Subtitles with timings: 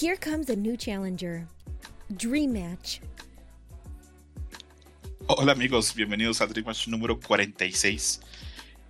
[0.00, 1.46] Here comes a new challenger.
[2.16, 3.00] Dream Match.
[5.26, 8.20] Hola amigos, bienvenidos al Dream Match número 46.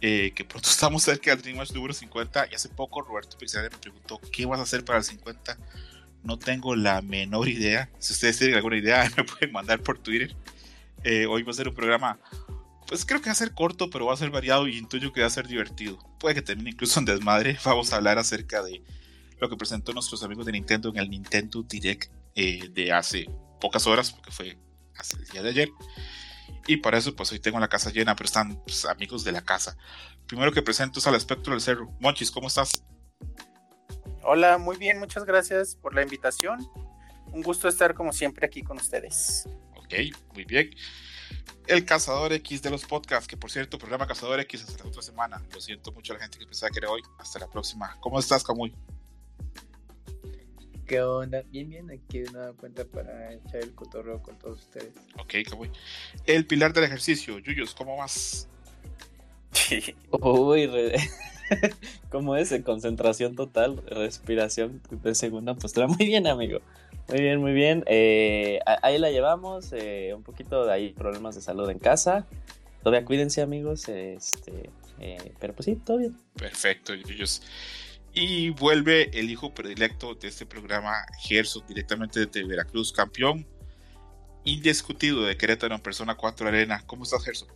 [0.03, 3.63] Eh, que pronto estamos cerca del Dream Match número 50 y hace poco Roberto Pixel
[3.63, 5.59] me preguntó qué vas a hacer para el 50.
[6.23, 7.91] No tengo la menor idea.
[7.99, 10.37] Si ustedes tienen alguna idea, me pueden mandar por Twitter.
[11.03, 12.21] Eh, hoy va a ser un programa,
[12.87, 15.23] pues creo que va a ser corto, pero va a ser variado y intuyo que
[15.23, 15.99] va a ser divertido.
[16.21, 17.59] Puede que termine incluso en desmadre.
[17.65, 18.81] Vamos a hablar acerca de
[19.41, 23.29] lo que presentó nuestros amigos de Nintendo en el Nintendo Direct eh, de hace
[23.61, 24.59] pocas horas, porque fue
[24.97, 25.69] hace el día de ayer.
[26.67, 29.43] Y para eso, pues hoy tengo la casa llena, pero están pues, amigos de la
[29.43, 29.77] casa.
[30.27, 31.91] Primero que presento es al espectro del cerro.
[32.01, 32.85] Monchis, ¿cómo estás?
[34.23, 36.69] Hola, muy bien, muchas gracias por la invitación.
[37.33, 39.49] Un gusto estar como siempre aquí con ustedes.
[39.77, 39.95] Ok,
[40.35, 40.71] muy bien.
[41.67, 45.03] El Cazador X de los podcasts, que por cierto, programa Cazador X hasta la otra
[45.03, 45.43] semana.
[45.53, 47.03] Lo siento mucho a la gente que pensaba que era hoy.
[47.19, 47.97] Hasta la próxima.
[48.01, 48.75] ¿Cómo estás, Camuy?
[50.91, 51.45] ¿Qué onda?
[51.53, 54.93] Bien, bien, aquí una cuenta para echar el cotorreo con todos ustedes.
[55.21, 55.71] Ok, Camuy.
[56.27, 58.49] El pilar del ejercicio, Yuyos, ¿cómo vas?
[60.11, 60.97] Uy, re...
[62.11, 62.53] ¿cómo es?
[62.65, 65.87] Concentración total, respiración de segunda postura.
[65.87, 66.59] Muy bien, amigo.
[67.09, 67.85] Muy bien, muy bien.
[67.87, 69.73] Eh, ahí la llevamos.
[69.73, 72.27] Eh, un poquito de ahí problemas de salud en casa.
[72.83, 73.89] Todavía cuídense, amigos.
[73.89, 76.19] Este, eh, pero pues sí, todo bien.
[76.35, 77.43] Perfecto, Yuyos.
[78.13, 83.47] Y vuelve el hijo predilecto de este programa, Gerson, directamente desde Veracruz, campeón
[84.45, 86.83] indiscutido de Querétaro en Persona 4 Arena.
[86.87, 87.49] ¿Cómo estás, Gerson?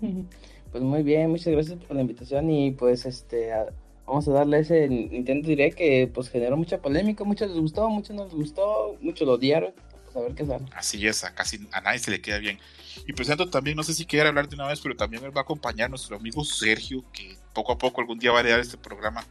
[0.72, 3.50] Pues muy bien, muchas gracias por la invitación y pues este
[4.04, 8.14] vamos a darle ese Nintendo Direct que pues generó mucha polémica, muchos les gustó, muchos
[8.14, 9.72] no les gustó, muchos lo odiaron.
[10.04, 10.66] Pues a ver qué sale.
[10.74, 12.58] Así es, a casi a nadie se le queda bien.
[13.06, 15.42] Y presento también, no sé si quiere hablar de una vez, pero también va a
[15.44, 19.24] acompañar nuestro amigo Sergio, que poco a poco algún día va a heredar este programa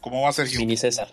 [0.00, 0.58] ¿Cómo va Sergio?
[0.60, 1.08] Mini César.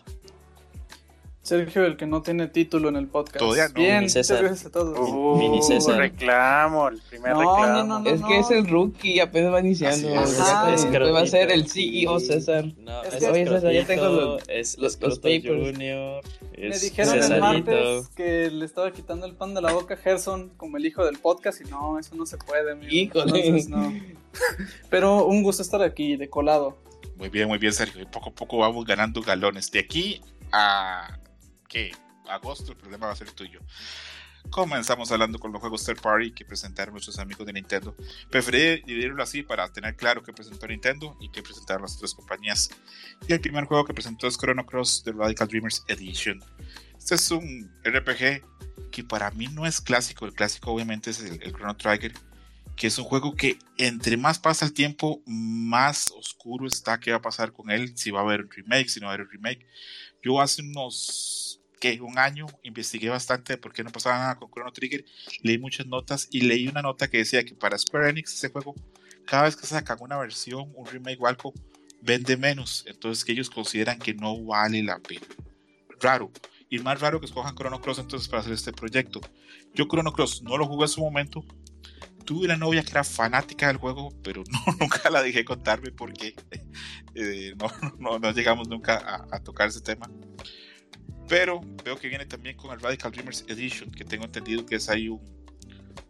[1.41, 3.37] Sergio, el que no tiene título en el podcast.
[3.37, 3.73] Todavía no.
[3.75, 4.43] Bien, Mini César.
[4.45, 4.99] a todos.
[4.99, 5.97] Uh, Mini César.
[5.97, 7.67] reclamo, el primer No, reclamo.
[7.67, 8.09] no, no, no.
[8.09, 10.09] es que es el rookie, apenas va iniciando.
[10.09, 11.69] Te- te va a ser el.
[11.69, 12.65] CEO César.
[12.77, 15.43] No, Es es, que- Oye, César, ya tengo los- es los- papers.
[15.45, 16.21] Junior,
[16.57, 20.49] Me dijeron el martes que le estaba quitando el pan de la boca a Gerson
[20.57, 22.91] como el hijo del podcast y no, eso no se puede, amigo.
[22.91, 23.45] Híjole.
[23.47, 23.93] Entonces, no.
[24.89, 26.75] Pero un gusto estar aquí, de colado.
[27.17, 28.01] Muy bien, muy bien, Sergio.
[28.01, 29.71] Y poco a poco vamos ganando galones.
[29.71, 31.17] De aquí a.
[31.67, 31.91] ¿Qué?
[32.29, 33.61] Agosto, el problema va a ser tuyo.
[34.49, 37.95] Comenzamos hablando con los juegos third party que presentaron nuestros amigos de Nintendo.
[38.29, 42.69] Preferí dividirlo así para tener claro qué presentó Nintendo y qué presentaron las otras compañías.
[43.27, 46.41] Y el primer juego que presentó es Chrono Cross The Radical Dreamers Edition.
[46.97, 48.41] Este es un RPG
[48.91, 50.25] que para mí no es clásico.
[50.25, 52.13] El clásico, obviamente, es el Chrono Trigger
[52.77, 57.17] que es un juego que entre más pasa el tiempo, más oscuro está qué va
[57.17, 59.25] a pasar con él, si va a haber un remake, si no va a haber
[59.25, 59.65] un remake.
[60.21, 61.99] Yo hace unos, ¿qué?
[61.99, 65.03] Un año investigué bastante de por qué no pasaba nada con Chrono Trigger,
[65.41, 68.75] leí muchas notas y leí una nota que decía que para Square Enix ese juego,
[69.25, 71.53] cada vez que sacan una versión, un remake o algo,
[72.03, 75.25] vende menos, entonces que ellos consideran que no vale la pena.
[75.99, 76.31] Raro.
[76.69, 79.21] Y más raro que escojan Chrono Cross entonces para hacer este proyecto.
[79.73, 81.43] Yo Chrono Cross no lo jugué en su momento,
[82.27, 86.35] tuve una novia que era fanática del juego, pero no, nunca la dejé contarme porque
[87.15, 90.11] eh, no, no, no, llegamos nunca a, a, tocar ese tema.
[91.29, 94.89] Pero veo que viene también con el Radical Dreamers Edition, que tengo entendido que es
[94.89, 95.21] ahí un,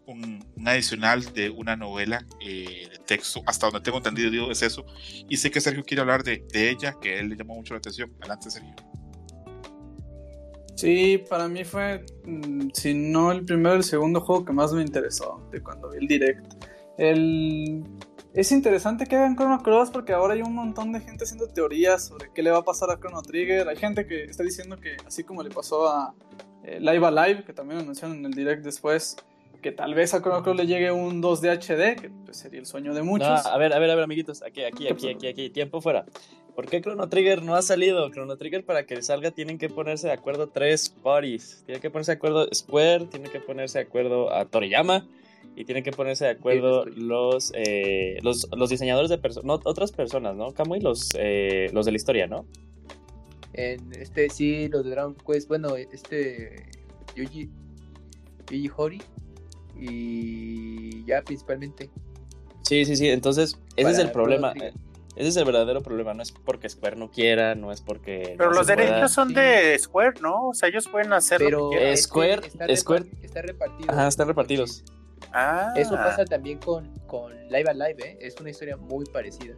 [0.08, 4.86] un, un adicional de una novela eh, de texto, hasta donde tengo entendido es eso.
[5.30, 7.78] Y sé que Sergio quiere hablar de, de ella, que él le llamó mucho la
[7.78, 8.12] atención.
[8.20, 8.76] Adelante, Sergio.
[10.78, 14.84] Sí, para mí fue, mm, si no el primero, el segundo juego que más me
[14.84, 16.54] interesó de cuando vi el direct.
[17.00, 17.84] El...
[18.36, 22.06] Es interesante que hagan Chrono Cross porque ahora hay un montón de gente haciendo teorías
[22.06, 23.68] sobre qué le va a pasar a Chrono Trigger.
[23.68, 26.14] Hay gente que está diciendo que, así como le pasó a
[26.64, 29.18] eh, Live Alive, que también anunciaron en el direct después,
[29.68, 32.62] que tal vez a Chrono Cross le llegue un 2 de HD, que pues, sería
[32.62, 33.28] el sueño de muchos.
[33.28, 36.06] No, a ver, a ver, a ver, amiguitos, aquí, aquí, aquí, aquí, aquí, tiempo fuera.
[36.56, 38.10] ¿Por qué Chrono Trigger no ha salido?
[38.12, 41.64] Chrono Trigger para que salga tienen que ponerse de acuerdo tres parties.
[41.66, 45.06] Tienen que ponerse de acuerdo Square, tienen que ponerse de acuerdo a Toriyama
[45.58, 49.92] y tienen que ponerse de acuerdo los, eh, los, los diseñadores de personas, no, otras
[49.92, 50.54] personas, ¿no?
[50.54, 52.46] Kamui, los, eh, los de la historia, ¿no?
[53.52, 56.70] En este, sí, los de Dragon Quest, bueno, este
[57.18, 57.50] Yuji,
[58.50, 59.02] Yuji Hori
[59.80, 61.90] y ya principalmente.
[62.64, 64.52] Sí, sí, sí, entonces ese es el problema.
[64.54, 64.74] Trigger.
[65.16, 68.36] Ese es el verdadero problema, no es porque Square no quiera, no es porque...
[68.38, 68.76] Pero no los pueda.
[68.76, 69.34] derechos son sí.
[69.34, 70.50] de Square, ¿no?
[70.50, 71.90] O sea, ellos pueden hacer Pero lo que quieran.
[71.90, 73.92] Eh, es que Square- está, Square- repar- está repartido.
[73.92, 74.84] Ajá, están repartidos.
[75.34, 78.18] Ah, Eso pasa también con, con Live Alive, ¿eh?
[78.22, 79.56] es una historia muy parecida.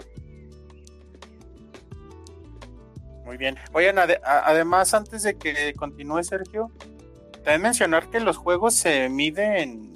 [3.25, 3.57] Muy bien.
[3.74, 6.71] Oigan, además, antes de que continúe Sergio,
[7.44, 9.92] también mencionar que los juegos se miden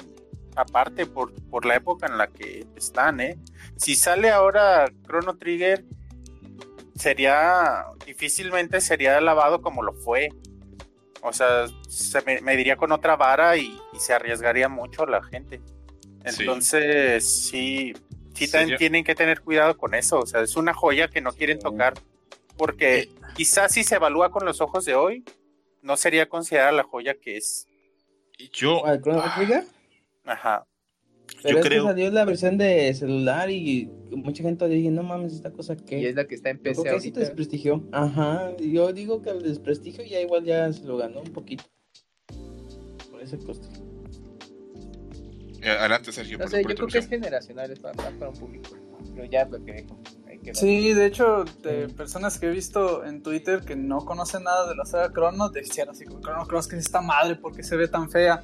[0.55, 3.37] aparte por, por la época en la que están, ¿eh?
[3.75, 5.85] Si sale ahora Chrono Trigger,
[6.95, 10.29] sería, difícilmente sería lavado como lo fue.
[11.21, 15.61] O sea, se me- mediría con otra vara y, y se arriesgaría mucho la gente.
[16.23, 17.93] Entonces, sí,
[18.33, 20.19] sí, Sí, también yo- tienen que tener cuidado con eso.
[20.19, 21.63] O sea, es una joya que no quieren Sí.
[21.63, 21.93] tocar
[22.57, 25.23] porque quizás si se evalúa con los ojos de hoy,
[25.81, 27.67] no sería considerada la joya que es.
[28.37, 29.63] Y Yo, ¿Cuál, Chrono Trigger?
[30.25, 30.65] Ajá.
[31.41, 31.83] Pero yo es creo.
[31.85, 35.99] salió la versión de celular y mucha gente dije, no mames, esta cosa que...
[35.99, 37.07] Y es la que está en PC creo que sí.
[37.91, 41.63] Ajá, yo digo que el desprestigio ya igual ya se lo ganó un poquito.
[43.09, 43.67] Por ese costo.
[45.61, 46.37] eh, adelante, Sergio.
[46.37, 48.69] No por- sé, por yo creo que es generacional, es para, para un público.
[49.15, 49.71] Pero ya lo que
[50.27, 50.55] hay que ver.
[50.55, 54.75] Sí, de hecho, de personas que he visto en Twitter que no conocen nada de
[54.75, 57.87] la saga Chrono, decían así como Chrono Cross que es esta madre porque se ve
[57.87, 58.43] tan fea.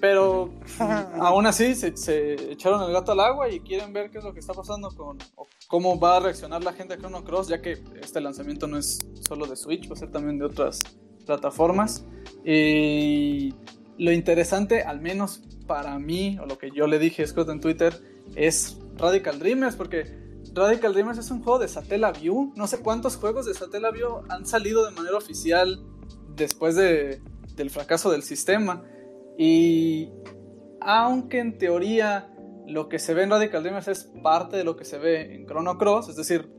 [0.00, 0.50] Pero
[1.20, 4.32] aún así se, se echaron el gato al agua y quieren ver qué es lo
[4.32, 7.62] que está pasando con o cómo va a reaccionar la gente a Chrono Cross, ya
[7.62, 10.80] que este lanzamiento no es solo de Switch, va a ser también de otras
[11.24, 12.04] plataformas.
[12.44, 13.54] Y
[13.98, 17.60] lo interesante, al menos para mí, o lo que yo le dije a Scott en
[17.60, 18.00] Twitter,
[18.34, 22.52] es Radical Dreamers, porque Radical Dreamers es un juego de Satellaview.
[22.56, 25.82] No sé cuántos juegos de Satellaview han salido de manera oficial
[26.34, 27.20] después de,
[27.56, 28.84] del fracaso del sistema.
[29.38, 30.10] Y
[30.80, 32.32] aunque en teoría
[32.66, 35.46] lo que se ve en Radical Dreamers es parte de lo que se ve en
[35.46, 36.50] Chrono Cross, es decir,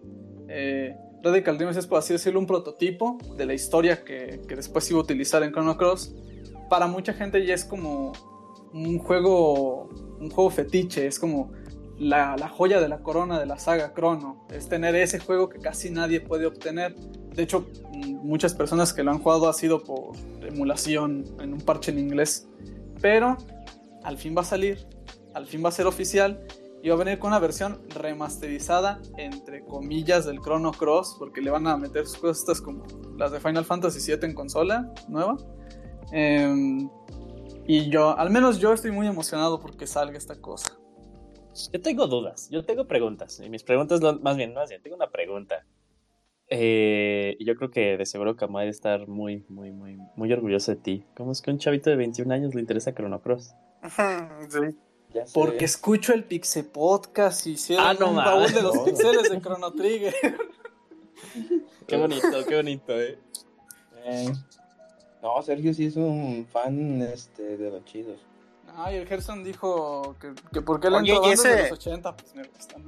[0.47, 4.89] eh, Radical Dreamers es por así decirlo un prototipo de la historia que, que después
[4.89, 6.15] iba a utilizar en Chrono Cross.
[6.69, 8.13] Para mucha gente ya es como
[8.73, 9.89] un juego,
[10.19, 11.51] un juego fetiche, es como
[11.99, 15.89] la, joya de la corona de la saga Chrono, es tener ese juego que casi
[15.89, 16.95] nadie puede obtener.
[16.95, 21.61] De hecho, mm, muchas personas que lo han jugado ha sido por emulación en un
[21.61, 22.47] parche en inglés.
[23.01, 23.37] Pero
[24.03, 24.85] al fin va a salir,
[25.33, 26.45] al fin va a ser oficial
[26.81, 31.49] y va a venir con una versión remasterizada, entre comillas, del Chrono Cross, porque le
[31.49, 32.85] van a meter sus cosas como
[33.17, 35.37] las de Final Fantasy VII en consola nueva.
[36.11, 36.89] Em,
[37.65, 40.76] y yo, al menos yo estoy muy emocionado porque salga esta cosa.
[41.73, 43.39] Yo tengo dudas, yo tengo preguntas.
[43.43, 45.65] Y mis preguntas, lo- más bien, más bien, tengo una pregunta.
[46.49, 50.71] Eh, y yo creo que de seguro Kamai debe estar muy, muy, muy, muy orgulloso
[50.71, 51.03] de ti.
[51.15, 53.53] ¿Cómo es que a un chavito de 21 años le interesa Chrono Cross?
[54.49, 54.75] Sí.
[55.33, 58.83] Porque escucho el Pixe Podcast y hicieron Ah, no un baúl de los No.
[58.85, 60.13] pixeles de Chrono Trigger.
[61.87, 63.17] Qué bonito, qué bonito, eh.
[64.05, 64.31] Eh,
[65.23, 68.19] No, Sergio sí es un fan este, de los chidos.
[68.79, 71.69] Ay, el Gerson dijo que, que por qué le Oye, entró y bandas de ese-
[71.69, 72.83] los 80, pues me gustan.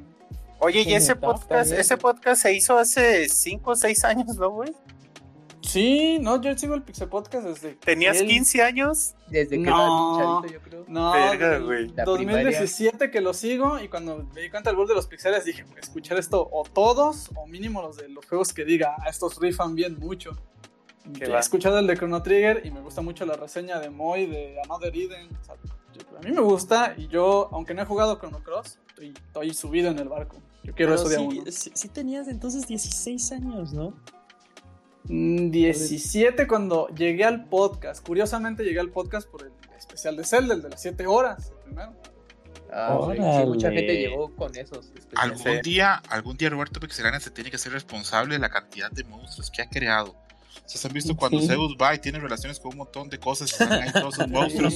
[0.59, 4.71] Oye, y ese podcast, ese podcast se hizo hace 5 o 6 años, ¿no, güey?
[5.61, 7.75] Sí, no, yo sigo el Pixe Podcast desde.
[7.75, 9.13] ¿Tenías él- 15 años?
[9.27, 9.69] Desde que No.
[9.69, 10.85] era un chavito, yo creo.
[10.87, 11.89] No, Verga, güey.
[11.89, 15.45] La 2017 que lo sigo y cuando me di cuenta del gol de los pixeles
[15.45, 19.39] dije, escuchar esto o todos o mínimo los de los juegos que diga, "Ah, estos
[19.39, 20.31] rifan bien mucho.
[21.13, 21.39] Qué He va.
[21.39, 24.95] escuchado el de Chrono Trigger y me gusta mucho la reseña de Moy de Another
[24.95, 25.29] Eden.
[25.41, 25.55] O sea,
[25.93, 29.53] yo- a mí me gusta y yo, aunque no he jugado Chrono Cross, estoy, estoy
[29.53, 30.37] subido en el barco.
[30.63, 31.51] Yo quiero Pero eso de sí, uno.
[31.51, 33.93] sí, sí tenías entonces 16 años, ¿no?
[35.05, 38.05] Mm, 17 cuando llegué al podcast.
[38.05, 41.49] Curiosamente llegué al podcast por el especial de Zelda, el de las 7 horas.
[41.51, 41.93] el primero.
[42.71, 44.85] Ah, sí, mucha gente llegó con esos.
[44.95, 45.15] especiales.
[45.45, 49.03] Algún día, algún día Roberto Pixelania se tiene que ser responsable de la cantidad de
[49.05, 50.15] monstruos que ha creado.
[50.57, 51.47] ¿Ustedes han visto cuando Sí.
[51.47, 54.27] Zeus va y tiene relaciones con un montón de cosas y están ahí todos esos
[54.29, 54.73] monstruos?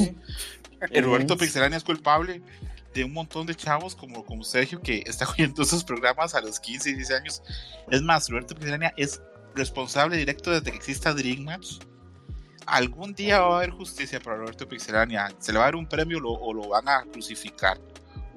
[0.92, 2.42] Y Roberto Pixelania es culpable
[2.94, 6.60] de un montón de chavos como, como Sergio que está oyendo esos programas a los
[6.60, 7.44] 15 y 16 años.
[7.92, 9.22] Es más, Roberto Pixelania es
[9.56, 11.78] responsable directo desde que exista Dream Match.
[12.66, 15.34] Algún día va a haber justicia para Roberto Pixelania.
[15.40, 17.78] Se le va a dar un premio lo- o lo van a crucificar.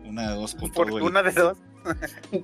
[0.04, 1.58] Una de dos con Por todo el- una de dos.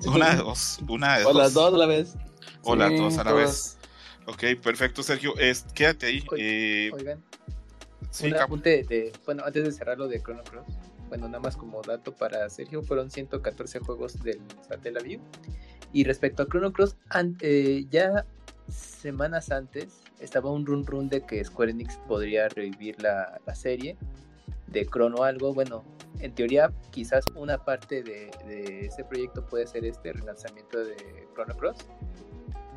[0.06, 0.78] Una de dos.
[0.88, 1.72] Una de O las dos.
[1.72, 2.14] dos a la vez.
[2.62, 3.44] O las Sí, dos a la todas.
[3.46, 3.78] vez.
[4.26, 5.36] Ok, perfecto, Sergio.
[5.38, 6.24] Es, quédate ahí.
[6.30, 7.22] Oye, Eh, Oigan,
[8.10, 10.66] sí, un apunte de, bueno, antes de cerrar lo de Chrono Cross,
[11.08, 15.20] bueno, nada más como dato para Sergio, fueron 114 juegos del Satellaview.
[15.92, 16.96] Y respecto a Chrono Cross,
[17.40, 18.24] eh, ya
[18.68, 23.96] semanas antes estaba un run run de que Square Enix podría revivir la, la serie
[24.68, 25.52] de Chrono algo.
[25.52, 25.84] Bueno,
[26.20, 30.96] en teoría, quizás una parte de, de ese proyecto puede ser este relanzamiento de
[31.34, 31.78] Chrono Cross.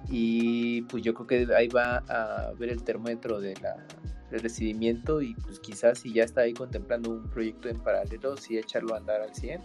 [0.10, 3.86] Y pues yo creo que ahí va a ver el termómetro de la,
[4.30, 8.58] del recibimiento y pues quizás si ya está ahí contemplando un proyecto en paralelo, sí
[8.58, 9.62] echarlo a andar al 100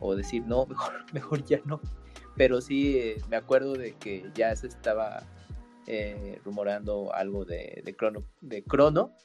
[0.00, 1.80] o decir no, mejor, mejor ya no.
[2.36, 5.22] Pero sí eh, me acuerdo de que ya se estaba
[5.86, 8.64] eh, rumorando algo de, de Chrono, de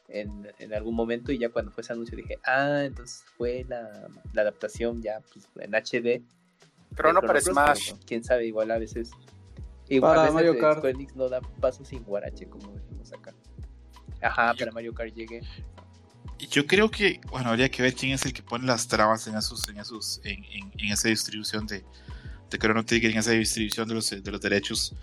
[0.10, 4.08] en, en, algún momento y ya cuando fue ese anuncio dije, ah, entonces fue la,
[4.34, 6.22] la adaptación ya pues, en HD.
[6.96, 7.94] Chrono para Smash.
[8.06, 9.12] Quién sabe, igual a veces...
[9.90, 10.78] Igual Para Mario Kart.
[10.78, 13.34] Square Enix no da paso sin guarache, como decimos acá.
[14.22, 15.42] Ajá, para Mario Kart llegue.
[16.38, 19.28] Y Yo creo que, bueno, habría que ver quién es el que pone las trabas
[19.28, 21.84] en esos, en esos, en, en, en esa distribución de,
[22.50, 24.94] de Chrono Trigger, en esa distribución de los, de los derechos.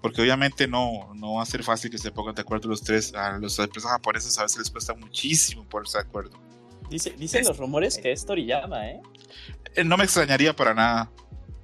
[0.00, 3.12] Porque obviamente no, no va a ser fácil que se pongan de acuerdo los tres.
[3.14, 6.38] A las empresas japonesas a veces les cuesta muchísimo ponerse de acuerdo.
[6.88, 9.00] Dice, dicen los rumores que es Toriyama, ¿eh?
[9.74, 11.10] Eh, No me extrañaría para nada.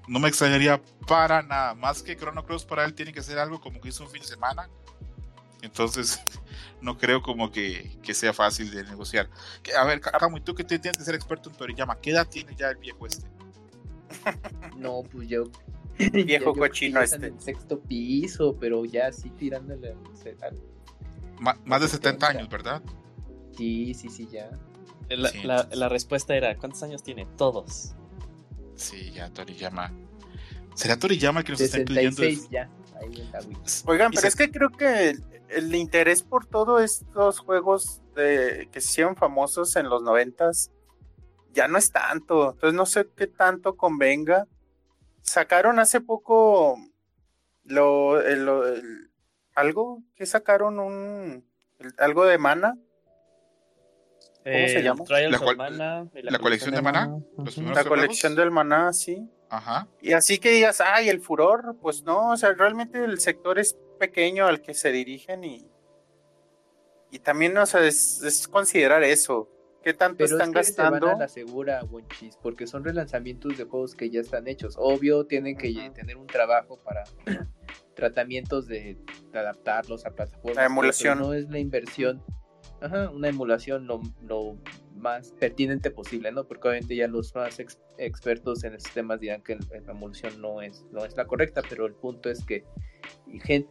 [0.09, 1.75] No me extrañaría para nada.
[1.75, 4.21] Más que Chrono Cross para él tiene que ser algo como que hizo un fin
[4.23, 4.69] de semana.
[5.63, 6.21] Entonces,
[6.81, 9.29] no creo como que, que sea fácil de negociar.
[9.63, 11.97] Que- A ver, Camu, ¿y tú que te- tienes que ser experto en Toriyama?
[12.01, 13.27] ¿Qué edad tiene ya el viejo este?
[14.77, 15.45] No, pues yo.
[16.13, 17.27] Viejo yo cochino este.
[17.27, 19.95] En sexto piso, pero ya así tirándole
[20.43, 20.61] al-.
[21.39, 22.27] Ma- más de 70 70.
[22.27, 22.83] años, ¿verdad?
[23.57, 24.51] Sí, sí, sí, ya.
[25.11, 27.27] La, Sí, la- entonces- la respuesta era, ¿cuántos años tiene?
[27.37, 27.95] Todos.
[28.77, 29.93] Sí, ya Toriyama.
[30.75, 32.17] ¿Será Toriyama el que nos está incluyendo?
[32.17, 32.69] 66 ya.
[33.01, 33.57] Ahí Wii.
[33.87, 38.01] Oigan, Y pero se- es que creo que el, el interés por todos estos juegos
[38.15, 40.71] de, que se hicieron famosos en los noventas
[41.53, 42.53] ya no es tanto.
[42.53, 44.47] Entonces no sé qué tanto convenga.
[45.21, 46.79] Sacaron hace poco
[47.65, 49.11] lo, el-
[49.55, 51.45] algo que sacaron un
[51.79, 52.77] el- algo de mana.
[54.45, 55.05] ¿Cómo se llama?
[55.31, 55.79] La cual-
[56.15, 59.29] la colección de Maná, los primeros La colección del maná, sí.
[59.49, 59.87] Ajá.
[60.01, 63.77] Y así que digas, ay, el furor, pues no, o sea, realmente el sector es
[64.01, 65.67] pequeño al que se dirigen y,
[67.11, 69.49] y también, o sea, es, es considerar eso.
[69.83, 71.17] ¿Qué tanto Pero están es que se van gastando?
[71.17, 74.77] a la segura, Wonchis, porque son relanzamientos de juegos que ya están hechos.
[74.79, 77.03] Obvio, tienen que tener un trabajo para
[77.95, 78.97] tratamientos de,
[79.33, 80.57] de adaptarlos a plataformas.
[80.57, 81.19] La emulación.
[81.19, 82.23] No es la inversión,
[82.83, 84.57] ajá, una emulación lo, lo
[84.97, 86.45] más pertinente posible, ¿no?
[86.45, 90.61] Porque obviamente ya los más ex- expertos en estos temas dirán que la emulación no
[90.63, 92.65] es, no es la correcta, pero el punto es que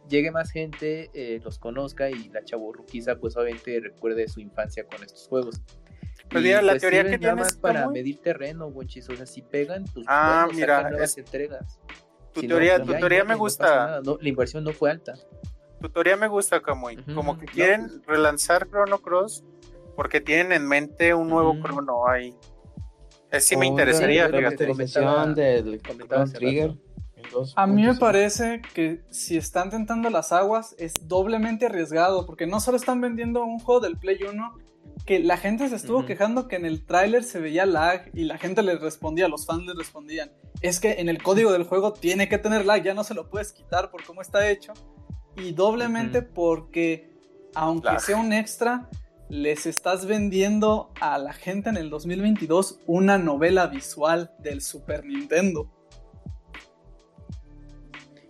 [0.08, 5.02] llegue más gente, eh, los conozca y la chaburruquiza pues obviamente recuerde su infancia con
[5.02, 5.60] estos juegos.
[6.28, 9.42] Pues mira, la pues, teoría que tienes, más para medir terreno, Wonchis, o sea, si
[9.42, 11.80] pegan, pues Ah, bueno, mira, sacan nuevas es- entregas.
[12.32, 15.14] Tu Si teoría, pues tu teoría me no gusta, no, la inversión no fue alta.
[15.82, 16.98] Tu teoría me gusta, Camuy.
[16.98, 19.44] Ujú, Como que quieren relanzar Chrono Cross
[19.96, 21.62] porque tienen en mente un nuevo Ujú.
[21.62, 22.34] Chrono ahí.
[23.30, 26.76] Es sí me interesaría, del comentaba hace Trigger.
[27.56, 32.60] A mí me parece que si están tentando las aguas es doblemente arriesgado, porque no
[32.60, 34.54] solo están vendiendo un juego del Play 1,
[35.06, 38.38] que la gente se estuvo quejando que en el tráiler se veía lag y la
[38.38, 42.28] gente les respondía, los fans les respondían, es que en el código del juego tiene
[42.28, 44.72] que tener lag, ya no se lo puedes quitar por cómo está hecho.
[45.36, 47.10] Y doblemente porque,
[47.54, 48.88] aunque sea un extra,
[49.28, 55.70] les estás vendiendo a la gente en el 2022 una novela visual del Super Nintendo.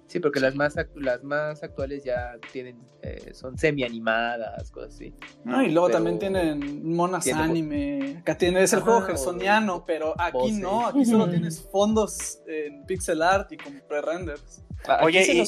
[0.06, 5.14] Sí, porque las más las más actuales ya tienen eh, son semi animadas, cosas así.
[5.42, 8.18] No, y luego Pero- también tienen monas Tiene anime.
[8.20, 10.58] Acá tienes el Ajá, juego o gersoniano, pero aquí voces.
[10.58, 10.86] no.
[10.86, 14.62] Aquí solo tienes fondos en pixel art y con pre-renders.
[14.86, 15.46] Aquí Oye, y- a-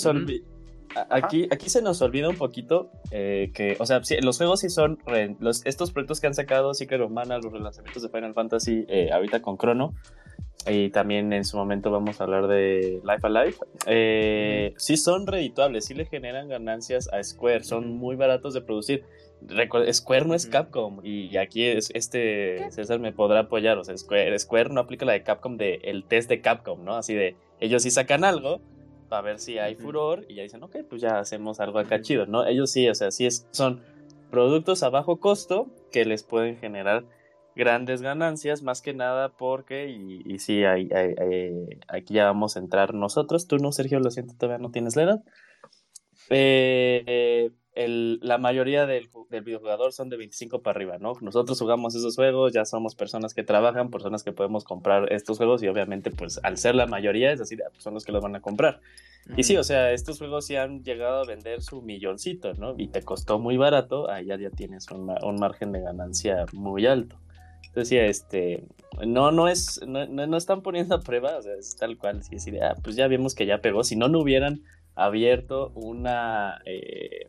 [1.10, 4.68] Aquí, aquí se nos olvida un poquito eh, que, o sea, sí, los juegos sí
[4.70, 8.34] son, re- los, estos proyectos que han sacado, Secret of Mana, los relanzamientos de Final
[8.34, 9.94] Fantasy, eh, ahorita con Chrono,
[10.66, 13.54] y también en su momento vamos a hablar de Life Alive,
[13.86, 19.04] eh, sí son redituables, sí le generan ganancias a Square, son muy baratos de producir.
[19.46, 20.46] Recu- Square no es.
[20.46, 25.04] Capcom y aquí es, este César me podrá apoyar, o sea, Square, Square no aplica
[25.04, 26.94] la de Capcom de el test de Capcom, ¿no?
[26.96, 28.62] Así de ellos sí sacan algo
[29.08, 32.26] para ver si hay furor y ya dicen, ok, pues ya hacemos algo acá chido,
[32.26, 32.44] ¿no?
[32.46, 33.80] Ellos sí, o sea, sí es, son
[34.30, 37.04] productos a bajo costo que les pueden generar
[37.54, 42.56] grandes ganancias, más que nada porque, y, y sí, hay, hay- hay- aquí ya vamos
[42.56, 45.24] a entrar nosotros, tú no, Sergio, lo siento, todavía no tienes la edad.
[46.30, 51.14] Eh, eh, el- la mayoría del, del videojugador son de 25 para arriba, ¿no?
[51.20, 55.62] Nosotros jugamos esos juegos, ya somos personas que trabajan, personas que podemos comprar estos juegos
[55.62, 58.36] y obviamente pues al ser la mayoría es decir, pues, son los que los van
[58.36, 58.80] a comprar.
[59.36, 62.74] Y sí, o sea, estos juegos sí han llegado a vender su milloncito, ¿no?
[62.76, 66.86] Y te costó muy barato, allá ya tienes un, ma- un margen de ganancia muy
[66.86, 67.16] alto.
[67.68, 68.64] Entonces, sí, este,
[69.04, 72.38] no, no es, no, no, están poniendo a prueba, o sea, es tal cual, sí,
[72.38, 74.60] sí, ah, pues ya vimos que ya pegó, si no, no hubieran
[74.94, 77.26] abierto una, eh,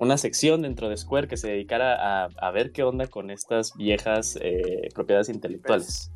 [0.00, 3.74] una sección dentro de Square que se dedicara a, a ver qué onda con estas
[3.76, 6.10] viejas eh, propiedades intelectuales.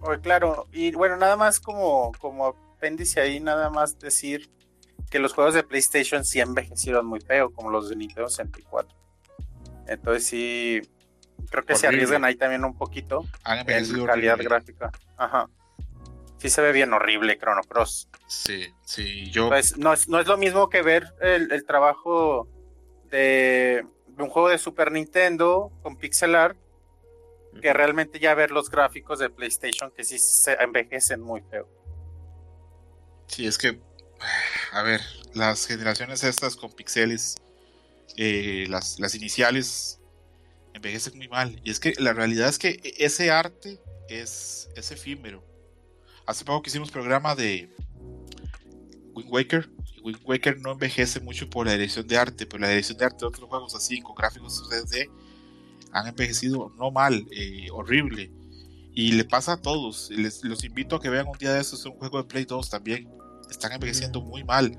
[0.00, 2.46] Oye, claro, y bueno, nada más como, como
[2.76, 4.50] apéndice ahí, nada más decir
[5.10, 8.96] que los juegos de PlayStation sí envejecieron muy feo, como los de Nintendo 64.
[9.88, 10.80] Entonces sí,
[11.50, 13.66] creo que se arriesgan ahí también un poquito Han en
[14.06, 14.44] calidad horrible.
[14.44, 14.92] gráfica.
[15.16, 15.50] Ajá.
[16.38, 18.08] Sí se ve bien horrible Chrono Cross.
[18.28, 19.48] Sí, sí, yo.
[19.48, 22.48] Pues no es, no es lo mismo que ver el, el trabajo
[23.10, 26.56] de, de un juego de Super Nintendo con pixel art
[27.60, 31.68] que realmente ya ver los gráficos de PlayStation que sí se envejecen muy feo.
[33.26, 33.80] Sí, es que,
[34.72, 35.00] a ver,
[35.34, 37.36] las generaciones estas con pixeles,
[38.16, 40.00] eh, las, las iniciales,
[40.74, 41.60] envejecen muy mal.
[41.64, 45.44] Y es que la realidad es que ese arte es, es efímero.
[46.26, 47.74] Hace poco que hicimos programa de
[49.14, 49.70] Wind Waker.
[50.02, 53.18] Wind Waker no envejece mucho por la dirección de arte, pero la dirección de arte
[53.20, 55.10] de otros juegos así, con gráficos 3D,
[55.92, 58.30] han envejecido no mal, eh, horrible.
[58.92, 60.10] Y le pasa a todos.
[60.10, 62.70] Les, los invito a que vean un día de esos un juego de Play 2
[62.70, 63.08] también.
[63.50, 64.76] Están envejeciendo muy mal.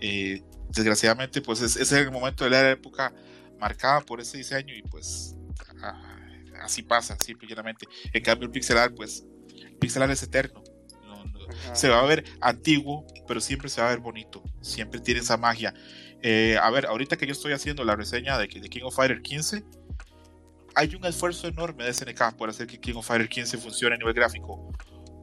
[0.00, 0.42] Eh,
[0.74, 3.14] desgraciadamente, pues es, es el momento de la época
[3.58, 5.34] marcada por ese diseño y pues
[5.82, 6.18] ah,
[6.62, 7.86] así pasa, simple y llanamente.
[8.12, 10.62] En cambio, el pixel art, pues, el pixel art es eterno.
[11.06, 14.42] No- no- se va a ver antiguo, pero siempre se va a ver bonito.
[14.60, 15.74] Siempre tiene esa magia.
[16.22, 19.22] Eh, a ver, ahorita que yo estoy haciendo la reseña de, de King of Fighter
[19.22, 19.64] 15,
[20.76, 23.98] hay un esfuerzo enorme de SNK por hacer que King of Fighter 15 funcione a
[23.98, 24.70] nivel gráfico.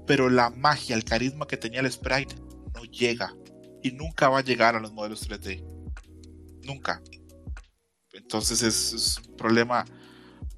[0.07, 2.35] Pero la magia, el carisma que tenía el sprite
[2.73, 3.33] no llega.
[3.83, 5.63] Y nunca va a llegar a los modelos 3D.
[6.63, 7.01] Nunca.
[8.13, 9.85] Entonces es, un problema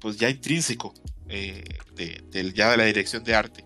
[0.00, 0.94] pues ya intrínseco
[1.28, 3.65] eh, de, ya de la dirección de arte.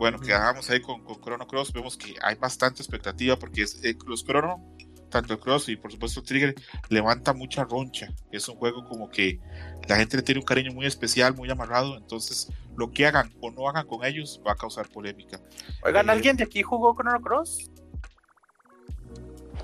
[0.00, 1.74] Bueno, quedamos ahí con, con Chrono Cross.
[1.74, 4.74] Vemos que hay bastante expectativa porque es, eh, los Chrono,
[5.10, 6.54] tanto el Cross y por supuesto Trigger,
[6.88, 8.08] levanta mucha roncha.
[8.32, 9.38] Es un juego como que
[9.86, 11.98] la gente le tiene un cariño muy especial, muy amarrado.
[11.98, 15.38] Entonces, lo que hagan o no hagan con ellos va a causar polémica.
[15.84, 17.70] Oigan, Eh, ¿alguien de aquí jugó Chrono Cross?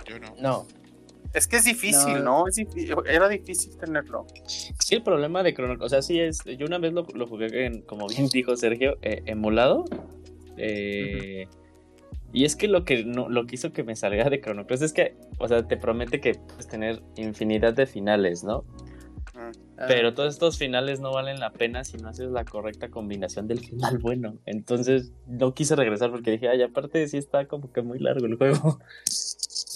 [0.07, 0.35] Yo no.
[0.39, 0.67] No.
[1.33, 2.41] Es que es difícil, No.
[2.43, 2.47] ¿no?
[2.47, 4.27] Es difí- era difícil tenerlo.
[4.47, 7.65] Sí, el problema de Chrono o sea, sí es, yo una vez lo, lo jugué,
[7.67, 9.85] en, como bien dijo Sergio, eh, emulado.
[10.57, 11.47] Eh,
[12.33, 14.83] Y es que lo que no, lo que hizo que me salga de Chrono Cross
[14.83, 18.65] es que, o sea, te promete que puedes tener infinidad de finales, ¿no?
[19.35, 23.47] Ah, Pero todos estos finales no valen la pena si no haces la correcta combinación
[23.47, 24.39] del final bueno.
[24.47, 28.37] Entonces no quise regresar porque dije, ay, aparte sí está como que muy largo el
[28.37, 28.79] juego.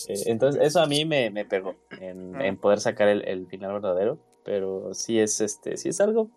[0.09, 3.75] Eh, entonces eso a mí me, me pegó en, en poder sacar el, el final
[3.75, 4.19] verdadero.
[4.45, 6.31] Pero sí es este, sí es algo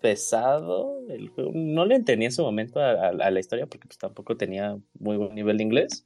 [0.00, 1.52] pesado el juego.
[1.54, 4.78] No le entendí en su momento a, a- a la historia porque pues tampoco tenía
[4.98, 6.04] muy buen nivel de inglés.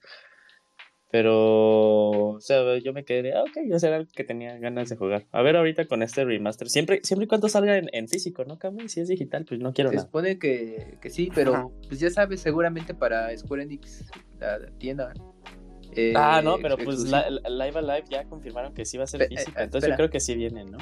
[1.12, 4.94] Pero, o sea, yo me quedé, ah, ok, ya será el que tenía ganas de
[4.96, 5.26] jugar.
[5.32, 8.60] A ver ahorita con este remaster, siempre, siempre y cuando salga en, en físico, ¿no,
[8.60, 8.88] Camuy?
[8.88, 10.06] Si es digital, pues no quiero Se nada.
[10.06, 11.68] supone que, que sí, pero Ajá.
[11.88, 14.04] pues ya sabes, seguramente para Square Enix,
[14.38, 15.12] la, tienda.
[15.96, 19.06] eh, Ah, no, pero pues la- la- Live Alive ya confirmaron que sí va a
[19.08, 19.96] ser Pe- eh, física, eh, entonces yo espera.
[19.96, 20.78] creo que sí viene, ¿no?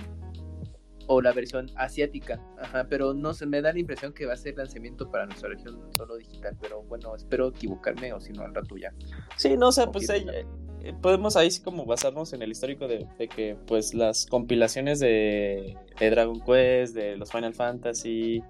[1.11, 2.41] O la versión asiática.
[2.61, 5.49] Ajá, pero no se me da la impresión que va a ser lanzamiento para nuestra
[5.49, 6.57] región solo digital.
[6.61, 8.93] Pero bueno, espero equivocarme o si no al rato ya.
[9.37, 10.33] Sí, no, o sea, pues Confirmo.
[10.33, 10.47] eh,
[10.85, 15.01] eh, podemos ahí sí como basarnos en el histórico de, de que pues las compilaciones
[15.01, 18.43] de, de Dragon Quest, de los Final Fantasy,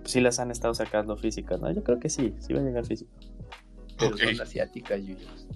[0.00, 1.72] pues sí las han estado sacando físicas, ¿no?
[1.72, 3.10] Yo creo que sí, sí va a llegar físico.
[3.98, 4.20] Pero Ok.
[4.20, 5.46] son asiáticas, Yuyos.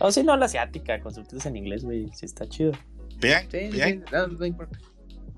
[0.00, 2.72] O si no, la asiática, con subtítulos en inglés, güey, sí está chido.
[3.20, 4.78] Vean, Sí, sí, vean, no, no importa.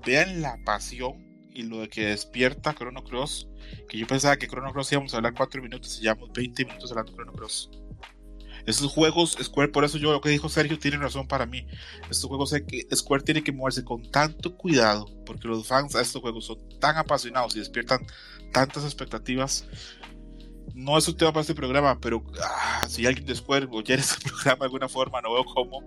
[0.05, 3.49] Vean la pasión y lo que despierta Chrono Cross.
[3.89, 6.91] Que yo pensaba que Chrono Cross íbamos a hablar 4 minutos y llevamos 20 minutos
[6.91, 7.71] hablando de Chrono Cross.
[8.67, 11.65] Esos juegos, Square, por eso yo lo que dijo Sergio tiene razón para mí.
[12.11, 12.53] Estos juegos
[12.93, 16.97] Square tiene que moverse con tanto cuidado porque los fans a estos juegos son tan
[16.97, 18.05] apasionados y despiertan
[18.51, 19.65] tantas expectativas.
[20.73, 24.29] No es un tema para este programa, pero ah, si alguien de Square oyera este
[24.29, 25.81] programa de alguna forma, no veo cómo.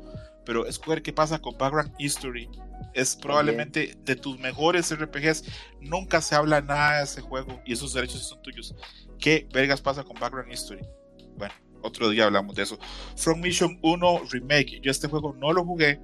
[0.45, 2.49] Pero Square, ¿qué pasa con Background History?
[2.93, 5.45] Es probablemente de tus mejores RPGs.
[5.81, 8.75] Nunca se habla nada de ese juego y esos derechos son tuyos.
[9.19, 10.81] ¿Qué vergas pasa con Background History?
[11.37, 12.79] Bueno, otro día hablamos de eso.
[13.17, 14.81] From Mission 1 Remake.
[14.83, 16.01] Yo este juego no lo jugué,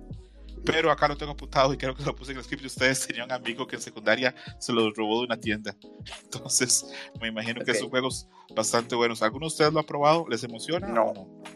[0.64, 2.64] pero acá lo tengo apuntado y creo que lo puse en el script.
[2.64, 5.76] Ustedes tenían un amigo que en secundaria se lo robó de una tienda.
[6.24, 7.76] Entonces, me imagino que Ok.
[7.78, 9.22] son juegos bastante buenos.
[9.22, 10.26] ¿Alguno de ustedes lo ha probado?
[10.28, 10.88] ¿Les emociona?
[10.88, 11.12] No.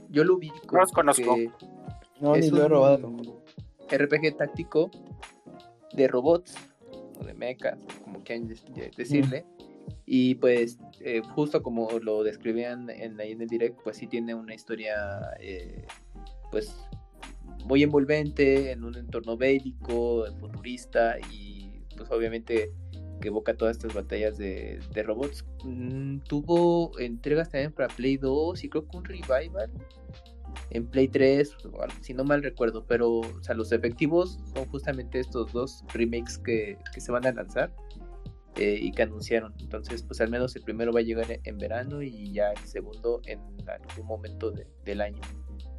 [0.09, 0.59] Yo lo ubico.
[0.73, 1.37] No los conozco.
[2.21, 3.11] No, ni lo he robado.
[3.91, 4.91] RPG táctico
[5.93, 6.55] de robots
[7.19, 9.45] o de mechas, como quieran de- de- decirle.
[10.07, 14.35] Y pues, eh, justo como lo describían en, ahí en el direct, pues sí tiene
[14.35, 14.95] una historia,
[15.41, 15.85] eh,
[16.51, 16.77] pues,
[17.65, 22.73] muy envolvente en un entorno bélico, futurista y, pues, obviamente
[23.21, 25.45] que evoca todas estas batallas de, de robots.
[25.65, 29.71] Mm, tuvo entregas también para Play 2 y creo que un revival
[30.71, 31.57] en Play 3,
[32.01, 36.79] si no mal recuerdo, pero o sea, los efectivos son justamente estos dos remakes que,
[36.95, 37.73] que se van a lanzar
[38.57, 39.55] eh, y que anunciaron.
[39.59, 43.21] Entonces, pues al menos el primero va a llegar en verano y ya el segundo
[43.27, 44.53] en algún momento
[44.85, 45.21] del año.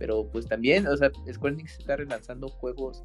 [0.02, 3.04] Pero pues también, o sea, Square Enix está relanzando juegos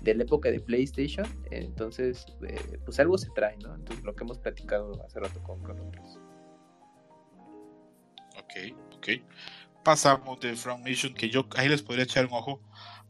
[0.00, 3.74] de la época de PlayStation, entonces eh, pues algo se trae, ¿no?
[3.74, 6.18] Entonces lo que hemos platicado hace rato con, con otros.
[8.38, 9.08] Ok, ok.
[9.84, 12.62] Pasamos de From Mission, que yo ahí les podría echar un ojo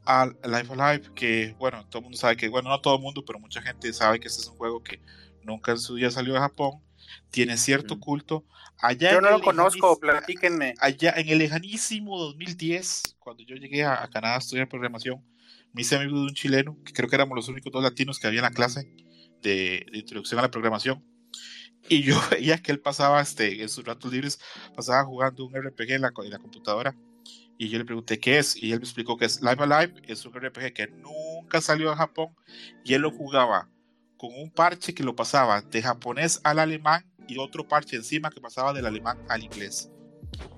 [0.04, 3.24] al Life Alive, que bueno, todo el mundo sabe que, bueno, no todo el mundo,
[3.24, 5.00] pero mucha gente sabe que este es un juego que
[5.44, 6.82] nunca en su día salió de Japón,
[7.30, 8.44] tiene cierto culto.
[8.80, 10.74] Allá yo no lo conozco, platíquenme.
[10.78, 15.24] Allá en el lejanísimo 2010, cuando yo llegué a, Canadá a estudiar programación,
[15.72, 18.28] me hice amigo de un chileno, que creo que éramos los únicos dos latinos que
[18.28, 18.88] había en la clase
[19.42, 21.04] de, introducción a la programación.
[21.88, 24.38] Y yo veía que él pasaba este, en sus ratos libres,
[24.76, 26.94] pasaba jugando un RPG en la, en la computadora.
[27.60, 30.24] Y yo le pregunté qué es, y él me explicó que es Live Alive, es
[30.24, 32.28] un RPG que nunca salió a Japón,
[32.84, 33.68] y él lo jugaba
[34.16, 38.40] con un parche que lo pasaba de japonés al alemán y otro parche encima que
[38.40, 39.90] pasaba del alemán al inglés.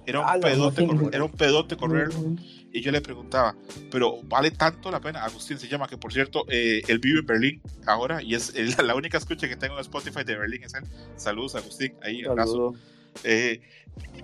[0.07, 2.35] Era un, pedote, era un pedote correrlo.
[2.73, 3.55] Y yo le preguntaba,
[3.91, 5.25] pero ¿vale tanto la pena?
[5.25, 8.53] Agustín se llama, que por cierto, eh, él vive en Berlín ahora y es
[8.83, 10.85] la única escucha que tengo en Spotify de Berlín es él.
[11.17, 12.75] Saludos, Agustín, ahí, abrazo.
[13.25, 13.61] Eh,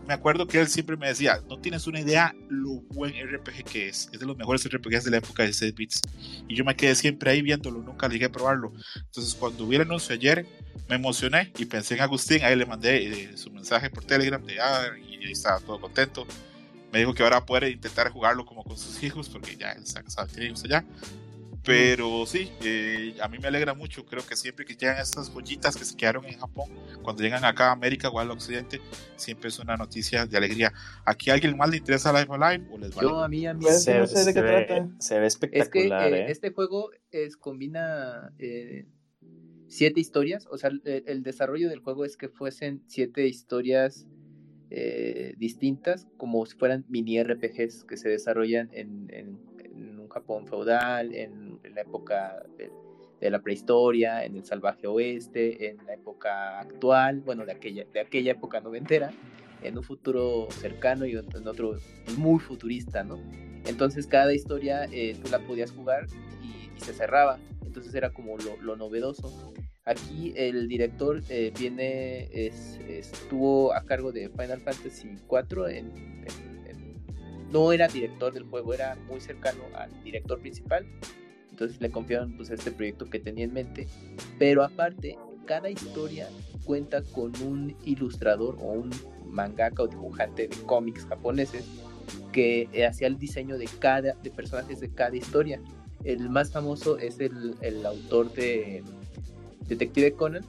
[0.06, 3.88] me acuerdo que él siempre me decía, no tienes una idea lo buen RPG que
[3.88, 6.00] es, es de los mejores RPGs de la época de 6 bits.
[6.48, 8.72] Y yo me quedé siempre ahí viéndolo, nunca llegué a probarlo.
[8.96, 10.46] Entonces cuando vi el anuncio ayer,
[10.88, 14.60] me emocioné y pensé en Agustín, ahí le mandé eh, su mensaje por Telegram de,
[14.60, 16.26] ah, y ahí estaba todo contento.
[16.92, 20.28] Me dijo que ahora puede intentar jugarlo como con sus hijos, porque ya él casado,
[20.28, 20.84] tiene hijos allá.
[21.66, 24.06] Pero sí, eh, a mí me alegra mucho.
[24.06, 26.70] Creo que siempre que llegan estas joyitas que se quedaron en Japón,
[27.02, 28.80] cuando llegan acá a América o al Occidente,
[29.16, 30.72] siempre es una noticia de alegría.
[31.04, 33.08] ¿Aquí a alguien más le interesa Life Alive o les vale?
[33.08, 33.62] Yo, a mí, a mí.
[33.62, 34.88] Pues, se, no sé de qué trata.
[35.00, 36.06] Se ve espectacular.
[36.06, 36.30] Es que, ¿eh?
[36.30, 38.86] Este juego es, combina eh,
[39.66, 40.46] siete historias.
[40.48, 44.06] O sea, el, desarrollo del juego es que fuesen siete historias.
[45.36, 49.55] distintas como si fueran mini RPGs que se desarrollan en, en
[50.08, 56.60] Japón feudal, en, la época de, la prehistoria, en el salvaje oeste, en la época
[56.60, 59.10] actual, bueno, de aquella, de aquella época noventera,
[59.62, 61.76] en un futuro cercano y en otro
[62.16, 63.18] muy futurista, ¿no?
[63.64, 66.06] Entonces cada historia eh, tú la podías jugar
[66.42, 69.52] y, se cerraba, entonces era como lo, novedoso.
[69.86, 72.28] Aquí el director eh, viene,
[72.88, 75.90] estuvo a cargo de Final Fantasy IV en
[77.50, 80.86] no era director del juego, era muy cercano al director principal.
[81.50, 83.88] Entonces le confiaron pues, este proyecto que tenía en mente.
[84.38, 86.28] Pero aparte, cada historia
[86.64, 88.90] cuenta con un ilustrador o un
[89.24, 91.64] mangaka o dibujante de cómics japoneses
[92.32, 95.60] que hacía el diseño de cada de personajes de cada historia.
[96.04, 98.84] El más famoso es el, el autor de
[99.66, 100.44] Detective Conan,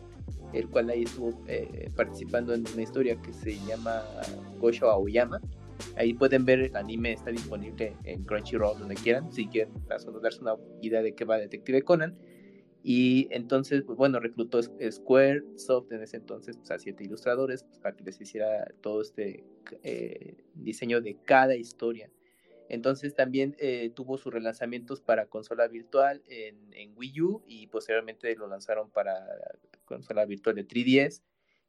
[0.54, 4.04] el cual ahí estuvo eh, participando en una historia que se llama
[4.60, 5.42] Gosho Aoyama,
[5.96, 10.10] Ahí pueden ver el anime, está disponible en Crunchyroll, donde quieran, si quieren darse
[10.42, 12.18] una idea de qué va Detective Conan.
[12.84, 17.80] Y entonces, pues bueno, reclutó Square Soft en ese entonces pues, a siete ilustradores pues,
[17.80, 19.44] para que les hiciera todo este
[19.84, 22.10] eh, diseño de cada historia.
[22.70, 28.36] Entonces también eh, tuvo sus relanzamientos para consola virtual en, en, Wii U y posteriormente
[28.36, 29.16] lo lanzaron para
[29.86, 31.22] consola virtual de 3DS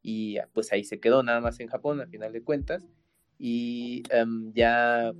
[0.03, 2.87] y pues ahí se quedó nada más en Japón al final de cuentas.
[3.39, 5.13] Y em, ya,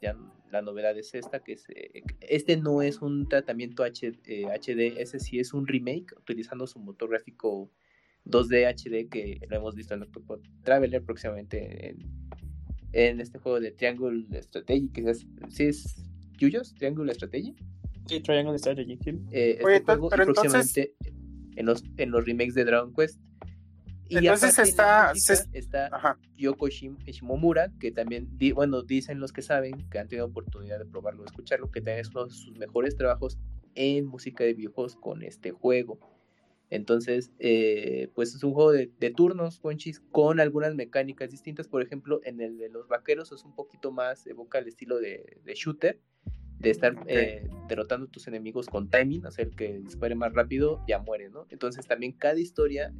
[0.00, 0.16] ya,
[0.50, 5.20] la novedad es esta, que es, eh, este no es un tratamiento HD, eh, ese
[5.20, 7.70] sí es un remake utilizando su motor gráfico
[8.24, 11.98] 2D HD que lo hemos visto en Octopath Traveler próximamente en,
[12.92, 15.96] en, este juego de Triangle Strategy, que es, ¿sí es
[16.38, 16.74] Yuyos?
[16.74, 17.54] Triangle Strategy.
[18.06, 18.98] Sí, Triangle Strategy.
[19.30, 20.94] Eh, este juego, y próximamente
[21.56, 23.20] en, los, en los remakes de Dragon Quest.
[24.08, 25.12] Y Entonces está,
[25.52, 30.86] está Yoko Shimomura, que también, bueno, dicen los que saben, que han tenido oportunidad de
[30.86, 33.38] probarlo, de escucharlo, que también es uno de sus mejores trabajos
[33.74, 35.98] en música de videojuegos con este juego.
[36.70, 41.68] Entonces, eh, pues es un juego de, turnos, Conchis, con algunas mecánicas distintas.
[41.68, 45.38] Por ejemplo, en el de los vaqueros es un poquito más, evoca el estilo de,
[45.44, 45.98] de shooter,
[46.58, 50.98] de estar eh, derrotando a tus enemigos con timing, hacer que dispare más rápido, ya
[50.98, 51.46] muere, ¿no?
[51.50, 52.92] Entonces también cada historia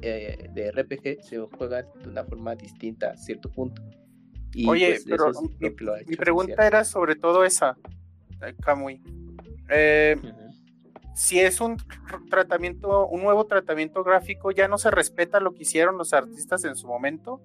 [0.00, 3.82] eh, de RPG se juega de una forma distinta a cierto punto.
[4.66, 5.30] Oye, pues, pero
[6.06, 7.76] mi, pregunta era sobre todo esa,
[8.62, 9.00] Kamui.
[9.70, 10.16] Eh,
[11.14, 11.76] si es un
[12.30, 16.76] tratamiento, un nuevo tratamiento gráfico, ¿ya no se respeta lo que hicieron los artistas en
[16.76, 17.40] su momento?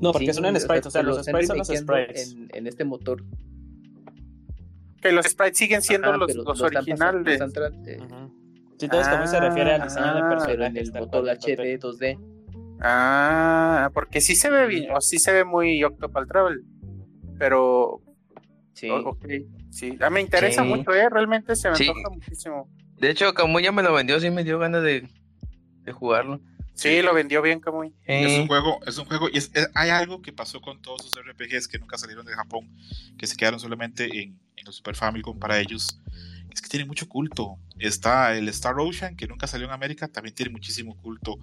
[0.00, 2.32] No, porque Sí, son en sprites, o sea, los sprites son los sprites.
[2.32, 3.22] En, en este motor.
[5.00, 7.40] Que los sprites siguen siendo Ajá, los, los están pasando- originales.
[7.40, 8.25] están eh,
[9.10, 10.90] ¿cómo se refiere al diseño de Ah, personajes?
[10.92, 12.18] pero en el cual, HD 2D.
[12.80, 16.62] Ah, porque sí se ve bien, o sí se ve muy Octopal Travel.
[17.38, 18.00] Pero,
[18.74, 18.90] Sí.
[18.90, 19.26] o- ok,
[19.70, 19.96] sí.
[20.00, 20.68] Ah, me interesa Sí.
[20.68, 21.08] mucho, ¿eh?
[21.10, 21.88] Realmente se me Sí.
[21.88, 22.68] antoja muchísimo.
[22.98, 25.08] De hecho, como ya me lo vendió, sí me dio ganas de,
[25.82, 26.40] de jugarlo.
[26.74, 27.94] Sí, lo vendió bien, Kamui.
[28.04, 30.80] Es Eh, un juego, es un juego, y es- es- hay algo que pasó con
[30.82, 32.68] todos esos RPGs que nunca salieron de Japón,
[33.18, 35.98] que se quedaron solamente en, en el Super Famicom para ellos.
[36.56, 37.58] Es que tiene mucho culto.
[37.78, 41.36] Está el Star Ocean, que nunca salió en América, también tiene muchísimo culto.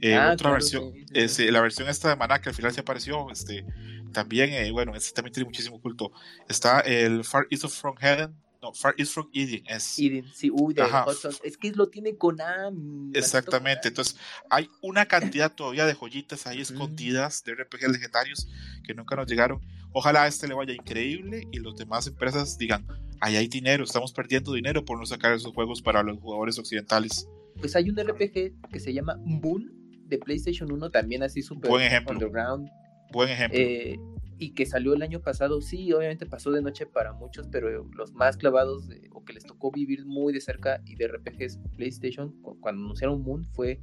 [0.00, 1.42] Eh, Ah, otra claro, versión, sí, sí, es, sí.
[1.48, 3.66] eh, la versión esta de Maná, que al final se apareció, este,
[4.12, 6.12] también, eh, bueno, este también tiene muchísimo culto.
[6.48, 9.98] Está el Far East of From Heaven, no, Far East from Eden, es.
[9.98, 10.82] Eden, sí, uy, de.
[10.82, 11.32] Hudson.
[11.42, 13.10] Es que lo tiene Konami.
[13.14, 14.16] Exactamente, entonces
[14.50, 18.48] hay una cantidad todavía de joyitas ahí escondidas de RPG legendarios
[18.84, 19.60] que nunca nos llegaron.
[19.92, 22.86] Ojalá a este le vaya increíble y los demás empresas digan,
[23.20, 27.28] ahí hay dinero, estamos perdiendo dinero por no sacar esos juegos para los jugadores occidentales.
[27.58, 29.72] Pues hay un RPG que se llama Moon
[30.06, 31.70] de PlayStation 1, también así súper
[32.08, 32.68] underground.
[33.12, 33.58] Buen ejemplo.
[33.58, 33.98] eh,
[34.38, 38.12] y que salió el año pasado, sí, obviamente pasó de noche para muchos, pero los
[38.14, 42.58] más clavados o que les tocó vivir muy de cerca y de RPGs PlayStation, cu-
[42.58, 43.80] cuando anunciaron Moon, fue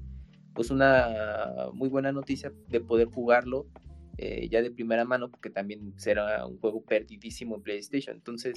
[0.55, 3.67] pues una muy buena noticia de poder jugarlo
[4.17, 8.15] eh, ya de primera mano, porque también será un juego perdidísimo en PlayStation.
[8.15, 8.55] Entonces,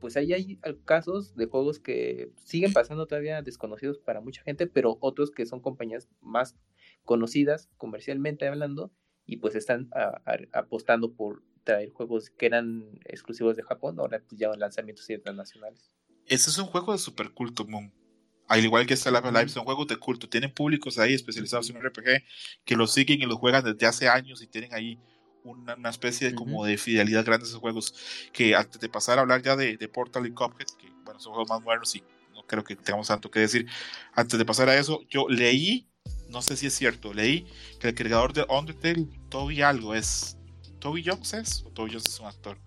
[0.00, 4.96] pues ahí hay casos de juegos que siguen pasando todavía desconocidos para mucha gente, pero
[5.00, 6.56] otros que son compañías más
[7.04, 8.90] conocidas comercialmente hablando
[9.26, 14.20] y pues están a- a- apostando por traer juegos que eran exclusivos de Japón, ahora
[14.26, 15.90] pues ya lanzamientos internacionales.
[16.26, 17.92] Ese es un juego de super culto, Moon.
[18.48, 20.28] Al igual que Live, son juegos de culto.
[20.28, 22.24] Tienen públicos ahí especializados en RPG
[22.64, 24.98] que los siguen y los juegan desde hace años y tienen ahí
[25.44, 27.94] una, una especie de, como de fidelidad grande a esos juegos.
[28.32, 31.32] Que antes de pasar a hablar ya de, de Portal y Cuphead, que bueno, son
[31.32, 32.02] juegos más modernos y
[32.34, 33.66] no creo que tengamos tanto que decir.
[34.12, 35.88] Antes de pasar a eso, yo leí,
[36.32, 37.46] no sé si es cierto, leí
[37.78, 40.36] que el creador de Undertale, Toby algo, es.
[40.80, 41.62] ¿Toby Jones es?
[41.64, 42.58] ¿O Toby Jones es un actor?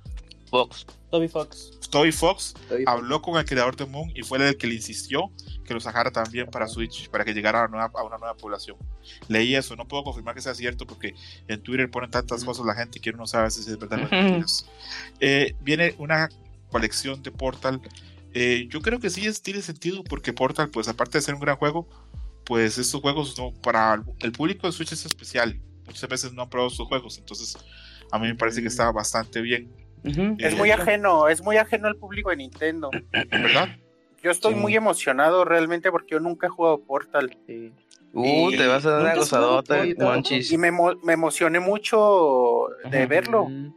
[0.49, 0.86] Fox.
[1.12, 1.71] Toby Fox.
[1.89, 2.54] Toby Fox
[2.86, 5.32] habló con el creador de Moon y fue el que le insistió
[5.65, 8.36] que lo sacara también para Switch, para que llegara a una, nueva, a una nueva
[8.36, 8.78] población.
[9.28, 11.15] Leí eso, no puedo confirmar que sea cierto porque
[11.47, 14.15] en Twitter ponen tantas cosas la gente que uno no sabe si es verdad o
[14.15, 14.65] mentiras.
[15.19, 16.30] Eh, viene una
[16.69, 17.82] colección de Portal.
[18.34, 21.41] Eh, yo creo que sí es, tiene sentido porque Portal, pues aparte de ser un
[21.41, 21.88] gran juego,
[22.45, 25.60] pues estos juegos no, para el público de Switch es especial.
[25.86, 27.58] Muchas veces no han probado estos juegos, entonces
[28.12, 29.71] a mí me parece que está bastante bien,
[30.03, 30.36] Ujú.
[30.38, 32.91] Es Eh, muy ajeno, es muy ajeno al público de Nintendo.
[33.12, 33.69] ¿verdad?
[34.21, 34.60] Yo estoy Sí.
[34.60, 37.36] muy emocionado realmente porque yo nunca he jugado Portal.
[37.47, 37.71] sí.
[38.13, 40.51] Uh, Y- te vas a dar una ¿Nunca has jugado gozadota, monchis.
[40.51, 43.45] Y me, me emocioné mucho de verlo.
[43.49, 43.67] Mm,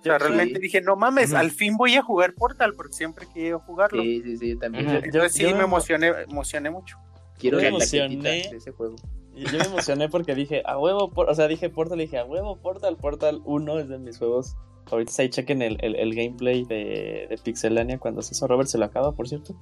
[0.00, 0.60] O sea, Yo realmente sí.
[0.62, 4.02] dije, no mames, al fin voy a jugar Portal porque siempre he querido jugarlo.
[4.02, 4.88] Sí, sí, sí, también.
[4.88, 6.96] Entonces sí Yo- me me- emocioné, emocioné mucho.
[7.40, 8.30] Quiero Yo me la emocioné.
[8.50, 8.96] de ese juego.
[9.34, 12.18] Y Yo me emocioné porque dije, a huevo, por- o sea, dije Portal y dije,
[12.18, 14.56] a huevo, Portal, Portal 1 es de mis juegos.
[14.90, 18.76] Ahorita ahí chequen el, el, el gameplay de, de Pixelania cuando se hizo Robert, se
[18.78, 19.54] lo acaba, por cierto.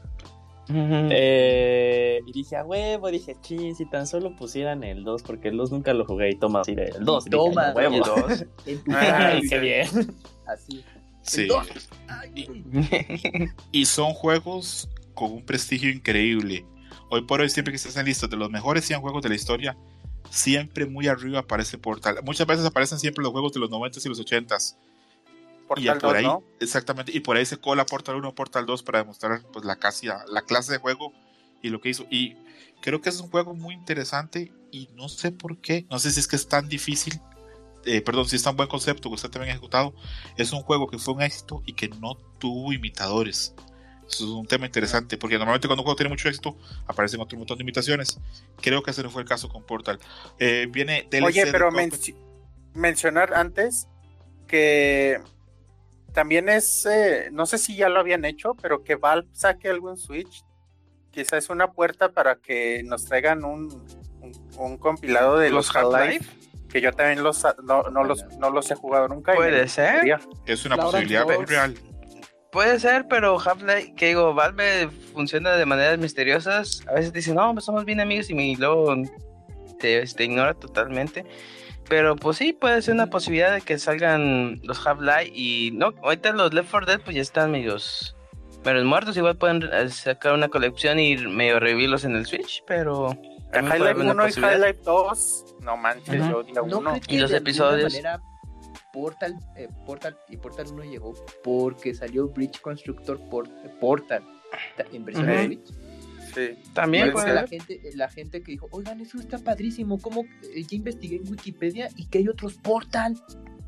[1.11, 5.57] Eh, y dije, a huevo, dije, chin, si tan solo pusieran el 2, porque el
[5.57, 7.27] 2 nunca lo jugué y toma así de el 2.
[7.27, 7.95] y dije, Toma, "A huevo.
[7.95, 8.45] El dos.
[8.67, 9.49] En tu Ay, Ay, sí.
[9.49, 9.89] qué bien.
[10.47, 10.85] Así.
[11.23, 11.49] Sí.
[12.09, 12.65] Ay,
[13.73, 16.65] y son juegos con un prestigio increíble.
[17.11, 19.35] Hoy por hoy, siempre que se hacen listas de los mejores 100 juegos de la
[19.35, 19.77] historia,
[20.31, 22.19] siempre muy arriba aparece Portal.
[22.25, 24.77] Muchas veces aparecen siempre los juegos de los 90s y los 80s.
[25.77, 26.43] y ya Portal por 2, ahí, ¿no?
[26.61, 30.07] exactamente, y por ahí se cola Portal 1, Portal 2 para demostrar pues la, casi,
[30.07, 31.13] la clase de juego
[31.63, 32.07] y lo que hizo.
[32.11, 32.37] Y
[32.81, 36.21] creo que es un juego muy interesante y no sé por qué, no sé si
[36.21, 37.21] es que es tan difícil,
[37.85, 39.95] eh, perdón, si es tan buen concepto que está también ejecutado,
[40.37, 43.55] es un juego que fue un éxito y que no tuvo imitadores.
[44.09, 47.37] Eso es un tema interesante, porque normalmente cuando un juego tiene mucho éxito, aparecen otro
[47.37, 48.19] montón de imitaciones.
[48.61, 49.99] Creo que ese no fue el caso con Portal.
[50.39, 51.71] Eh, viene DLC Oye, pero
[52.75, 53.87] mencionar antes
[54.47, 55.21] que
[56.13, 59.99] también es, eh, no sé si ya lo habían hecho, pero que Valve saque algún
[59.99, 60.43] Switch,
[61.11, 63.71] quizás es una puerta para que nos traigan un,
[64.21, 66.69] un, un compilado de los, Los Half-Life, Half-Life.
[66.71, 69.35] que yo también los, no, no los, no los he jugado nunca.
[69.35, 70.19] y Puede ser.
[70.47, 71.75] es una Laura posibilidad real.
[72.51, 76.83] Puede ser, pero Half-Life, que digo, Valve funciona de maneras misteriosas.
[76.89, 78.95] A veces dicen, no, pues somos bien amigos y luego
[79.79, 81.27] te, te ignora totalmente.
[81.89, 86.33] Pero pues sí, puede ser una posibilidad de que salgan los Half-Life y no, ahorita
[86.33, 88.17] los Left 4 Dead pues ya están medios,
[88.65, 89.17] medios muertos.
[89.17, 93.11] Igual pueden eh, sacar una colección y medio revivirlos en el Switch, pero
[93.53, 94.33] Half-Life haber una 1 y.
[94.43, 97.01] Half-Life 2, no manches, yo día No uno.
[97.09, 97.93] Y los episodios.
[97.93, 98.21] manera
[98.93, 103.49] Portal, eh, Portal y Portal 1 llegó porque salió Bridge Constructor por,
[103.81, 104.23] Portal
[104.93, 105.47] en versión de Ujú.
[105.47, 105.69] Bridge.
[106.35, 106.71] Sí.
[106.75, 110.25] También puede la gente, la gente que dijo, oigan, eso está padrísimo, ¿cómo?
[110.55, 113.17] Eh, ya investigué en Wikipedia y que hay otros Portal.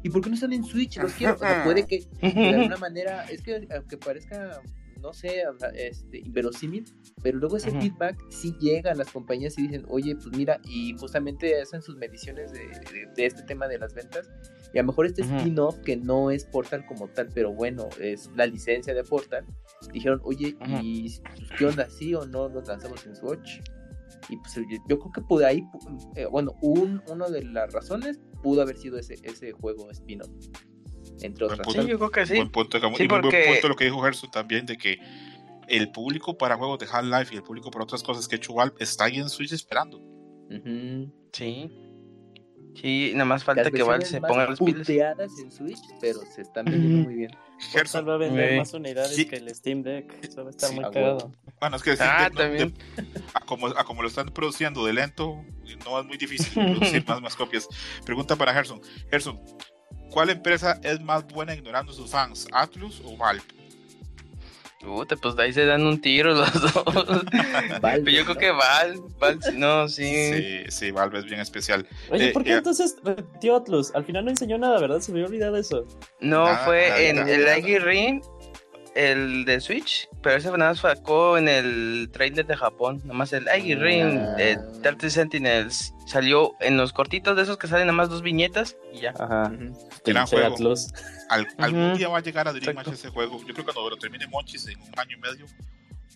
[0.03, 0.97] ¿Y por qué no están en Switch?
[0.99, 1.35] Los quiero.
[1.35, 4.61] O sea, puede que de alguna manera, es que aunque parezca,
[5.03, 5.43] no sé,
[5.75, 6.85] este, inverosímil,
[7.23, 10.95] pero luego ese feedback sí llega a las compañías y dicen, oye, pues mira, y
[10.99, 14.29] justamente hacen sus mediciones de, de- de este tema de las ventas,
[14.73, 18.31] y a lo mejor este spin-off que no es Portal como tal, pero bueno, es
[18.37, 19.45] la licencia de Portal,
[19.93, 20.57] dijeron, oye.
[20.83, 21.23] ¿y pues,
[21.59, 23.61] qué onda, sí o no los lanzamos en Switch?
[24.29, 25.63] Y pues yo, yo creo que por ahí,
[26.15, 30.31] eh, bueno, un, una de las razones pudo haber sido ese, ese juego spin-off,
[31.23, 31.61] entre otras.
[31.61, 31.83] punto.
[31.83, 32.37] Sí, yo creo que sí.
[32.37, 34.99] Buen punto, Sí, y muy buen porque- punto lo que dijo Gerson también de que
[35.69, 38.55] el público para juegos de Half-Life y el público para otras cosas que ha hecho
[38.55, 40.01] Valve está ahí en Switch esperando.
[41.33, 41.71] Sí.
[42.81, 44.89] Sí, nada más falta Las que versiones se ponga las pilas.
[44.89, 47.31] en Switch, pero se están vendiendo muy bien.
[47.59, 49.27] Gerson, va a vender más unidades Sí.
[49.27, 50.13] que el Steam Deck.
[50.25, 51.17] Eso va a estar Sí, muy a cagado.
[51.19, 51.33] huevo.
[51.61, 52.75] bueno, es que decir, Ah, de- también.
[52.97, 55.45] de- a, como, a como lo están produciendo de lento,
[55.85, 57.69] no es muy difícil producir más, más copias.
[58.07, 58.81] Pregunta para Gerson.
[59.11, 59.39] Gerson,
[60.11, 63.43] ¿cuál empresa es más buena ignorando a sus fans, Atlus o Valve?
[64.81, 66.85] Puta, pues de ahí se dan un tiro los dos.
[67.83, 68.41] Valve, Pero yo creo ¿no?
[68.41, 70.05] que Valve, sí, no, sí.
[70.33, 71.87] Sí, sí, Valve es bien especial.
[72.11, 72.57] Oye, Eh, ¿por qué ya.
[72.59, 73.95] entonces repitió Atlus?
[73.95, 75.01] Al final no enseñó nada, ¿verdad?
[75.01, 75.87] Se me había olvidado eso.
[76.21, 78.23] No, Nada, fue nada, en nada, el Ring,
[78.95, 82.99] el de Switch, pero ese nada más sacó en el trailer de Japón.
[83.05, 84.35] Nada más el Igi Ring, Ah.
[84.39, 88.77] eh, 30 Sentinels, salió en los cortitos de esos que salen nada más dos viñetas
[88.93, 89.11] y ya.
[89.19, 89.53] Ajá.
[90.05, 90.55] Gran juego.
[90.55, 90.89] Atlus.
[91.29, 91.99] Al- Algún Ujú.
[91.99, 92.75] día va a llegar a Dream.
[92.75, 93.39] Match ese juego.
[93.47, 95.45] Yo creo que cuando lo termine Monchis en un año y medio,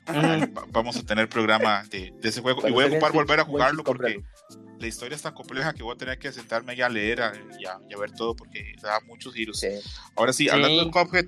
[0.08, 0.54] Ujú.
[0.54, 2.66] va- vamos a tener programa de, de ese juego.
[2.68, 4.78] y voy a ocupar volver a jugarlo porque cómpralo.
[4.80, 7.32] la historia es tan compleja que voy a tener que sentarme ya a leer a-
[7.58, 9.60] y, a, y a ver todo porque da muchos giros.
[9.60, 9.68] Sí.
[10.16, 10.50] Ahora sí, Sí.
[10.50, 11.26] hablando de Cuphead,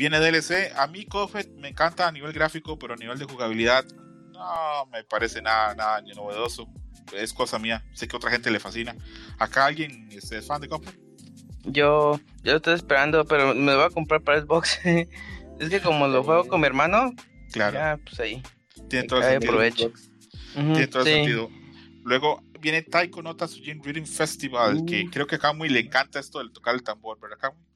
[0.00, 0.72] viene DLC.
[0.76, 3.84] A mí Cuphead me encanta a nivel gráfico, pero a nivel de jugabilidad
[4.32, 6.66] no me parece nada, nada novedoso.
[7.14, 7.84] Es cosa mía.
[7.92, 8.96] Sé que a otra gente le fascina.
[9.38, 10.94] ¿Acá alguien este, es fan de Cuphead?
[11.64, 14.78] Yo, yo lo estoy esperando, pero me lo voy a comprar para Xbox.
[14.84, 17.12] es que como lo juego con mi hermano,
[17.52, 18.42] Claro, ya, pues ahí.
[18.88, 19.92] tiene todo el sentido.
[20.54, 21.50] Tiene todo el sentido.
[22.04, 24.86] Luego viene Taiko no Tatsujin Reading Festival, Uh.
[24.86, 27.69] que creo que a Kamui le encanta esto de tocar el tambor, ¿verdad, Kamui?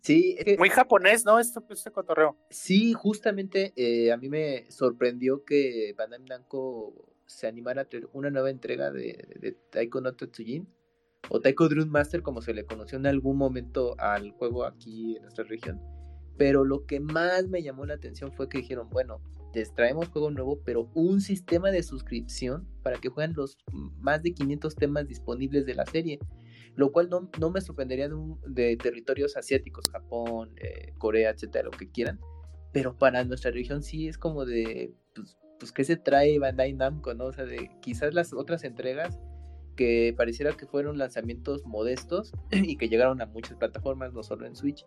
[0.00, 1.38] Sí, es que- Muy japonés, ¿no?
[1.38, 2.36] Esto, este cotorreo.
[2.50, 8.30] sí, justamente eh, a mí me sorprendió que Bandai Namco se animara a traer una
[8.30, 10.68] nueva entrega de, de Taiko no Tatsujin
[11.30, 15.22] o Taiko Drum Master como se le conoció en algún momento al juego aquí en
[15.22, 15.80] nuestra región.
[16.36, 19.22] Pero lo que más me llamó la atención fue que dijeron, bueno,
[19.54, 23.56] les traemos juego nuevo, pero un sistema de suscripción para que jueguen los
[24.00, 26.18] más de 500 temas disponibles de la serie.
[26.76, 28.40] Lo cual no, no me sorprendería de, un-
[28.78, 32.18] territorios asiáticos, Japón, eh, Corea, etcétera, lo que quieran.
[32.72, 37.14] Pero para nuestra región sí es como de, pues, pues ¿qué se trae Bandai Namco,
[37.14, 37.26] no?
[37.26, 39.20] O sea, de quizás las otras entregas
[39.76, 44.56] que pareciera que fueron lanzamientos modestos y que llegaron a muchas plataformas, no solo en
[44.56, 44.84] Switch,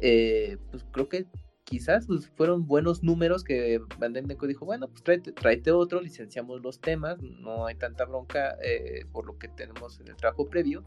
[0.00, 1.26] eh, pues creo que
[1.64, 6.62] quizás pues, fueron buenos números que Bandai Namco dijo, bueno, pues tráete, tráete otro, licenciamos
[6.62, 10.84] los temas, no hay tanta bronca eh, por lo que tenemos en el trabajo previo,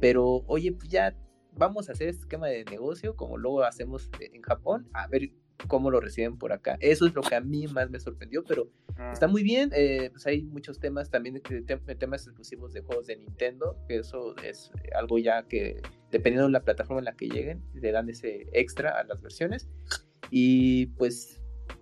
[0.00, 1.16] pero oye, pues ya
[1.52, 5.30] vamos a hacer este esquema de negocio como luego hacemos en Japón, a ver
[5.66, 6.76] cómo lo reciben por acá.
[6.80, 9.12] Eso es lo que a mí más me sorprendió, pero Mm.
[9.12, 13.06] Está muy bien, eh, pues hay muchos temas también, de, de temas exclusivos de juegos
[13.06, 15.80] de Nintendo, que eso es algo ya que
[16.10, 19.68] dependiendo de la plataforma en la que lleguen, le dan ese extra a las versiones.
[20.30, 21.37] Y pues,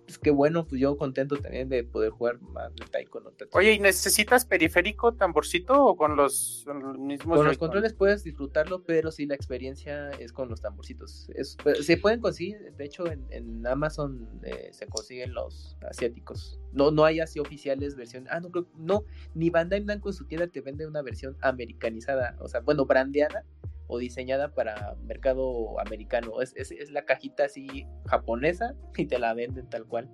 [0.07, 3.57] pues qué bueno, pues yo contento también de poder jugar más de Taiko no Tatsujin.
[3.59, 7.37] Oye, ¿y necesitas periférico, tamborcito o con los, con los mismos?
[7.37, 11.29] Con los controles puedes disfrutarlo, pero sí la experiencia es con los tamborcitos.
[11.35, 16.57] Es- pues, se pueden conseguir, de hecho en, en Amazon eh, se consiguen los asiáticos.
[16.71, 18.27] No, no hay así oficiales versión.
[18.29, 19.03] Ah, no creo, no,
[19.33, 23.43] ni Bandai Namco en su tienda te vende una versión americanizada, o sea, bueno, brandeada
[23.87, 26.41] o diseñada para mercado americano.
[26.41, 30.09] Es, es, es la cajita así japonesa y te la venden tal cual.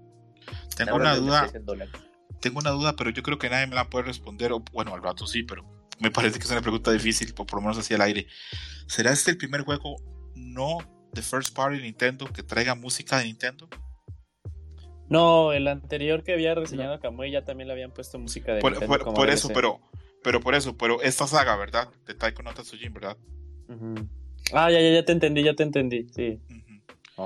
[0.76, 1.52] Tengo una duda,
[2.40, 5.02] tengo una duda, pero yo creo que nadie me la puede responder, o bueno, al
[5.02, 5.64] rato sí, pero
[6.00, 8.28] me parece que es una pregunta difícil, o por lo menos así al aire.
[8.88, 9.96] ¿Será este el primer juego
[10.36, 10.80] no
[11.14, 13.70] de first party Nintendo que traiga música de Nintendo?
[15.10, 18.72] No, el anterior que había reseñado Kamui ya también le habían puesto música de Por,
[18.72, 19.80] Nintendo por- por eso, pero,
[20.24, 21.90] pero por eso, pero esta saga, ¿verdad?
[22.06, 23.18] De Taiko no Tatsujin, ¿verdad?
[23.76, 24.08] Ujú.
[24.54, 26.40] Ah, ya, ya, ya te entendí, ya te entendí, sí.
[26.50, 26.84] Ujú.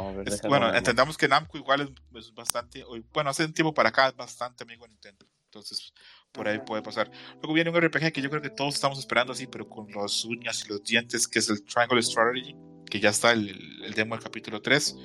[0.09, 0.75] A ver, Es- bueno, ver.
[0.77, 1.89] entendamos que Namco igual es,
[2.25, 2.83] es bastante,
[3.13, 5.25] bueno, hace un tiempo para acá es bastante amigo de Nintendo.
[5.45, 5.93] Entonces,
[6.31, 7.09] por ahí puede pasar.
[7.41, 10.23] Luego viene un RPG que yo creo que todos estamos esperando así, pero con las
[10.25, 12.53] uñas y los dientes, que es el Triangle Strategy,
[12.89, 13.49] que ya está el,
[13.83, 14.95] el demo del capítulo 3.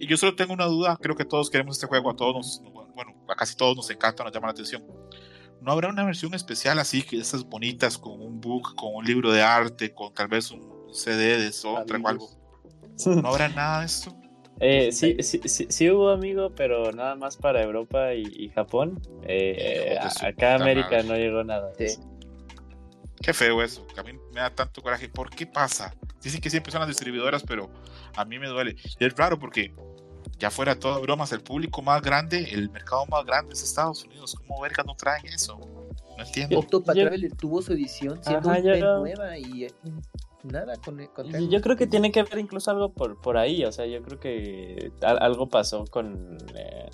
[0.00, 2.72] Y yo solo tengo una duda, creo que todos queremos este juego, a todos nos,
[2.94, 4.82] bueno, a casi todos nos encanta, nos llama la atención.
[5.64, 9.32] ¿No habrá una versión especial así, que esas bonitas, con un book, con un libro
[9.32, 10.62] de arte, con tal vez un
[10.92, 12.30] CD de soundtrack o algo?
[13.06, 14.14] ¿No habrá nada de esto?
[14.60, 19.00] Eh, sí, sí, sí, sí hubo amigo, pero nada más para Europa y, y Japón.
[19.26, 21.04] Eh, su acá América madre.
[21.04, 21.72] no llegó nada.
[23.22, 25.08] Qué feo eso, a mí me da tanto coraje.
[25.08, 25.94] ¿Por qué pasa?
[26.22, 27.70] Dicen que siempre son las distribuidoras, pero
[28.14, 28.76] a mí me duele.
[29.00, 29.74] Y es raro porque
[30.38, 34.34] ya fuera todo bromas, el público más grande, el mercado más grande es Estados Unidos.
[34.34, 35.58] ¿Cómo verga no traen eso?
[36.16, 36.58] No entiendo.
[36.58, 39.74] Octopath Traveler tuvo su edición siendo Ajá, un yo pen no- nueva y eh,
[40.44, 43.72] nada con, con Yo, creo que tiene que ver incluso algo por, por ahí, o
[43.72, 46.90] sea, yo creo que al- algo pasó con, eh,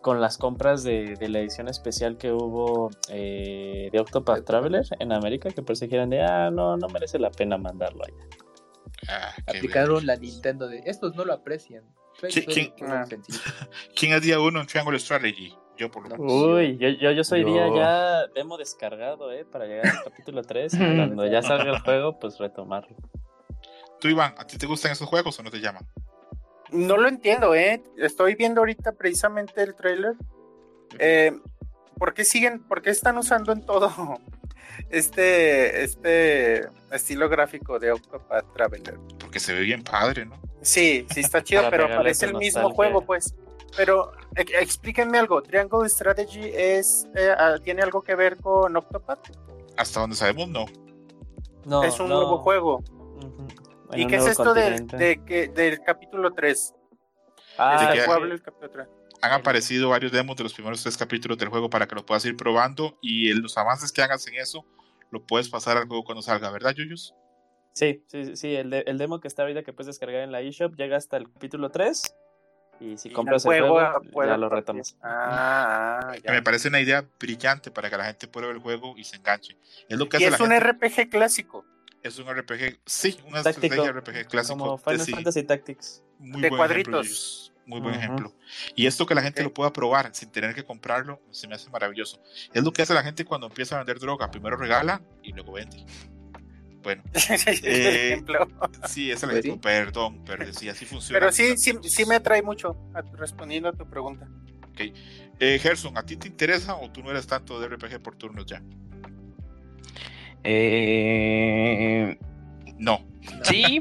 [0.00, 5.12] con las compras de, de la edición especial que hubo eh, de Octopath Traveler en
[5.12, 8.26] América, que pues dijeron de, ah, no, no merece la pena mandarlo allá.
[9.08, 11.84] Ah, aplicaron la Nintendo de estos no lo aprecian.
[12.28, 13.04] Sí, ¿quién- Ah.
[13.06, 13.38] sencillo.
[13.96, 15.54] ¿Quién es día uno en Triangle Strategy?
[15.76, 16.24] Yo por lo No.
[16.24, 16.42] menos.
[16.42, 19.44] Uy, yo, yo, yo soy día ya demo descargado, ¿eh?
[19.44, 20.78] Para llegar al capítulo 3 y
[21.14, 22.96] cuando ya salga el juego, pues retomarlo.
[24.00, 25.86] Tú, Iván, ¿a ti te gustan esos juegos o no te llaman?
[26.70, 27.82] No lo entiendo, ¿eh?
[27.96, 30.14] Estoy viendo ahorita precisamente el trailer.
[30.98, 31.32] Eh,
[31.96, 33.88] ¿Por qué siguen, por qué están usando en todo
[34.90, 38.98] este, este estilo gráfico de Octopath Traveler?
[39.18, 40.40] Porque se ve bien padre, ¿no?
[40.62, 42.74] Sí, sí está chido, pero parece el mismo nostalgia.
[42.76, 43.34] juego, pues.
[43.76, 49.30] Pero e- explíquenme algo, ¿Triangle Strategy es eh, ah, tiene algo que ver con Octopath?
[49.76, 50.64] Hasta donde sabemos, no.
[51.64, 52.16] No, es un no.
[52.16, 52.82] nuevo juego.
[53.94, 56.74] ¿Y qué es esto del, de, del capítulo 3?
[57.56, 58.10] Ah, de ¿De que- qué sí.
[58.10, 58.88] habla el capítulo 3?
[59.20, 62.24] Han aparecido varios demos de los primeros tres capítulos del juego para que lo puedas
[62.24, 64.64] ir probando y los avances que hagas en eso
[65.10, 67.14] lo puedes pasar al juego cuando salga, ¿verdad, Yuyus?
[67.78, 70.40] Sí, sí, sí, el, de- el demo que está ahorita que puedes descargar en la
[70.40, 72.12] eShop llega hasta el capítulo 3
[72.80, 73.74] y si Y compras el juego,
[74.12, 74.96] juego, ya lo retomas.
[75.00, 76.32] Ah, ah, ya.
[76.32, 79.56] me parece una idea brillante para que la gente pruebe el juego y se enganche.
[79.88, 80.72] Es lo que Y hace es la un gente.
[80.72, 81.64] RPG clásico.
[82.02, 84.58] Es un RPG, sí, una Táctico, estrategia RPG clásico.
[84.58, 86.02] Como Final sí, Fantasy Tactics.
[86.18, 87.06] muy de buen ejemplo, cuadritos.
[87.06, 88.02] Yuyus, Muy buen Ujú.
[88.02, 88.34] ejemplo.
[88.74, 89.48] Y esto que la gente Ok.
[89.48, 92.20] lo pueda probar sin tener que comprarlo, se me hace maravilloso.
[92.52, 94.30] Es lo que hace la gente cuando empieza a vender droga.
[94.32, 95.84] Primero regala y luego vende.
[96.88, 98.48] Bueno, Es el Eh, ejemplo.
[98.88, 99.60] sí, es el ejemplo.
[99.60, 101.20] Perdón, pero sí, así funciona.
[101.20, 104.26] Pero sí, sí, sí me atrae mucho a- respondiendo a tu pregunta.
[105.38, 108.46] Eh, Gerson, ¿a ti te interesa o tú no eres tanto de RPG por turnos
[108.46, 108.62] ya?
[110.44, 112.16] Eh,
[112.78, 113.04] No.
[113.42, 113.80] sí,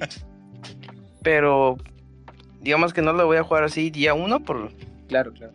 [1.23, 1.77] pero
[2.59, 4.73] digamos que no lo voy a jugar así día uno por
[5.07, 5.53] Claro, claro.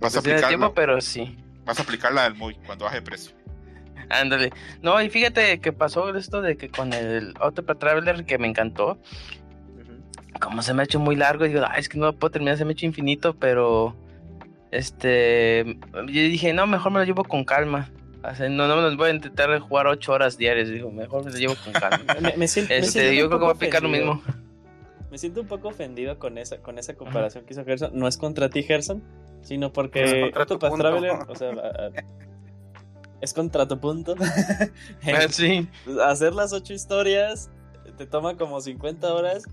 [0.00, 1.38] Vas a aplicar tiempo, pero sí.
[1.64, 3.32] vas a aplicar la del muy cuando baje de precio.
[4.20, 4.50] Ándale.
[4.82, 8.98] No, y fíjate que pasó esto de que con el Autopath Traveler que me encantó,
[10.40, 12.56] como se me ha hecho muy largo, digo, "Ay, es que no lo puedo terminar,
[12.58, 13.96] se me ha hecho infinito, pero
[14.70, 17.90] este, yo dije, no, mejor me lo llevo con calma.
[18.22, 21.24] O sea, no, no me los voy a intentar jugar ocho horas diarias, digo, mejor
[21.24, 21.98] me lo llevo con calma.
[22.20, 24.22] Me, me siento, me siento Este, yo creo que voy a aplicar lo mismo.
[25.10, 27.90] Me siento un poco ofendido con esa, con esa comparación que hizo Gerson.
[27.94, 29.02] No es contra ti, Gerson,
[29.42, 30.82] sino porque Es contra tu Octopath punto.
[30.88, 31.90] Traveler, o sea, a- a-
[33.24, 34.14] es contra tu punto.
[35.12, 35.68] Ah, sí.
[36.04, 37.50] Hacer las ocho historias
[37.96, 39.44] te toma como 50 horas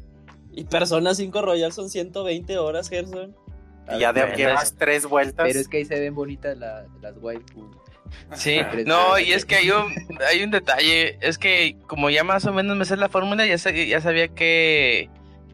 [0.54, 3.36] y Persona 5 Royal son 120 horas, Gerson.
[3.94, 5.46] Y ya de más tres vueltas.
[5.48, 7.70] Pero es que ahí se ven bonitas la- las waifu.
[8.34, 9.94] Sí, no, y es que hay un,
[10.30, 13.58] hay un detalle, es que como ya más o menos me sé la fórmula, ya,
[13.58, 15.10] sé- ya sabía qué,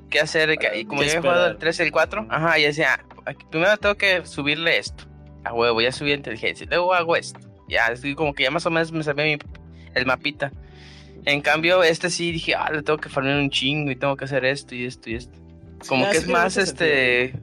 [0.10, 2.58] qué hacer, que- y como ¿Qué ya he jugado el 3 y el 4, ajá,
[2.58, 3.06] ya decía,
[3.52, 5.04] primero tengo que subirle esto,
[5.44, 8.70] a huevo, ya subí inteligencia, luego hago esto, ya, así como que ya más o
[8.72, 9.38] menos me sabía mi-
[9.94, 10.52] el mapita.
[11.26, 14.26] En cambio, este sí dije, ah, le tengo que farmear un chingo y tengo que
[14.26, 15.38] hacer esto y esto y esto.
[15.88, 17.34] Como que es más, este,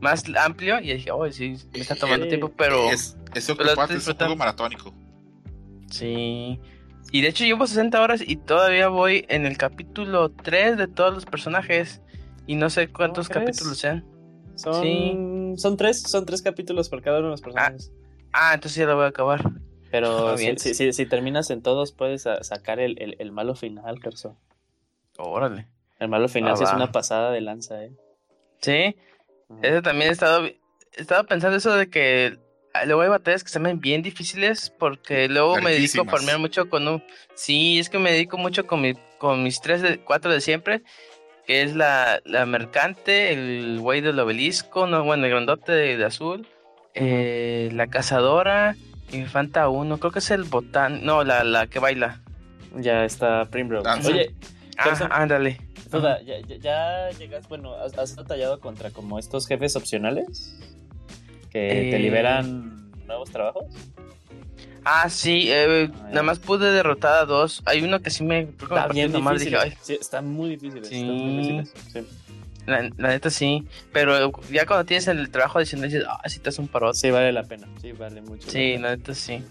[0.00, 2.90] más amplio y dije, oh, sí, me está tomando tiempo, pero...
[2.90, 4.92] Es, es pero Octopath, es un juego maratónico.
[5.90, 6.58] Sí.
[7.12, 11.14] Y de hecho llevo 60 horas y todavía voy en el capítulo 3 de todos
[11.14, 12.00] los personajes.
[12.46, 14.04] Y no sé cuántos capítulos sean.
[14.56, 15.16] Son, Sí.
[15.56, 17.92] son tres, son tres capítulos por cada uno de los personajes.
[17.94, 18.03] Ah,
[18.54, 19.40] entonces ya lo voy a acabar.
[19.90, 20.58] Pero Ah, si, bien.
[20.58, 24.36] si- si- si terminas en todos, puedes sa- sacar el, el- el malo final, Gerson.
[25.18, 25.66] Órale.
[26.00, 27.92] El malo final Ah, sí es una pasada de lanza, ¿eh?
[28.60, 28.96] Sí,
[29.62, 30.56] eso también he estado, he
[30.96, 32.38] estado pensando eso de que
[32.72, 36.38] ah, luego hay batallas que se ven bien difíciles porque luego me dedico a farmear
[36.38, 37.04] mucho con un...
[37.34, 40.82] Sí, es que me dedico mucho con, mi, con mis 3 de 4 de siempre,
[41.46, 46.04] que es la, la mercante, el güey del obelisco, no, bueno, el grandote de, de
[46.04, 46.48] azul,
[46.94, 48.76] eh, la cazadora
[49.12, 51.04] Infanta 1, creo que es el botán.
[51.04, 52.20] No, la, la que baila.
[52.76, 53.88] Ya está Primrose.
[53.88, 54.00] Ah.
[54.04, 54.34] Oye,
[54.76, 55.60] Ah, ándale.
[55.90, 60.58] Duda, ¿ya, llegas, bueno, has, has batallado contra como estos jefes opcionales
[61.50, 61.98] que te Eh.
[62.00, 63.66] liberan nuevos trabajos?
[64.84, 67.62] Ah, sí, eh, Ah, nada más pude derrotar a dos.
[67.66, 68.40] Hay uno que sí me.
[68.60, 69.52] Está bien nomás, difícil.
[69.60, 70.88] dije, ay, Sí, están muy difíciles.
[70.88, 70.96] Sí.
[71.00, 72.06] están muy difíciles, sí.
[72.66, 73.66] La, la neta sí.
[73.92, 76.98] Pero ya cuando tienes el trabajo adicional dices, ah, sí te hace un parote.
[76.98, 77.68] Sí, vale la pena.
[77.80, 78.50] Sí, vale mucho.
[78.50, 79.42] Sí, la neta sí.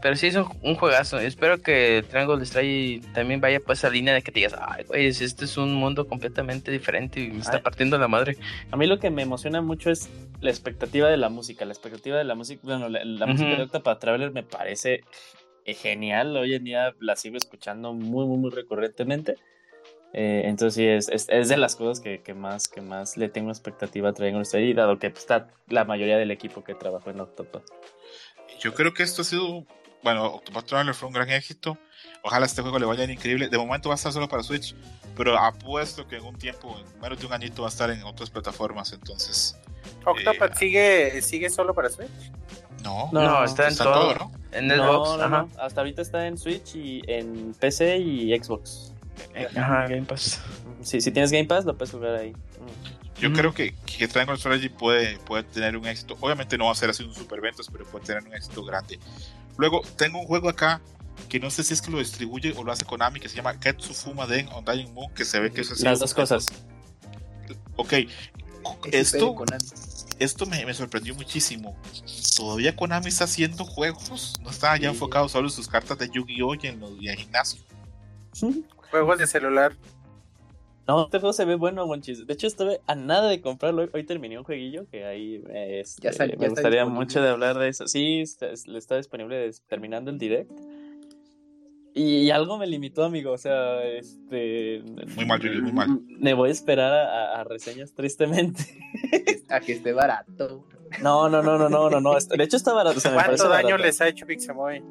[0.00, 1.18] Pero sí es un, un juegazo.
[1.20, 5.06] Espero que Triangle Strike también vaya por esa línea de que te digas, ay, güey,
[5.06, 7.62] este es un mundo completamente diferente y me está Ay.
[7.62, 8.36] partiendo la madre.
[8.72, 10.10] A mí lo que me emociona mucho es
[10.40, 11.64] la expectativa de la música.
[11.64, 15.02] La expectativa de la música, bueno, la, la música de Octopath Traveler me parece
[15.64, 16.36] genial.
[16.36, 19.36] Hoy en día la sigo escuchando muy, muy, muy recurrentemente.
[20.14, 23.28] Eh, entonces sí, es, es, es de las cosas que, que más, que más le
[23.30, 27.10] tengo expectativa a Triangle Strategy, dado que pues, está la mayoría del equipo que trabajó
[27.10, 27.64] en Octopath.
[28.60, 29.64] Yo creo que esto ha sido.
[30.02, 31.78] Bueno, Octopath Traveler fue un gran éxito.
[32.22, 33.48] Ojalá este juego le vaya increíble.
[33.48, 34.74] De momento va a estar solo para Switch,
[35.16, 38.02] pero apuesto que en un tiempo, en menos de un añito, va a estar en
[38.02, 38.92] otras plataformas.
[38.92, 39.56] Entonces,
[40.04, 42.08] Octopath Eh, sigue, sigue solo para Switch.
[42.82, 43.92] no, No, No, está en todo.
[43.92, 44.32] todo, ¿no?
[44.52, 45.42] En No, Xbox, no, ajá.
[45.54, 48.91] no, hasta ahorita está en Switch y en PC y Xbox.
[49.34, 50.40] Eh, Ajá, Game Pass.
[50.82, 52.32] Sí, si tienes Game Pass, lo puedes jugar ahí.
[53.18, 56.16] Yo creo que, que Triangle Strategy puede, puede tener un éxito.
[56.20, 58.98] Obviamente no va a ser así un super ventas, pero puede tener un éxito grande.
[59.58, 60.80] Luego, tengo un juego acá
[61.28, 63.60] que no sé si es que lo distribuye o lo hace Konami, que se llama
[63.60, 65.84] Ketsu Fuma Den on Dying Moon, que se ve que es así.
[65.84, 66.46] Las dos cosas.
[67.76, 67.92] Ok,
[68.90, 69.36] esto,
[70.18, 71.76] esto me, me sorprendió muchísimo.
[72.36, 74.94] Todavía Konami está haciendo juegos, no está ya Sí.
[74.94, 76.54] enfocado solo en sus cartas de Yu-Gi-Oh!
[76.54, 77.62] y en, los, y en gimnasio.
[78.92, 79.72] Juegos de celular.
[80.86, 82.26] No, este juego se ve bueno, Monchis.
[82.26, 83.88] De hecho, estuve a nada de comprarlo.
[83.92, 87.04] Hoy, terminé un jueguillo que ahí este, Ya sal- ya me gustaría disponible.
[87.04, 87.88] mucho de hablar de eso.
[87.88, 90.50] Sí, está, está disponible terminando el direct.
[91.94, 93.32] Y, algo me limitó, amigo.
[93.32, 94.82] O sea, este.
[95.14, 96.00] Muy mal, muy mal.
[96.18, 98.62] Me voy a esperar a, reseñas, tristemente.
[99.48, 100.66] A que esté barato.
[101.02, 102.00] No, no, no, no, no, no.
[102.00, 102.14] no.
[102.14, 102.98] De hecho, está barato.
[102.98, 103.84] o sea, me parece ¿Cuánto daño barato.
[103.84, 104.82] les ha hecho Pixemoy?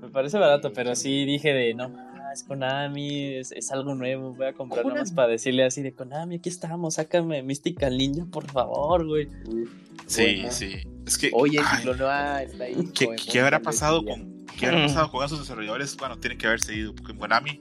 [0.00, 1.88] Me parece barato, pero sí dije de no,
[2.28, 4.98] ah, es Konami, es, es algo nuevo, voy a comprar Konami.
[5.00, 9.28] nomás para decirle así de Konami, aquí estamos, sácame Mystical Ninja, por favor, güey.
[10.06, 10.50] Sí, Bueno.
[10.52, 10.72] sí.
[11.06, 11.30] Es que.
[11.32, 12.76] Oye, Ciclonoa está ahí.
[12.94, 14.86] ¿Qué, habrá pasado con qué habrá Mm.
[14.86, 15.96] pasado con esos desarrolladores?
[15.96, 17.60] Bueno, tiene que haberse ido, porque en Konami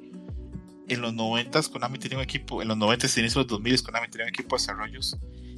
[0.90, 3.84] en los 90 Konami tenía un equipo, en los 90 y inicio de los 2000
[3.84, 5.18] Konami tenía un equipo de desarrollos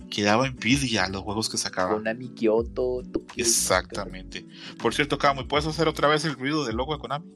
[0.09, 1.93] que daba envidia a los juegos que sacaba.
[1.93, 3.43] Konami Kyoto, Tokyo.
[3.43, 4.45] Exactamente.
[4.81, 7.31] Por cierto, Camu, ¿puedes hacer otra vez el ruido del logo de Konami?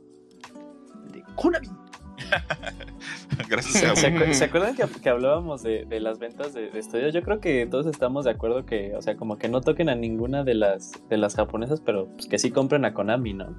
[1.36, 1.70] Konami.
[3.50, 4.26] Gracias, ¿Se, Camu.
[4.26, 7.14] acu- se acuerdan que, que hablábamos de, de las ventas de, de estudios?
[7.14, 9.96] Yo creo que todos estamos de acuerdo que, o sea, como que no toquen a
[9.96, 13.56] ninguna de las de las japonesas, pero pues, que sí compren a Konami, ¿no?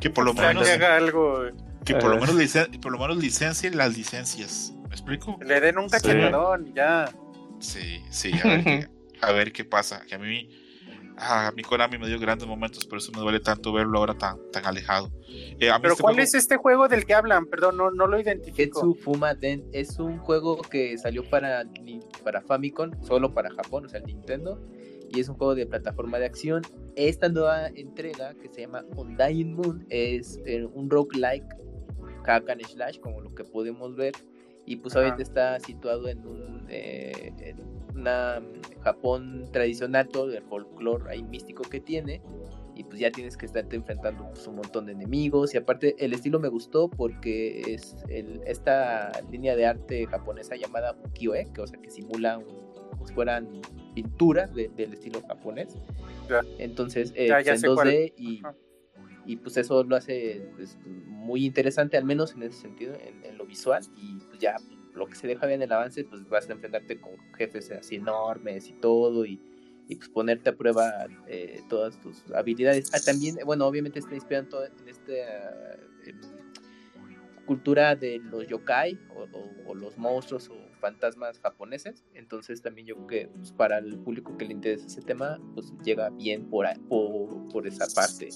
[0.00, 1.44] Que por lo O sea, menos que haga algo,
[1.84, 4.72] que por lo menos licen- por lo menos licencien las licencias.
[4.88, 5.38] ¿Me explico?
[5.44, 7.10] le den un cachetadón y ya.
[7.58, 8.88] Sí, sí, a ver, qué,
[9.22, 10.02] a ver qué pasa.
[10.06, 10.48] Que a mí,
[11.16, 14.14] ah, a mí Konami me dio grandes momentos, por eso me duele tanto verlo ahora
[14.14, 15.10] tan, tan alejado.
[15.58, 17.46] Eh, a mí Pero este ¿cuál juego- es este juego del que hablan?
[17.46, 18.56] Perdón, no, no lo identifico.
[18.56, 21.64] Ketsu Fuma Den es un juego que salió para,
[22.24, 24.60] para Famicom, solo para Japón, o sea, el Nintendo.
[25.08, 26.62] Y es un juego de plataforma de acción.
[26.96, 31.46] Esta nueva entrega que se llama Undying Moon es eh, un roguelike
[32.24, 34.14] hack and slash, como lo que podemos ver.
[34.66, 35.00] Y pues Ajá.
[35.00, 37.56] obviamente está situado en un eh, en
[37.96, 42.20] una mm, Japón tradicional, todo el folclore ahí místico que tiene.
[42.74, 45.54] Y pues ya tienes que estarte enfrentando pues, un montón de enemigos.
[45.54, 50.94] Y aparte el estilo me gustó porque es el- esta línea de arte japonesa llamada
[51.06, 53.48] ukiyo-e, que o sea que simula un- como si fueran
[53.94, 55.74] pinturas de- del estilo japonés.
[56.28, 56.40] Ya.
[56.58, 58.12] Entonces eh, Ya, pues, en sé 2D cuál.
[58.18, 58.54] y, Ajá.
[59.26, 63.44] Y pues eso lo hace pues, muy interesante, al menos en ese sentido, en, lo
[63.46, 63.82] visual.
[63.96, 64.56] Y pues ya
[64.94, 67.96] lo que se deja ver en el avance, pues vas a enfrentarte con jefes así
[67.96, 69.26] enormes y todo.
[69.26, 69.40] Y,
[69.88, 72.90] y, pues ponerte a prueba eh, todas tus habilidades.
[72.94, 76.14] Ah, también, bueno, obviamente está inspirado en, toda- en esta eh,
[77.44, 80.56] cultura de los yokai o, o- o los monstruos o
[80.90, 82.04] fantasmas japoneses.
[82.14, 85.72] Entonces también yo creo que pues, para el público que le interesa ese tema, pues
[85.84, 88.28] llega bien por, a- por, por esa parte.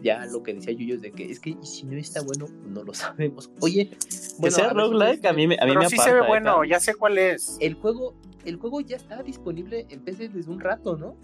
[0.00, 2.82] Ya lo que decía Yuyo es de que es que si no está bueno, no
[2.82, 3.50] lo sabemos.
[3.60, 3.96] Oye, Que
[4.38, 6.14] bueno, sea a ver, roguelike, a mí me, a mí Pero me sí aparta, se
[6.18, 7.58] ve ¿eh, bueno, ya sé cuál es.
[7.60, 8.14] el juego,
[8.46, 11.16] el juego ya está disponible en PC desde un rato, ¿no?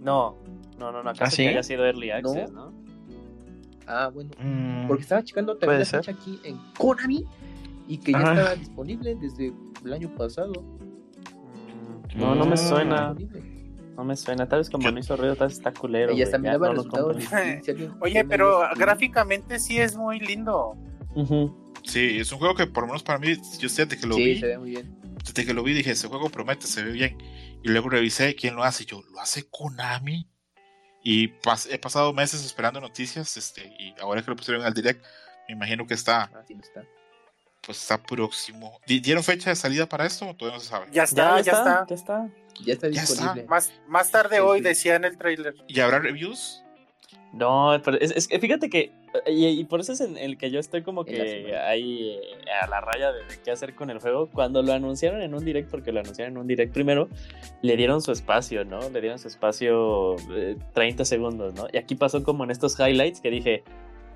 [0.00, 0.36] No,
[0.78, 1.42] no, no, no, acaso ¿Ah, sí?
[1.42, 2.72] que haya sido Early Access, ¿no?
[3.86, 4.30] Ah, bueno.
[4.38, 7.24] Mm, Porque estaba checando también la fecha aquí en Konami
[7.88, 8.32] y que ya Ajá.
[8.34, 9.52] estaba disponible desde
[9.84, 10.52] el año pasado.
[12.14, 13.14] No, no me suena.
[13.96, 16.12] No me suena, tal vez como no hizo ruido, tal vez está culero.
[16.12, 16.84] Y hasta ya miraba no
[18.00, 20.76] Oye, pero gráficamente sí es muy lindo.
[21.82, 24.14] Sí, es un juego que por lo menos para mí, yo sé, desde que lo
[24.14, 24.94] Sí, vi, se ve muy bien.
[25.24, 27.18] desde que lo vi dije, ese juego promete, se ve bien.
[27.64, 28.84] Y luego revisé quién lo hace.
[28.84, 30.28] y Yo, ¿lo hace Konami?
[31.02, 35.02] Y pas- he pasado meses esperando noticias, este, y ahora que lo pusieron al direct,
[35.48, 36.84] me imagino que está, Ah, sí, no está.
[37.60, 38.78] Pues está próximo.
[38.86, 40.86] ¿Di- ¿Dieron fecha de salida para esto o todavía no se sabe?
[40.92, 41.86] Ya está, ya, está.
[41.88, 42.28] ya está.
[42.64, 43.12] Ya está Ya está.
[43.14, 43.44] disponible.
[43.48, 44.64] Más, más tarde Sí, hoy sí.
[44.64, 45.54] decía en el trailer.
[45.68, 46.64] ¿Y habrá reviews?
[47.32, 48.90] No, pero es, fíjate que,
[49.26, 52.66] y, y por eso es en el que yo estoy como que ahí eh, a
[52.68, 54.30] la raya de, de qué hacer con el juego.
[54.30, 57.08] Cuando lo anunciaron en un direct, porque lo anunciaron en un direct primero,
[57.60, 58.80] le dieron su espacio, ¿no?
[58.88, 61.66] Le dieron su espacio eh, 30 segundos, ¿no?
[61.70, 63.62] Y aquí pasó como en estos highlights que dije,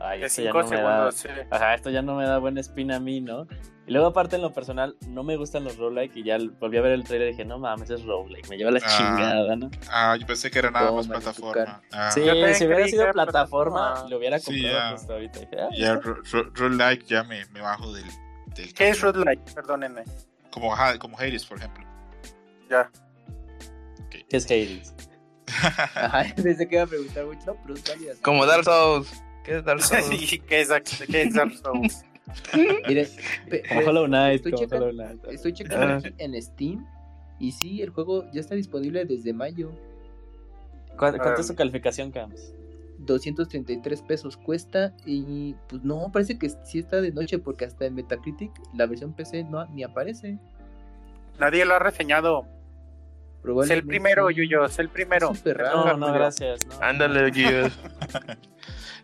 [0.03, 1.14] ay, De esto ya 5 no me da, segundos.
[1.16, 1.28] sí.
[1.50, 3.46] Ajá, esto ya no me da buena espina a mí, ¿no?
[3.86, 6.82] Y luego aparte en lo personal, no me gustan los roguelike y ya volví a
[6.82, 8.96] ver el trailer y dije, no mames, es roguelike, me lleva la Ah.
[8.96, 9.70] chingada, ¿no?
[9.90, 11.82] Ah, yo pensé que era nada más plataforma.
[11.92, 13.14] Ah, Sí, si hubiera sido plataforma,
[13.94, 14.09] plataforma.
[14.09, 14.90] lo hubiera Sí, comprado ya.
[14.96, 15.40] justo ahorita.
[15.59, 16.22] Ah, Ya, ro-
[16.55, 18.05] roguelike ya me, me bajo del,
[18.55, 19.00] del ¿Qué es.
[19.00, 19.40] Roadlight?
[19.53, 20.05] Perdónenme.
[20.53, 21.84] Como, como Hades, por ejemplo.
[22.70, 22.88] Ya.
[24.11, 24.94] ¿Qué es Hades?
[25.94, 27.57] Ajá, pensé que iba a preguntar mucho.
[27.62, 28.12] Pero es válida.
[28.22, 29.22] Como Dark Souls.
[29.45, 30.32] ¿Qué es Dark Souls?
[30.32, 30.68] ¿Y qué es,
[31.11, 32.05] qué es Dark Souls?
[32.53, 32.64] Como
[33.51, 35.24] pe- Hollow Knight, estoy checando- Hollow Knight.
[35.28, 35.97] Estoy checando Ah.
[35.97, 36.86] aquí en Steam.
[37.38, 39.72] Y sí, el juego ya está disponible desde mayo.
[40.97, 41.40] ¿Cuánto, cuánto Ah.
[41.40, 42.55] es su calificación, Cams?
[42.99, 44.95] 233 pesos cuesta.
[45.05, 47.38] Y pues no, parece que sí está de noche.
[47.40, 50.38] Porque hasta en Metacritic la versión PC no ni aparece.
[51.40, 52.47] Nadie lo ha reseñado.
[53.64, 55.32] Es el primero, Yuyo, es el primero.
[55.32, 55.45] Es.
[55.45, 56.64] No, no, gracias.
[56.68, 56.74] No.
[56.80, 57.76] Ándale, Gears.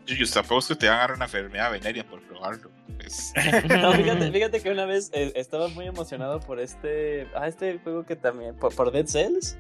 [0.09, 2.71] Yuyu, tampoco es que te van a dar una enfermedad venérea por probarlo.
[3.05, 3.33] Es-
[3.69, 7.27] No, fíjate, fíjate que una vez eh, estaba muy emocionado por este.
[7.35, 8.57] Ah, este juego que también.
[8.57, 9.57] Por, por Dead Cells.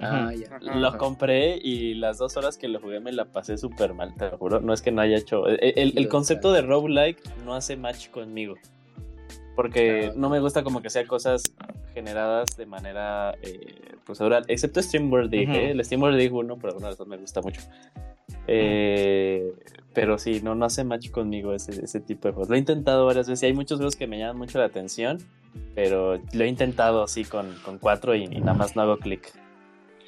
[0.00, 0.58] Ah, ya.
[0.74, 4.28] Lo compré y las dos horas que lo jugué me la pasé súper mal, te
[4.28, 4.60] lo juro.
[4.60, 5.46] No es que no haya hecho.
[5.46, 8.56] El, el- el Lo concepto de roguelike no hace match conmigo.
[9.54, 11.42] Porque no me gusta como que sean cosas
[11.94, 14.44] generadas de manera eh, procedural.
[14.48, 15.58] Excepto StreamWorld Dig, Ujú.
[15.58, 15.70] ¿eh?
[15.70, 17.60] El StreamWorld Dig 1 por alguna razón me gusta mucho.
[18.46, 19.52] Eh,
[19.92, 22.48] pero sí, no, no hace match conmigo ese, ese tipo de juegos.
[22.48, 25.18] Lo he intentado varias veces y hay muchos juegos que me llaman mucho la atención.
[25.76, 29.32] Pero lo he intentado así con, con cuatro y, y nada más no hago clic.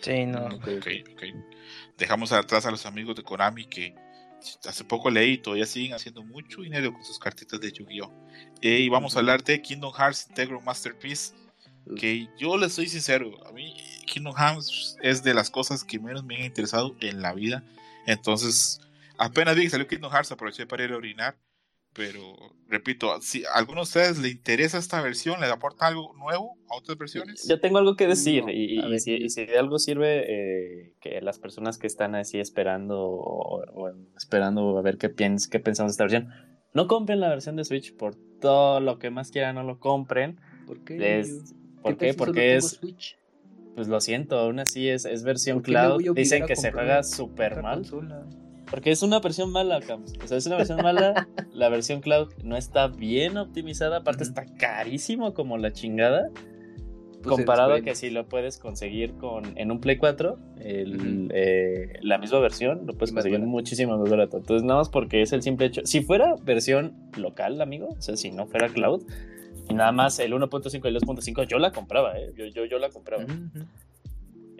[0.00, 0.46] Sí, no.
[0.46, 0.68] Ok,
[1.12, 1.22] ok.
[1.96, 3.94] Dejamos atrás a los amigos de Konami que
[4.66, 8.12] hace poco leí todavía siguen haciendo mucho dinero con sus cartitas de Yu-Gi-Oh!
[8.62, 11.34] Eh, y vamos a hablar de Kingdom Hearts Integral Masterpiece.
[11.96, 13.76] Que yo les soy sincero, a mí
[14.06, 17.62] Kingdom Hearts es de las cosas que menos me han interesado en la vida.
[18.06, 18.80] Entonces,
[19.18, 21.36] apenas vi que salió Kingdom Hearts, aproveché para ir a orinar.
[21.96, 22.36] Pero,
[22.68, 26.76] repito, si a alguno de ustedes le interesa esta versión, le aporta algo nuevo a
[26.76, 27.46] otras versiones.
[27.48, 30.92] Yo tengo algo que decir No, y, y- si, y si de algo sirve eh,
[31.00, 35.58] que las personas que están así esperando o, o esperando a ver qué, piens, qué
[35.58, 36.28] pensamos de esta versión,
[36.74, 40.38] no compren la versión de Switch por todo lo que más quieran, no lo compren.
[40.66, 41.22] ¿Por qué?
[41.24, 41.44] Yuyu?
[41.82, 42.12] ¿Por qué?
[42.12, 43.18] solo Porque tengo es, Switch?
[43.74, 46.02] pues lo siento, aún así es, es versión ¿Por qué cloud.
[46.14, 47.76] Dicen que se juega súper mal.
[47.78, 48.26] consola?
[48.70, 50.12] Porque es una versión mala, Camus.
[50.22, 51.28] O sea, es una versión mala.
[51.52, 53.98] la versión cloud no está bien optimizada.
[53.98, 54.30] Aparte, Ujú.
[54.30, 56.30] está carísimo como la chingada.
[57.22, 61.28] Pues comparado a que si lo puedes conseguir con en un Play 4, el, Ujú.
[61.32, 64.36] eh, la misma versión, lo puedes conseguir muchísimo más barato.
[64.36, 65.82] Entonces, nada más porque es el simple hecho.
[65.84, 69.02] Si fuera versión local, amigo, o sea, si no fuera cloud,
[69.68, 72.32] y nada más el 1.5 y el 2.5, yo la compraba, ¿eh?
[72.36, 73.24] Yo, yo, yo la compraba.
[73.24, 73.66] Ujú, ujú.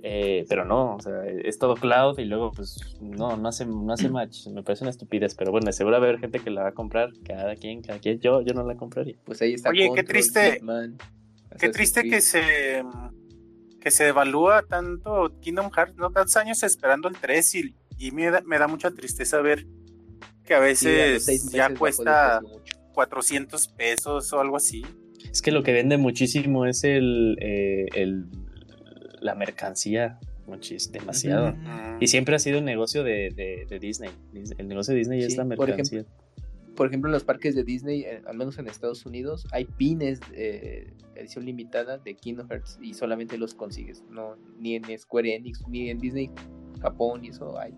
[0.09, 3.93] Eh, pero no, o sea, es todo cloud y luego, pues, no, no hace, no
[3.93, 4.47] hace match.
[4.47, 6.73] Me parece una estupidez, pero bueno, seguro va a haber gente que la va a
[6.75, 7.11] comprar.
[7.25, 8.21] Cada quien, cada quien.
[8.21, 9.17] Yo, yo no la compraría.
[9.25, 9.71] Pues ahí está.
[9.71, 10.97] Oye, qué Control, triste- Hitman,
[11.59, 12.13] Qué triste Creed.
[12.13, 12.85] que se
[13.81, 18.31] que se evalúa tanto Kingdom Hearts, no tantos años esperando el 3 y, y me,
[18.31, 19.67] da, me da mucha tristeza ver
[20.45, 22.77] que a Sí, a los veces ya cuesta precio mucho.
[22.95, 24.85] 400 pesos o algo así.
[25.33, 28.27] Es que lo que vende muchísimo es el, eh, el
[29.21, 31.53] la mercancía, muchis, demasiado.
[31.53, 31.99] Mm.
[32.01, 34.11] Y siempre ha sido un negocio de, de, de Disney.
[34.59, 36.05] El negocio de Disney es la por mercancía.
[36.75, 40.21] Por ejemplo, en los parques de Disney, eh, al menos en Estados Unidos, hay pines
[40.35, 44.05] eh, edición limitada de Kingdom Hearts y solamente los consigues.
[44.11, 46.31] No, ni en Square Enix, ni en Disney
[46.83, 47.73] Japón, y eso hay.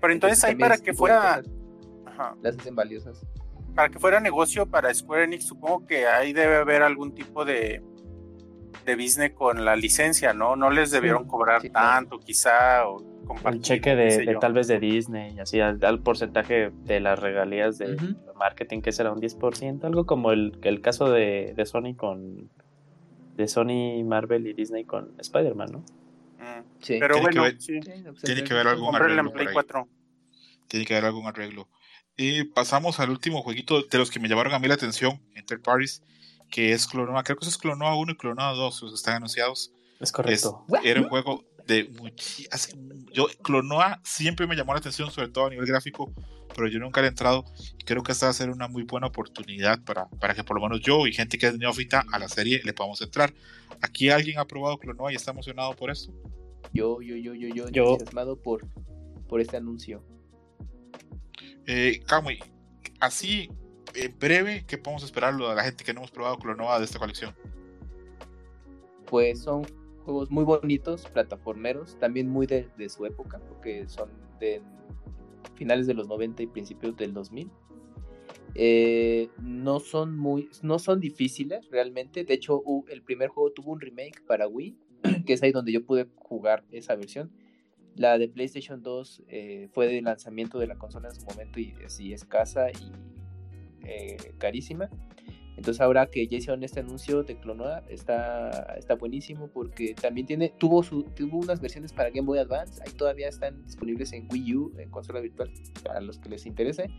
[0.00, 1.42] Pero entonces ahí también para que fuera
[2.04, 3.24] ajá, Las hacen valiosas.
[3.74, 7.82] para que fuera negocio para Square Enix, supongo que ahí debe haber algún tipo de
[8.86, 10.56] de business con la licencia, ¿no?
[10.56, 14.32] No les debieron Sí, cobrar sí, tanto, quizá, o compartir, Un cheque de, sé de
[14.34, 14.38] yo.
[14.38, 18.34] tal vez de Disney, y así al, al porcentaje de las regalías de Ujú.
[18.38, 22.48] marketing, que será un 10%, algo como el, el caso de, de Sony con
[23.34, 25.78] de Sony, Marvel y Disney con Spider-Man, ¿no?
[26.38, 26.64] Mm.
[26.80, 26.96] Sí.
[26.98, 27.72] Pero Tiene que bueno, ver- sí.
[27.80, 29.52] Pues, tiene que entonces, ver algún arreglo Play ahí.
[29.52, 29.88] 4.
[30.68, 31.68] Tiene que haber algún arreglo.
[32.16, 35.60] Y pasamos al último jueguito de los que me llamaron a mí la atención, Enter
[35.60, 36.02] Parties,
[36.56, 37.22] que es Clonoa.
[37.22, 39.74] Creo que es Clonoa 1 y Clonoa 2, los están anunciados.
[40.00, 40.64] Es Es- correcto.
[40.82, 41.90] era un juego de
[42.50, 42.72] hace-
[43.12, 46.10] yo Clonoa siempre me llamó la atención, sobre todo a nivel gráfico,
[46.54, 47.44] pero yo nunca le he entrado.
[47.84, 50.62] Creo que esta va a ser una muy buena oportunidad para, para que por lo
[50.66, 53.34] menos yo y gente que es neófita a la serie le podamos entrar.
[53.82, 56.10] ¿Aquí alguien ha probado Clonoa y está emocionado por esto?
[56.72, 58.66] Yo, yo, yo, yo, yo, Yo- entusiasmado por,
[59.28, 60.02] por este anuncio.
[61.66, 62.38] Eh, Kamui,
[63.00, 63.50] así
[63.96, 66.98] en breve, ¿qué podemos esperarlo de la gente que no hemos probado Clonoa de esta
[66.98, 67.34] colección?
[69.06, 69.64] Pues son
[70.04, 74.62] juegos muy bonitos, plataformeros, también muy de, su época, porque son de
[75.54, 77.50] finales de los 90 y principios del 2000.
[78.54, 82.24] Eh, no son muy, no son difíciles realmente.
[82.24, 84.76] De hecho, el primer juego tuvo un remake para Wii,
[85.26, 87.30] que es ahí donde yo pude jugar esa versión.
[87.96, 91.74] La de PlayStation 2 eh, fue de lanzamiento de la consola en su momento y
[91.84, 92.92] así escasa y
[93.86, 94.90] eh, carísima.
[95.56, 100.52] Entonces ahora que ya hicieron este anuncio de Clonoa está, está buenísimo porque también tiene
[100.58, 104.54] tuvo su tuvo unas versiones para Game Boy Advance, ahí todavía están disponibles en Wii
[104.54, 105.50] U, en consola virtual,
[105.82, 106.90] para los que les interese.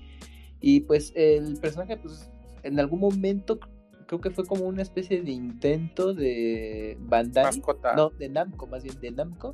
[0.60, 2.32] Y pues el personaje pues
[2.64, 3.60] en algún momento
[4.08, 7.94] creo que fue como una especie de intento de Bandai, Mascota.
[7.96, 9.54] no, de Namco, más bien de Namco,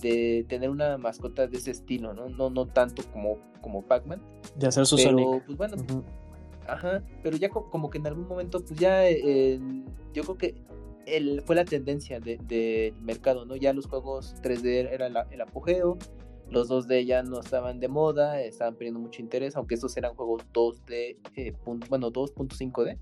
[0.00, 2.28] de tener una mascota de ese estilo, ¿no?
[2.28, 4.20] No, no tanto como, como Pac-Man.
[4.56, 5.44] De hacer su Pero, Sonic.
[5.44, 6.02] pues bueno, Ujú.
[6.66, 9.58] Ajá, pero ya co- como que en algún momento, pues ya eh,
[10.12, 10.54] yo creo que
[11.06, 13.56] el, fue la tendencia de- del mercado, ¿no?
[13.56, 15.98] Ya los juegos 3D era el apogeo,
[16.50, 20.42] los 2D ya no estaban de moda, estaban perdiendo mucho interés, aunque estos eran juegos
[20.52, 21.52] 2D, eh,
[21.90, 22.98] bueno, 2.5D.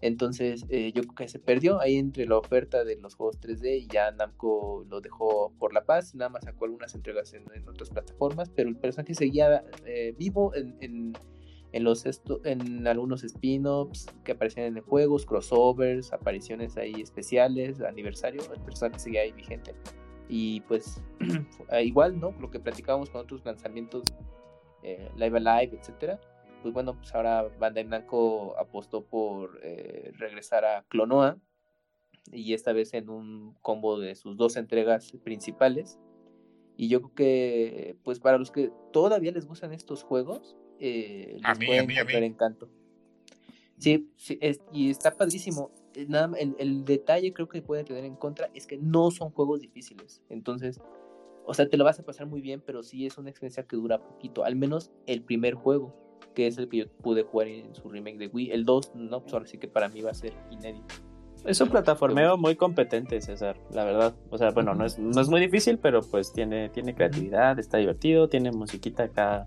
[0.00, 3.78] Entonces eh, yo creo que se perdió ahí entre la oferta de los juegos 3D
[3.78, 7.88] y ya Namco lo dejó por la paz, nada más sacó algunas entregas en, otras
[7.90, 11.12] plataformas, pero el personaje seguía eh, vivo en-
[11.72, 12.04] en los
[12.44, 19.22] en algunos spin-offs que aparecían en juegos, crossovers, apariciones ahí especiales, aniversario, el personaje seguía
[19.22, 19.74] ahí vigente.
[20.28, 21.02] Y pues
[21.72, 22.34] eh, igual, ¿no?
[22.40, 24.04] Lo que platicábamos con otros lanzamientos,
[24.82, 26.20] eh, Live Alive, etcétera.
[26.60, 31.38] Pues bueno, pues ahora Bandai Namco apostó por eh, regresar a Clonoa
[32.30, 35.98] y esta vez en un combo de sus dos entregas principales.
[36.76, 41.54] Y yo creo que, pues para los que todavía les gustan estos juegos, eh, A
[41.54, 42.12] mí, puede a mí, a mí.
[42.14, 42.68] encanto.
[43.78, 45.70] Sí, sí, es- y está padrísimo.
[45.94, 49.30] Eh, Nada, el, el detalle creo que puede tener en contra es que no son
[49.30, 50.22] juegos difíciles.
[50.28, 50.80] Entonces,
[51.44, 53.76] o sea, te lo vas a pasar muy bien, pero sí es una experiencia que
[53.76, 54.44] dura poquito.
[54.44, 55.94] Al menos el primer juego,
[56.34, 58.50] que es el que yo pude jugar en su remake de Wii.
[58.52, 60.94] El 2, no, pues ahora sí que para mí va a ser inédito.
[61.44, 64.14] Es un plataformeo muy competente, César, la verdad.
[64.30, 67.78] O sea, bueno, no es, no es muy difícil, pero pues tiene, tiene creatividad, está
[67.78, 69.44] divertido, tiene musiquita acá,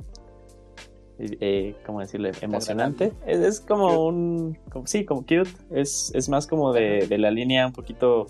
[1.20, 2.32] eh, ¿cómo decirle?
[2.42, 3.14] Emocionante.
[3.26, 5.50] Es, es como un, como- sí, como cute.
[5.72, 8.28] Es, es más como de, de la línea un poquito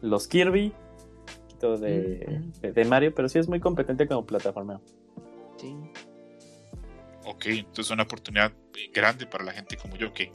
[0.00, 4.80] los Kirby, un poquito de, de, de Mario, pero sí es muy competente como plataformeo.
[5.56, 5.76] Sí.
[7.26, 8.52] Ok, entonces una oportunidad
[8.94, 10.32] grande para la gente como yo que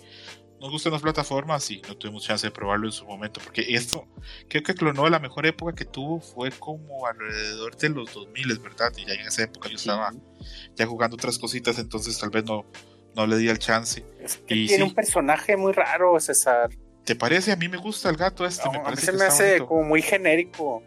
[0.60, 3.40] nos gustan las plataformas y no tuvimos chance de probarlo en su momento.
[3.44, 4.08] Porque esto,
[4.48, 8.92] creo que Clonoa la mejor época que tuvo fue como alrededor de los 2000, ¿verdad?
[8.98, 10.12] Y ya en esa época yo estaba
[10.76, 12.66] ya jugando otras cositas, entonces tal vez no,
[13.16, 14.06] no le di el chance.
[14.20, 14.90] Es que Y tiene sí.
[14.90, 16.70] un personaje muy raro, César.
[17.04, 17.52] ¿Te parece?
[17.52, 19.24] A mí me gusta el gato este, No, me a mí parece se que me
[19.26, 19.68] hace bonito.
[19.68, 20.82] como muy genérico.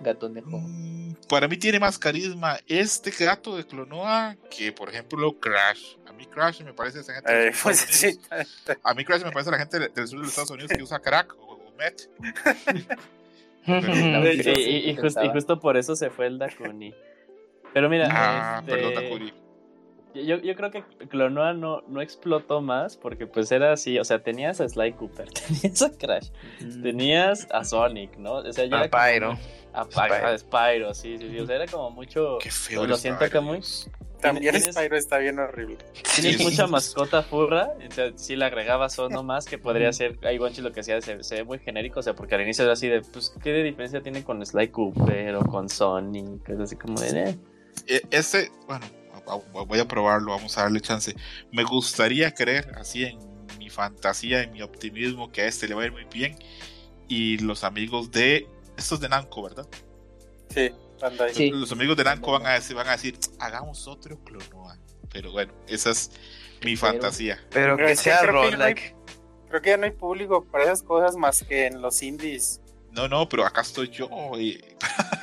[0.00, 0.48] Gatonejo.
[0.58, 5.96] Mm, Para mí tiene más carisma este gato de Clonoa que, por ejemplo, Crash.
[6.16, 7.48] A mí Crash me parece esa gente.
[7.48, 8.18] Eh, pues sí.
[8.82, 10.98] A mí Crash me parece la gente del sur de los Estados Unidos que usa
[10.98, 12.08] crack o, o met.
[13.66, 15.32] De Y, hecho, sí, y- y just- y pensaba.
[15.32, 16.94] justo por eso se fue el Dakuni.
[17.74, 19.34] Pero mira, Ah, este, perdón, Dakuri.
[20.14, 24.22] Yo, yo creo que Clonoa no, no explotó más porque pues era así, o sea,
[24.22, 25.28] tenías a Sly Cooper,
[25.62, 26.82] tenías a Crash, Mm.
[26.82, 28.36] tenías a Sonic, ¿no?
[28.36, 29.04] O sea, ya A era como-
[29.34, 29.38] Pyro.
[29.74, 32.38] A, Py- a Spyro, sí, sí, sí, o sea, era como mucho...
[32.40, 33.60] Qué feo Lo el siento, Spyro, Kamui.
[34.20, 35.76] También Tienes- Spyro está bien horrible.
[36.14, 36.42] Tienes Sí.
[36.44, 40.62] mucha mascota furra, o sea, si le agregabas uno más que podría ser, ahí Gonchi
[40.62, 42.88] lo que hacía se, se ve muy genérico, o sea, porque al inicio era así
[42.88, 46.48] de, pues, ¿qué de diferencia tiene con Sly Cooper o con Sonic?
[46.48, 47.38] Es así como de, eh.
[47.86, 48.86] E- Este, bueno,
[49.52, 51.14] voy a probarlo, vamos a darle chance.
[51.52, 53.18] Me gustaría creer, así en
[53.58, 56.36] mi fantasía, en mi optimismo, que a este le va a ir muy bien.
[57.08, 58.48] Y los amigos de.
[58.76, 59.66] Estos de Namco, ¿verdad?
[60.50, 61.34] Sí, Bandai.
[61.34, 61.50] Sí.
[61.50, 64.78] Los amigos de Namco van a decir, van a decir hagamos otro Clonoa.
[65.12, 66.10] Pero bueno, esa es
[66.64, 67.38] mi Pero- fantasía.
[67.50, 68.96] Pero Pero que sea creo que no hay- roguelike.
[69.48, 72.60] Creo que ya no hay público para esas cosas más que en los indies.
[72.90, 74.08] No, no, pero acá estoy yo.
[74.38, 74.54] y-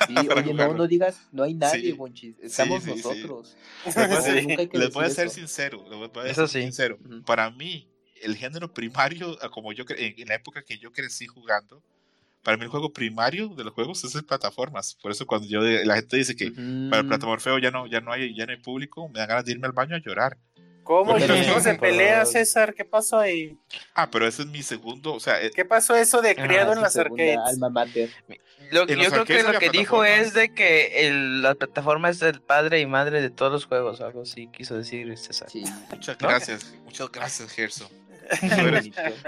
[0.06, 1.92] Sí, para oye, no, no digas, no hay nadie, Sí.
[1.92, 2.36] Bonchis.
[2.40, 2.96] Estamos sí, sí.
[2.96, 3.56] nosotros.
[3.86, 5.34] Les voy a ser, Nunca hay que les voy a decir ser eso.
[5.36, 5.84] sincero.
[5.90, 6.62] Les voy a Eso ser sí.
[6.66, 6.98] sincero.
[7.04, 7.22] Ujú.
[7.24, 7.90] Para mí,
[8.22, 11.82] el género primario, como yo en, en la época que yo crecí jugando,
[12.44, 14.96] para mí el juego primario de los juegos es el plataformas.
[15.02, 16.50] Por eso cuando yo la gente dice que
[16.90, 19.44] para el platamorfeo ya no, ya no hay, ya no hay público, me dan ganas
[19.46, 20.36] de irme al baño a llorar.
[20.82, 21.12] ¿Cómo?
[21.16, 22.26] ¿Y Porque- los juegos de Por pelea.
[22.26, 22.74] César?
[22.74, 23.56] ¿Qué pasó ahí?
[23.94, 26.74] Ah, pero ese es mi segundo, o sea, eh, ¿Qué pasó eso de criado Ah,
[26.74, 27.38] en las arcades?
[27.46, 28.10] Alma mater.
[28.70, 32.20] Lo- En yo creo que lo que dijo es de que el- la plataforma es
[32.20, 35.48] el padre y madre de todos los juegos, algo así quiso decir César.
[35.50, 35.64] Sí.
[35.90, 36.28] muchas ¿No?
[36.28, 37.88] gracias, muchas gracias, Gerson.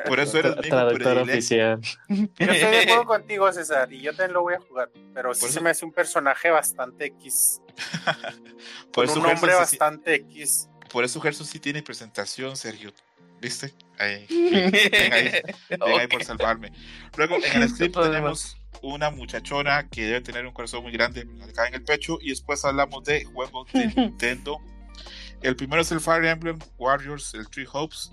[0.06, 1.80] Por eso eres mi Traductor oficial.
[2.08, 4.90] Yo estoy de acuerdo contigo, César, y yo también lo voy a jugar.
[5.14, 7.60] Pero sí se me hace un personaje bastante X.
[8.92, 10.68] Por Con eso un nombre bastante X.
[10.90, 12.92] Por eso Gerson sí tiene presentación, Sergio.
[13.40, 13.74] ¿Viste?
[13.98, 14.26] Ahí.
[14.30, 16.72] Ven ahí, ven ahí por salvarme.
[17.18, 21.68] Luego, en el script tenemos una muchachona que debe tener un corazón muy grande, cae
[21.68, 22.18] en el pecho.
[22.20, 24.58] Y después hablamos de juegos de Nintendo.
[25.42, 28.12] El primero es el Fire Emblem Warriors, el Three Hopes.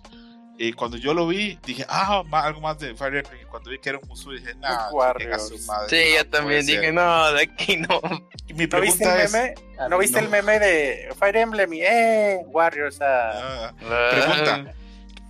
[0.58, 3.42] Y cuando yo lo vi, dije, ah, algo más de Fire Emblem.
[3.42, 5.48] Y cuando vi que era un Musou, dije, nah, Warriors.
[5.50, 6.94] chiquen a su madre, Sí, no yo también dije, ser".
[6.94, 8.02] no, de aquí no.
[8.48, 9.32] Y mi ¿No viste el pregunta es.
[9.32, 9.56] meme?
[9.80, 13.00] A ¿No viste el meme de Fire Emblem y eh, Warriors?
[13.02, 13.74] ah?
[13.82, 14.74] ah, Pregunta.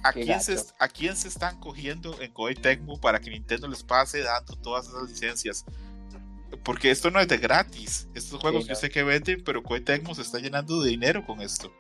[0.03, 0.57] ¿A quién, se.
[0.80, 4.88] ¿A quién se están cogiendo en Koei Tecmo para que Nintendo les pase dando todas
[4.89, 5.63] esas licencias?
[6.65, 8.09] Porque esto no es de gratis.
[8.13, 11.26] Estos juegos Sí, yo sé que venden, pero Koei Tecmo se está llenando de dinero
[11.26, 11.71] con esto.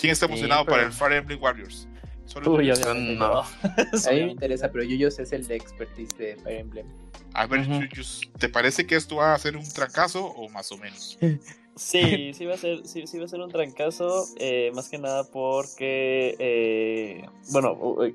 [0.00, 1.86] ¿Quién está Sí, emocionado pero- para el Fire Emblem Warriors?
[2.24, 2.74] Solo Uy, yo.
[2.94, 2.94] No.
[2.94, 3.40] no.
[4.08, 6.86] A mí me interesa, pero Yuyos es el de expertise de Fire Emblem.
[7.34, 7.86] A ver, Ujú.
[7.88, 11.18] Chuyus, ¿te parece que esto va a ser un trancazo o más o menos?
[11.76, 14.98] Sí, sí va a ser, sí, sí va a ser un trancazo, eh, más que
[14.98, 18.12] nada porque, eh, bueno, u-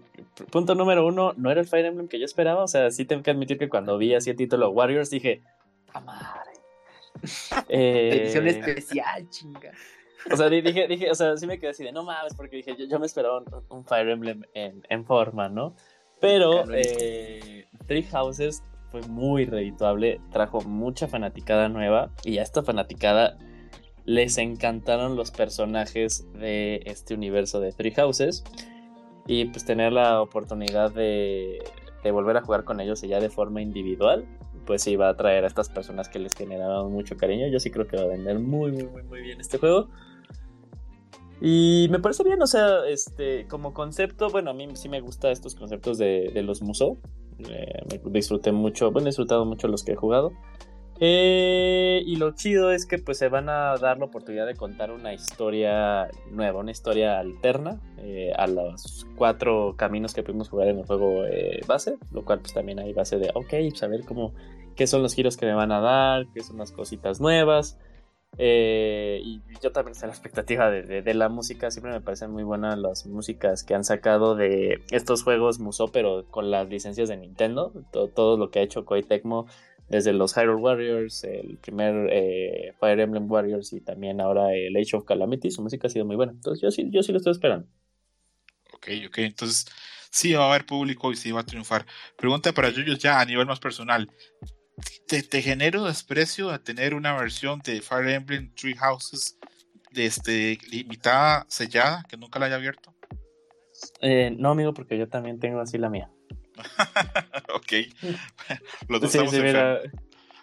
[0.51, 3.23] punto número uno, no era el Fire Emblem que yo esperaba, o sea, sí tengo
[3.23, 5.41] que admitir que cuando vi así el título Warriors dije,
[5.93, 6.51] ¡a madre!
[7.69, 9.71] Eh, Edición especial, chinga.
[10.31, 12.57] o sea, di- dije, dije, o sea, sí me quedé así de no mames, porque
[12.57, 15.75] dije, yo, yo me esperaba un, un Fire Emblem en, en forma, ¿no?
[16.21, 23.37] Pero eh, Three Houses fue muy redituable, trajo mucha fanaticada nueva y a esta fanaticada
[24.05, 28.43] les encantaron los personajes de este universo de Three Houses
[29.27, 31.59] y pues tener la oportunidad de,
[32.03, 34.25] de volver a jugar con ellos y ya de forma individual
[34.65, 37.71] pues sí va a atraer a estas personas que les generaban mucho cariño yo sí
[37.71, 39.89] creo que va a vender muy muy muy muy bien este juego
[41.41, 45.31] y me parece bien, o sea, este, como concepto, bueno, a mí sí me gustan
[45.31, 46.97] estos conceptos de, los Musou.
[47.39, 50.31] Eh, disfruté mucho, bueno, he disfrutado mucho los que he jugado.
[50.99, 54.91] Eh, y lo chido es que pues se van a dar la oportunidad de contar
[54.91, 60.79] una historia nueva, una historia alterna eh, a los cuatro caminos que pudimos jugar en
[60.79, 64.33] el juego eh, base, lo cual pues también hay base de, ok, saber cómo,
[64.75, 67.77] qué son los giros que me van a dar, qué son las cositas nuevas.
[68.37, 71.71] Eh, y yo también estoy a la expectativa de, de- de la música.
[71.71, 76.25] Siempre me parecen muy buenas las músicas que han sacado de estos juegos Musou, pero
[76.29, 77.71] con las licencias de Nintendo.
[77.91, 79.47] Todo, todo lo que ha hecho Koei Tecmo,
[79.87, 84.97] desde los Hyrule Warriors, el primer eh, Fire Emblem Warriors y también ahora el Age
[84.97, 85.51] of Calamity.
[85.51, 86.31] Su música ha sido muy buena.
[86.33, 87.67] Entonces yo sí, yo sí lo estoy esperando.
[88.73, 89.65] Ok, ok, entonces
[90.11, 91.85] sí va a haber público y sí va a triunfar.
[92.17, 94.09] Pregunta para Yuyos ya a nivel más personal.
[95.07, 99.37] ¿Te, te genero desprecio a tener una versión de Fire Emblem Three Houses
[99.91, 102.93] de este, limitada, sellada, que nunca la haya abierto?
[104.01, 106.09] Eh, no, amigo, porque yo también tengo así la mía.
[107.53, 107.73] ok.
[108.89, 109.91] Los dos Sí, estamos sí, enfermos.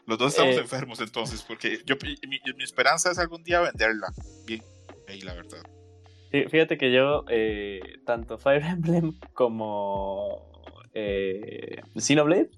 [0.07, 2.17] Los dos estamos eh, enfermos entonces, porque yo mi,
[2.57, 4.09] mi esperanza es algún día venderla.
[4.47, 4.63] Bien,
[5.09, 5.63] ahí la verdad.
[6.31, 10.51] Fí- Fíjate que yo, eh, tanto Fire Emblem como
[10.93, 12.51] eh, Xenoblade,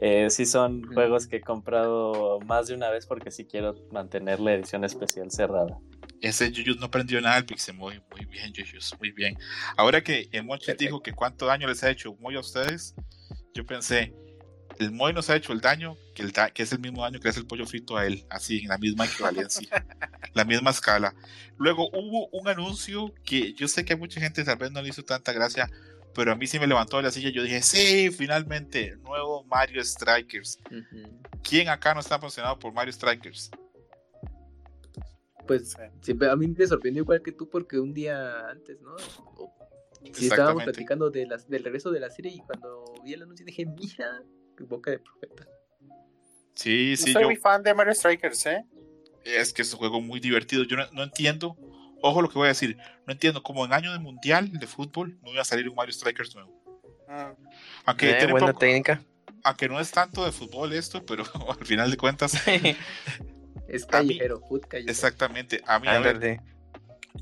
[0.00, 4.40] eh, sí son juegos que he comprado más de una vez porque sí quiero mantener
[4.40, 5.78] la edición especial cerrada.
[6.20, 8.02] Ese Yuyus no aprendió nada del Pixemoy.
[8.10, 9.38] Muy bien, Yuyus, muy bien.
[9.76, 10.74] Ahora que el Perfecto.
[10.84, 12.94] dijo que cuánto daño les ha hecho Moy a ustedes,
[13.54, 14.12] yo pensé,
[14.78, 17.20] el Moy nos ha hecho el daño que, el da- que es el mismo daño
[17.20, 19.68] que hace el pollo frito a él, así, en la misma equivalencia,
[20.34, 21.14] la misma escala.
[21.56, 24.88] Luego hubo un anuncio que yo sé que a mucha gente tal vez no le
[24.90, 25.70] hizo tanta gracia,
[26.14, 27.30] pero a mí sí me levantó de la silla.
[27.30, 30.58] Yo dije, sí, finalmente, nuevo Mario Strikers.
[31.42, 33.50] ¿Quién acá no está emocionado por Mario Strikers?
[35.46, 38.96] Pues siempre, a mí me sorprendió igual que tú porque un día antes, ¿no?
[40.12, 43.44] Sí, estábamos platicando de las, del regreso de la serie y cuando vi el anuncio
[43.44, 44.22] dije, mira,
[44.60, 45.46] boca de profeta.
[46.54, 48.64] Sí, Yo sí, soy yo, muy fan de Mario Strikers, ¿eh?
[49.24, 50.64] es que es un juego muy divertido.
[50.64, 51.56] Yo no, no entiendo,
[52.02, 52.76] ojo lo que voy a decir,
[53.06, 55.92] no entiendo cómo en año de mundial de fútbol no iba a salir un Mario
[55.92, 56.50] Strikers nuevo.
[57.08, 57.44] Mm.
[57.86, 59.02] Aunque Eh, tiene, buena poco- técnica.
[59.42, 61.24] aunque no es tanto de fútbol esto, pero
[61.60, 62.32] al final de cuentas,
[63.68, 64.40] Es callejero,
[64.86, 66.40] exactamente, a mí, a ver,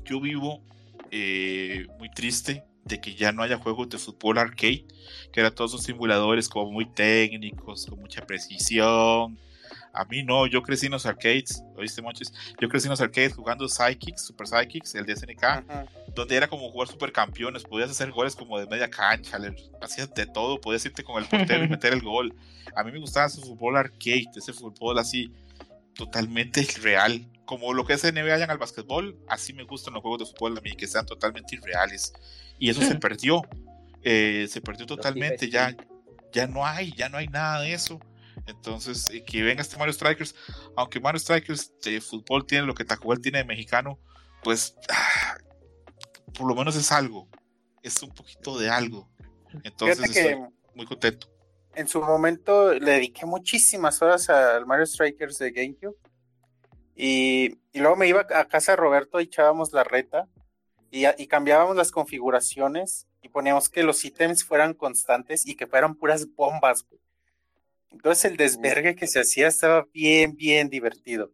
[0.03, 0.63] yo vivo
[1.11, 4.85] eh, muy triste de que ya no haya juegos de fútbol arcade,
[5.31, 9.37] que eran todos esos simuladores como muy técnicos, con mucha precisión.
[9.99, 12.31] A mí no, yo crecí en los arcades, ¿oíste, Monches?
[12.61, 15.89] Yo crecí en los arcades jugando Psychics, Super Psychics, el de SNK, Ujú.
[16.15, 20.25] donde era como jugar supercampeones, podías hacer goles como de media cancha, le- hacías de
[20.25, 22.33] todo, podías irte con el portero y meter el gol.
[22.77, 25.33] A mí me gustaba ese fútbol arcade, ese fútbol así
[25.95, 30.19] totalmente irreal, como lo que es NBA en el básquetbol, así me gustan los juegos
[30.19, 32.13] de fútbol a mí, que sean totalmente irreales.
[32.57, 33.41] Y eso se perdió,
[34.03, 35.75] eh, se perdió totalmente, ya,
[36.31, 37.99] ya no hay, ya no hay nada de eso.
[38.47, 40.35] Entonces, eh, que venga este Mario Strikers,
[40.75, 43.99] aunque Mario Strikers de fútbol tiene lo que Tacual tiene de mexicano,
[44.43, 45.37] pues ah,
[46.33, 47.27] por lo menos es algo,
[47.83, 49.09] es un poquito de algo.
[49.63, 50.37] Entonces estoy
[50.75, 51.27] muy contento.
[51.75, 55.97] en su momento le dediqué muchísimas horas al Mario Strikers de GameCube.
[56.95, 60.27] Y, y luego me iba a casa de Roberto y echábamos la reta
[60.91, 65.95] y, y cambiábamos las configuraciones y poníamos que los ítems fueran constantes y que fueran
[65.95, 66.85] puras bombas.
[66.87, 66.99] güey.
[67.91, 71.31] Entonces el desvergue que se hacía estaba bien, bien divertido.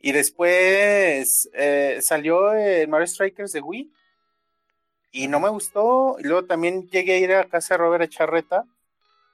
[0.00, 3.92] Y después eh, salió el Mario Strikers de Wii
[5.12, 6.16] y no me gustó.
[6.18, 8.64] Y luego también llegué a ir a casa de Robert a echar reta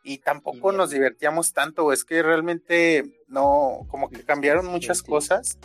[0.03, 1.93] y tampoco nos divertíamos tanto.
[1.93, 5.59] Es que realmente no, como que cambiaron muchas cosas.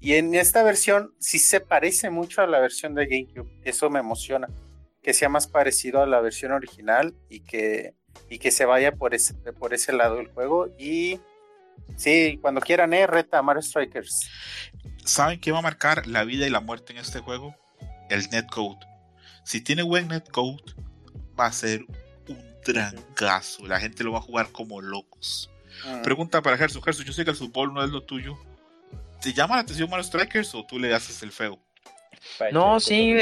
[0.00, 3.60] Y en esta versión sí se parece mucho a la versión de GameCube.
[3.64, 4.48] Eso me emociona.
[5.02, 7.94] Que sea más parecido a la versión original y que,
[8.28, 10.68] y que se vaya por ese, por ese lado del juego.
[10.78, 11.20] Y
[11.96, 14.28] sí, cuando quieran, eh, reta a Mario Strikers.
[15.04, 17.54] ¿Saben qué va a marcar la vida y la muerte en este juego?
[18.08, 18.78] El netcode.
[19.44, 20.62] Si tiene buen netcode,
[21.38, 21.84] va a ser
[22.28, 23.66] un trancazo.
[23.66, 25.50] La gente lo va a jugar como locos.
[25.86, 26.02] Mm.
[26.02, 26.82] Pregunta para Gerson.
[26.82, 28.38] Gerson, yo sé que el fútbol no es lo tuyo.
[29.20, 31.58] ¿Te llama la atención Mario Strikers o tú le haces el feo?
[32.52, 33.14] No, sí.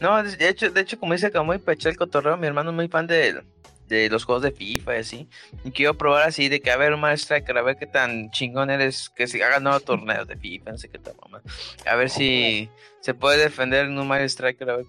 [0.00, 2.88] No, de hecho, de hecho, como dice Camuy, echar el cotorreo, mi hermano es muy
[2.88, 3.42] fan de,
[3.88, 5.28] de los juegos de FIFA y así.
[5.64, 8.30] Y quiero probar así de que a ver un Mario Striker, a ver qué tan
[8.30, 11.42] chingón eres, que se hagan nuevos torneos de FIFA, no sé qué tal, mamá.
[11.86, 12.68] A ver si
[13.00, 14.86] se puede defender en un Mario Striker, a ver.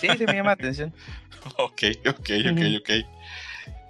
[0.00, 0.92] Sí, sí me llama la atención.
[1.56, 2.90] Ok, ok, ok, ok.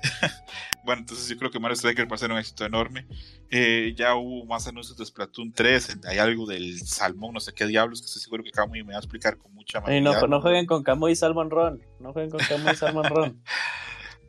[0.85, 3.07] bueno, entonces yo creo que Mario Striker va a ser un éxito enorme.
[3.51, 5.99] Eh, ya hubo más anuncios de Splatoon 3.
[6.07, 8.99] Hay algo del salmón, no sé qué diablos, que estoy seguro que Camuy me va
[8.99, 11.83] a explicar con mucha Ey, no, no jueguen con Camuy y Salmon Ron.
[12.01, 13.43] No jueguen con Camuy y Salmon Ron.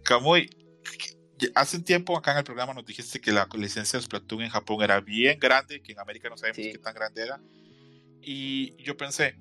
[0.03, 0.49] Camuy,
[1.55, 4.49] hace un tiempo acá en el programa nos dijiste que la licencia de Splatoon en
[4.49, 6.71] Japón era bien grande, que en América no sabemos Sí.
[6.71, 7.39] qué tan grande era.
[8.21, 9.35] Y yo pensé,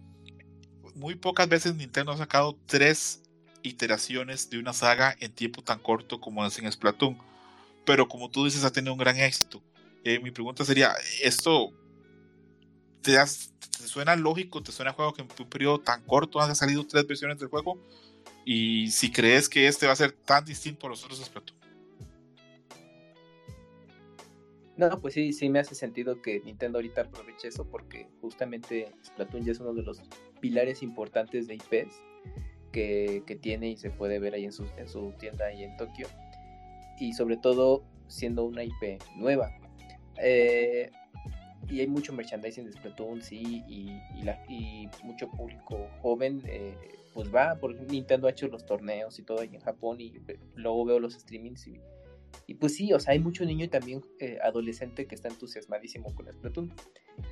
[0.95, 3.23] muy pocas veces Nintendo ha sacado tres
[3.63, 7.17] iteraciones de una saga en tiempo tan corto como es en Splatoon.
[7.85, 9.63] Pero como tú dices, ha tenido un gran éxito.
[10.05, 11.71] Eh, mi pregunta sería, ¿esto
[13.03, 14.63] te, das- te suena lógico?
[14.63, 17.49] ¿Te suena a juego que en un periodo tan corto han salido tres versiones del
[17.49, 17.79] juego?
[18.45, 21.59] Y si crees que este va a ser tan distinto a los otros Splatoon.
[24.77, 29.45] No, pues sí, sí me hace sentido que Nintendo ahorita aproveche eso porque justamente Splatoon
[29.45, 30.01] ya es uno de los
[30.41, 31.95] pilares importantes de IPs
[32.73, 35.77] que, que tiene y se puede ver ahí en su, en su tienda ahí en
[35.77, 36.09] Tokio.
[36.99, 39.51] Y sobre todo siendo una IP nueva.
[40.19, 40.91] Eh,
[41.69, 46.75] y hay mucho merchandising de Splatoon, sí, y, y, la- y mucho público joven, eh,
[47.13, 50.39] pues va, porque Nintendo ha hecho los torneos y todo ahí en Japón y ve-
[50.55, 51.81] luego veo los streamings y,
[52.47, 56.15] y pues sí, o sea, hay mucho niño y también eh, adolescente que está entusiasmadísimo
[56.15, 56.73] con Splatoon.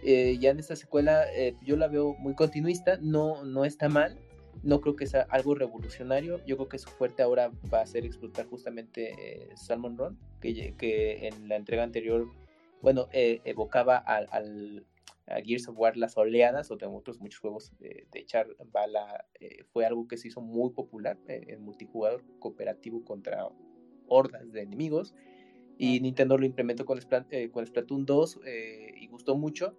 [0.05, 4.18] Eh, ya en esta secuela eh, yo la veo muy continuista, no, no está mal,
[4.62, 8.05] no creo que sea algo revolucionario, yo creo que su fuerte ahora va a ser
[8.05, 12.28] explotar justamente eh, Salmon Run, que, que en la entrega anterior,
[12.83, 14.85] bueno, eh, evocaba al, al-
[15.31, 19.26] a Gears of War las oleadas, o de otros muchos juegos de, de echar bala,
[19.41, 23.49] eh, fue algo que se hizo muy popular eh, en multijugador cooperativo contra
[24.07, 25.14] hordas de enemigos.
[25.78, 29.78] Y Nintendo lo implementó con, Splat- eh, con Splatoon 2 eh, y gustó mucho.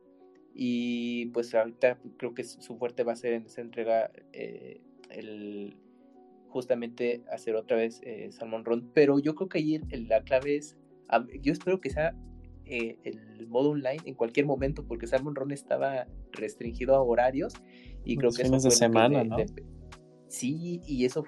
[0.53, 5.77] Y pues ahorita creo que su fuerte va a ser en esa entrega eh, el
[6.49, 8.91] justamente hacer otra vez eh, Salmon Run.
[8.93, 10.75] Pero yo creo que ahí la clave es,
[11.41, 12.15] yo espero que sea
[12.71, 17.53] eh, el modo online en cualquier momento, porque Salmon Run estaba restringido a horarios
[18.05, 19.37] y creo Los que eso fines de fue que semana, le- ¿no?
[19.37, 19.45] le
[20.27, 21.23] sí, y eso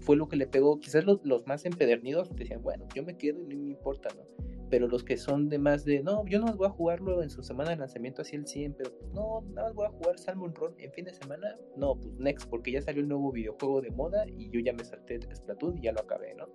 [0.00, 0.78] fue lo que le pegó.
[0.78, 4.22] Quizás los, los más empedernidos decían, bueno, yo me quedo y no me importa, ¿no?
[4.70, 7.44] pero los que son de más de, no, yo no voy a jugarlo en su
[7.44, 10.74] semana de lanzamiento así el 100, pero no, nada más voy a jugar Salmon Run
[10.78, 14.24] en fin de semana, no, pues next, porque ya salió el nuevo videojuego de moda
[14.26, 16.46] y yo ya me salté Splatoon y ya lo acabé, ¿no?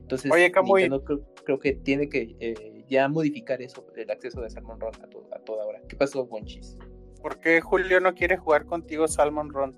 [0.00, 0.82] Entonces, Oye, Camuy.
[0.82, 4.92] Nintendo creo, creo que tiene que eh, ya modificar eso, el acceso de Salmon Run
[5.02, 5.80] a, to- a toda hora.
[5.88, 6.76] ¿Qué pasó, Bonchis?
[7.22, 9.76] ¿Por qué Julio no quiere jugar contigo Salmon Run?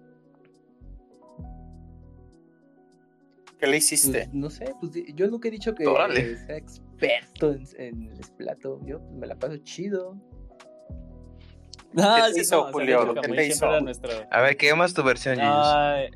[3.59, 4.19] ¿Qué le hiciste?
[4.27, 6.37] Pues, no sé, pues yo nunca he dicho que Órale.
[6.37, 10.17] sea experto en, en Splatoon, yo pues, me la paso chido.
[11.97, 13.15] Ah, ¿Qué te hizo, Julio?
[13.21, 13.67] ¿Qué te hizo?
[14.31, 15.39] A ver, ¿qué más tu versión?
[15.41, 16.11] Ay,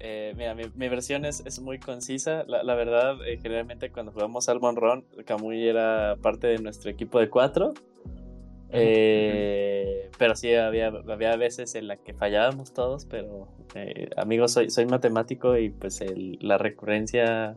[0.00, 2.44] eh, mira, mi, mi versión es, es muy concisa.
[2.46, 7.20] La, la verdad, eh, generalmente cuando jugamos Salmon Run, Camuy era parte de nuestro equipo
[7.20, 7.74] de cuatro.
[8.70, 14.70] Eh, pero sí, había, había veces en la que fallábamos todos, pero eh, amigos, soy,
[14.70, 17.54] soy matemático y pues el- la recurrencia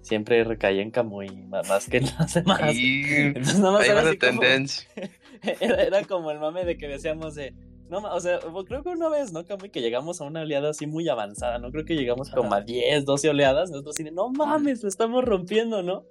[0.00, 2.74] siempre recaía en Camuy, más que en los demás.
[2.74, 4.88] Y Entonces, nada más era así como- tendencia.
[5.60, 7.54] era, era como el mame de que decíamos de.
[7.92, 9.68] No, o sea, creo que una vez, ¿no, Camuy?
[9.68, 11.70] Que llegamos a una oleada así muy avanzada, ¿no?
[11.70, 13.70] Creo que llegamos como a 10, 12 oleadas.
[13.70, 16.06] Nosotros así de, no mames, lo estamos rompiendo, ¿no?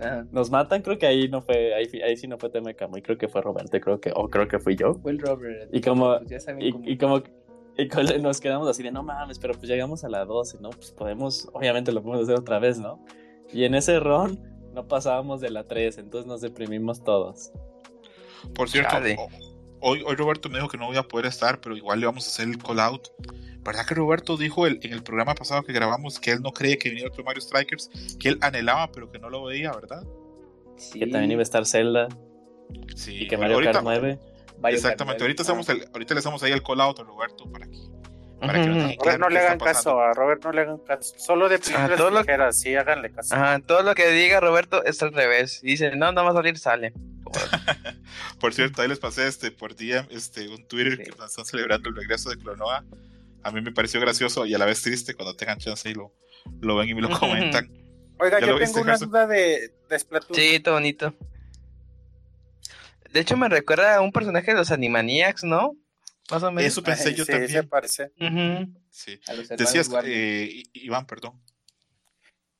[0.00, 0.26] Ajá.
[0.32, 3.02] Nos matan, creo que ahí no fue, ahí, ahí sí no fue tema de Camuy,
[3.02, 4.94] creo que fue Roberto, creo que, o creo que fui yo.
[4.94, 5.70] Fue el Robert.
[5.72, 7.22] Y como- pues ya saben Y, cómo- y como,
[7.78, 7.88] y
[8.20, 10.70] nos quedamos así de, no mames, pero pues llegamos a la 12, ¿no?
[10.70, 13.04] Pues podemos, obviamente lo podemos hacer otra vez, ¿no?
[13.52, 14.40] Y en ese ron
[14.74, 17.52] no pasábamos de la 3, entonces nos deprimimos todos.
[18.56, 18.96] Por cierto,
[19.82, 22.24] hoy, hoy Roberto me dijo que no voy a poder estar, pero igual le vamos
[22.26, 23.08] a hacer el call out.
[23.64, 26.76] ¿Verdad que Roberto dijo el- en el programa pasado que grabamos que él no creía
[26.78, 30.02] que viniera otro Mario Strikers, que él anhelaba pero que no lo veía, ¿verdad?
[30.76, 32.08] Sí, Que también iba a estar Zelda
[32.96, 33.24] Sí.
[33.24, 34.18] y que Mario Kart ahorita- 9.
[34.60, 35.60] Mario Exactamente, Kart ahorita, nueve.
[35.62, 37.76] hacemos el, ahorita le hacemos ahí el call out a Roberto para que,
[38.40, 41.14] para que claro no qué le hagan caso, a Robert no le hagan caso.
[41.18, 43.34] Solo de películas todo lo- sí, háganle caso.
[43.34, 45.60] Ajá, todo lo que diga Roberto es al revés.
[45.62, 46.92] Dice, no, no va a salir, sale.
[48.40, 51.04] Por cierto, ahí les pasé este por día este un Twitter Sí.
[51.04, 52.84] que nos están celebrando el regreso de Clonoa.
[53.42, 56.12] A mí me pareció gracioso y a la vez triste cuando tengan chance y lo,
[56.60, 57.70] lo ven y me lo comentan.
[58.18, 59.08] Oiga, ¿Ya yo tengo viste, una Gerson?
[59.10, 60.34] duda de, de Splatoon.
[60.34, 61.14] Sí, está bonito.
[63.12, 65.76] De hecho, me recuerda a un personaje de los Animaniacs, ¿no?
[66.30, 66.72] Más o menos.
[66.72, 67.50] Eso pensé yo sí, también.
[67.50, 68.12] se parece.
[68.90, 69.18] Sí.
[69.58, 71.42] Decías, eh, Iván, perdón.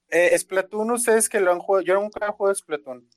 [0.08, 3.08] Eh, Splatoon, ustedes que lo han jugado, yo nunca he jugado Splatoon.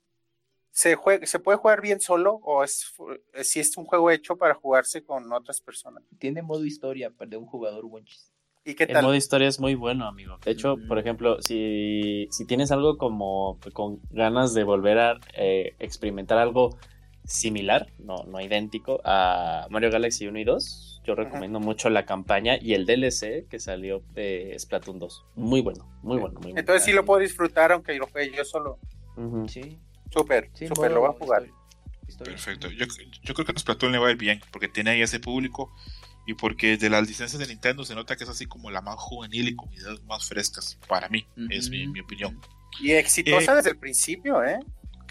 [0.75, 2.93] ¿Se, juega, ¿Se puede jugar bien solo o es
[3.33, 6.03] eh, si es un juego hecho para jugarse con otras personas?
[6.19, 8.33] Tiene modo historia para de un jugador Wonchis.
[8.65, 9.03] ¿Y qué El tal?
[9.05, 10.37] modo historia es muy bueno, amigo.
[10.43, 10.87] De hecho, Mm.
[10.89, 16.77] por ejemplo, si, si tienes algo como con ganas de volver a eh, experimentar algo
[17.23, 22.57] similar, no, no idéntico, a Mario Galaxy 1 y 2, yo recomiendo mucho la campaña
[22.61, 25.23] y el DLC que salió de Splatoon 2.
[25.35, 26.59] Muy bueno, muy bueno, muy bueno.
[26.59, 28.77] Entonces sí lo puedo disfrutar aunque lo juegue yo solo.
[29.47, 29.79] Sí,
[30.11, 31.43] Súper, sí, súper, lo voy a jugar.
[31.43, 31.55] historia.
[32.07, 32.33] Historia.
[32.35, 32.69] Perfecto.
[32.69, 32.85] Yo,
[33.23, 35.73] yo creo que a Splatoon le va a ir bien porque tiene ahí ese público
[36.27, 38.95] y porque de las licencias de Nintendo se nota que es así como la más
[38.97, 41.27] juvenil y con ideas más frescas para mí.
[41.49, 42.39] Es mi, mi opinión.
[42.79, 44.59] Y exitosa Eh, desde el principio, ¿eh?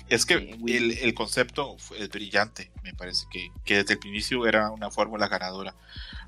[0.09, 4.47] Es que Sí, el, el concepto es brillante, me parece que, que desde el inicio
[4.47, 5.75] era una fórmula ganadora.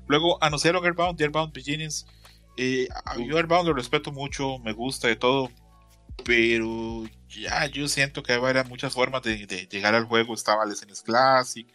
[0.07, 2.07] Luego anunciaron Airbound, The Airbound Beginnings.
[2.55, 5.51] Eh, a- yo Airbound lo respeto mucho, me gusta de todo,
[6.23, 10.33] pero ya yo siento que habrá muchas formas de, de llegar al juego.
[10.33, 11.67] Estaba Lessons Classic,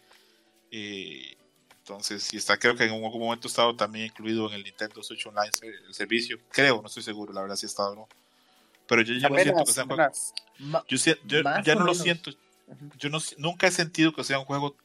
[0.71, 1.35] eh,
[1.79, 5.01] entonces sí está, creo que en algún momento ha estado también incluido en el Nintendo
[5.03, 5.51] Switch Online
[5.87, 6.39] el servicio.
[6.51, 8.07] Creo, no estoy seguro, la verdad si ha estado o no.
[8.87, 10.03] Pero yo ya no siento que sea un juego-.
[10.59, 11.15] Ma- yo, si-
[11.63, 12.31] ya no lo siento.
[12.97, 14.75] Yo no, nunca he sentido que sea un juego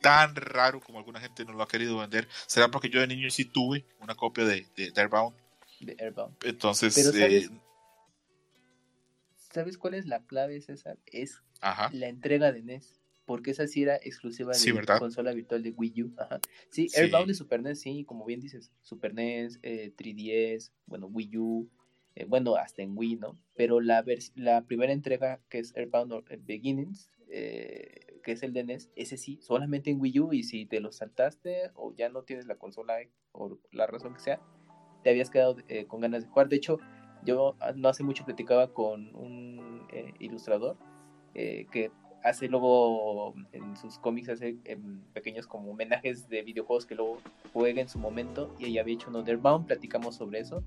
[0.00, 2.28] tan raro como alguna gente nos lo ha querido vender.
[2.46, 5.34] Será porque yo de niño sí tuve una copia de, de, de Airbound.
[5.80, 6.36] de Airbound.
[6.44, 7.48] Entonces, eh,
[9.54, 10.98] ¿Sabes cuál es la clave, César?
[11.06, 11.88] Es ajá.
[11.92, 13.00] la entrega de NES.
[13.24, 16.14] Porque esa sí era exclusiva de consola virtual de Wii U.
[16.18, 16.40] Ajá.
[16.70, 17.00] Sí, Sí.
[17.00, 18.72] Airbound de Super NES, sí, como bien dices.
[18.82, 21.70] Super NES, eh, 3DS, bueno, Wii U,
[22.16, 23.38] eh, bueno, hasta en Wii, ¿no?
[23.54, 24.04] Pero la,
[24.66, 29.38] primera entrega, que es Airbound eh, Beginnings, eh, que es el de NES, ese sí,
[29.40, 30.32] solamente en Wii U.
[30.32, 32.96] Y si te lo saltaste o ya no tienes la consola
[33.32, 34.40] o la razón que sea,
[35.04, 36.48] te habías quedado eh, con ganas de jugar.
[36.48, 36.78] De hecho,
[37.24, 40.76] yo no hace mucho platicaba con un eh, ilustrador
[41.34, 41.90] eh, que
[42.22, 47.18] hace luego en sus cómics hace em, pequeños como homenajes de videojuegos que luego
[47.52, 50.64] juega en su momento y ella había hecho uno de Airbound, platicamos sobre eso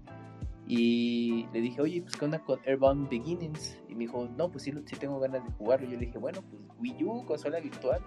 [0.67, 4.65] y le dije, oye, pues qué onda con Airbound Beginnings y me dijo, no, pues
[4.65, 8.01] sí, sí tengo ganas de jugarlo, yo le dije, bueno, pues Wii U, consola virtual,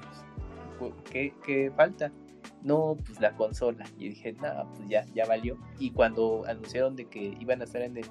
[0.78, 2.12] pues, ¿qué, qué falta?
[2.62, 3.84] No, pues la consola.
[3.98, 5.58] Y dije, nada, pues ya, ya valió.
[5.78, 8.06] Y cuando anunciaron de que iban a estar en el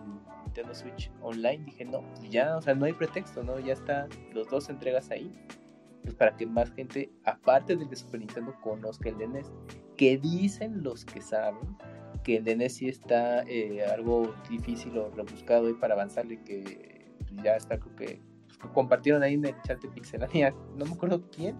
[0.46, 3.60] Nintendo Switch Online, dije, no, ya, o sea, no hay pretexto, ¿no?
[3.60, 5.32] Ya está los dos entregas ahí.
[6.04, 9.52] Pues para que más gente, aparte del de Super Nintendo, conozca el de NES.
[9.96, 11.78] Que dicen los que saben
[12.24, 17.12] que el de NES sí está eh, algo difícil o rebuscado ahí para avanzarle, que
[17.44, 20.94] ya está, creo que pues, que compartieron ahí en el chat de Pixelania, no me
[20.94, 21.56] acuerdo quién.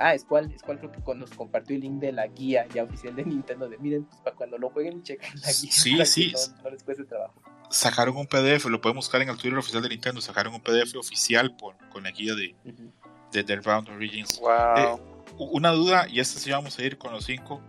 [0.00, 2.84] Ah, es cual, es cual creo que nos compartió el link de la guía ya
[2.84, 5.72] oficial de Nintendo de miren, pues para cuando lo jueguen chequen la guía.
[5.72, 6.32] Sí, sí.
[6.56, 7.34] No, no les cueste trabajo.
[7.70, 10.20] Sacaron un PDF, lo pueden buscar en el Twitter oficial de Nintendo.
[10.20, 12.92] Sacaron un PDF oficial por, con la guía de, Ujú.
[13.32, 14.38] de, del Round Origins.
[14.40, 15.00] Wow.
[15.38, 17.60] U- Una duda, y esta sí vamos a ir con los cinco.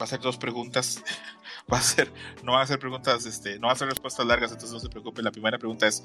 [0.00, 1.02] Va a ser dos preguntas.
[1.70, 2.10] Va a ser,
[2.44, 4.88] no van a ser preguntas, este, no van a ser respuestas largas, entonces no se
[4.88, 5.22] preocupen.
[5.22, 6.02] La primera pregunta es: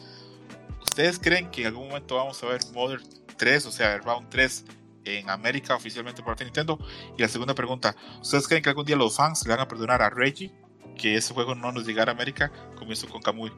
[0.82, 3.02] ¿Ustedes creen que en algún momento vamos a ver Modern
[3.38, 4.66] 3, o sea, el Round 3
[5.06, 6.78] en América oficialmente por parte de Nintendo?
[7.18, 10.02] Y la segunda pregunta: ¿Ustedes creen que algún día los fans le van a perdonar
[10.02, 10.52] a Reggie
[10.98, 13.52] que ese juego no nos llegara a América como hizo con Kamui?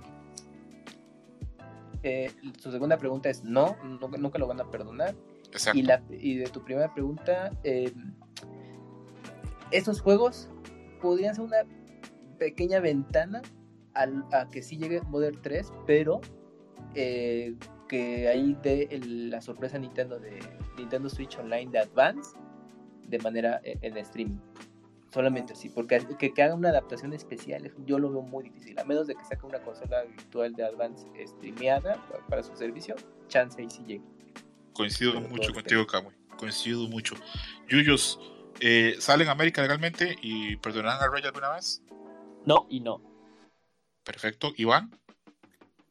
[2.03, 5.15] Eh, su segunda pregunta es no, nunca, nunca lo van a perdonar.
[5.51, 5.79] Exacto.
[5.79, 7.91] Y, la, y de tu primera pregunta, eh,
[9.71, 10.49] estos juegos
[11.01, 11.57] podrían ser una
[12.37, 13.41] pequeña ventana
[13.93, 16.21] al- a que sí llegue Modern 3, pero
[16.93, 17.55] eh,
[17.95, 20.39] que ahí dé el- la sorpresa Nintendo de
[20.77, 22.31] Nintendo Switch Online de Advance
[23.07, 24.39] de manera eh, en streaming.
[25.13, 28.83] Solamente así, porque que, que haga una adaptación especial, yo lo veo muy difícil, a
[28.83, 32.95] menos de que saque una consola virtual de Advance streameada pa- para su servicio,
[33.29, 34.03] chance ahí sí llegue.
[34.73, 36.13] Coincido Pero mucho contigo, Kamui.
[36.37, 37.15] Coincido mucho.
[37.69, 38.19] Yuyos,
[38.59, 41.81] eh, ¿salen a América legalmente y perdonan a Reggie alguna vez?
[42.45, 43.01] No y no.
[44.03, 44.51] Perfecto.
[44.57, 44.91] Iván,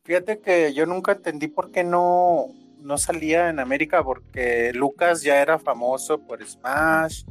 [0.04, 2.48] Fíjate que yo nunca entendí por qué no,
[2.80, 7.24] no salía en América, porque Lucas ya era famoso por Smash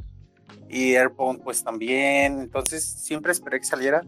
[0.68, 4.02] y Airpound pues también, entonces siempre esperé que saliera.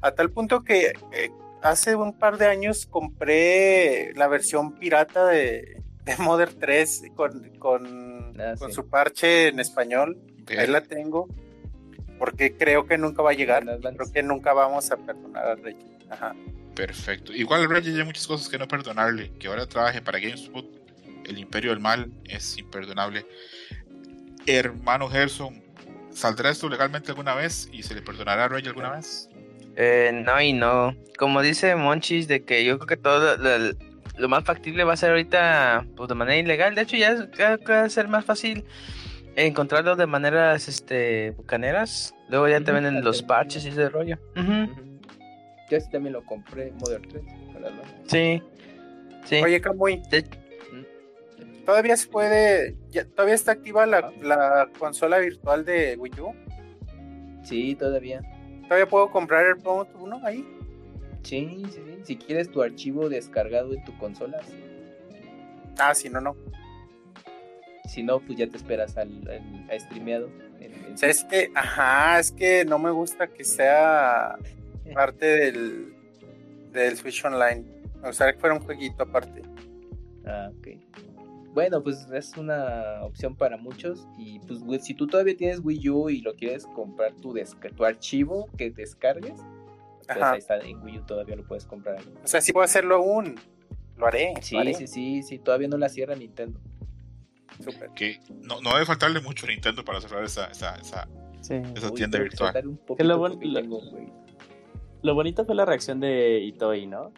[0.00, 1.30] A tal punto que eh,
[1.62, 8.08] hace un par de años compré la versión pirata de, de Modern 3 con, con,
[8.38, 8.76] Ah, con sí.
[8.76, 10.18] su parche en español.
[10.46, 10.60] Bien.
[10.60, 11.28] Ahí la tengo.
[12.18, 13.64] Porque creo que nunca va a llegar.
[13.64, 15.98] Creo que nunca vamos a perdonar a Reggie.
[16.10, 16.34] Ajá.
[16.78, 17.32] Perfecto.
[17.32, 19.32] Igual Reggie hay muchas cosas que no perdonarle.
[19.40, 20.64] Que ahora trabaje para GameSpot,
[21.26, 23.26] el Imperio del Mal, es imperdonable.
[24.46, 25.60] Hermano Gerson,
[26.10, 29.28] ¿saldrá esto legalmente alguna vez y se le perdonará a Reggie alguna vez?
[29.74, 30.94] Eh, no y no.
[31.18, 33.36] Como dice Monchis, de que yo creo que todo
[34.16, 36.76] lo, más factible va a ser ahorita pues, de manera ilegal.
[36.76, 37.28] De hecho, ya
[37.68, 38.64] va a ser más fácil
[39.34, 42.14] encontrarlo de maneras este bucaneras.
[42.28, 44.16] Luego ya te venden los parches y ese rollo.
[44.36, 44.87] Ujú.
[45.70, 47.22] Yo sí también lo compré Modern 3
[47.52, 48.42] para la- Sí.
[49.24, 49.36] Sí.
[49.42, 50.24] Oye, Camuy, De-
[51.66, 56.34] ¿todavía se puede, ya- todavía está activa la, la consola virtual de Wii U?
[57.44, 58.22] Sí, todavía.
[58.64, 60.46] ¿Todavía puedo comprar el Pound 1 ahí?
[61.22, 61.98] Sí, sí, sí.
[62.04, 64.54] Si quieres tu archivo descargado en tu consola, sí.
[65.78, 66.36] Ah, si no, no.
[67.86, 70.28] si no, pues ya te esperas al, al- a streameado.
[70.60, 74.36] en- en- O sea, es que, ajá, es que no me gusta que sea
[74.94, 75.94] parte del,
[76.72, 77.64] del Switch Online.
[78.02, 79.42] Me gustaría que fuera un jueguito aparte.
[80.26, 80.68] Ah, ok.
[81.54, 84.06] Bueno, pues es una opción para muchos.
[84.18, 87.34] Y pues si tú todavía tienes Wii U y lo quieres comprar tu,
[87.74, 89.40] tu archivo que descargues,
[89.96, 90.32] pues Ajá.
[90.32, 91.98] ahí está en Wii U todavía lo puedes comprar.
[92.22, 93.34] O sea, sí puedo hacerlo aún.
[93.96, 94.34] Lo haré.
[94.42, 94.74] Sí, lo haré.
[94.74, 96.60] sí, sí, sí, todavía no la cierra Nintendo.
[97.64, 97.90] Súper.
[97.96, 101.08] Que no, no debe faltarle mucho a Nintendo para cerrar esa, esa, esa,
[101.40, 101.54] Sí.
[101.74, 102.66] esa Uy, tienda virtual.
[102.68, 104.12] un poquito lo bueno- porque lo- tengo, güey.
[105.02, 107.12] Lo bonito fue la reacción de Itoi, ¿no?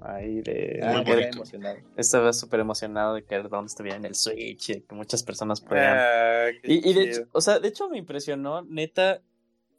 [0.00, 0.80] Ahí de...
[0.82, 1.36] Ah, Muy quedé bonito.
[1.36, 1.76] emocionado.
[1.96, 5.96] Estaba súper emocionado de que Earthbound estuviera en el Switch y que muchas personas podían...
[5.98, 9.22] Ah, qué y, y de hecho, o sea, de hecho me impresionó, neta,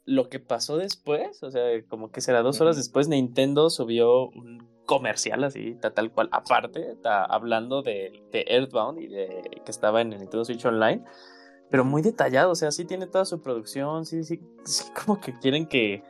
[0.06, 1.42] lo que pasó después.
[1.42, 6.10] O sea, como que será dos horas después, Nintendo subió un comercial así, ta- tal
[6.10, 10.64] cual, aparte, ta- hablando de, de Earthbound y de que estaba en el Nintendo Switch
[10.64, 11.02] Online.
[11.70, 15.38] Pero muy detallado, o sea, sí tiene toda su producción, sí, sí, sí como que
[15.38, 16.02] quieren que,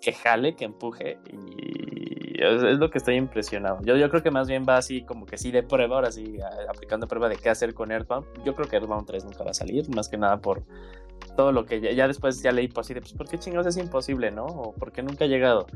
[0.00, 1.18] que jale, que empuje.
[1.32, 3.78] Y es, lo que estoy impresionado.
[3.82, 6.38] Yo, yo creo que más bien va así como que sí de prueba, ahora sí,
[6.40, 8.26] a- aplicando prueba de qué hacer con Earthbound.
[8.44, 10.62] Yo creo que Earthbound 3 nunca va a salir, más que nada por
[11.36, 13.66] todo lo que ya, ya después ya leí por así de, pues, ¿por qué chingados
[13.66, 14.46] es imposible, no?
[14.46, 15.66] O ¿por qué nunca ha llegado?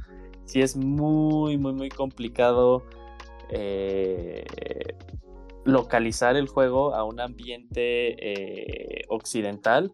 [0.44, 2.84] Sí es muy, muy, muy complicado
[3.50, 4.44] eh,
[5.64, 8.16] localizar el juego a un ambiente
[9.00, 9.92] eh, occidental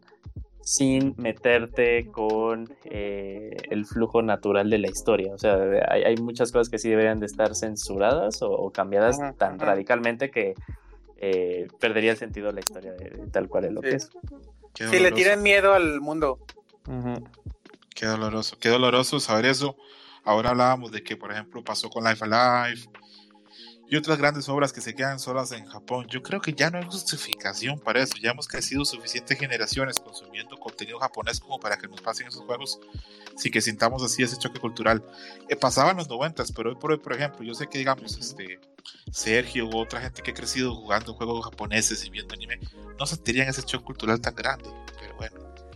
[0.69, 5.33] sin meterte con eh, el flujo natural de la historia.
[5.33, 5.57] O sea,
[5.87, 10.29] hay, hay muchas cosas que sí deberían de estar censuradas o, o cambiadas tan radicalmente
[10.29, 10.55] que
[11.15, 13.87] eh, perdería el sentido de la historia de, de tal cual es lo Sí.
[13.89, 14.09] que es.
[14.73, 16.39] Qué Sí, le tienen miedo al mundo.
[17.95, 19.77] Qué doloroso, qué doloroso saber eso.
[20.25, 22.81] Ahora hablábamos de que, por ejemplo, pasó con Life Alive
[23.89, 26.07] y otras grandes obras que se quedan solas en Japón.
[26.09, 28.15] Yo creo que ya no hay justificación para eso.
[28.21, 32.79] Ya hemos crecido suficientes generaciones consumiendo contenido japonés como para que nos pasen esos juegos
[33.37, 35.03] sin que sintamos así ese choque cultural.
[35.47, 38.17] Eh, pasaba en los noventas, pero hoy por hoy, por ejemplo, yo sé que digamos,
[38.17, 38.59] este
[39.11, 42.59] Sergio u otra gente que ha crecido jugando juegos japoneses y viendo anime,
[42.99, 44.69] no sentirían ese choque cultural tan grande.
[44.99, 45.35] Pero bueno.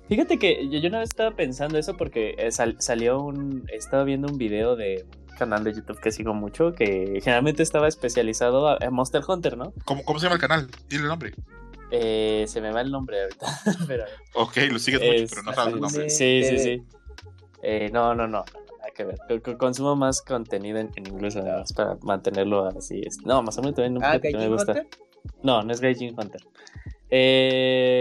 [0.09, 3.63] Fíjate que yo, yo vez estaba pensando eso porque eh, sal- salió un.
[3.71, 5.05] Estaba viendo un video de
[5.41, 9.73] canal de YouTube que sigo mucho que generalmente estaba especializado a- en Monster Hunter, ¿no?
[9.85, 10.67] ¿Cómo, cómo se llama el canal?
[10.87, 11.33] Dile el nombre.
[11.89, 13.47] Eh, se me va el nombre ahorita.
[13.87, 14.05] pero,
[14.35, 16.09] Ok, lo sigues mucho, Es- pero no sabes el nombre.
[16.09, 16.83] sí, sí, sí.
[17.63, 18.43] Eh, no, no, no.
[18.79, 19.17] Nada que ver.
[19.27, 23.01] Co- co- Consumo más contenido en, en inglés nada más para mantenerlo así.
[23.25, 24.71] No, más o menos también Ah, nunca me gusta.
[24.73, 24.87] Hunter.
[25.43, 26.41] No, no es Gaijin Hunter.
[27.09, 28.00] Eh,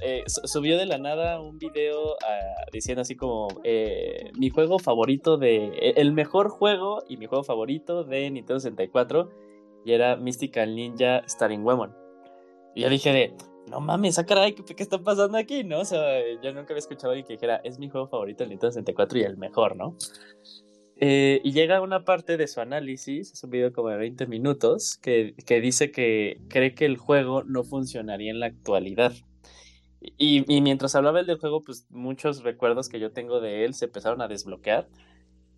[0.00, 4.78] eh, su- subió de la nada un video ah, diciendo así como eh, mi juego
[4.78, 5.66] favorito de.
[5.80, 9.30] e- El mejor juego y mi juego favorito de Nintendo 64
[9.84, 11.90] y era Mystical Ninja Starring Women.
[12.74, 13.34] Y yo dije de.
[13.70, 15.64] No mames, ah, caray, ¿qué, qué está pasando aquí?
[15.64, 15.80] ¿No?
[15.80, 18.50] O sea, yo nunca había escuchado a alguien que dijera, es mi juego favorito del
[18.50, 19.96] Nintendo 64 y el mejor, ¿no?
[20.96, 24.98] Eh, y llega una parte de su análisis, es un video como de 20 minutos,
[25.02, 29.12] que, que dice que cree que el juego no funcionaría en la actualidad.
[30.18, 33.74] Y, y mientras hablaba él del juego, pues muchos recuerdos que yo tengo de él
[33.74, 34.88] se empezaron a desbloquear.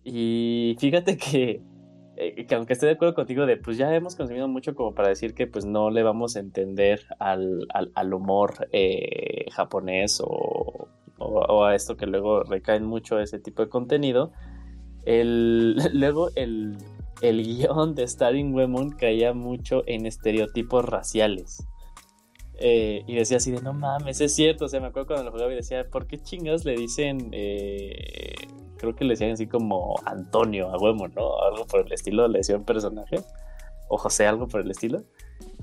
[0.03, 1.61] Y fíjate que,
[2.15, 5.09] eh, que aunque esté de acuerdo contigo de, pues ya hemos consumido mucho como para
[5.09, 10.87] decir que pues no le vamos a entender al, al, al humor eh, japonés o,
[11.17, 14.31] o, o a esto que luego recaen mucho ese tipo de contenido.
[15.05, 16.77] El, luego el,
[17.21, 21.67] el guion de Starring Women caía mucho en estereotipos raciales.
[22.59, 24.65] Eh, y decía así de, no mames, es cierto.
[24.65, 28.33] O sea, me acuerdo cuando lo jugaba y decía, ¿por qué chingas le dicen, eh,
[28.77, 31.41] creo que le decían así como Antonio a Women, ¿no?
[31.41, 33.17] Algo por el estilo, le decía un personaje.
[33.89, 35.03] O José, algo por el estilo.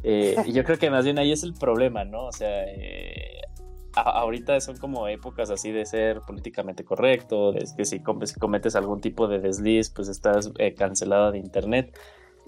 [0.03, 2.27] Eh, y yo creo que más bien ahí es el problema, ¿no?
[2.27, 3.41] O sea, eh,
[3.95, 9.01] ahorita son como épocas así de ser políticamente correcto, de que si, com- cometes algún
[9.01, 11.97] tipo de desliz, pues estás eh, cancelado de internet.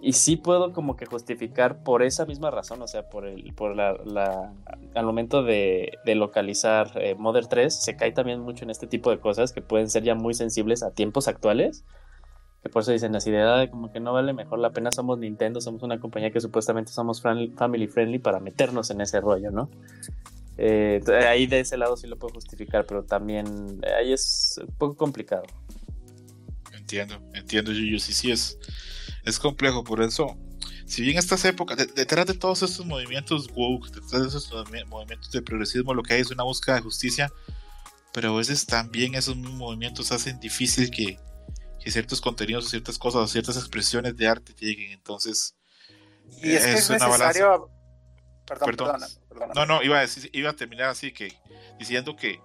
[0.03, 3.75] Y sí puedo como que justificar por esa misma razón, o sea, por el, por
[3.75, 4.53] la, la-
[4.95, 9.11] al momento de, de localizar eh, Mother 3, se cae también mucho en este tipo
[9.11, 11.85] de cosas que pueden ser ya muy sensibles a tiempos actuales.
[12.63, 15.19] Que por eso dicen así de "Ay, como que no vale mejor la pena, somos
[15.19, 19.71] Nintendo, somos una compañía que supuestamente somos family friendly para meternos en ese rollo, ¿no?
[20.59, 23.47] Eh, ahí de ese lado sí lo puedo justificar, pero también
[23.83, 25.43] eh, ahí es un poco complicado.
[26.73, 27.99] Entiendo, entiendo, Yuyu.
[27.99, 28.59] Sí, sí, es,
[29.27, 29.85] es complejo.
[29.85, 30.37] Por eso,
[30.87, 35.31] si bien estas épocas, de- detrás de todos estos movimientos woke, detrás de movi- movimientos
[35.33, 37.31] de progresismo, lo que hay es una búsqueda de justicia,
[38.13, 41.19] pero a veces también esos movimientos hacen difícil que,
[41.79, 44.93] que ciertos contenidos, o ciertas cosas, o ciertas expresiones de arte lleguen.
[44.93, 45.55] Entonces,
[46.43, 47.27] Y es que es, una balanza.
[47.29, 47.71] necesario.
[48.47, 48.87] Perdón, Perdón.
[48.93, 49.53] perdona, perdona.
[49.55, 51.37] No, no, iba a, decir, iba a terminar así que
[51.81, 52.41] diciendo que,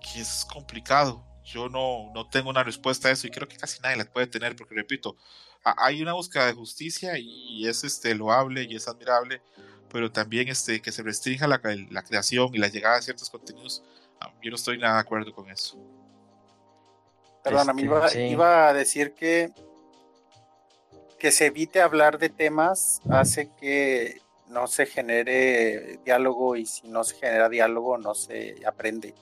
[0.00, 1.24] que es complicado.
[1.44, 4.26] Yo no, no tengo una respuesta a eso y creo que casi nadie la puede
[4.26, 5.16] tener porque, repito,
[5.64, 9.42] a- hay una búsqueda de justicia y es este, loable y es admirable,
[9.90, 11.60] pero también este, que se restrinja la,
[11.90, 13.82] la creación y la llegada de ciertos contenidos.
[14.20, 15.76] ah, Yo no estoy nada de acuerdo con eso.
[17.42, 18.18] Perdona, me Este, iba, sí.
[18.20, 19.50] iba a decir que
[21.18, 27.04] que se evite hablar de temas hace que no se genere diálogo y si no
[27.04, 29.14] se genera diálogo no se aprende.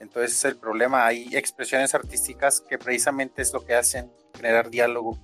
[0.00, 1.06] Entonces es el problema.
[1.06, 5.18] Hay expresiones artísticas que precisamente es lo que hacen, generar diálogo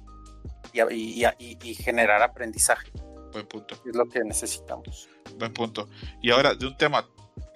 [0.72, 0.80] y,
[1.22, 2.92] y- y- y generar aprendizaje.
[3.32, 3.74] Buen punto.
[3.86, 5.08] Es lo que necesitamos.
[5.38, 5.88] Buen punto.
[6.22, 7.06] Y ahora, de un tema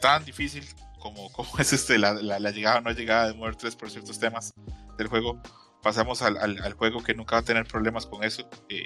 [0.01, 0.65] tan difícil
[0.99, 4.19] como, como es este, la, la- la llegada o no llegada de 3 por ciertos
[4.19, 4.53] temas
[4.99, 5.41] del juego,
[5.83, 8.85] pasamos al, al- al juego que nunca va a tener problemas con eso, eh,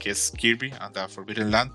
[0.00, 1.72] que es Kirby and the Forbidden Land.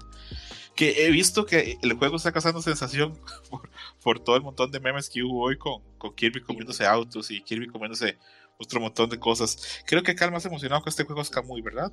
[0.76, 3.18] Que he visto que el juego está causando sensación
[4.02, 5.82] por, todo el montón de memes que hubo hoy con,
[6.16, 8.18] Kirby comiéndose autos y Kirby comiéndose
[8.58, 9.84] otro montón de cosas.
[9.86, 11.92] Creo que acá más emocionado con este juego es Kamui, ¿verdad?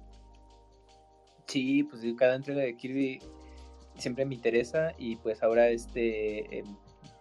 [1.47, 3.21] Sí, pues cada entrega de Kirby
[3.97, 6.65] siempre me interesa y pues ahora este eh,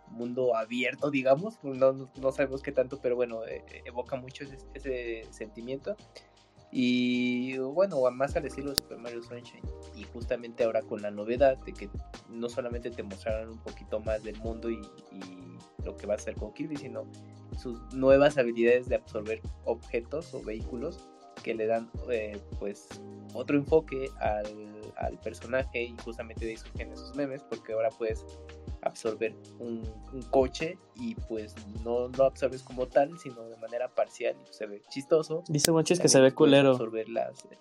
[0.10, 5.96] mundo abierto, digamos, no, no- sabemos qué tanto, pero bueno, eh, evoca mucho ese sentimiento.
[6.72, 9.64] Y bueno, más al estilo Super Mario Sunshine.
[9.96, 11.90] Y justamente ahora con la novedad de que
[12.30, 14.82] no solamente te mostraron un poquito más del mundo y,
[15.86, 17.06] lo que va a hacer con Kirby, sino
[17.58, 21.08] sus nuevas habilidades de absorber objetos o vehículos
[21.44, 22.90] que le dan eh, pues
[23.34, 28.26] otro enfoque al, al personaje y justamente de ahí surgen esos memes porque ahora puedes
[28.82, 29.82] absorber un,
[30.14, 34.56] un coche y pues no lo absorbes como tal, sino de manera parcial y pues,
[34.56, 35.44] se ve chistoso.
[35.48, 36.72] Dice Monchis que se ve culero.
[36.72, 37.58] absorber las, eh,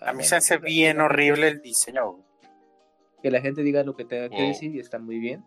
[0.00, 2.18] A mí se hace bien horrible el diseño.
[3.22, 4.48] Que la gente diga lo que tenga que Wow.
[4.48, 5.44] decir y está muy bien.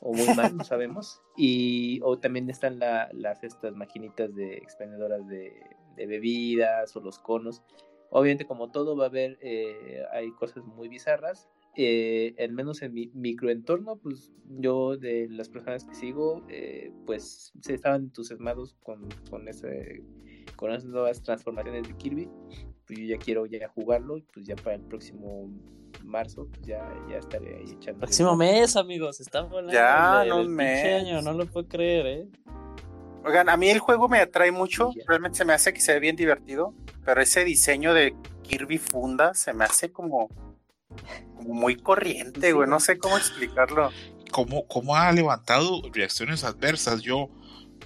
[0.00, 1.20] O muy mal, no sabemos.
[1.36, 5.52] Y o también están la- las estas maquinitas de expendedoras de,
[5.96, 7.62] de bebidas o los conos.
[8.10, 11.48] Obviamente, como todo va a haber, eh, hay cosas muy bizarras.
[11.76, 17.52] Eh, al menos en mi microentorno, pues yo de las personas que sigo, eh, pues
[17.60, 20.02] se estaban entusiasmados con, con, ese,
[20.56, 22.28] con esas nuevas transformaciones de Kirby.
[22.86, 25.50] Pues yo ya quiero ya jugarlo, pues ya para el próximo
[26.04, 28.00] marzo, pues ya, ya estaré ahí echando.
[28.00, 29.20] Próximo mes, amigos.
[29.20, 29.72] Están volando.
[29.72, 31.02] Ya, el- no el mes.
[31.02, 32.28] año, no lo puedo creer, ¿eh?
[33.24, 35.94] Oigan, a mí el juego me atrae mucho, Sí, realmente se me hace que se
[35.94, 36.74] ve bien divertido,
[37.06, 40.28] pero ese diseño de Kirby Funda se me hace como
[41.40, 42.52] muy corriente, Sí.
[42.52, 43.90] güey, no sé cómo explicarlo.
[44.30, 47.02] ¿Cómo, cómo ha levantado reacciones adversas?
[47.02, 47.28] Yo,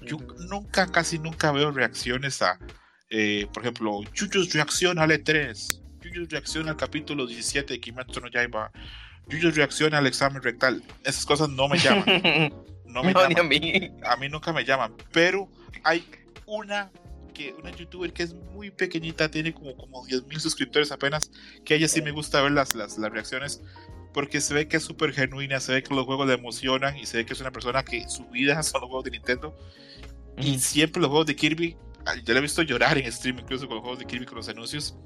[0.07, 0.35] yo Ujú.
[0.49, 2.59] nunca, casi nunca veo reacciones a,
[3.11, 8.29] eh, por ejemplo, Yuyos reacciona al E3, Yuyos reacciona al capítulo 17 de Kimetsu no
[8.29, 8.71] Yaiba,
[9.27, 10.83] Yuyos reacciona al examen rectal.
[11.05, 12.05] Esas cosas no me llaman,
[12.87, 13.49] no me No, ni a llaman.
[13.49, 13.91] mí.
[14.07, 15.51] a mí nunca me llaman, pero
[15.85, 16.07] hay
[16.47, 16.91] una
[17.29, 21.31] que una youtuber que es muy pequeñita, tiene como, como 10 mil suscriptores apenas,
[21.65, 23.63] que a ella sí me gusta ver las, las, las reacciones,
[24.13, 27.07] porque se ve que es súper genuina, se ve que los juegos le emocionan y
[27.07, 29.57] se ve que es una persona que su vida son los juegos de Nintendo.
[30.37, 31.77] Y siempre los juegos de Kirby,
[32.25, 34.49] yo le he visto llorar en stream incluso con los juegos de Kirby con los
[34.49, 34.97] anuncios.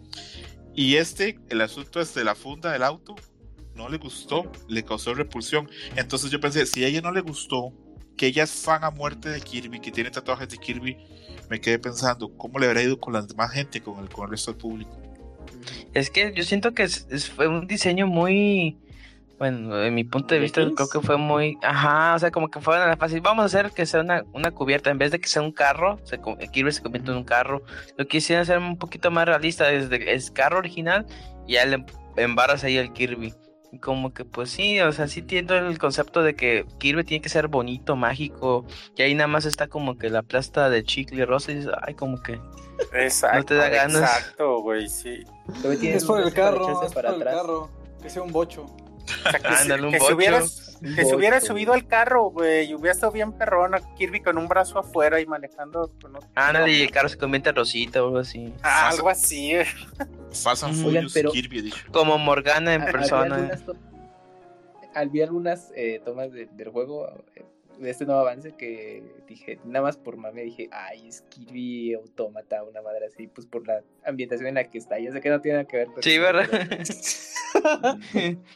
[0.75, 3.15] Y este, el asunto es de la funda del auto,
[3.75, 5.69] no le gustó, le causó repulsión.
[5.97, 7.73] Entonces yo pensé, si a ella no le gustó,
[8.17, 10.97] que ella es fan a muerte de Kirby, que tiene tatuajes de Kirby,
[11.51, 14.31] me quedé pensando, ¿cómo le habrá ido con la demás gente, con el, con el
[14.31, 14.97] resto del público?
[15.95, 18.79] Es que yo siento que es- es- fue un diseño muy.
[19.39, 21.59] Bueno, en mi punto de ¿De vista, creo que fue muy.
[21.63, 23.21] Ajá, o sea, como que fue una fácil.
[23.21, 24.91] Vamos a hacer que sea una, una cubierta.
[24.91, 27.63] En vez de que sea un carro, se, co- Kirby se convierte en un carro.
[27.97, 29.65] Lo quisieron hacer un poquito más realista.
[29.67, 31.07] Desde es carro original
[31.49, 31.85] y ya le
[32.17, 33.35] embarras ahí el Kirby.
[33.81, 37.29] Como que, pues sí, o sea, sí entiendo el concepto de que Kirby tiene que
[37.31, 38.67] ser bonito, mágico.
[38.97, 41.53] Y ahí nada más está como que la plasta de chicle rosa.
[41.53, 42.39] Y dices, ay, como que.
[42.95, 44.03] Exacto, No te da ganas.
[44.03, 45.25] exacto, güey, sí.
[45.83, 47.43] Es por el carro, es para por el atrás.
[47.43, 47.71] carro.
[48.03, 48.65] Que sea un bocho.
[48.67, 50.17] O sea, que, se- Ándale, un que bocho.
[50.17, 50.49] hubiera, Un
[50.83, 54.49] que se hubiera subido al carro, güey, y hubiera estado bien perrona Kirby con un
[54.49, 56.29] brazo afuera y manejando con otro.
[56.35, 58.53] Ándale, y el carro se convierte en rosita o algo así.
[58.63, 59.67] Ah, algo así, güey.
[60.33, 61.93] Fast and Furious pero- Kirby Edition.
[61.93, 63.35] Como Morgana en Ah, Había persona.
[63.37, 63.77] algunas, to-
[64.95, 67.45] había algunas eh, tomas de- del juego, eh,
[67.83, 72.63] de este nuevo avance, que dije, nada más por mame, dije, ay, es Kirby Autómata,
[72.63, 74.99] una madre así, pues por la ambientación en la que está.
[74.99, 76.47] Ya sé que no tiene nada que ver con Sí, ¿verdad?
[76.51, 76.83] pero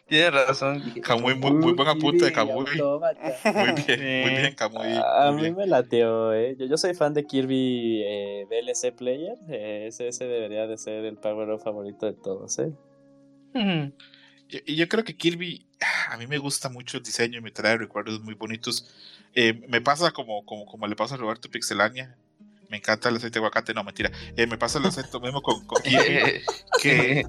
[0.06, 0.82] Tienes razón.
[0.84, 2.64] dije, Kamui, muy- muy buen apunte de Kamui.
[2.64, 4.86] Muy bien, muy bien, Kamui.
[5.04, 5.56] A mí bien.
[5.56, 6.56] me lateó, ¿eh?
[6.58, 9.36] Yo, yo soy fan de Kirby eh, DLC Player.
[9.50, 12.72] eh, ese, ese debería de ser el Power Up favorito de todos, ¿eh?
[14.48, 17.42] Y, y yo creo que Kirby, ah, a mí me gusta mucho el diseño y
[17.42, 18.86] me trae recuerdos muy bonitos.
[19.38, 22.16] Eh, me pasa como, como, como le pasa a Roberto Pixelania.
[22.70, 24.10] Me encanta el aceite de aguacate, no, mentira.
[24.34, 26.40] Eh, me pasa el aceite mismo con, con Kirby,
[26.82, 27.22] que,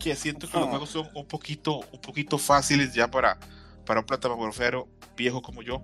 [0.00, 3.38] que siento que los juegos son un poquito, un poquito fáciles ya para,
[3.84, 4.88] para un plataformero
[5.18, 5.82] viejo como yo.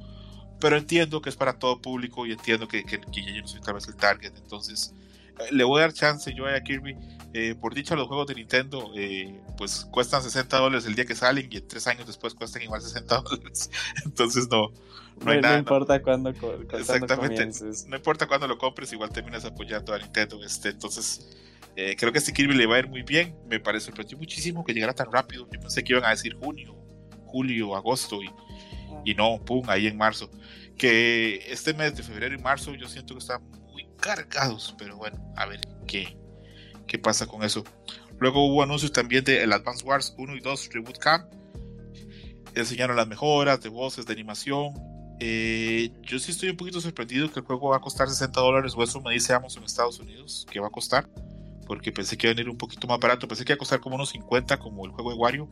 [0.61, 3.61] Pero entiendo que es para todo público y entiendo que, que, que yo no soy
[3.61, 4.32] tal vez el target.
[4.39, 4.95] Entonces,
[5.51, 6.97] le voy a dar chance yo a Kirby.
[7.33, 11.15] Eh, por dicha, los juegos de Nintendo eh, pues cuestan 60 dólares el día que
[11.15, 13.71] salen y tres años después cuestan igual 60 dólares.
[14.05, 14.73] Entonces, no,
[15.25, 15.55] no hay no, nada.
[15.55, 17.49] no importa cuándo, Exactamente.
[17.87, 20.43] no importa cuándo lo compres, igual terminas apoyando a Nintendo.
[20.43, 21.39] Este, entonces,
[21.77, 23.37] eh, creo que este Kirby le va a ir muy bien.
[23.49, 25.49] Me parece sorprendió muchísimo que llegara tan rápido.
[25.53, 26.75] Yo pensé que iban a decir junio,
[27.27, 28.31] julio, agosto y,
[29.05, 30.29] y no, pum, ahí en marzo.
[30.77, 33.70] Que este mes de febrero y marzo yo siento que están muy
[34.01, 36.16] cargados, pero bueno, a ver qué,
[36.86, 37.64] qué pasa con eso.
[38.18, 41.32] Luego hubo anuncios también de el Advance Wars 1 y 2 Reboot Camp.
[42.55, 44.74] Enseñaron las mejoras de voces, de animación.
[45.20, 48.74] Eh, yo sí estoy un poquito sorprendido que el juego va a costar 60 dólares,
[48.77, 51.09] o eso me dice Amazon Estados Unidos que va a costar,
[51.66, 53.81] porque pensé que iba a venir un poquito más barato, pensé que iba a costar
[53.81, 55.48] como unos 50 como el juego de Wario.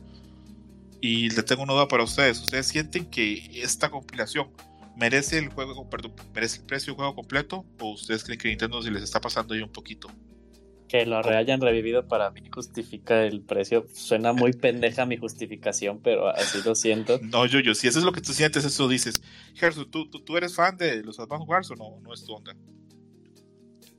[1.01, 4.51] Y le tengo una duda para ustedes, ¿ustedes sienten que esta compilación
[4.99, 8.81] merece el juego, perdón, merece el precio del juego completo o ustedes creen que Nintendo
[8.81, 10.09] se les está pasando ahí un poquito?
[10.87, 13.85] Que lo re- hayan revivido para mí justifica el precio.
[13.93, 17.19] Suena muy pendeja mi justificación, pero así lo siento.
[17.21, 19.21] No, yo, yo, si eso es lo que tú sientes, eso dices.
[19.55, 21.99] Gerson, ¿tú, tú, tú eres fan de los Advance Wars o no?
[22.01, 22.55] No es tu onda.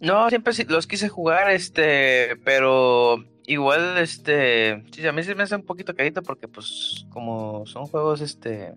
[0.01, 5.55] No, siempre los quise jugar, este, pero igual, este, sí, a mí sí me hace
[5.57, 8.73] un poquito carito porque, pues, como son juegos, este,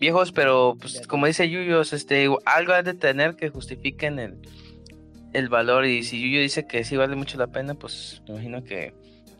[0.00, 4.34] viejos, pero pues como dice Yuyos, este, algo ha de tener que justifiquen el,
[5.32, 5.84] el valor.
[5.84, 8.94] Y si Yuyo dice que sí vale mucho la pena, pues me imagino que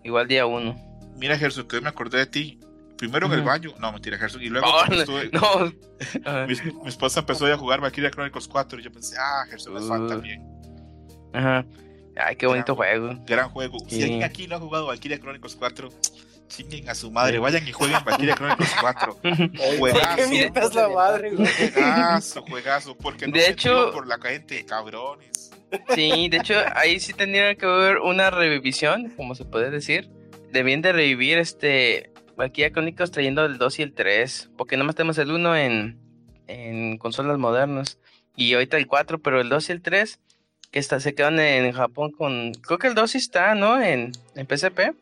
[0.04, 0.76] igual día uno.
[1.16, 2.60] Mira, Gerson, que hoy me acordé de ti.
[2.96, 6.46] Primero en el baño, no mentira, Gerson, y luego Oh, cuando estuve- no.
[6.46, 9.88] Mi, mi esposa empezó a jugar Valkyria Chronicles 4 y yo pensé, ah, Gerson es
[9.88, 10.08] fan Uh.
[10.08, 10.42] también.
[11.32, 11.64] Ajá.
[12.16, 13.14] Ay, qué bonito juego.
[13.26, 13.78] Gran juego.
[13.88, 15.88] Si alguien aquí no ha jugado Valkyria Chronicles 4,
[16.50, 19.16] chinguen a su madre, vayan y jueguen Valkyria Chronicles 4.
[19.78, 20.16] Juegazo.
[20.16, 21.48] ¿Qué mientas la madre, güey?
[21.72, 25.50] Juegazo, juegazo, porque no De se hecho- por la gente, cabrones.
[25.94, 30.10] Sí, de hecho, ahí sí tendría que haber una revisión, como se puede decir.
[30.52, 35.16] Debían de revivir este Valkyria Chronicles trayendo el 2 y el 3, porque nomás tenemos
[35.18, 35.98] el 1 en,
[36.48, 37.98] en consolas modernas
[38.36, 40.18] y ahorita el 4, pero el 2 y el 3
[40.72, 42.52] que está, se quedan en Japón con...
[42.54, 43.80] Creo que el 2 sí está, ¿no?
[43.82, 44.92] En, en PSP.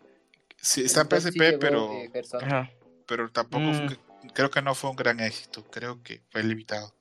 [0.61, 2.11] Sí, está en sí PSP, llegó, pero, eh.
[2.43, 2.71] Ajá.
[3.07, 3.87] pero tampoco, Mm.
[3.89, 3.99] fue-
[4.35, 6.95] creo que no fue un gran éxito, creo que fue limitado.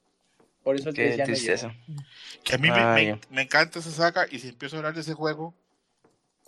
[0.63, 1.75] Por eso Qué 3 ya no tristeza.
[1.87, 2.01] llegó.
[2.43, 3.19] Que a mí me- Ah, me, ya.
[3.29, 5.55] me encanta esa saga y si empiezo a hablar de ese juego,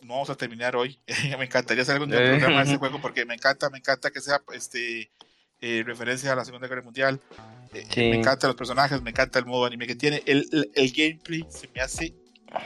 [0.02, 1.00] no vamos a terminar hoy.
[1.40, 2.30] me encantaría hacer algún día un Eh.
[2.38, 5.10] programa de ese juego porque me encanta, me encanta que sea este
[5.62, 7.20] eh, referencia a la Segunda Guerra Mundial.
[7.74, 8.00] Eh, Sí.
[8.10, 10.24] Me encantan los personajes, me encanta el modo anime que tiene.
[10.26, 12.14] El, el, el gameplay se me hace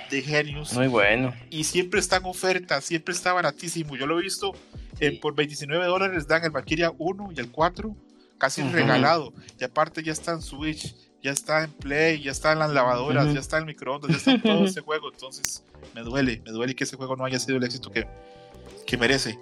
[0.10, 1.34] de genius Muy bueno.
[1.50, 3.96] y siempre está en oferta, siempre está baratísimo.
[3.96, 4.54] Yo lo he visto
[5.00, 5.18] eh, Sí.
[5.18, 7.96] por 29 dólares dan el Valkyria 1 y el 4
[8.38, 8.72] casi Ujú.
[8.74, 9.34] regalado.
[9.60, 13.26] Y aparte ya está en Switch, ya está en Play, ya está en las lavadoras,
[13.26, 13.34] Ujú.
[13.36, 15.12] ya está en el microondas, ya está en todo ese juego.
[15.12, 15.64] Entonces
[15.96, 18.08] me duele, me duele que ese juego no haya sido el éxito que,
[18.86, 19.38] que merece.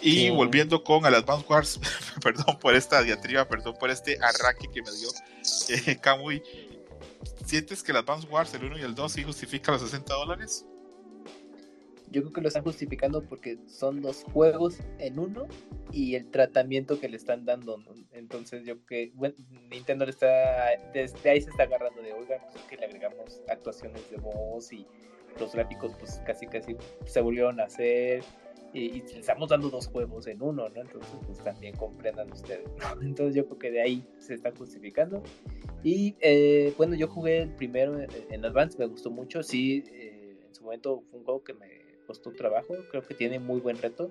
[0.00, 0.30] Y Sí.
[0.30, 1.78] volviendo con el Advance Wars,
[2.22, 5.08] perdón por esta diatriba, perdón por este arranque que me dio
[5.68, 6.42] eh, Kamui.
[7.44, 10.66] ¿Sientes que el Advance Wars, el 1 y el 2, sí justifica los 60 dólares?
[12.10, 15.46] Yo creo que lo están justificando porque son dos juegos en uno
[15.92, 17.78] y el tratamiento que le están dando.
[17.78, 17.94] ¿no?
[18.12, 20.26] Entonces yo creo que Nintendo está,
[20.92, 24.72] desde ahí se está agarrando de, oigan, pues es que le agregamos actuaciones de voz
[24.72, 24.86] y
[25.40, 28.22] los gráficos pues casi casi se volvieron a hacer
[28.72, 30.80] y, estamos dando dos juegos en uno, ¿no?
[30.80, 33.00] Entonces pues también comprendan ustedes, ¿no?
[33.02, 35.22] Entonces yo creo que de ahí se está justificando.
[35.82, 37.98] Y eh, bueno, yo jugué el primero
[38.30, 41.82] en, Advance, me gustó mucho, sí, eh, en su momento fue un juego que me
[42.06, 44.08] costó trabajo, creo que tiene muy buen reto.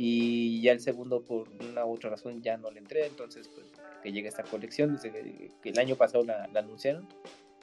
[0.00, 3.06] Y ya el segundo, por una u otra razón, ya no le entré.
[3.06, 3.66] Entonces, pues,
[4.00, 7.08] que llegue esta colección, desde que, que el año pasado la, la anunciaron,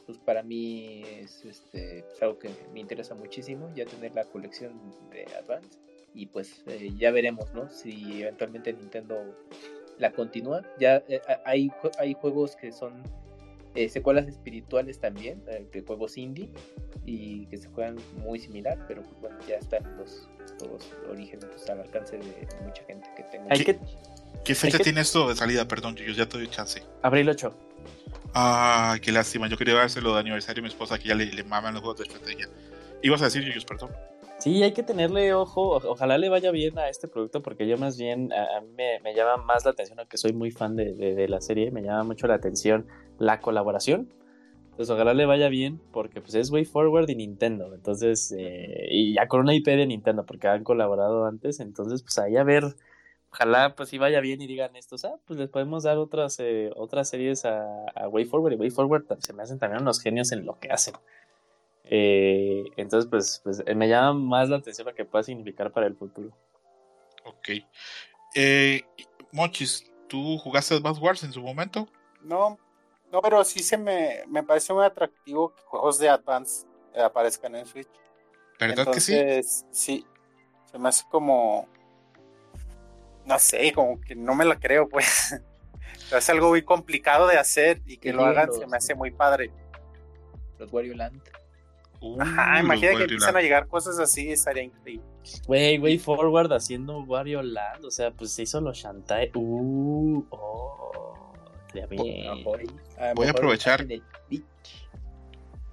[0.05, 4.73] pues para mí es este, pues, algo que me interesa muchísimo, ya tener la colección
[5.11, 5.84] de Advance.
[6.15, 7.69] Y pues eh, ya veremos, ¿no?
[7.69, 9.35] Si eventualmente Nintendo
[9.99, 10.61] la continúa.
[10.79, 11.69] Ya eh, hay,
[11.99, 13.03] hay juegos que son
[13.75, 16.49] eh, secuelas espirituales también, eh, de juegos indie,
[17.05, 20.29] y que se juegan muy similar, pero bueno, ya están los,
[20.61, 23.49] los orígenes pues, al alcance de mucha gente que tenga.
[23.49, 23.77] Que
[24.45, 25.67] ¿Qué fecha que- tiene esto de salida?
[25.67, 26.81] Perdón, yo ya te doy chance.
[27.01, 27.53] abril 8.
[28.33, 29.47] Ay, qué lástima.
[29.47, 31.99] Yo quería dárselo de aniversario a mi esposa que ya le, le maman los juegos
[31.99, 32.47] de estrategia.
[33.01, 33.91] Ibas a decir, Yuyos, perdón.
[34.45, 35.77] Sí, hay que tenerle ojo.
[35.89, 39.15] Ojalá le vaya bien a este producto porque yo más bien, a, mí me, me
[39.15, 42.27] llama más la atención, aunque soy muy fan de, de- la serie, me llama mucho
[42.27, 42.85] la atención
[43.17, 44.07] la colaboración.
[44.65, 47.73] Entonces ojalá le vaya bien porque pues es Way Forward y Nintendo.
[47.73, 51.59] Entonces, eh, y ya con una IP de Nintendo porque han colaborado antes.
[51.59, 52.65] Entonces, pues ahí a ver,
[53.31, 56.69] ojalá pues sí vaya bien y digan estos, ah, pues les podemos dar otras, eh,
[56.75, 57.65] otras series a,
[57.95, 58.53] a Way Forward.
[58.53, 60.93] Y Way Forward se me hacen también unos genios en lo que hacen.
[61.87, 65.87] Eh, entonces, pues, pues eh, me llama más la atención lo que pueda significar para
[65.87, 66.31] el futuro.
[67.25, 67.49] Ok.
[68.35, 68.83] Eh,
[69.31, 71.87] Monchis, ¿tú jugaste Advance Wars en su momento?
[72.21, 72.57] No,
[73.11, 77.55] no, pero sí se me, me parece muy atractivo que juegos de Advance eh, aparezcan
[77.55, 77.87] en Switch.
[78.59, 79.13] ¿Verdad que sí?
[79.13, 80.05] Entonces, sí?
[80.71, 81.67] Se me hace como.
[83.25, 85.35] No sé, como que no me la creo, pues.
[86.11, 89.11] es algo muy complicado de hacer y que lo hagan los- se me hace muy
[89.11, 89.51] padre.
[90.57, 91.21] Los Wario Land.
[92.05, 95.05] Uh, Ajá, imagina que empiezan a llegar cosas así, estaría increíble.
[95.47, 99.31] Way, Way Forward haciendo Wario Land, o sea, pues se hizo los Shantae.
[99.33, 101.33] Uh, oh,
[101.89, 102.43] bien.
[102.43, 102.51] Lo
[103.15, 103.87] Voy a aprovechar.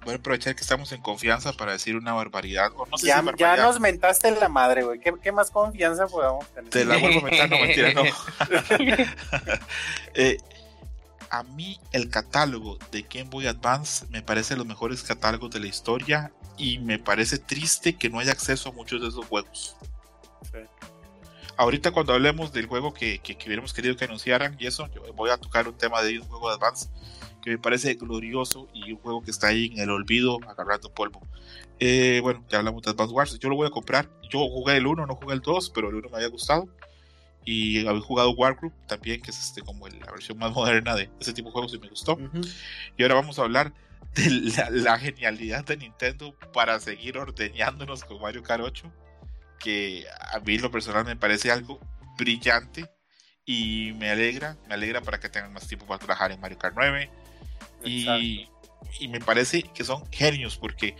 [0.05, 2.71] Voy a aprovechar que estamos en confianza para decir una barbaridad.
[2.75, 4.99] O no sé ya, si ya nos mentaste la madre, güey.
[4.99, 6.69] ¿Qué, qué más confianza podamos tener?
[6.71, 8.03] Te la vuelvo a meter, no mentira, no.
[10.15, 10.37] Eh,
[11.33, 15.65] a mí el catálogo de Game Boy Advance me parece los mejores catálogos de la
[15.65, 19.75] historia y me parece triste que no haya acceso a muchos de esos juegos.
[20.43, 20.59] Sí.
[21.57, 25.11] Ahorita cuando hablemos del juego que, que, que hubiéramos querido que anunciaran y eso, yo
[25.15, 26.89] voy a tocar un tema de un juego de Advance
[27.41, 31.19] que me parece glorioso y un juego que está ahí en el olvido agarrando polvo.
[31.79, 34.07] Eh, bueno, ya hablamos de Advance Wars, yo lo voy a comprar.
[34.29, 36.69] Yo jugué el 1, no jugué el 2, pero el 1 me había gustado.
[37.45, 41.33] Y había jugado Wargroup también, que es este como la versión más moderna de ese
[41.33, 42.13] tipo de juegos y me gustó.
[42.13, 42.41] Ujú.
[42.97, 43.73] Y ahora vamos a hablar
[44.15, 48.91] de la, la genialidad de Nintendo para seguir ordeñándonos con Mario Kart 8,
[49.59, 51.79] que a mí lo personal me parece algo
[52.17, 52.89] brillante
[53.45, 56.75] y me alegra, me alegra para que tengan más tiempo para trabajar en Mario Kart
[56.77, 57.09] 9
[57.83, 58.47] y,
[58.99, 60.95] y me parece que son genios porque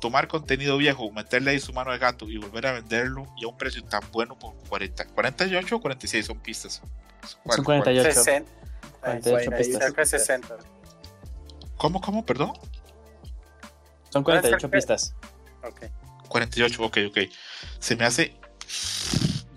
[0.00, 3.48] tomar contenido viejo, meterle ahí su mano de gato y volver a venderlo y a
[3.48, 6.82] un precio tan bueno por 40, 48 o 46 son pistas.
[7.42, 7.82] ¿Cuál- Son cuál?
[7.82, 8.12] 48.
[8.22, 8.50] 60.
[9.00, 9.82] 48 Ahí, pistas.
[9.82, 10.56] cerca de 60.
[11.76, 12.24] ¿Cómo, cómo?
[12.24, 12.52] Perdón.
[14.10, 15.14] Son 48 pistas.
[15.62, 15.86] Ok.
[16.28, 17.18] 48, ok, ok.
[17.78, 18.36] Se me hace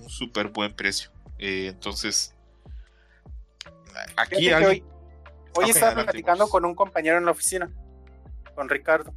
[0.02, 1.12] un súper buen precio.
[1.40, 2.34] Eh, entonces,
[4.16, 4.84] aquí alguien- hoy,
[5.56, 7.70] hoy Ok, estaba platicando con un compañero en la oficina,
[8.56, 9.14] con Ricardo,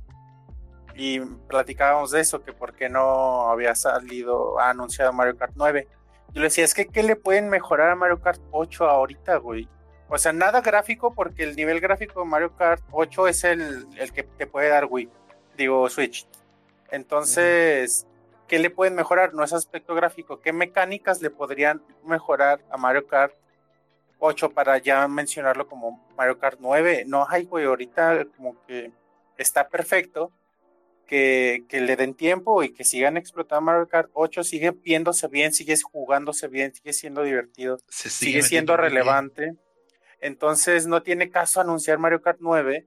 [0.94, 5.88] y platicábamos de eso, que por qué no había salido, ha anunciado Mario Kart 9.
[6.32, 9.68] Yo le decía, es que ¿qué le pueden mejorar a Mario Kart 8 ahorita, güey?
[10.08, 14.12] O sea, nada gráfico, porque el nivel gráfico de Mario Kart 8 es el, el
[14.12, 15.08] que te puede dar Wii,
[15.56, 16.26] digo Switch.
[16.90, 18.06] Entonces,
[18.48, 19.34] ¿qué le pueden mejorar?
[19.34, 20.40] No es aspecto gráfico.
[20.40, 23.34] ¿Qué mecánicas le podrían mejorar a Mario Kart
[24.18, 27.04] 8 para ya mencionarlo como Mario Kart 9?
[27.06, 28.92] No, ay, güey, ahorita como que
[29.36, 30.32] está perfecto.
[31.10, 35.52] Que, que le den tiempo y que sigan explotando Mario Kart 8, sigue viéndose bien,
[35.52, 38.84] sigue jugándose bien, sigue siendo divertido se sigue siendo bien.
[38.84, 39.56] relevante.
[40.20, 42.86] Entonces no tiene caso anunciar Mario Kart 9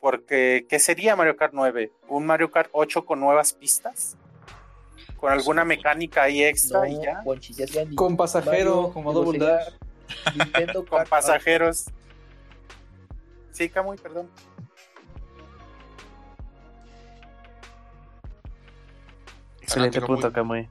[0.00, 1.90] porque ¿qué sería Mario Kart 9?
[2.08, 4.16] ¿Un Mario Kart 8 con nuevas pistas?
[5.16, 7.24] ¿Con alguna mecánica ahí extra y ya?
[7.96, 9.72] Con pasajero, Mario, como Double Dash.
[10.88, 11.86] Con pasajeros.
[13.50, 14.28] Sí, Camuy, perdón.
[19.62, 20.26] Excelente Adelante, punto.
[20.26, 20.68] Art.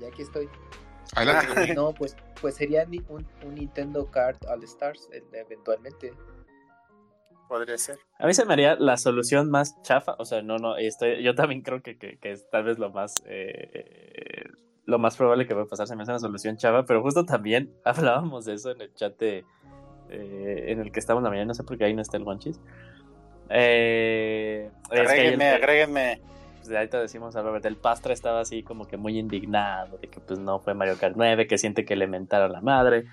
[0.00, 0.48] Ya aquí estoy.
[1.14, 1.74] Adelante, Ah.
[1.74, 6.12] No, pues, pues sería ni- un, un Nintendo Kart All Stars eh, eventualmente.
[7.48, 7.98] Podría ser.
[8.18, 11.34] A mí se me haría la solución más chafa, o sea, no, no, estoy, yo
[11.34, 14.44] también creo que, que- que es tal vez lo más, eh,
[14.84, 17.24] lo más probable que va a pasar, se me hace una solución chafa, pero justo
[17.24, 19.46] también hablábamos de eso en el chat de,
[20.10, 22.24] eh, en el que estamos la mañana, no sé por qué ahí no está el
[22.24, 22.60] Wanchis.
[23.48, 26.20] Eh, es que ahí el- Agréguenme, agréguenme.
[26.68, 30.08] Pues, de ahorita decimos a Robert, el Pastra estaba así como que muy indignado de
[30.08, 33.06] que pues no fue Mario Kart 9, que siente que le mentaron la madre.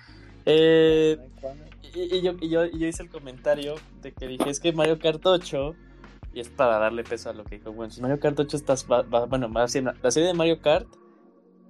[0.44, 1.18] Eh,
[1.94, 4.72] y, y yo, y, yo, y yo hice el comentario de que dije, es que
[4.72, 5.74] Mario Kart 8,
[6.34, 9.02] y es para darle peso a lo que dijo Wench, Mario Kart 8 está, va-
[9.02, 10.86] va- bueno, más bien, la serie de Mario Kart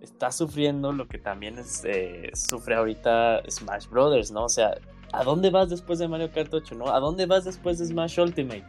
[0.00, 4.44] está sufriendo lo que también es, eh, sufre ahorita Smash Brothers, ¿no?
[4.44, 4.76] O sea,
[5.12, 6.88] ¿a dónde vas después de Mario Kart 8, no?
[6.92, 8.64] ¿A dónde vas después de Smash Ultimate?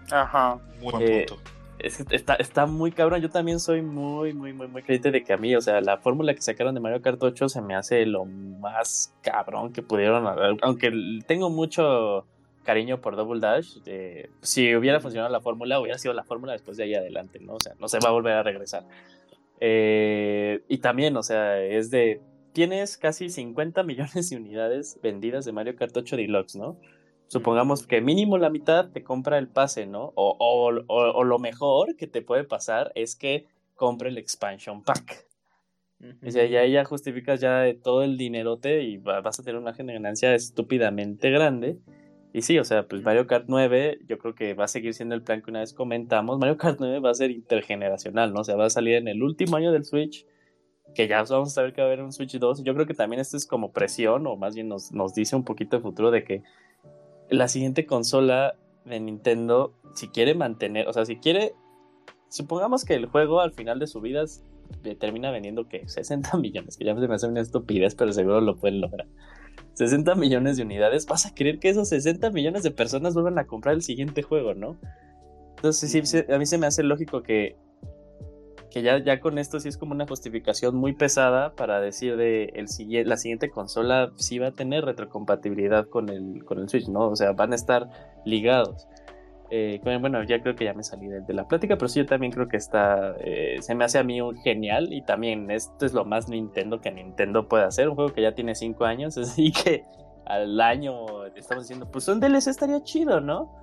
[0.79, 1.41] Muy buen Eh, punto.
[1.79, 3.21] Está, está muy cabrón.
[3.21, 5.97] Yo también soy muy, muy, muy, muy creyente de que a mí, o sea, la
[5.97, 10.25] fórmula que sacaron de Mario Kart 8 se me hace lo más cabrón que pudieron.
[10.61, 10.91] Aunque
[11.27, 12.25] tengo mucho
[12.63, 16.77] cariño por Double Dash, eh, si hubiera funcionado la fórmula, hubiera sido la fórmula después
[16.77, 17.53] de ahí adelante, ¿no?
[17.53, 18.85] O sea, no se va a volver a regresar.
[19.59, 22.21] Eh, y también, o sea, es de.
[22.53, 26.79] Tienes casi 50 millones de unidades vendidas de Mario Kart 8 Deluxe, ¿no?
[27.27, 30.13] Supongamos que mínimo la mitad te compra el pase, ¿no?
[30.15, 34.83] O, o, o- o lo mejor que te puede pasar es que compre el expansion
[34.83, 35.25] pack.
[36.25, 39.71] O sea, ya, ya justificas ya todo el dinerote y va- vas a tener una
[39.73, 41.79] ganancia estúpidamente grande.
[42.33, 45.15] Y sí, o sea, pues Mario Kart 9 yo creo que va a seguir siendo
[45.15, 46.37] el plan que una vez comentamos.
[46.37, 48.41] Mario Kart 9 va a ser intergeneracional, ¿no?
[48.41, 50.25] O sea, va a salir en el último año del Switch,
[50.95, 52.63] que ya vamos a saber que va a haber un Switch 2.
[52.63, 55.43] Yo creo que también esto es como presión, o más bien nos, nos dice un
[55.43, 56.43] poquito de futuro de que
[57.29, 58.55] la siguiente consola
[58.85, 61.53] de Nintendo, si quiere mantener, o sea, si quiere,
[62.29, 64.23] supongamos que el juego al final de su vida
[64.99, 68.57] termina vendiendo que 60 millones, que ya se me hace una estupidez, pero seguro lo
[68.57, 69.07] pueden lograr.
[69.73, 73.45] 60 millones de unidades, vas a creer que esos 60 millones de personas vuelvan a
[73.45, 74.77] comprar el siguiente juego, ¿no?
[75.57, 77.55] Entonces, sí, sí, a mí se me hace lógico que,
[78.71, 82.51] que ya, ya con esto sí es como una justificación muy pesada para decir de
[82.55, 82.67] el,
[83.07, 87.07] la siguiente consola sí va a tener retrocompatibilidad con el, con el Switch, ¿no?
[87.09, 87.89] O sea, van a estar
[88.25, 88.87] ligados.
[89.49, 92.05] Eh, bueno, ya creo que ya me salí de, de la plática, pero sí, yo
[92.05, 95.85] también creo que está, eh, se me hace a mí un genial y también esto
[95.85, 99.17] es lo más Nintendo que Nintendo puede hacer, un juego que ya tiene 5 años,
[99.17, 99.85] así que
[100.25, 103.53] al año estamos diciendo, pues un DLC estaría chido, ¿no?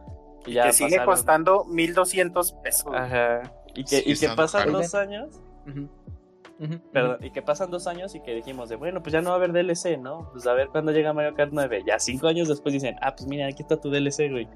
[0.46, 2.92] Y que sigue pasaron- costando 1200 pesos.
[2.94, 3.42] Ajá.
[3.74, 4.78] Y que, y que pasan caro.
[4.78, 5.40] dos años,
[6.92, 9.36] perdón, y que pasan dos años y que dijimos de, bueno, pues ya no va
[9.36, 10.30] a haber DLC, ¿no?
[10.32, 11.82] Pues a ver cuándo llega Mario Kart 9.
[11.86, 14.48] Ya cinco años después dicen, ah, pues mira, aquí está tu DLC, güey.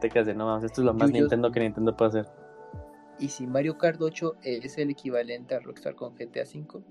[0.00, 1.10] Te quedas de, no, mames, esto es lo más.
[1.10, 2.26] Nintendo que Nintendo puede hacer.
[3.18, 6.82] Y si Mario Kart 8 es el equivalente a Rockstar con GTA V,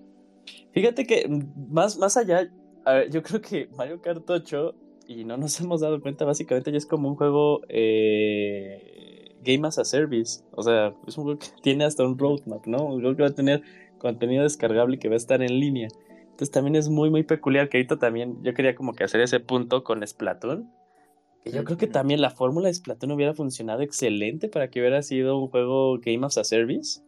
[0.71, 2.49] Fíjate que mm, más, más allá,
[2.85, 4.75] a ver, yo creo que Mario Kart 8,
[5.07, 9.77] y no nos hemos dado cuenta, básicamente ya es como un juego eh, Game as
[9.79, 10.43] a Service.
[10.51, 12.83] O sea, es un juego que tiene hasta un roadmap, ¿no?
[12.85, 13.61] Un juego que va a tener
[13.97, 15.87] contenido descargable y que va a estar en línea.
[16.21, 19.39] Entonces también es muy, muy peculiar que ahorita también yo quería como que hacer ese
[19.41, 20.71] punto con Splatoon.
[21.43, 25.01] Que yo creo que también la fórmula de Splatoon hubiera funcionado excelente para que hubiera
[25.01, 27.01] sido un juego Game as a Service.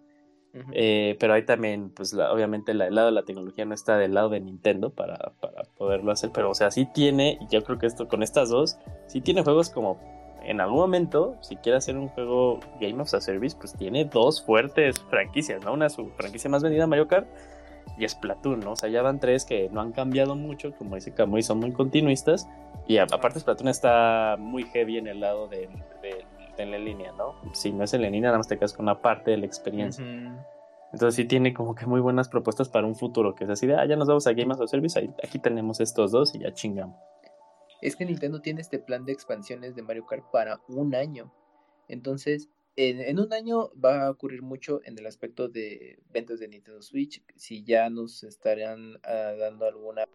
[0.53, 0.69] Ujú.
[0.73, 3.97] Eh, pero ahí también, pues la- obviamente la- el lado de la tecnología no está
[3.97, 7.63] del lado de Nintendo para, para poderlo hacer, pero o sea, sí tiene, y yo
[7.63, 8.77] creo que esto con estas dos,
[9.07, 9.97] sí tiene juegos como
[10.43, 14.43] en algún momento, si quiere hacer un juego Game of a Service, pues tiene dos
[14.43, 15.73] fuertes franquicias, ¿no?
[15.73, 17.27] Una su franquicia más vendida, Mario Kart,
[17.97, 18.71] y Splatoon, ¿no?
[18.71, 21.71] O sea, ya van tres que no han cambiado mucho, como dice Kamui, son muy
[21.71, 22.47] continuistas,
[22.87, 25.67] y aparte Splatoon está muy heavy en el lado de,
[26.01, 26.25] de-
[26.57, 27.35] de la línea, ¿no?
[27.53, 29.45] Si no es en la línea, nada más te quedas con una parte de la
[29.45, 30.03] experiencia.
[30.03, 30.35] Ujú.
[30.93, 33.75] Entonces sí tiene como que muy buenas propuestas para un futuro, que es así de,
[33.75, 36.39] ah, ya nos vamos a Game as a Service, ahí- aquí tenemos estos dos y
[36.39, 36.97] ya chingamos.
[37.81, 41.33] Es que Nintendo tiene este plan de expansiones de Mario Kart para un año.
[41.87, 46.81] Entonces, en, un año va a ocurrir mucho en el aspecto de ventas de Nintendo
[46.81, 47.23] Switch.
[47.35, 50.05] Si ya nos estarán ah, dando alguna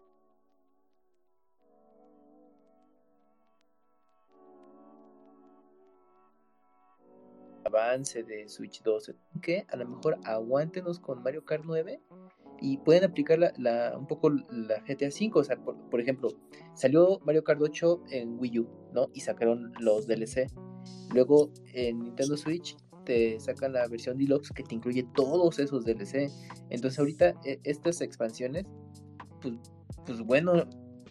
[7.65, 12.01] avance de Switch 2, que a lo mejor aguántenos con Mario Kart 9
[12.59, 15.39] y pueden aplicar la, la- un poco la GTA 5.
[15.39, 16.29] O sea, por, por ejemplo,
[16.73, 19.07] salió Mario Kart 8 en Wii U, ¿no?
[19.13, 20.51] Y sacaron los DLC.
[21.13, 22.75] Luego en Nintendo Switch
[23.05, 26.29] te sacan la versión deluxe que te incluye todos esos DLC.
[26.69, 28.65] Entonces ahorita e- estas expansiones,
[29.41, 29.55] pues,
[30.05, 30.53] pues bueno,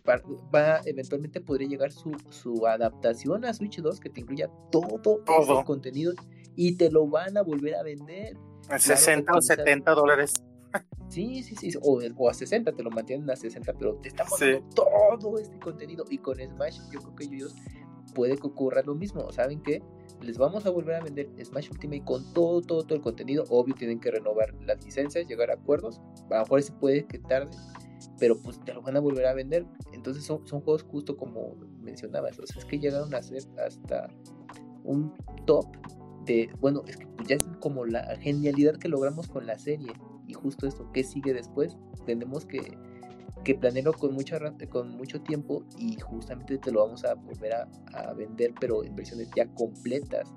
[0.08, 0.20] va,
[0.54, 5.42] va- eventualmente podría llegar su, su adaptación a Switch 2 que te incluya todo, Todo.
[5.58, 6.12] ese contenido
[6.54, 8.36] y te lo van a volver a vender.
[8.70, 9.40] En 60 o optimizado.
[9.64, 10.32] 70 dólares.
[11.08, 11.78] Sí, sí, sí.
[11.82, 14.16] O, o a 60, te lo mantienen a 60, pero te Sí.
[14.16, 16.04] dando todo este contenido.
[16.10, 17.54] Y con Smash, yo creo que ellos
[18.14, 19.30] puede que ocurra lo mismo.
[19.32, 19.82] ¿Saben qué?
[20.22, 23.44] Les vamos a volver a vender Smash Ultimate con todo, todo, todo el contenido.
[23.50, 26.00] Obvio, tienen que renovar las licencias, llegar a acuerdos.
[26.30, 27.50] A lo mejor se puede que tarde,
[28.18, 29.66] pero pues te lo van a volver a vender.
[29.92, 32.38] Entonces son, son juegos justo como mencionabas.
[32.38, 34.08] O sea, es que llegaron a ser hasta
[34.84, 35.12] un
[35.46, 35.66] top
[36.24, 39.92] de, bueno, es que pues, ya es como la genialidad que logramos con la serie.
[40.26, 41.76] Y justo esto, ¿qué sigue después?
[42.04, 42.76] Tenemos que,
[43.44, 44.38] que planearlo con, mucha,
[44.70, 48.94] con mucho tiempo y justamente te lo vamos a volver a, a vender, pero en
[48.96, 50.32] versiones ya completas.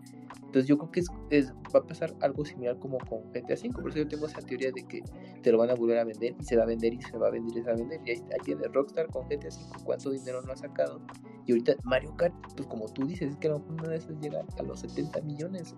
[0.46, 3.70] Entonces yo creo que es, es- va a pasar algo similar como con GTA V.
[3.82, 5.02] Por eso yo tengo esa teoría de que
[5.44, 7.28] te lo van a volver a vender y se va a vender y se va
[7.28, 8.02] a vender y se va a vender.
[8.06, 11.02] Y ahí, ahí tiene Rockstar con GTA V cuánto dinero no ha sacado.
[11.46, 13.98] Y ahorita Mario Kart, pues como tú dices, es que a lo mejor una de
[13.98, 15.76] esas llega a los 70 millones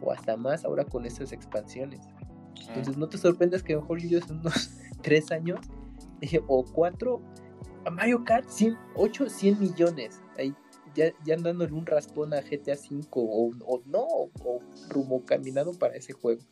[0.00, 2.00] o hasta más ahora con estas expansiones.
[2.68, 4.70] Entonces no te sorprendas que a lo mejor yo en unos
[5.02, 5.60] 3 años
[6.20, 7.22] eh, o 4
[7.84, 10.20] a Mario Kart 100, 8, 100 millones.
[10.36, 10.54] Ahí
[10.94, 15.96] ya, ya dándole un raspón a GTA 5 o, o no, o rumbo caminado para
[15.96, 16.42] ese juego.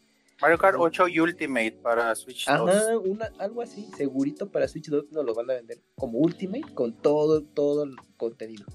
[0.41, 2.71] Mario Kart 8 Ultimate para Switch 2.
[2.71, 6.75] Ajá, una, algo así, segurito para Switch 2 nos lo van a vender como Ultimate
[6.75, 8.67] con todo, todo el contenido.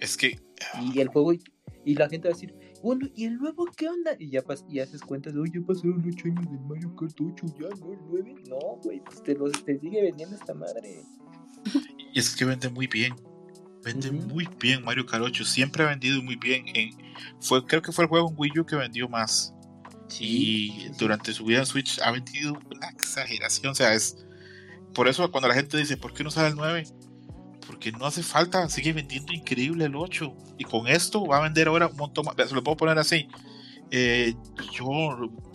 [0.00, 0.40] Es que
[0.92, 1.42] Y el juego, y,
[1.84, 4.16] y la gente va a decir, bueno, ¿y el nuevo qué onda?
[4.18, 7.46] Y ya pas, y haces cuentas de, oye, pasaron 8 años del Mario Kart 8,
[7.60, 7.92] ya, ¿no?
[7.92, 8.34] El 9.
[8.48, 11.02] No, güey, pues te, los, te sigue vendiendo esta madre.
[12.12, 13.14] Y es que vende muy bien.
[13.84, 15.44] Vende muy bien Mario Kart 8.
[15.44, 16.64] Siempre ha vendido muy bien.
[16.74, 16.90] En,
[17.40, 19.54] fue, creo que fue el juego en Wii U que vendió más.
[20.18, 23.72] y sí, durante su vida en Switch ha vendido una exageración.
[23.72, 24.26] O sea, es.
[24.94, 26.84] Por eso cuando la gente dice, ¿por qué no sale el 9?
[27.76, 30.34] Porque no hace falta, sigue vendiendo increíble el 8.
[30.56, 32.34] Y con esto va a vender ahora un montón más.
[32.48, 33.28] Se lo puedo poner así.
[33.90, 34.34] Eh,
[34.72, 34.86] yo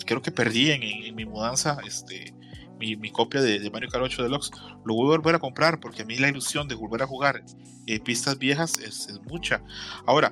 [0.05, 2.33] creo que perdí en, en- en mi mudanza este,
[2.79, 4.51] mi, mi copia de, de Mario Kart 8 Deluxe.
[4.85, 7.43] Lo voy a volver a comprar porque a mí la ilusión de volver a jugar
[7.87, 9.63] eh, pistas viejas es, es mucha.
[10.05, 10.31] Ahora,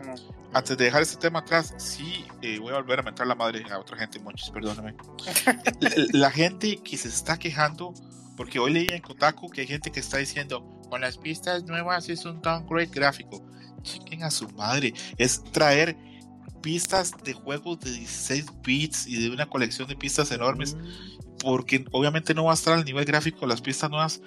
[0.53, 3.65] antes de dejar este tema atrás, sí eh, voy a volver a mentar la madre
[3.71, 4.93] a otra gente, monchis, perdóname.
[5.79, 7.95] la, la gente que se está quejando,
[8.37, 12.09] porque hoy leí en Kotaku que hay gente que está diciendo, con las pistas nuevas
[12.09, 13.45] es un downgrade gráfico.
[13.83, 15.95] Chiquen a su madre, es traer
[16.61, 20.75] pistas de juegos de 16 bits y de una colección de pistas enormes,
[21.41, 24.21] porque obviamente no va a estar al nivel gráfico de las pistas nuevas,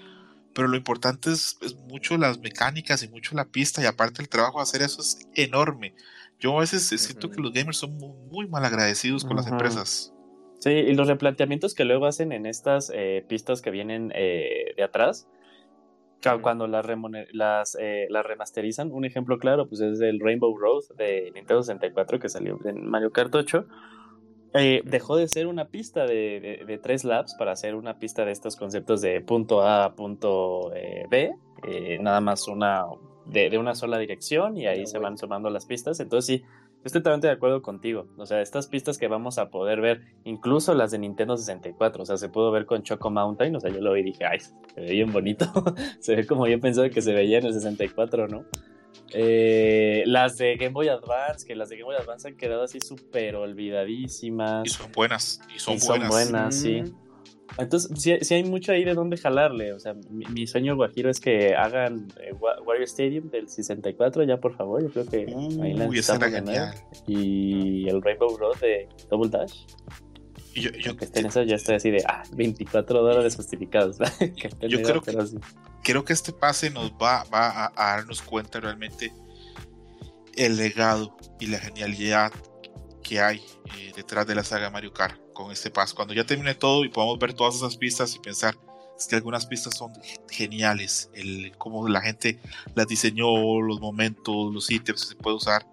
[0.54, 4.28] pero lo importante es, es mucho las mecánicas y mucho la pista y aparte el
[4.28, 5.94] trabajo de hacer eso es enorme.
[6.38, 7.36] Yo a veces siento Ujú.
[7.36, 9.54] que los gamers son muy, muy mal agradecidos con las Ujú.
[9.54, 10.12] empresas.
[10.58, 14.82] Sí, y los replanteamientos que luego hacen en estas eh, pistas que vienen eh, de
[14.82, 15.26] atrás.
[16.42, 16.86] Cuando las,
[17.32, 22.18] las, eh, las remasterizan, un ejemplo claro pues es el Rainbow Road de Nintendo 64
[22.20, 23.66] que salió en Mario Kart 8.
[24.54, 28.24] eh, dejó de ser una pista de, de- de tres laps para ser una pista
[28.24, 31.32] de estos conceptos de punto A a punto eh, B,
[31.66, 32.84] eh, nada más una
[33.24, 36.00] de, de una sola dirección y ahí se van sumando las pistas.
[36.00, 36.44] Entonces sí,
[36.84, 38.06] estoy totalmente de acuerdo contigo.
[38.16, 42.06] O sea, estas pistas que vamos a poder ver, incluso las de Nintendo 64, o
[42.06, 44.40] sea, se pudo ver con Choco Mountain, o sea, yo lo vi y dije, ay,
[44.40, 45.46] se ve bien bonito,
[46.00, 48.44] se ve como yo pensaba que se veía en el 64, ¿no?
[49.14, 52.80] Eh, las de Game Boy Advance, que las de Game Boy Advance han quedado así
[52.80, 54.66] súper olvidadísimas.
[54.66, 55.40] Y son buenas.
[55.54, 56.08] Y son, Y son buenas.
[56.08, 56.82] buenas, sí.
[57.58, 59.72] Entonces, sí, sí hay mucho ahí de dónde jalarle.
[59.74, 64.24] O sea, mi, mi sueño guajiro es que hagan eh, Wa- Wario Stadium del 64,
[64.24, 64.82] ya por favor.
[64.82, 66.46] Yo creo que ahí la era necesitamos de nuevo.
[66.46, 66.74] genial.
[67.06, 69.64] Y el Rainbow Road de Double Dash.
[70.54, 73.96] Yo, yo Que estén esas, ya estoy así de, ah, 24 dólares justificados.
[74.68, 75.38] Yo creo que- sí.
[75.82, 79.12] creo que este pase nos va, va a, a darnos cuenta realmente
[80.36, 82.32] el legado y la genialidad
[83.02, 83.38] que hay
[83.78, 85.94] eh, detrás de la saga Mario Kart con este pase.
[85.94, 88.56] Cuando ya termine todo y podamos ver todas esas pistas y pensar
[88.98, 89.92] es que algunas pistas son
[90.30, 92.38] geniales, el cómo la gente
[92.74, 95.66] las diseñó, los momentos, los ítems que se puede usar.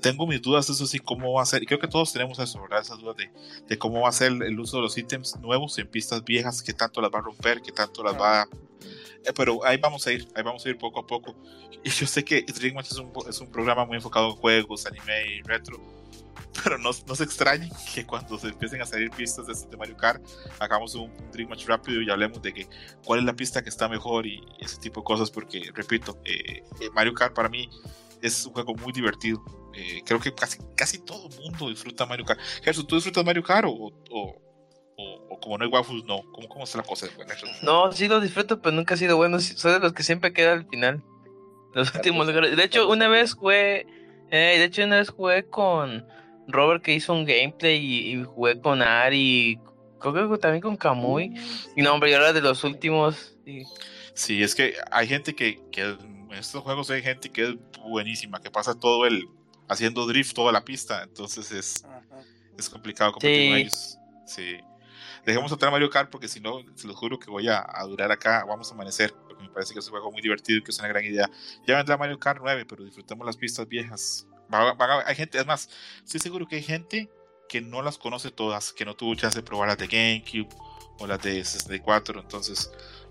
[0.00, 2.62] Tengo mis dudas, eso sí, cómo va a ser, y creo que todos tenemos eso,
[2.62, 2.80] ¿verdad?
[2.80, 3.30] Esas dudas de,
[3.66, 6.72] de cómo va a ser el uso de los ítems nuevos en pistas viejas, qué
[6.72, 8.48] tanto las va a romper, qué tanto las va a
[9.24, 11.34] eh, pero ahí vamos a ir, ahí vamos a ir poco a poco.
[11.84, 14.86] Y yo sé que Dream Match es un, es un programa muy enfocado en juegos,
[14.86, 15.80] anime y retro,
[16.62, 19.96] pero no, no se extrañen que cuando se empiecen a salir pistas de, de Mario
[19.96, 20.22] Kart,
[20.58, 22.68] hagamos un, un Dream Match rápido y hablemos de que
[23.04, 26.62] cuál es la pista que está mejor y ese tipo de cosas, porque repito, eh,
[26.80, 27.68] eh, Mario Kart para mí
[28.20, 29.42] es un juego muy divertido.
[29.74, 32.38] Eh, creo que casi, casi todo el mundo disfruta Mario Kart.
[32.62, 36.22] Gerson, ¿tú disfrutas Mario Kart o, o, o- o como no hay waffles, no?
[36.32, 37.06] ¿Cómo, cómo está la cosa?
[37.08, 37.48] Gerson?
[37.62, 39.40] No, sí lo disfruto, pero nunca ha sido bueno.
[39.40, 41.02] Soy de los que siempre queda al final.
[41.74, 42.54] Los últimos lugares.
[42.56, 43.86] De hecho, una vez jugué.
[44.30, 46.06] eh, de hecho, una vez jugué con
[46.52, 49.58] Robert que hizo un gameplay y, y jugué con Ari.
[50.00, 51.32] Creo que también con Kamui.
[51.76, 53.36] Y no, hombre, yo era de los últimos.
[53.46, 53.62] y-
[54.14, 58.40] Sí, es que hay gente que, que en estos juegos hay gente que es buenísima,
[58.42, 59.26] que pasa todo el
[59.68, 61.86] haciendo drift toda la pista, entonces es,
[62.58, 63.60] es complicado competir con Sí.
[63.62, 63.98] ellos.
[64.26, 64.56] Sí.
[65.24, 68.10] Dejemos otra Mario Kart porque si no, se los juro que voy a, a durar
[68.12, 70.72] acá, vamos a amanecer, porque me parece que es un juego muy divertido y que
[70.72, 71.30] es una gran idea.
[71.66, 74.26] Ya vendrá Mario Kart 9, pero disfrutemos las pistas viejas.
[74.52, 75.68] Va- hay gente, es más,
[76.04, 77.10] estoy seguro que hay gente
[77.48, 80.48] que no las conoce todas, que no tuvo chance de probar las de GameCube
[80.98, 82.70] o las de 64, entonces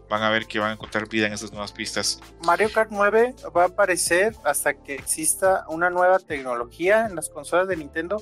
[0.09, 2.19] van a ver que van a encontrar vida en esas nuevas pistas.
[2.45, 7.67] Mario Kart 9 va a aparecer hasta que exista una nueva tecnología en las consolas
[7.67, 8.17] de Nintendo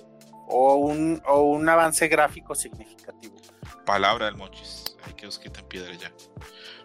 [0.47, 3.35] o un, o un avance gráfico significativo.
[3.85, 4.95] Palabra del Monchis.
[5.05, 6.11] Hay que os quitan piedra ya.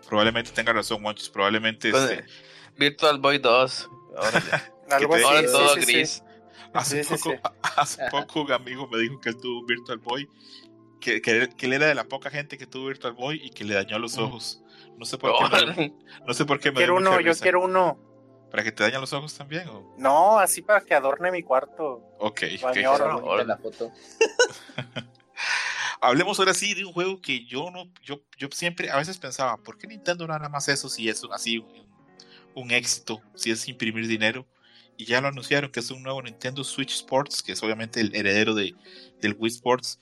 [0.09, 1.28] Probablemente tenga razón, Monchis.
[1.28, 2.24] Probablemente con este,
[2.77, 3.90] Virtual Boy 2.
[4.16, 4.40] Órale.
[4.90, 5.24] Algo te- así.
[5.24, 6.23] Ahora sí, todo sí, sí.
[6.74, 7.52] Hace, sí, sí, poco, sí.
[7.76, 10.28] hace poco un amigo me dijo que él tuvo un Virtual Boy.
[11.01, 13.64] Que, que, que él era de la poca gente que tuvo Virtual Boy y que
[13.64, 14.62] le dañó los ojos.
[14.96, 15.66] No sé por qué.
[15.76, 15.94] me-
[16.26, 17.42] no sé por qué me Quiero uno, yo risa.
[17.42, 17.98] quiero uno.
[18.51, 19.68] ¿Para que te dañan los ojos también?
[19.68, 19.94] o?
[19.98, 22.02] No, así para que adorne mi cuarto.
[22.18, 22.42] Ok.
[22.56, 22.62] ok.
[22.62, 22.76] Bañor.
[22.94, 23.90] Está Ahora, bonita la foto.
[26.01, 29.56] Hablemos ahora sí de un juego que yo no, yo, yo siempre, a veces pensaba,
[29.56, 31.86] ¿por qué Nintendo no nada más eso si es un- así un,
[32.55, 34.46] un éxito, si es imprimir dinero?
[34.96, 38.14] Y ya lo anunciaron que es un nuevo Nintendo Switch Sports, que es obviamente el
[38.14, 38.74] heredero de,
[39.20, 39.98] del Wii Sports,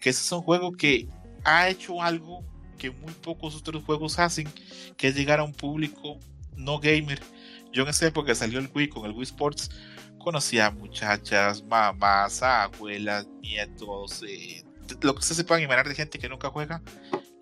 [0.00, 1.08] que ese es un juego que
[1.44, 2.44] ha hecho algo
[2.78, 4.48] que muy pocos otros juegos hacen,
[4.96, 6.18] que es llegar a un público
[6.56, 7.20] no gamer.
[7.72, 9.70] Yo en esa época que salió el Wii con el Wii Sports,
[10.18, 14.64] conocía a muchachas, mamás, abuelas, nietos, eh,
[15.00, 16.82] lo que ustedes se puedan imaginar de gente que nunca juega,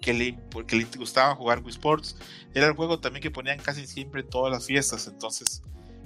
[0.00, 2.16] que le, porque le gustaba jugar Wii Sports.
[2.54, 5.06] Era el juego también que ponían casi siempre en todas las fiestas.
[5.06, 5.62] Entonces,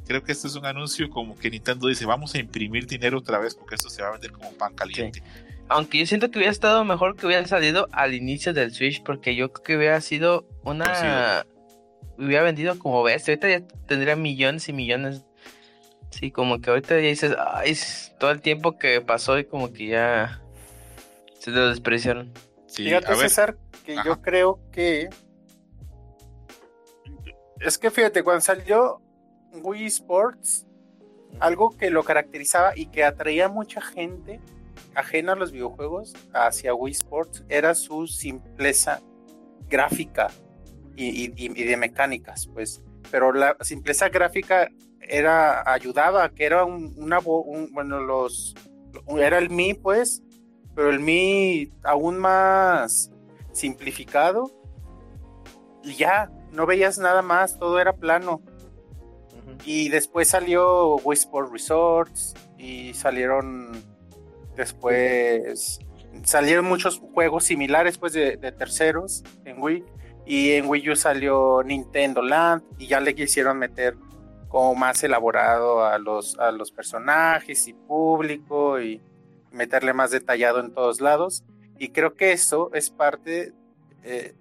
[0.08, 3.38] creo que este es un anuncio como que Nintendo dice: Vamos a imprimir dinero otra
[3.38, 5.22] vez porque esto se va a vender como pan caliente.
[5.68, 9.36] Aunque yo siento que hubiera estado mejor que hubiera salido al inicio del Switch, porque
[9.36, 11.44] yo creo que hubiera sido una.
[12.16, 13.34] Hubiera vendido como bestia.
[13.34, 15.22] Ahorita ya tendría millones y millones.
[16.10, 17.78] Sí, como que ahorita ya dices, ay,
[18.18, 20.40] todo el tiempo que pasó y como que ya
[21.38, 22.32] se lo despreciaron.
[22.66, 24.04] Sí, Fíjate, a ver, César, que Ajá.
[24.04, 25.10] yo creo que.
[27.60, 29.02] Es que fíjate, cuando salió
[29.52, 30.66] Wii Sports,
[31.40, 34.40] algo que lo caracterizaba y que atraía mucha gente
[34.94, 39.00] ajena a los videojuegos hacia Wii Sports era su simpleza
[39.68, 40.28] gráfica
[40.96, 42.82] y, de mecánicas, pues.
[43.10, 44.68] Pero la simpleza gráfica
[45.00, 48.54] era ayudaba a que era un, una bueno los
[49.18, 50.22] era el Mi pues
[50.74, 53.10] pero el Mi aún más
[53.52, 54.50] simplificado
[55.82, 58.42] ya no veías nada más todo era plano
[59.64, 63.72] y después salió Wii Sport Resorts y salieron
[64.56, 65.78] después
[66.24, 69.84] salieron muchos juegos similares pues de, de terceros en Wii
[70.26, 73.96] y en Wii U salió Nintendo Land y ya le quisieron meter
[74.48, 79.00] como más elaborado a los, a los personajes y público y
[79.50, 81.44] meterle más detallado en todos lados.
[81.78, 83.52] Y creo que eso es parte,
[84.02, 84.34] eh,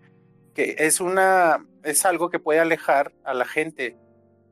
[0.53, 3.97] que es una, es algo que puede alejar a la gente,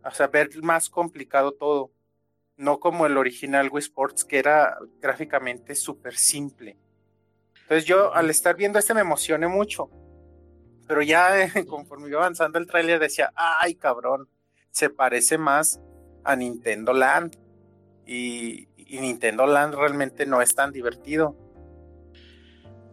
[0.05, 1.91] o sea, ver más complicado todo.
[2.57, 6.77] No como el original Wii Sports, que era gráficamente súper simple.
[7.63, 9.89] Entonces yo al estar viendo este me emocioné mucho.
[10.87, 14.29] Pero ya eh, conforme iba avanzando el tráiler decía, ay cabrón,
[14.71, 15.81] se parece más
[16.23, 17.37] a Nintendo Land.
[18.05, 21.35] Y, y Nintendo Land realmente no es tan divertido.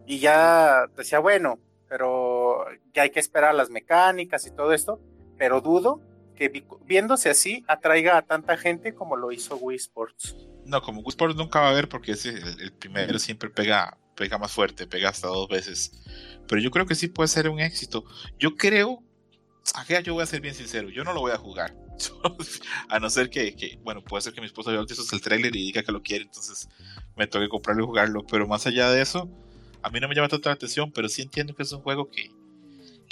[0.06, 2.64] Y ya decía, bueno, pero
[2.94, 4.98] ya hay que esperar las mecánicas y todo esto,
[5.36, 6.00] pero dudo
[6.36, 10.36] que vi- viéndose así atraiga a tanta gente como lo hizo Wii Sports.
[10.64, 13.98] No, como Wii Sports nunca va a haber porque ese, el, el primero siempre pega,
[14.16, 15.92] pega más fuerte, pega hasta dos veces.
[16.48, 18.04] Pero yo creo que sí puede ser un éxito.
[18.38, 19.02] Yo creo,
[19.74, 21.74] ajá, yo voy a ser bien sincero, yo no lo voy a jugar.
[22.88, 25.62] a no ser que, que, bueno, puede ser que mi esposa vea el trailer y
[25.66, 26.68] diga que lo quiere, entonces
[27.16, 28.24] me toque comprarlo y jugarlo.
[28.26, 29.28] Pero más allá de eso,
[29.82, 32.10] a mí no me llama tanta la atención, pero sí entiendo que es un juego
[32.10, 32.30] que,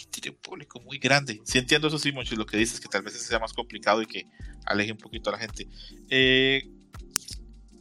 [0.05, 1.41] que tiene un público muy grande.
[1.45, 4.07] Sí entiendo eso sí, mucho lo que dices, que tal vez sea más complicado y
[4.07, 4.27] que
[4.65, 5.67] aleje un poquito a la gente.
[6.09, 6.69] Eh,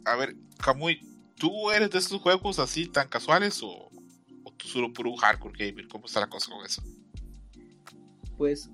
[0.04, 1.00] a ver, Kamui,
[1.36, 3.90] ¿tú eres de estos juegos así tan casuales o,
[4.44, 5.88] o tú solo por un hardcore gamer?
[5.88, 6.82] ¿Cómo está la cosa con eso?
[8.36, 8.70] Pues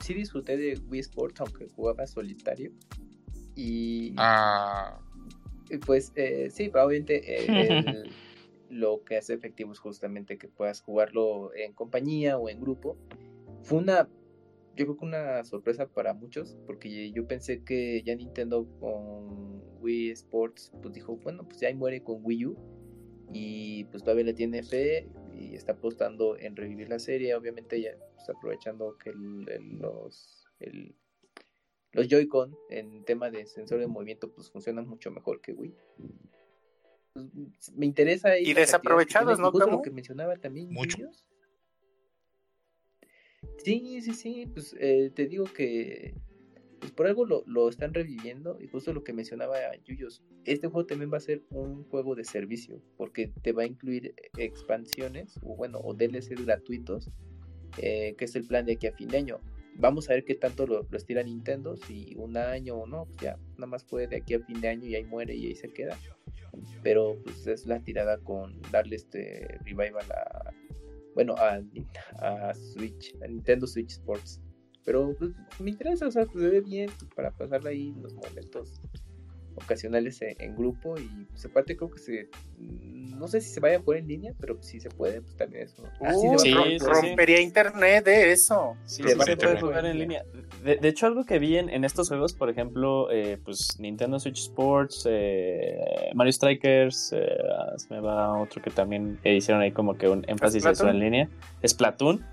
[0.00, 2.72] sí disfruté de Wii Sports, aunque jugaba solitario.
[3.56, 5.00] Y Ah,
[5.84, 8.10] pues eh, sí, probablemente eh, el-
[8.70, 12.96] lo que hace efectivo es justamente que puedas jugarlo en compañía o en grupo.
[13.62, 14.08] Fue una,
[14.76, 20.10] yo creo que una sorpresa para muchos, porque yo pensé que ya Nintendo con Wii
[20.10, 22.56] Sports, pues dijo, bueno, pues ya muere con Wii U.
[23.32, 27.90] Y pues todavía le tiene fe y está apostando en revivir la serie, obviamente ya
[28.14, 30.46] pues, aprovechando que los,
[31.92, 35.74] los Joy-Con en tema de sensor de movimiento pues funcionan mucho mejor que Wii.
[37.26, 40.98] Pues, me interesa Y desaprovechados, ¿no, justo lo que mencionaba también Mucho.
[40.98, 41.26] Yuyos.
[43.64, 46.14] Sí, sí, sí, pues eh, te digo que
[46.78, 50.86] pues por algo lo, lo están reviviendo y justo lo que mencionaba Yuyos, este juego
[50.86, 55.56] también va a ser un juego de servicio porque te va a incluir expansiones o
[55.56, 57.10] bueno, o DLCs gratuitos,
[57.78, 59.40] eh, que es el plan de aquí a fin de año.
[59.78, 63.18] Vamos a ver qué tanto lo, lo estira Nintendo, si un año o no, pues
[63.18, 65.54] ya nada más puede de aquí a fin de año y ahí muere y ahí
[65.54, 65.96] se queda.
[66.82, 70.52] Pero pues es la tirada con darle este revival a
[71.14, 71.60] bueno a,
[72.50, 74.40] a Switch, a Nintendo Switch Sports.
[74.84, 75.30] Pero pues,
[75.60, 78.80] me interesa, o sea, se ve bien para pasarla ahí los momentos
[79.58, 82.28] ocasionales en, en grupo y pues aparte creo que se
[83.18, 85.64] no sé si se vaya a jugar en línea, pero si se puede, pues también
[85.64, 85.82] eso.
[86.00, 86.86] Sí sí, sí, sí.
[86.86, 88.76] rompería internet de eso.
[88.84, 90.22] Sí, se puede jugar en línea.
[90.64, 94.18] De, de hecho, algo que vi en, en estos juegos, por ejemplo, eh, pues Nintendo
[94.20, 97.26] Switch Sports, eh, Mario Strikers, eh,
[97.58, 100.88] ah, se me va otro que también eh, hicieron ahí como que un énfasis eso
[100.88, 101.28] en línea,
[101.66, 102.24] Splatoon.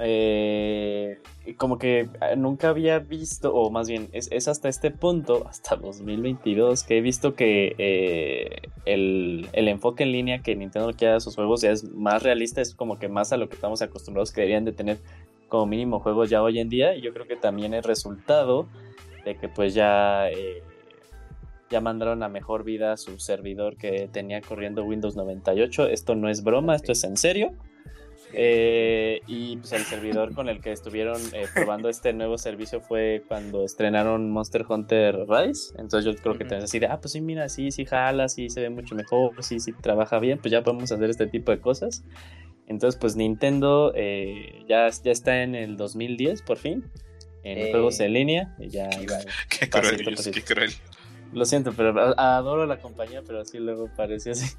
[0.00, 1.18] Eh,
[1.56, 5.76] como que eh, nunca había visto, o más bien, es, es hasta este punto, hasta
[5.76, 11.20] 2022, que he visto que eh, el, el enfoque en línea que Nintendo quiere a
[11.20, 14.32] sus juegos ya es más realista, es como que más a lo que estamos acostumbrados
[14.32, 14.98] que deberían de tener
[15.48, 18.68] como mínimo juegos ya hoy en día y yo creo que también es resultado
[19.24, 20.62] de que pues ya eh,
[21.70, 26.44] ya mandaron a mejor vida su servidor que tenía corriendo Windows 98 esto no es
[26.44, 27.52] broma esto es en serio
[28.32, 33.22] Eh, y pues el servidor con el que estuvieron eh, probando este nuevo servicio fue
[33.26, 36.48] cuando estrenaron Monster Hunter Rise entonces yo creo que Ujú.
[36.50, 39.32] también así de ah pues sí mira sí sí jala sí se ve mucho mejor
[39.42, 42.04] sí sí trabaja bien pues ya podemos hacer este tipo de cosas
[42.66, 46.84] entonces, pues Nintendo eh, ya, ya está en el 2010, por fin,
[47.42, 48.54] en Eh, juegos en línea.
[48.58, 49.20] y Ya, va.
[49.48, 50.34] qué Pasito, cruel, pasito.
[50.34, 50.70] qué cruel.
[51.32, 54.54] Lo siento, pero adoro la compañía, pero así luego pareció así.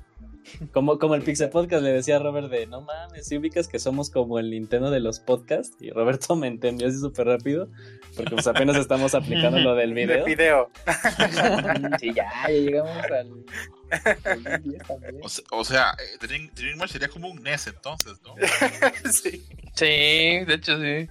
[0.73, 3.77] Como, como el Pixel Podcast le decía a Robert de, no mames, si ubicas que
[3.77, 5.75] somos como el Nintendo de los podcasts.
[5.79, 7.67] Y Roberto me entendió así súper rápido,
[8.15, 10.25] porque pues apenas estamos aplicando lo del De video.
[10.25, 10.69] video.
[11.99, 13.45] Sí, ya, ya llegamos al,
[14.25, 15.17] al 2010 también.
[15.21, 18.33] O, se- o sea, eh, Dream, Dreamworld sería como un NES entonces, ¿no?
[19.11, 19.45] sí.
[19.75, 21.07] Sí, de hecho sí.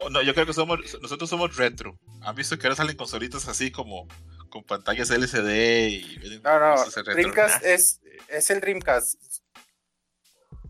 [0.00, 1.96] O no, yo creo que somos, nosotros somos retro.
[2.22, 4.06] ¿Han visto que ahora salen consolitas así como
[4.54, 6.84] con pantallas LCD y No, no.
[7.12, 9.20] Dreamcast es, es el Dreamcast.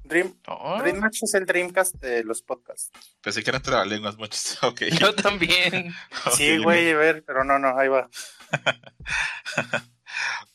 [0.04, 2.90] Dream, No, Dreamcast es el Dreamcast de los podcasts.
[3.20, 4.58] Pensé que eran trabalenguas muchos.
[4.62, 4.84] Ok.
[4.98, 5.92] Yo también.
[6.34, 8.08] Sí, güey, a ver, pero no, no, ahí va.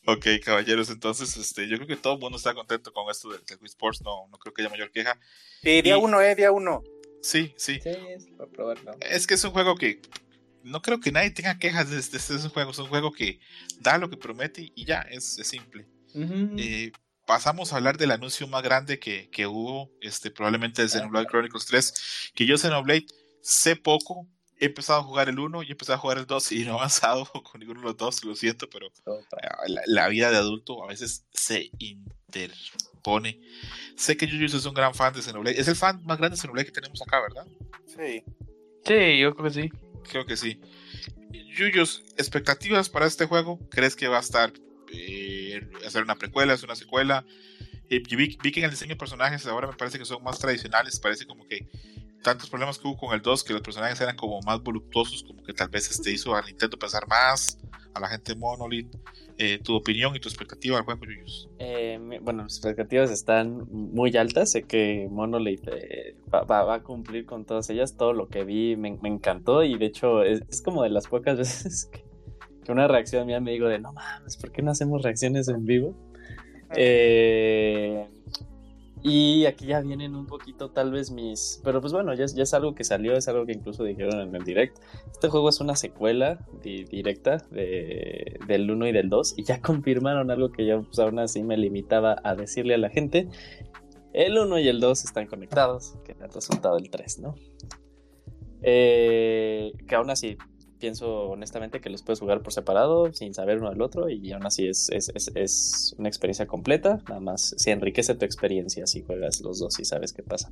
[0.06, 3.46] Ok, caballeros, entonces este, yo creo que todo el mundo está contento con esto del,
[3.46, 5.20] del Wii Sports, no, no creo que haya mayor queja.
[5.62, 6.82] Sí, día Y- uno, eh, día uno.
[7.22, 7.80] Sí, sí.
[7.84, 8.96] Sí, es para probarlo.
[9.02, 10.02] Es que es un juego que
[10.64, 13.12] no creo que nadie tenga quejas de este, este es un juego, es un juego
[13.12, 13.40] que
[13.80, 15.88] da lo que promete y ya, es, es simple.
[16.16, 16.92] Eh,
[17.26, 21.66] pasamos a hablar del anuncio más grande que, que hubo, este, probablemente de Xenoblade Chronicles
[21.66, 23.06] 3, que yo Xenoblade
[23.42, 24.28] sé poco,
[24.58, 26.72] he empezado a jugar el 1 y he empezado a jugar el 2 y no
[26.72, 29.38] he avanzado con ninguno de los dos, lo siento, pero Opa.
[29.68, 33.40] la, la vida de adulto a veces se interpone.
[33.96, 36.42] Sé que Yuyus es un gran fan de Xenoblade, es el fan más grande de
[36.42, 37.48] Xenoblade que tenemos acá, ¿verdad?
[37.86, 38.24] Sí.
[38.86, 39.72] Sí, yo creo que sí.
[40.04, 40.60] Creo que sí.
[41.58, 43.60] Yuyos, expectativas para este juego.
[43.70, 44.54] ¿Crees que va a estar
[44.92, 47.26] eh, hacer una precuela, es una secuela?
[47.90, 50.24] Eh, y vi, vi que en el diseño de personajes ahora me parece que son
[50.24, 51.00] más tradicionales.
[51.00, 51.68] Parece como que
[52.24, 55.42] tantos problemas que hubo con el 2, que los personajes eran como más voluptuosos, como
[55.44, 57.58] que tal vez este hizo al Nintendo pensar más,
[57.94, 58.94] a la gente Monolith.
[59.42, 61.50] Eh, tu opinión y tu expectativa al juego, Yuyos.
[61.60, 64.52] Eh, bueno, mis expectativas están muy altas.
[64.52, 67.96] Sé que Monolith eh, va, va- va a cumplir con todas ellas.
[67.96, 71.08] Todo lo que vi me, me encantó y de hecho es, es como de las
[71.08, 72.04] pocas veces que,
[72.66, 75.66] que una reacción mía me digo de no mames, ¿por qué no hacemos reacciones en
[75.66, 75.96] vivo?
[79.02, 81.62] Y aquí ya vienen un poquito tal vez mis...
[81.64, 84.36] Pero pues bueno, ya, ya es algo que salió, es algo que incluso dijeron en
[84.36, 84.78] el direct.
[85.12, 89.62] Este juego es una secuela di- directa de- del 1 y del 2 y ya
[89.62, 93.30] confirmaron algo que yo pues, aún así me limitaba a decirle a la gente.
[94.12, 97.36] El 1 y el 2 están conectados, que es el resultado del 3, ¿no?
[98.62, 100.36] Eh, que aún así
[100.80, 104.46] pienso honestamente que los puedes jugar por separado, sin saber uno del otro, y aún
[104.46, 109.02] así es, es, es- es una experiencia completa, nada más se enriquece tu experiencia si
[109.04, 110.52] juegas los dos y sabes qué pasa.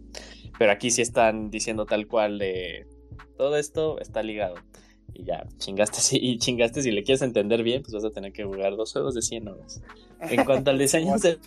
[0.59, 2.85] Pero aquí sí están diciendo tal cual de
[3.37, 4.55] todo esto está ligado.
[5.13, 8.33] Y ya, chingaste si, y chingaste si le quieres entender bien, pues vas a tener
[8.33, 9.81] que jugar dos juegos de 100 horas.
[10.19, 11.37] En cuanto al diseño de,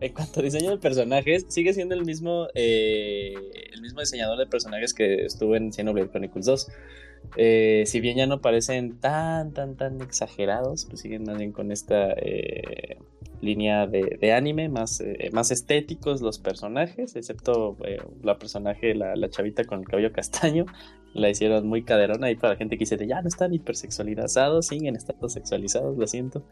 [0.00, 3.34] en cuanto al diseño de personajes, sigue siendo el mismo, eh,
[3.72, 6.68] el mismo diseñador de personajes que estuvo en Xenoblade Chronicles 2.
[7.36, 11.70] Eh, si bien ya no parecen tan, tan, tan exagerados, pues siguen más bien con
[11.70, 12.98] esta eh,
[13.40, 19.28] línea de, anime, más, eh, más estéticos los personajes, excepto eh, la personaje, la, la
[19.30, 20.66] chavita con el cabello castaño,
[21.14, 24.96] la hicieron muy caderona y para la gente que dice ya no están hipersexualizados, siguen
[24.96, 26.42] estando sexualizados, lo siento.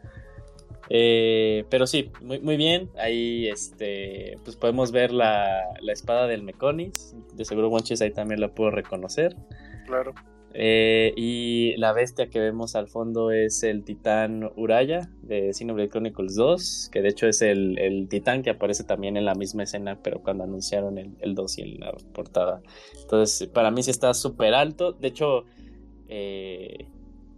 [0.89, 2.89] Pero sí, muy, muy bien.
[2.97, 7.15] Ahí este, pues podemos ver la, la espada del Meconis.
[7.35, 9.35] De seguro Wanchis ahí también la puedo reconocer.
[9.85, 10.15] Claro.
[10.53, 16.35] Eh, y la bestia que vemos al fondo es el titán Uraya de Xenoblade Chronicles
[16.35, 19.99] 2, que de hecho es el, el titán que aparece también en la misma escena,
[20.01, 22.61] pero cuando anunciaron el, el 2 y la portada.
[23.01, 24.93] Entonces, para mí sí está súper alto.
[24.93, 25.45] De hecho,
[26.07, 26.87] eh,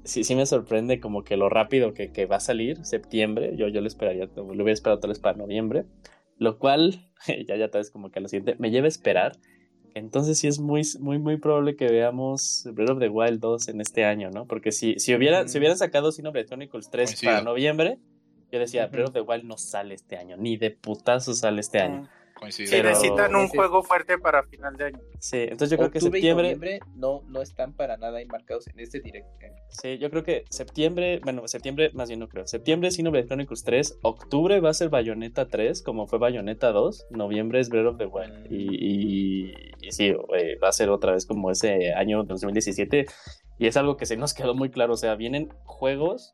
[0.03, 3.55] sí, sí me sorprende como que lo rápido que, que va a salir, septiembre.
[3.57, 5.85] Yo, yo lo esperaría, lo hubiera esperado tal vez para noviembre.
[6.37, 7.09] Lo cual,
[7.47, 9.33] ya, ya tal vez como que a lo siguiente, me lleva a esperar.
[9.93, 13.81] Entonces sí es muy, muy, muy probable que veamos Breath of the Wild 2 en
[13.81, 14.45] este año, ¿no?
[14.45, 17.31] Porque si, si, hubiera, si hubieran sacado Xenoblade Chronicles 3 Coincido.
[17.31, 17.99] para noviembre,
[18.51, 18.87] yo decía.
[18.87, 22.07] Breath of the Wild no sale este año, ni de putazo sale este año.
[22.41, 22.69] Coincido.
[22.69, 24.99] Sí, Pero- necesitan un juego fuerte para final de año.
[25.19, 26.43] Sí, entonces yo creo que Octubre y septiembre...
[26.55, 29.29] noviembre no, no están para nada enmarcados en este directo.
[29.69, 32.47] Sí, yo creo que septiembre, bueno, septiembre, más bien no creo.
[32.47, 37.07] Septiembre es Xenoblade Chronicles 3, octubre va a ser Bayonetta 3, como fue Bayonetta 2,
[37.11, 38.51] noviembre es Breath of the Wild.
[38.51, 43.05] Y, y- y sí, eh, va a ser otra vez como ese año 2017.
[43.59, 46.33] Y es algo que se nos quedó muy claro, o sea, vienen juegos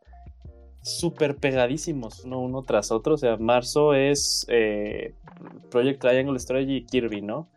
[0.87, 3.15] súper pegadísimos uno, tras otro.
[3.15, 5.13] O sea, marzo es eh,
[5.69, 7.49] Project Triangle Strategy y Kirby, ¿no?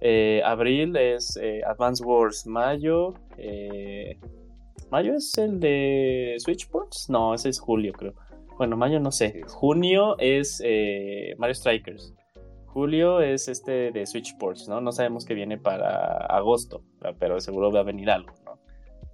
[0.00, 3.14] Eh, abril es eh, Advance Wars, mayo...
[3.36, 4.18] eh,
[4.90, 7.08] ¿Mayo es el de Switchboards?
[7.10, 8.14] No, ese es julio, creo.
[8.58, 9.40] Bueno, mayo no sé.
[9.46, 10.60] Junio es
[11.38, 12.12] Mario Strikers.
[12.66, 14.80] Julio es este de Switchboards, ¿no?
[14.80, 16.82] No sabemos qué viene para agosto,
[17.20, 18.49] pero seguro va a venir algo, ¿no?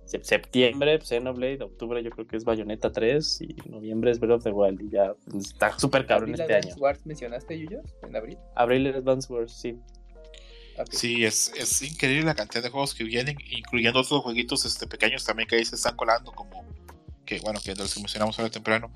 [0.07, 4.37] Sep- Septiembre, pues, Xenoblade, octubre yo creo que es Bayonetta 3 y noviembre es Breath
[4.37, 6.59] of the Wild y ya pues, está súper cabrón ¿Abril este año.
[6.66, 7.85] Advance Wars mencionaste, Yuyos?
[8.03, 8.39] ¿En abril?
[8.55, 9.77] Abril es Advance Wars, sí.
[10.91, 15.24] Sí, es, es increíble la cantidad de juegos que vienen, incluyendo otros jueguitos este, pequeños
[15.24, 16.65] también que ahí se están colando, como
[17.24, 18.93] que, bueno, que de los que mencionamos ahora temprano.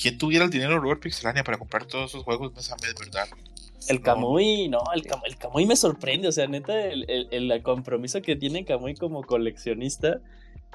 [0.00, 2.52] ¿Quién tuviera el dinero de Robert Pixelania para comprar todos esos juegos?
[2.52, 3.26] No es verdad.
[3.88, 7.50] El No, Kamui, no, el, Cam- el Kamui me sorprende, o sea, neta, el, el-
[7.50, 10.20] el compromiso que tiene Kamui como coleccionista,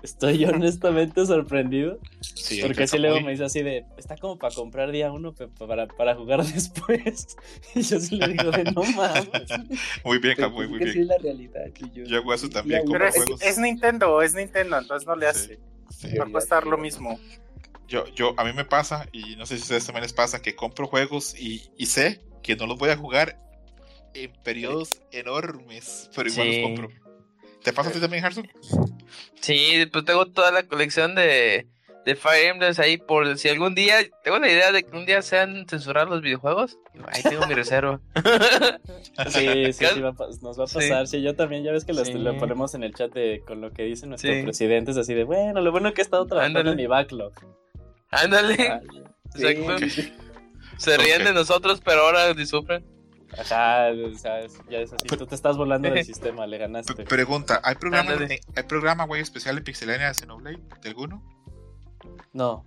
[0.03, 4.53] estoy yo honestamente sorprendido, Sí, porque así luego me dice así de, está como para
[4.55, 7.35] comprar día uno para, para jugar después,
[7.75, 9.49] y yo sí le digo de, no mames,
[10.03, 10.99] Muy bien, pues muy sí bien.
[11.01, 12.09] es la realidad, Yuyos.
[12.09, 15.29] Yo hago eso también Pero es, es Nintendo, es Nintendo, entonces no le Sí.
[15.31, 15.59] hace.
[15.89, 16.17] Sí.
[16.17, 17.19] Va a costar lo mismo.
[17.87, 20.41] Yo, yo, a mí me pasa, y no sé si a ustedes también les pasa,
[20.41, 23.39] que compro juegos y, y sé que no los voy a jugar
[24.13, 26.61] en periodos enormes, pero igual Sí.
[26.61, 26.89] los compro.
[27.63, 28.47] ¿Te pasa a ti también, Harson?
[29.41, 31.67] Sí, pues tengo toda la colección de,
[32.05, 35.21] de Fire Emblems ahí por si algún día, tengo la idea de que un día
[35.21, 36.77] sean censurados los videojuegos.
[37.07, 37.99] Ahí tengo mi reserva.
[39.29, 41.07] Sí, sí, sí va nos va a pasar.
[41.07, 42.13] Sí, yo también, ya ves que lo, Sí.
[42.13, 44.43] lo ponemos en el chat de, con lo que dicen nuestros Sí.
[44.43, 46.73] presidentes, así de, bueno, lo bueno que he estado trabajando Ándale.
[46.75, 47.33] en mi backlog.
[48.11, 48.79] Ándale, Ah.
[50.77, 52.83] Se ríen de nosotros, pero ahora ni sufren.
[53.37, 55.07] Ajá, o sea, es- ya es así.
[55.07, 57.03] Tú te estás volando del sistema, le ganaste.
[57.05, 58.39] pregunta, ¿hay programa, Ándale.
[58.55, 60.59] ¿hay programa güey, especial en Pixelania de Xenoblade?
[60.81, 61.23] ¿De alguno?
[62.33, 62.65] No,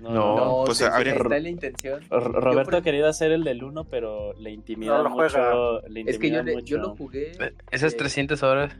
[0.00, 2.02] No, No, No, pues, sí, sí, habría- está la intención.
[2.10, 5.28] R- Roberto por- ha querido hacer el del 1, pero le intimida No lo mucho.
[5.28, 5.88] juega.
[5.88, 6.30] Le Es que
[6.64, 7.32] yo, lo jugué.
[7.70, 8.76] Esas eh, 300 horas.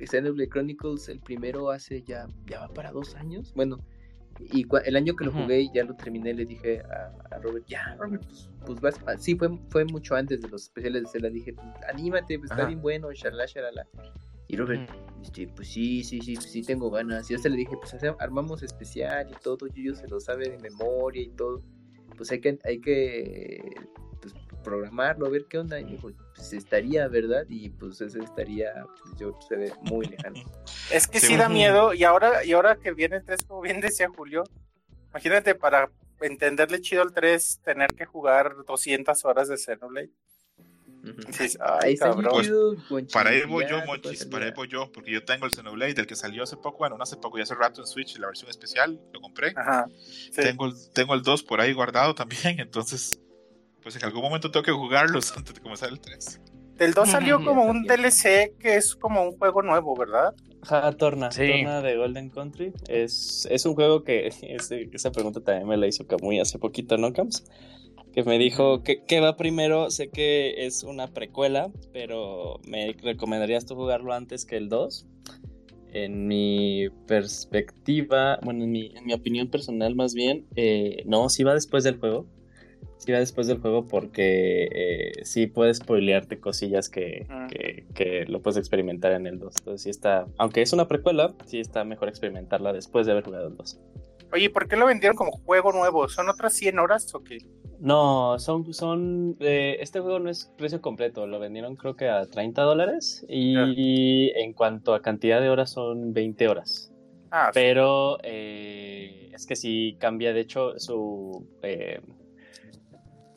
[0.00, 3.52] Xenoblade Chronicles, el primero hace ya, ya va para dos años.
[3.54, 3.78] Bueno,
[4.52, 7.64] y el año que lo jugué y ya lo terminé, le dije a, a Robert,
[7.66, 9.16] ya, Robert, pues, pues vas pa-".
[9.18, 11.30] Sí, fue, fue mucho antes de los especiales de Zelda.
[11.30, 13.86] Dije, "Pues, anímate, pues está bien bueno, shalala, shalala.
[14.48, 14.90] Y Robert,
[15.22, 17.30] este, pues sí, sí, sí, pues sí tengo ganas.
[17.30, 20.58] Y yo se le dije, pues armamos especial y todo, yo se lo sabe de
[20.58, 21.62] memoria y todo.
[22.16, 23.62] Pues hay que, hay que
[24.20, 24.34] pues,
[24.64, 25.78] programarlo, a ver qué onda.
[25.78, 26.10] Y me dijo,
[26.40, 27.44] pues estaría, ¿verdad?
[27.48, 30.40] Y pues ese estaría, pues yo se ve muy lejano.
[30.92, 31.92] Es que Sí, sí da miedo.
[31.92, 34.44] Y ahora, y ahora que viene el 3, como bien decía Julio,
[35.10, 35.90] imagínate para
[36.20, 40.10] entenderle chido al 3, tener que jugar 200 horas de Xenoblade.
[41.60, 42.76] Ay, cabrón.
[42.88, 45.94] Con Para ahí voy yo, Mochis, para ahí voy yo, porque yo tengo el Xenoblade,
[45.94, 48.26] del que salió hace poco, bueno, no hace poco, ya hace rato en Switch, la
[48.26, 49.52] versión especial, lo compré.
[49.56, 49.86] Ajá.
[49.98, 50.30] sí.
[50.34, 53.18] Tengo, el, tengo el 2 por ahí guardado también, entonces,
[53.82, 56.40] pues en algún momento tengo que jugarlos antes de comenzar el 3.
[56.76, 60.34] Del 2 salió como un DLC que es como un juego nuevo, ¿verdad?
[60.62, 61.46] Ajá, Torna, Sí.
[61.46, 62.72] Torna de Golden Country.
[62.88, 64.28] Es, es un juego que
[64.92, 67.44] esa pregunta también me la hizo Kamui hace poquito, ¿no, Cams?
[68.14, 69.90] Que me dijo que, que va primero.
[69.90, 75.06] Sé que es una precuela, pero ¿me recomendarías tú jugarlo antes que el 2?
[75.92, 81.42] En mi perspectiva, bueno, en mi, en mi opinión personal, más bien, eh, no, sí
[81.44, 82.26] va después del juego.
[83.00, 87.46] Sí va después del juego porque eh, sí puedes spoilearte cosillas que, Mm.
[87.48, 89.54] que, que lo puedes experimentar en el 2.
[89.60, 93.48] Entonces sí está, aunque es una precuela, sí está mejor experimentarla después de haber jugado
[93.48, 93.80] el 2.
[94.32, 96.08] Oye, ¿por qué lo vendieron como juego nuevo?
[96.08, 97.38] ¿Son otras 100 horas o qué?
[97.80, 102.26] No, son, son, eh, este juego no es precio completo, lo vendieron creo que a
[102.26, 106.92] 30 dólares y en cuanto a cantidad de horas son 20 horas.
[107.30, 107.52] Ah, sí.
[107.54, 112.00] Pero eh, es que sí cambia, de hecho, su, eh,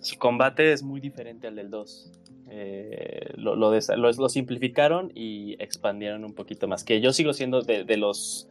[0.04, 2.12] su combate es muy diferente al del 2.
[2.50, 6.84] Eh, lo, lo, lo- lo simplificaron y expandieron un poquito más.
[6.84, 8.48] Que yo sigo siendo de, de los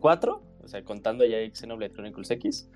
[0.00, 2.68] cuatro, o sea, contando ya Xenoblade Chronicles X.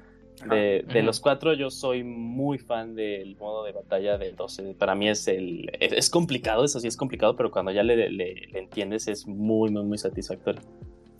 [0.50, 4.74] De, de los cuatro, yo soy muy fan del modo de batalla del 12.
[4.74, 5.70] Para mí es el.
[5.80, 9.26] Es, es complicado, eso sí es complicado, pero cuando ya le, le- le entiendes es
[9.26, 10.60] muy, muy, muy satisfactorio.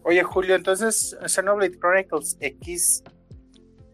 [0.03, 3.03] Oye, Julio, entonces Xenoblade Chronicles X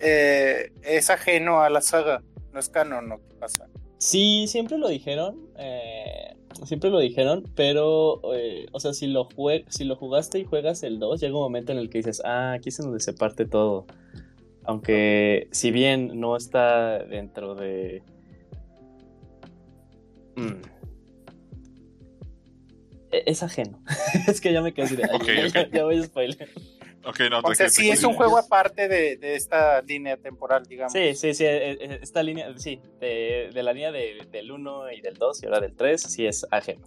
[0.01, 2.21] eh, es ajeno a la saga.
[2.53, 3.19] No es canon, ¿no?
[3.29, 3.69] ¿Qué pasa?
[3.99, 5.49] Sí, siempre lo dijeron.
[5.57, 10.45] eh, siempre lo dijeron, pero, eh, o sea, si lo, jue- si lo jugaste y
[10.45, 13.01] juegas el 2, llega un momento en el que dices, ah, aquí es en donde
[13.01, 13.87] se parte todo.
[14.65, 18.03] Aunque, si bien no está dentro de.
[20.37, 20.63] Mm.
[23.13, 23.83] E- Es ajeno.
[24.29, 25.05] es que ya me quedé así de.
[25.05, 26.49] ay, ya voy a spoiler.
[27.05, 30.93] Ok, no, O sea, sí es un juego aparte de, de esta línea temporal, digamos.
[30.93, 31.45] Sí, sí, sí.
[31.45, 35.43] eh, eh, Esta línea, sí, de, de la línea de- del 1 y del 2
[35.43, 36.83] y ahora del 3, sí es ajeno.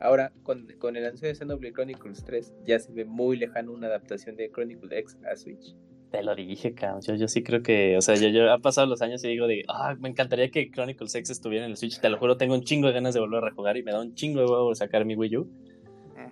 [0.00, 3.86] Ahora, con, con el anuncio de Xenoblade Chronicles 3, ya se ve muy lejano una
[3.86, 5.74] adaptación de Chronicle X a Switch.
[6.10, 7.00] Te lo dije, cabrón.
[7.02, 9.46] Yo, yo sí creo que, o sea, yo, yo han pasado los años y digo
[9.46, 12.00] de, ah, me encantaría que Chronicles X estuviera en el Switch.
[12.00, 14.00] Te lo juro, tengo un chingo de ganas de volver a rejugar y me da
[14.00, 15.50] un chingo de huevo sacar mi Wii U.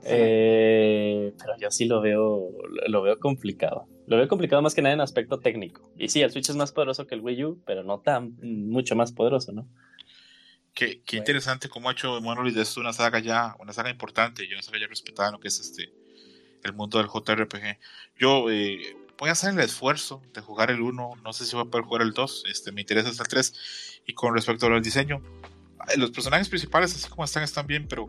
[0.05, 2.51] Eh, pero yo sí lo veo,
[2.87, 3.87] lo, veo complicado.
[4.07, 5.91] Lo veo complicado más que nada en aspecto técnico.
[5.97, 8.97] Y sí, el Switch es más poderoso que el Wii U, pero no tan mucho
[8.97, 9.67] más poderoso, ¿no?
[10.75, 14.45] Qué, qué interesante cómo ha hecho Monolith de esto una saga ya, una saga importante
[14.45, 15.93] y una saga ya respetada en lo que es este
[16.63, 17.79] el mundo del JRPG.
[18.19, 21.67] Yo eh, voy a hacer el esfuerzo de jugar el 1, no sé si voy
[21.67, 24.03] a poder jugar el 2, este, me interesa hasta el 3.
[24.07, 25.23] Y con respecto al diseño,
[25.97, 28.07] los personajes principales, así como están, están bien, pero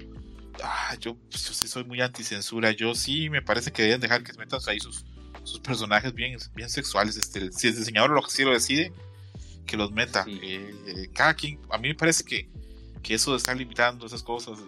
[0.63, 2.71] ah, yo, pues, yo sí soy muy anticensura.
[2.71, 5.05] Yo sí me parece que deben dejar que metan ahí sus,
[5.43, 7.17] sus personajes bien, bien sexuales.
[7.17, 8.91] Este, si el diseñador lo, si lo decide,
[9.65, 10.23] que los meta.
[10.23, 10.39] Sí.
[10.41, 12.49] Eh, eh, cada quien, a mí me parece que,
[13.01, 14.59] que eso de estar limitando esas cosas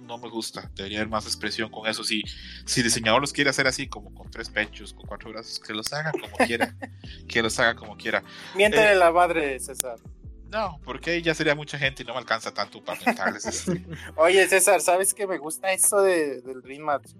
[0.00, 0.68] no me gusta.
[0.74, 2.02] Debería haber más expresión con eso.
[2.02, 2.22] Si,
[2.66, 5.72] si el diseñador los quiere hacer así, como con tres pechos, con cuatro brazos, que
[5.72, 6.74] los haga como quiera.
[7.28, 8.22] Que los haga como quiera.
[8.56, 9.98] Miéntale Eh, la madre, César.
[10.50, 13.44] No, porque ahí ya sería mucha gente y no me alcanza tanto para mentarles.
[13.46, 13.84] este.
[14.16, 17.10] Oye, César, ¿sabes que me gusta eso de, del Dream Match?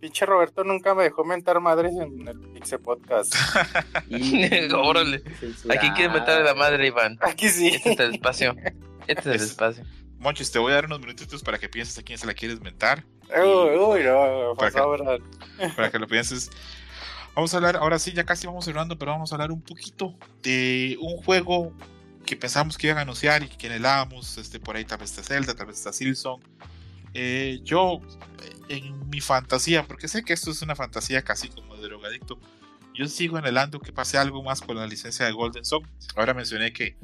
[0.00, 3.34] Pinche Roberto nunca me dejó mentar madres en el Pixel Podcast.
[4.74, 5.22] Órale.
[5.70, 7.18] ¿A quién quiere meterle la madre, Iván?
[7.20, 7.68] Aquí sí.
[7.68, 8.54] Este es el espacio.
[9.06, 9.84] Este es el Es- espacio.
[10.18, 12.60] Monchis, te voy a dar unos minutitos para que pienses a quién se la quieres
[12.60, 13.04] mentar.
[13.30, 15.22] Uy, uy, no, Para por que- favor.
[15.76, 16.50] para que lo pienses.
[17.36, 20.16] Vamos a hablar, ahora sí, ya casi vamos cerrando, pero vamos a hablar un poquito
[20.42, 21.72] de un juego
[22.28, 24.36] que pensamos que iban a anunciar y que anhelábamos.
[24.36, 26.40] Este, por ahí tal vez está Zelda, tal vez está Silson.
[27.14, 28.00] Eh, yo,
[28.68, 32.38] en mi fantasía, porque sé que esto es una fantasía casi como de drogadicto,
[32.94, 35.88] yo sigo anhelando que pase algo más con la licencia de Golden Sun.
[36.16, 36.98] Ahora mencioné que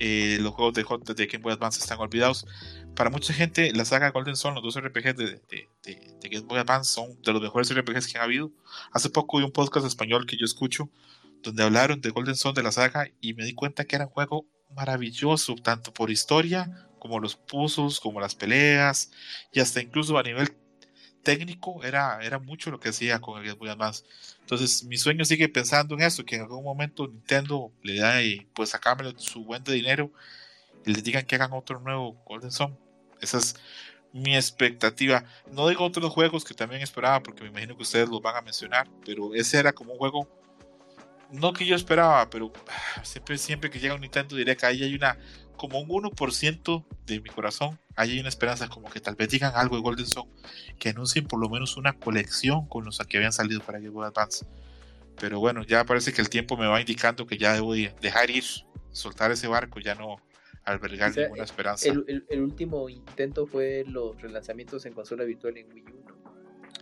[0.00, 2.46] eh, los juegos de, J- de Game Boy Advance están olvidados.
[2.94, 6.46] Para mucha gente, la saga Golden Sun, los dos RPGs de, de- de- de Game
[6.46, 8.52] Boy Advance, son de los mejores RPGs que han habido.
[8.92, 10.90] Hace poco vi un podcast español que yo escucho
[11.42, 14.10] donde hablaron de Golden Sun de la saga y me di cuenta que era un
[14.10, 19.10] juego maravilloso, tanto por historia como los puzzles, como las peleas
[19.52, 20.56] y hasta incluso a nivel
[21.22, 24.04] técnico era, era mucho lo que hacía con el Game Boy Advance.
[24.40, 28.46] Entonces mi sueño sigue pensando en eso, que en algún momento Nintendo le da y
[28.54, 30.10] pues sacármelo su buen dinero
[30.86, 32.78] y les digan que hagan otro nuevo Golden Sun.
[33.20, 33.56] Esa es
[34.12, 35.24] mi expectativa.
[35.52, 38.42] No digo otros juegos que también esperaba, porque me imagino que ustedes los van a
[38.42, 40.28] mencionar, pero ese era como un juego,
[41.32, 42.52] no que yo esperaba, pero
[42.96, 45.18] ah, siempre, siempre que llega un Nintendo Direct, ahí hay una,
[45.56, 49.52] como un 1% de mi corazón, ahí hay una esperanza, como que tal vez digan
[49.54, 50.28] algo de Golden Sun,
[50.78, 54.06] que anuncien por lo menos una colección con los que habían salido para Game Boy
[54.06, 54.46] Advance.
[55.20, 58.30] Pero bueno, ya parece que el tiempo me va indicando que ya debo de dejar
[58.30, 58.44] ir,
[58.92, 60.16] soltar ese barco, ya no
[60.64, 61.88] albergar O sea, ninguna esperanza.
[61.88, 66.04] El, el- el último intento fue los relanzamientos en consola virtual en Wii U.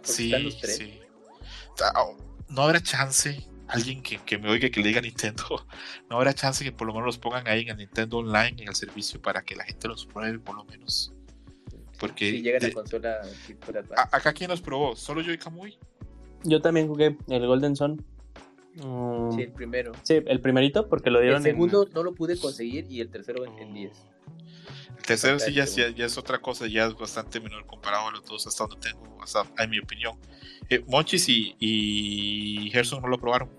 [0.02, 0.77] Sí, están los tres.
[0.77, 1.01] sí.
[1.77, 2.16] Ta- oh,
[2.48, 5.44] No habrá chance, alguien que, que me oiga que le diga a Nintendo,
[6.10, 8.68] no habrá chance que por lo menos los pongan ahí en el Nintendo Online, en
[8.68, 11.12] el servicio, para que la gente los pruebe por lo menos.
[11.98, 13.20] Porque Si llegan de- a consola
[13.97, 15.78] a- acá quién los probó, solo yo y Kamui.
[16.44, 18.05] Yo también jugué el Golden Sun.
[18.74, 19.93] Mm, Sí, el primero.
[20.02, 23.09] sí, el primerito porque lo El dieron en- segundo no lo pude conseguir y el
[23.10, 23.93] tercero en, en 10.
[24.98, 28.12] El tercero sí ya, ya, ya es otra cosa, ya es bastante menor comparado a
[28.12, 30.18] los dos, hasta donde tengo, hasta en mi opinión.
[30.68, 33.51] Eh, Monchis y, y Gerson no lo probaron.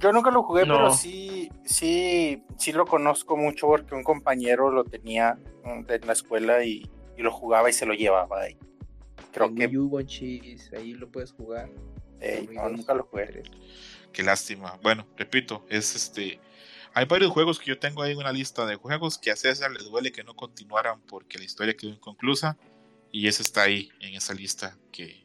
[0.00, 0.74] Yo nunca lo jugué, No.
[0.76, 6.12] pero sí, sí, sí lo conozco mucho porque un compañero lo tenía mm, de la
[6.12, 8.48] escuela y, y lo jugaba y se lo llevaba.
[8.50, 8.56] Y
[9.32, 11.70] creo en que Wii U, Bonchis, ahí lo puedes jugar.
[12.20, 13.26] eh, Wii no, dos, nunca lo jugué.
[13.26, 13.50] tres.
[14.12, 14.78] Qué lástima.
[14.82, 16.40] Bueno, repito, es este.
[16.94, 19.70] Hay varios juegos que yo tengo ahí en una lista de juegos que a César
[19.70, 22.58] le duele que no continuaran porque la historia quedó inconclusa.
[23.10, 25.21] Y ese está ahí en esa lista que,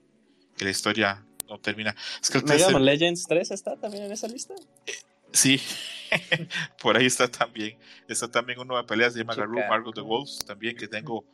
[0.58, 1.96] que la historia no termina.
[2.22, 4.54] Es que el Mega Man Legends 3 está también en esa lista.
[5.32, 5.62] Sí,
[6.82, 7.78] por ahí está también.
[8.08, 9.36] Está también uno de peleas de llama.
[9.36, 11.26] Garou, Margot the Wolves, también que tengo,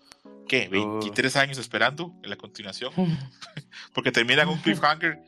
[0.48, 0.68] ¿qué?
[0.68, 2.91] 23 años esperando en la continuación.
[3.94, 5.20] Porque terminan un cliffhanger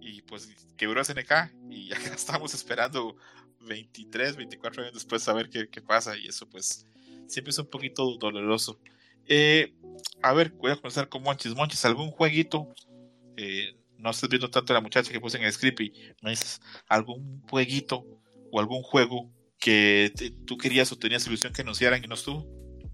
[0.00, 3.16] y pues quebró SNK y ya estamos esperando
[3.60, 6.86] 23, 24 años después a ver qué, qué pasa y eso pues
[7.26, 8.78] siempre es un poquito doloroso.
[9.26, 9.72] Eh,
[10.22, 11.54] a ver, voy a comenzar con Monchis.
[11.54, 12.68] Monchis, ¿algún jueguito?
[13.36, 15.92] Eh, no estoy viendo tanto a la muchacha que puse en el script y
[16.22, 18.04] me dices algún jueguito
[18.50, 22.46] o algún juego que te- tú querías o tenías ilusión que anunciaran y no estuvo.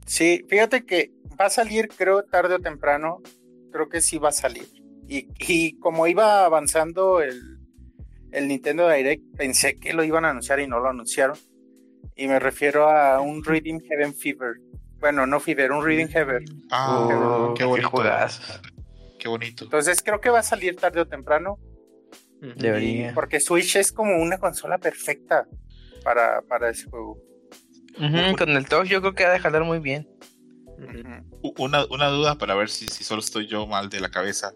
[0.07, 1.11] Sí, fíjate que
[1.41, 3.19] va a salir, creo, tarde o temprano.
[3.73, 4.67] Creo que sí va a salir.
[5.09, 7.41] Y, y como iba avanzando el,
[8.33, 11.37] el Nintendo Direct, pensé que lo iban a anunciar y no lo anunciaron.
[12.17, 14.55] Y me refiero a un Reading Heaven Fever.
[15.01, 16.45] Bueno, no Fever, un Reading Heaven.
[16.71, 16.87] Ah,
[17.51, 17.91] Oh, qué bonito.
[19.21, 19.65] Qué bonito.
[19.65, 21.59] Entonces creo que va a salir tarde o temprano.
[22.57, 23.13] Debería.
[23.15, 25.47] Porque Switch es como una consola perfecta
[26.03, 27.19] para, para ese juego.
[28.39, 30.09] Con el touch yo creo que va a jalar muy bien.
[31.59, 34.55] Una, una duda para ver si, si solo estoy yo mal de la cabeza.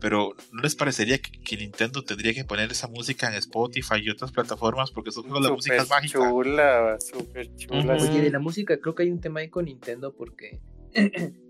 [0.00, 4.10] Pero ¿no les parecería que, que Nintendo tendría que poner esa música en Spotify y
[4.10, 4.92] otras plataformas?
[4.92, 6.18] Porque esos juegos la música es Súper mágica.
[6.20, 7.94] chula, súper chula.
[7.94, 10.60] Oye, de la música, creo que hay un tema ahí con Nintendo porque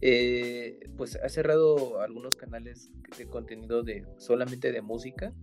[0.00, 5.34] eh, pues ha cerrado algunos canales de contenido de solamente de música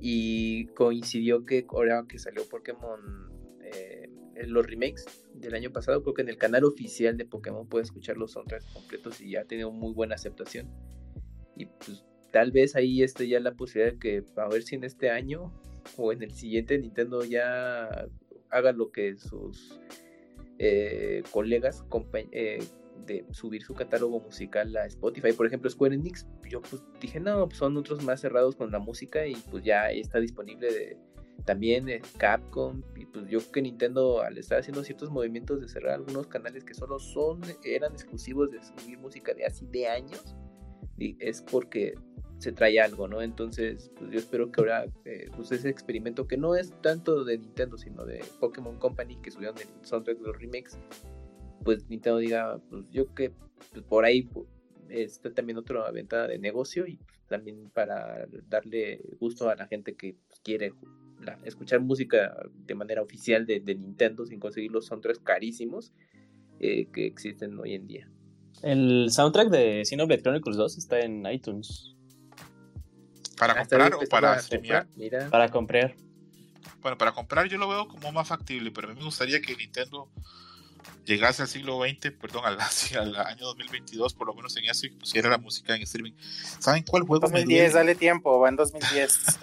[0.00, 3.00] y coincidió que ahora que salió Pokémon
[3.62, 4.08] eh,
[4.46, 5.04] los remakes
[5.34, 8.66] del año pasado, creo que en el canal oficial de Pokémon puedes escuchar los soundtracks
[8.72, 10.68] completos y ya ha tenido muy buena aceptación.
[11.56, 14.84] Y pues tal vez ahí esté ya la posibilidad de que a ver si en
[14.84, 15.52] este año
[15.96, 18.08] o en el siguiente Nintendo ya
[18.50, 19.80] haga lo que sus
[20.58, 22.58] eh, colegas, compa- eh,
[23.06, 25.32] de subir su catálogo musical a Spotify.
[25.32, 28.78] Por ejemplo, Square Enix, yo pues dije, no, pues son otros más cerrados con la
[28.78, 30.96] música y pues ya está disponible de,
[31.44, 35.68] también eh, Capcom y pues yo creo que Nintendo al estar haciendo ciertos movimientos de
[35.68, 40.36] cerrar algunos canales que solo son eran exclusivos de subir música de así de años
[40.96, 41.94] y es porque
[42.38, 43.22] se trae algo, ¿no?
[43.22, 47.38] Entonces, pues yo espero que ahora, eh, pues ese experimento que no es tanto de
[47.38, 50.78] Nintendo, sino de Pokémon Company, que subieron el soundtrack de los remakes,
[51.64, 53.30] pues Nintendo diga, pues yo que
[53.72, 54.46] pues, por ahí pues,
[54.88, 59.94] está también otra ventana de negocio y pues, también para darle gusto a la gente
[59.96, 60.72] que pues, quiere
[61.20, 65.92] la- escuchar música de manera oficial de, de Nintendo sin conseguir los soundtracks carísimos
[66.60, 68.10] eh, que existen hoy en día.
[68.62, 71.90] El soundtrack de Xenoblade Chronicles 2 está en iTunes
[73.36, 74.84] ¿Para Ah, comprar o para streamear?
[74.84, 75.96] comprar, Mira, para comprar.
[76.80, 79.56] Bueno, para comprar yo lo veo como más factible, pero a mí me gustaría que
[79.56, 80.08] Nintendo
[81.04, 84.86] llegase al siglo XX, perdón, al, hacia el año 2022, por lo menos en eso,
[84.86, 86.12] y pusiera la música en streaming.
[86.58, 87.74] ¿Saben cuál juego me 2010, duele?
[87.74, 89.20] dale tiempo, va en 2010.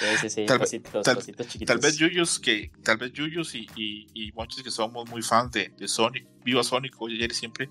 [0.00, 1.66] Sí, sí, sí, Tal vez- pasitos, tal- pasitos chiquitos.
[1.74, 5.52] Tal vez Yuyos, que, tal vez Yuyos y, y, y muchos que somos muy fans
[5.52, 7.70] de, de Sonic, viva Sonic, hoy ayer y siempre,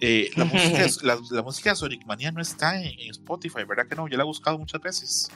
[0.00, 3.86] eh, la, música, la, la música de Sonic Mania no está en, en Spotify, ¿verdad
[3.88, 4.08] que no?
[4.08, 5.30] Yo la he buscado muchas veces.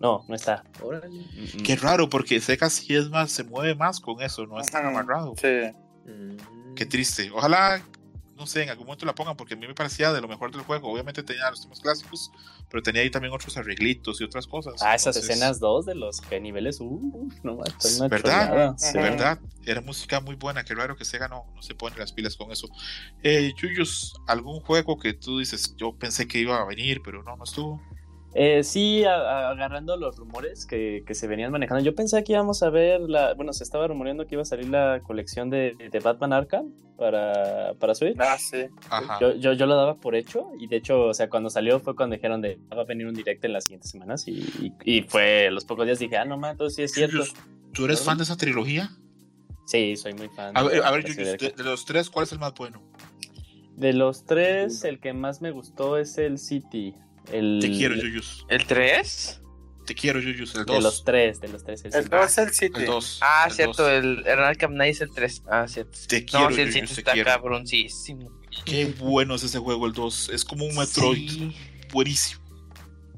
[0.00, 0.64] No, no está.
[0.82, 1.24] órale.
[1.62, 4.86] Qué raro, porque Sega sí es más, se mueve más con eso, no es tan
[4.86, 5.34] amarrado.
[5.40, 5.70] Sí.
[6.10, 6.36] Mm.
[6.74, 7.30] Qué triste.
[7.30, 7.82] Ojalá,
[8.36, 10.50] no sé, en algún momento la pongan, porque a mí me parecía de lo mejor
[10.50, 10.90] del juego.
[10.90, 12.30] Obviamente tenía los temas clásicos,
[12.70, 14.74] pero tenía ahí también otros arreglitos y otras cosas.
[14.80, 18.74] Ah, esas Entonces, escenas 2 de los que niveles, uff, no más, ¿Verdad?
[18.78, 18.96] Sí.
[18.96, 19.38] ¿Verdad?
[19.66, 20.64] Era música muy buena.
[20.64, 22.68] Qué raro que Sega no, no se pone las pilas con eso.
[23.22, 27.36] Eh, Yuyos, ¿algún juego que tú dices, yo pensé que iba a venir, pero no,
[27.36, 27.82] no estuvo?
[28.34, 31.82] Eh, sí, a- a- agarrando los rumores que, que se venían manejando.
[31.84, 33.34] Yo pensé que íbamos a ver la.
[33.34, 37.74] Bueno, se estaba rumoreando que iba a salir la colección de, de Batman Arkham para,
[37.80, 38.16] para Switch.
[38.20, 38.66] Ah, sí.
[38.88, 39.18] Ajá.
[39.20, 41.96] Yo, yo, yo lo daba por hecho y de hecho, o sea, cuando salió fue
[41.96, 44.72] cuando dijeron de "Ah, va a venir un directo en las siguientes semanas y, y,
[44.98, 47.24] y fue los pocos días dije, ah, no mames, entonces sí es cierto.
[47.72, 48.90] ¿tú eres fan de esa trilogía?
[49.66, 50.56] Sí, soy muy fan.
[50.56, 52.80] A de- ver, a ver de los tres, ¿cuál es el más bueno?
[53.76, 56.94] De los tres, el que más me gustó es el City.
[57.32, 58.44] El, Te quiero, Yuyos.
[58.48, 59.36] ¿El 3?
[59.86, 60.54] Te quiero, Yuyos.
[60.54, 61.04] El De los 2.
[61.04, 61.84] tres, de los tres.
[61.84, 62.16] El El City.
[62.16, 62.80] 2 el City.
[62.80, 63.18] El 2.
[63.22, 63.92] Ah, el cierto, dos.
[63.92, 65.42] el, el Arkham Knight es el 3.
[65.50, 65.98] Ah, cierto.
[66.08, 67.30] Te quiero, No, sí, el Yuyos, 5 te está quiero.
[67.30, 68.30] cabroncísimo.
[68.64, 70.28] Qué bueno es ese juego, el 2.
[70.30, 71.28] Es como un Metroid.
[71.30, 71.56] Sí.
[71.92, 72.40] Buenísimo.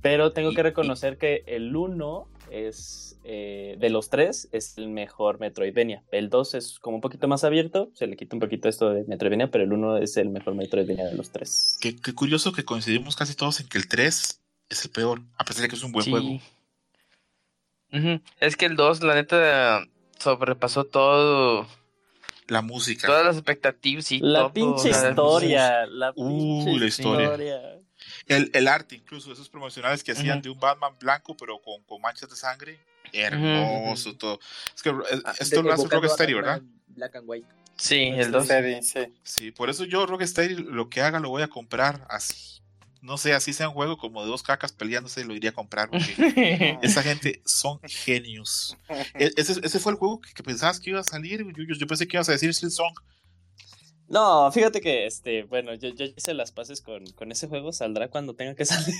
[0.00, 4.88] Pero tengo Y- que reconocer que el 1 es, eh, de los tres, es el
[4.88, 6.02] mejor Metroidvania.
[6.12, 9.04] El 2 es como un poquito más abierto, se le quita un poquito esto de
[9.04, 11.78] Metroidvania, pero el 1 es el mejor Metroidvania de los tres.
[11.80, 15.44] Qué, qué curioso que coincidimos casi todos en que el 3 es el peor, a
[15.44, 16.10] pesar de que es un buen Sí.
[16.10, 16.38] juego.
[18.40, 19.86] Es que el 2, la neta,
[20.18, 21.66] sobrepasó todo.
[22.48, 23.06] La música.
[23.06, 26.26] Todas las expectativas y La todo, pinche la- historia, la Uh,
[26.64, 27.24] pinche la historia.
[27.26, 27.81] historia.
[28.26, 30.42] El, el arte, incluso, esos promocionales que hacían Ujú.
[30.44, 32.78] de un Batman blanco, pero con, con manchas de sangre.
[33.12, 34.38] Hermoso todo.
[34.74, 34.94] Es que eh,
[35.24, 36.62] Ah, esto de- lo hace Rocksteady, ¿verdad?
[36.88, 37.46] Black and White.
[37.76, 38.46] Sí, el 2.
[38.46, 39.00] Serie, sí.
[39.22, 42.60] Sí, por eso yo Rocksteady lo que haga lo voy a comprar así.
[43.00, 45.90] No sé, así sea un juego como de dos cacas peleándose, lo iría a comprar.
[45.90, 48.76] Porque esa gente son genios.
[49.14, 51.78] E- Ese, ese fue el juego que, que pensabas que iba a salir, Yuyos.
[51.78, 52.94] Yo pensé que ibas a decir Silksong.
[54.08, 58.08] No, fíjate que, este, bueno, yo, yo hice las pases con, con ese juego, saldrá
[58.08, 58.94] cuando tenga que salir.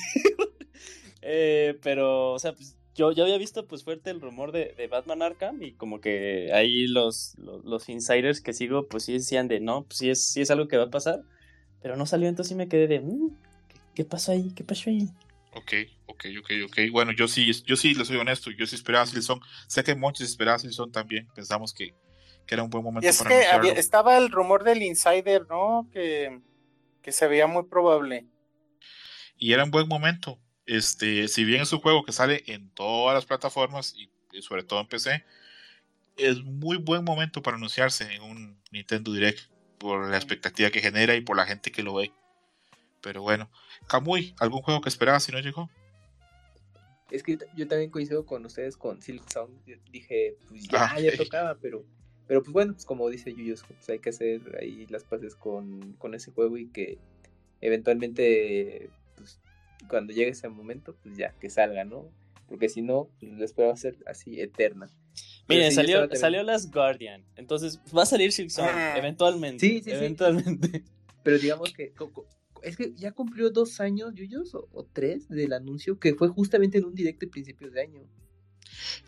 [1.22, 4.86] Eh, pero, o sea, pues, yo, yo había visto pues fuerte el rumor de, de
[4.86, 9.60] Batman Arkham y como que ahí los, los, insiders que sigo pues sí decían de
[9.60, 11.22] no, pues sí es, sí es algo que va a pasar,
[11.80, 13.30] pero no salió, entonces sí me quedé de, "Mm,
[13.94, 14.52] ¿qué, pasó ahí?
[14.54, 15.08] ¿Qué pasó ahí?
[15.54, 15.72] Ok,
[16.06, 16.78] ok, ok, ok.
[16.90, 18.50] Bueno, yo sí, yo sí le soy honesto.
[18.50, 19.40] Yo sí esperaba Silksong.
[19.68, 21.28] Sé que muchos esperaban Silksong también.
[21.34, 21.94] Pensamos que,
[22.46, 25.46] que era un buen momento Y es para que había- estaba el rumor del Insider,
[25.48, 25.88] ¿no?
[25.92, 26.40] Que,
[27.02, 28.26] que se veía muy probable.
[29.36, 30.38] y era un buen momento.
[30.66, 34.62] Este, si bien es un juego que sale en todas las plataformas y, y sobre
[34.62, 35.24] todo en PC,
[36.16, 39.40] es muy buen momento para anunciarse en un Nintendo Direct
[39.78, 42.12] por la expectativa que genera y por la gente que lo ve.
[43.00, 43.50] Pero bueno,
[43.88, 45.68] Kamui, ¿algún juego que esperabas si no llegó?
[47.10, 49.50] Es que yo también coincido con ustedes con Silk Song.
[49.90, 51.84] Dije, pues ya, Ah, ya tocaba, pero,
[52.26, 55.92] pero pues bueno, pues como dice Yuyos, pues hay que hacer ahí las paces con,
[55.94, 56.98] con ese juego y que
[57.60, 59.40] eventualmente, pues
[59.88, 62.08] cuando llegue ese momento, pues ya, que salga, ¿no?
[62.48, 64.88] Porque si no, pues la espera va a ser así eterna.
[65.48, 68.94] Miren, sí, salió, salió Last Guardian, entonces va a salir Silksong Ah.
[68.98, 69.60] eventualmente.
[69.60, 69.90] Sí, sí, sí.
[69.90, 70.84] eventualmente.
[71.22, 71.92] Pero digamos que
[72.62, 76.78] es que ya cumplió dos años, Yuyos, o, o tres del anuncio, que fue justamente
[76.78, 78.02] en un directo de principios de año.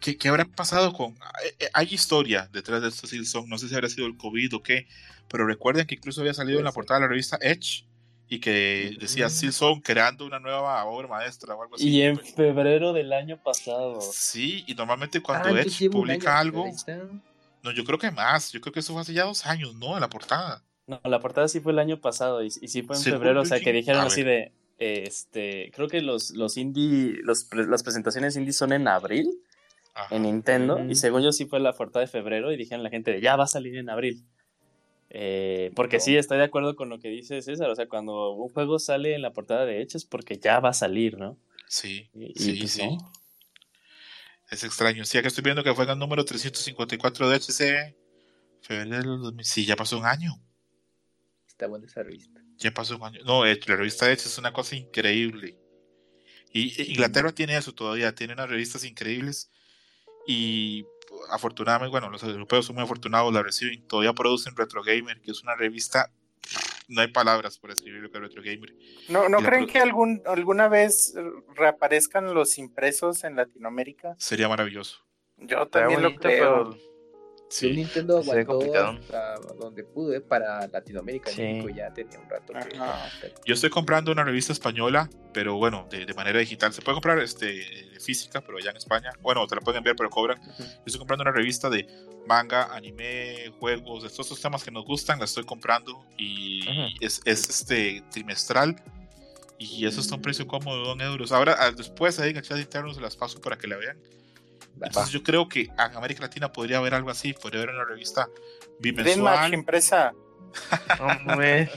[0.01, 1.13] ¿Qué, qué habrá pasado con.?
[1.45, 3.49] eh, eh, Hay historia detrás de estos Silson.
[3.49, 4.87] No sé si habrá sido el COVID o qué.
[5.29, 7.87] Pero recuerden que incluso había salido en la portada de la revista Edge
[8.29, 9.29] y que decía.
[9.29, 11.89] Silson creando una nueva obra maestra o algo así.
[11.89, 14.01] Y en febrero del año pasado.
[14.01, 16.67] Sí, y normalmente cuando Ah, Edge publica algo.
[17.63, 18.53] No, yo creo que más.
[18.53, 19.95] Yo creo que eso fue hace ya dos años, ¿no?
[19.95, 20.63] En la portada.
[20.87, 23.45] No, la portada sí fue el año pasado y, y sí fue en febrero, o
[23.47, 28.37] sea, que dijeron así de, eh, este, creo que los, los indie, los, las presentaciones
[28.37, 29.31] indie son en abril
[29.95, 30.15] Ajá.
[30.15, 30.91] en Nintendo Mm.
[30.91, 33.37] y según yo sí fue la portada de febrero y dijeron la gente de, ya
[33.37, 34.25] va a salir en abril.
[35.11, 38.49] Eh, porque sí, estoy de acuerdo con lo que dice César, o sea, cuando un
[38.49, 41.39] juego sale en la portada de hecho es porque ya va a salir, ¿no?
[41.69, 42.83] Sí, Y, y sí, pues sí.
[42.87, 43.13] no.
[44.51, 45.05] Es extraño.
[45.05, 47.97] Sí, acá estoy viendo que fue el número 354 de HC.
[48.61, 49.45] Febrero del 2000.
[49.45, 50.33] Sí, ya pasó un año.
[51.47, 52.41] Está buena esa revista.
[52.59, 53.21] Ya pasó un año.
[53.25, 55.57] No, Edge, la revista Edge es una cosa increíble.
[56.53, 59.51] Y eh, Inglaterra tiene eso todavía, tiene unas revistas increíbles.
[60.27, 60.87] Y
[61.31, 63.87] afortunadamente, bueno, los europeos son muy afortunados, la reciben.
[63.87, 66.11] Todavía producen Retro Gamer, que es una revista.
[66.89, 68.75] No hay palabras por escribir lo que es Retro Gamer.
[69.09, 71.15] ¿No, no creen que algún, alguna vez
[71.55, 74.15] reaparezcan los impresos en Latinoamérica?
[74.19, 75.05] Sería maravilloso.
[75.39, 76.71] Yo también lo creo.
[76.71, 76.94] pero
[77.55, 77.71] Sí.
[77.71, 80.21] Nintendo aguantó hasta donde pudo, ¿eh?
[80.21, 81.31] para Latinoamérica.
[81.31, 81.41] Sí.
[81.41, 83.33] México ya tenía un rato que.
[83.47, 86.73] Yo estoy comprando una revista española, pero bueno, de, de manera digital.
[86.73, 87.63] Se puede comprar este,
[88.01, 89.13] física, pero allá en España.
[89.21, 90.41] Bueno, te la pueden enviar, pero cobran.
[90.43, 91.87] Yo estoy comprando una revista de
[92.27, 95.21] manga, anime, juegos, de todos estos temas que nos gustan.
[95.21, 96.97] La estoy comprando y Ujú.
[97.01, 98.83] es, es, este trimestral.
[99.59, 101.31] Y eso está a un precio cómodo de 2 euros.
[101.31, 103.97] Ahora, ah, después ahí en el chat interno se las paso para que la vean.
[104.83, 107.33] Entonces, yo creo que en América Latina podría haber algo así.
[107.33, 108.29] Podría haber una revista
[108.81, 109.55] bimensual.
[109.55, 110.13] impresa.
[111.01, 111.69] Hombre,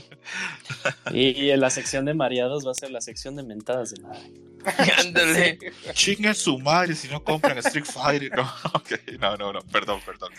[1.12, 4.00] Y, y en la sección de mareados va a ser la sección de mentadas de
[4.02, 4.32] madre.
[4.98, 5.58] ándale.
[5.94, 8.30] Chinguen su madre si no compran Street Fighter.
[8.36, 8.48] No,
[9.20, 10.30] no, no, no, perdón, perdón.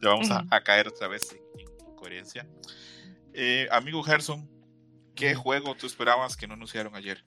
[0.00, 2.46] ya vamos a, a caer otra vez en, en coherencia.
[3.34, 4.48] Eh, amigo Gerson,
[5.14, 7.24] ¿qué juego tú esperabas que no anunciaron ayer?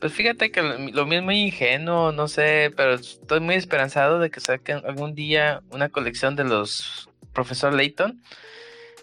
[0.00, 4.18] Pues fíjate que lo, lo mío es muy ingenuo, no sé, pero estoy muy esperanzado
[4.18, 8.22] de que saquen algún día una colección de los Profesor Layton,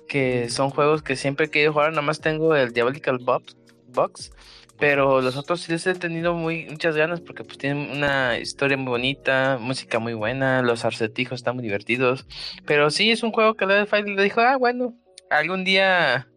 [0.07, 4.31] que son juegos que siempre he querido jugar, nada más tengo el Diabolical Box,
[4.79, 8.77] pero los otros sí les he tenido muy, muchas ganas porque pues tienen una historia
[8.77, 12.25] muy bonita, música muy buena, los acertijos están muy divertidos,
[12.65, 14.95] pero sí es un juego que Level 5 le dijo, ah, bueno,
[15.29, 16.27] algún día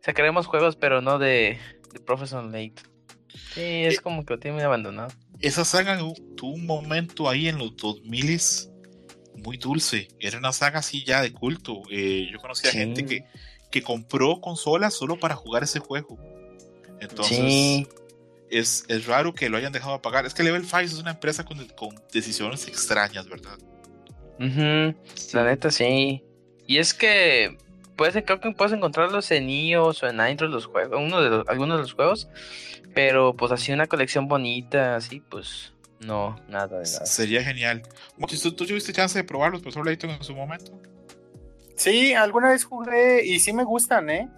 [0.00, 1.58] sacaremos juegos, pero no de,
[1.94, 2.91] de Professor Layton.
[3.54, 5.10] Sí, es como que lo tiene muy abandonado.
[5.40, 5.98] Esa saga
[6.36, 8.40] tuvo un momento ahí en los 2000
[9.44, 10.08] muy dulce.
[10.20, 11.82] Era una saga así ya de culto.
[11.90, 12.78] Eh, yo conocía Sí.
[12.78, 13.24] gente que,
[13.70, 16.18] que compró consolas solo para jugar ese juego.
[17.00, 17.86] Entonces, Sí,
[18.50, 20.26] es, es raro que lo hayan dejado apagar.
[20.26, 23.58] Es que Level 5 es una empresa con, con decisiones extrañas, ¿verdad?
[24.38, 26.22] la neta sí.
[26.66, 27.56] Y es que
[28.02, 31.48] puedes, creo que puedes encontrarlos en iOS o en Android los juegos, uno de los,
[31.48, 32.28] algunos de los juegos,
[32.94, 37.06] pero pues así una colección bonita, así pues no, nada de nada.
[37.06, 37.82] Sería genial.
[38.28, 40.72] ¿tú, tú tuviste chance de probarlos, profesor Layton, en su momento?
[41.76, 44.28] Sí, alguna vez jugué y sí me gustan, ¿eh?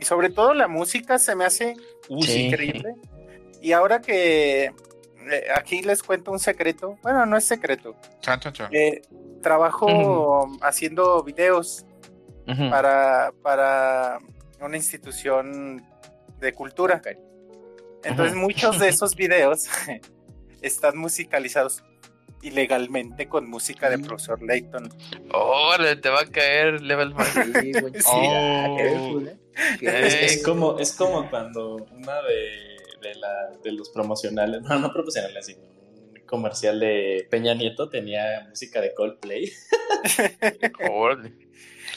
[0.00, 1.74] Y sobre todo la música se me hace
[2.08, 2.46] Uh, Sí.
[2.46, 2.94] increíble.
[3.60, 4.72] Y ahora que eh,
[5.54, 8.74] aquí les cuento un secreto, bueno, no es secreto, Chan, chan, chan.
[8.74, 9.02] eh,
[9.42, 11.85] trabajo haciendo videos
[12.46, 14.18] Para, para
[14.60, 15.84] una institución
[16.38, 17.02] de cultura.
[18.04, 19.66] Entonces muchos de esos videos
[20.62, 21.82] están musicalizados
[22.42, 24.88] ilegalmente con música de profesor Layton.
[25.32, 27.58] Órale, te va a caer level 5.
[27.60, 27.72] Sí.
[27.96, 28.02] Sí.
[28.12, 29.20] Oh.
[29.20, 29.38] ¿eh?
[29.80, 35.46] Es como, es como cuando una de, de, la, de los promocionales, no, no promocionales,
[35.46, 39.50] sino un comercial de Peña Nieto tenía música de Coldplay.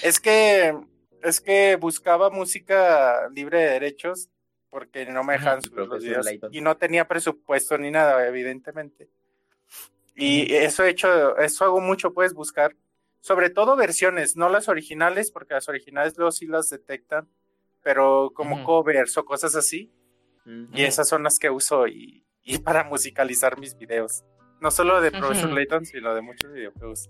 [0.01, 0.75] Es que
[1.21, 4.29] es que buscaba música libre de derechos
[4.69, 9.09] porque no me dejaban subir los videos y no tenía presupuesto ni nada, evidentemente.
[10.15, 12.75] Y eso he hecho, eso hago mucho, puedes buscar,
[13.21, 17.27] sobre todo versiones, no las originales, porque las originales luego sí las detectan,
[17.81, 19.91] pero como covers o cosas así,
[20.73, 24.23] y esas son las que uso y, y para musicalizar mis videos.
[24.61, 25.55] No solo de Professor Ujú.
[25.55, 27.09] Layton, sino de muchos videojuegos.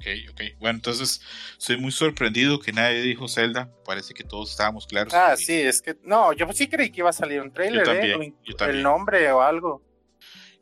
[0.00, 0.40] Ok, ok.
[0.58, 1.20] Bueno, entonces
[1.58, 3.70] soy muy sorprendido que nadie dijo Zelda.
[3.84, 5.12] Parece que todos estábamos claros.
[5.12, 7.92] Ah, sí, es que no, yo sí creí que iba a salir un trailer, Yo
[7.92, 7.98] ¿eh?
[8.10, 8.78] también, yo también.
[8.78, 9.82] el nombre o algo.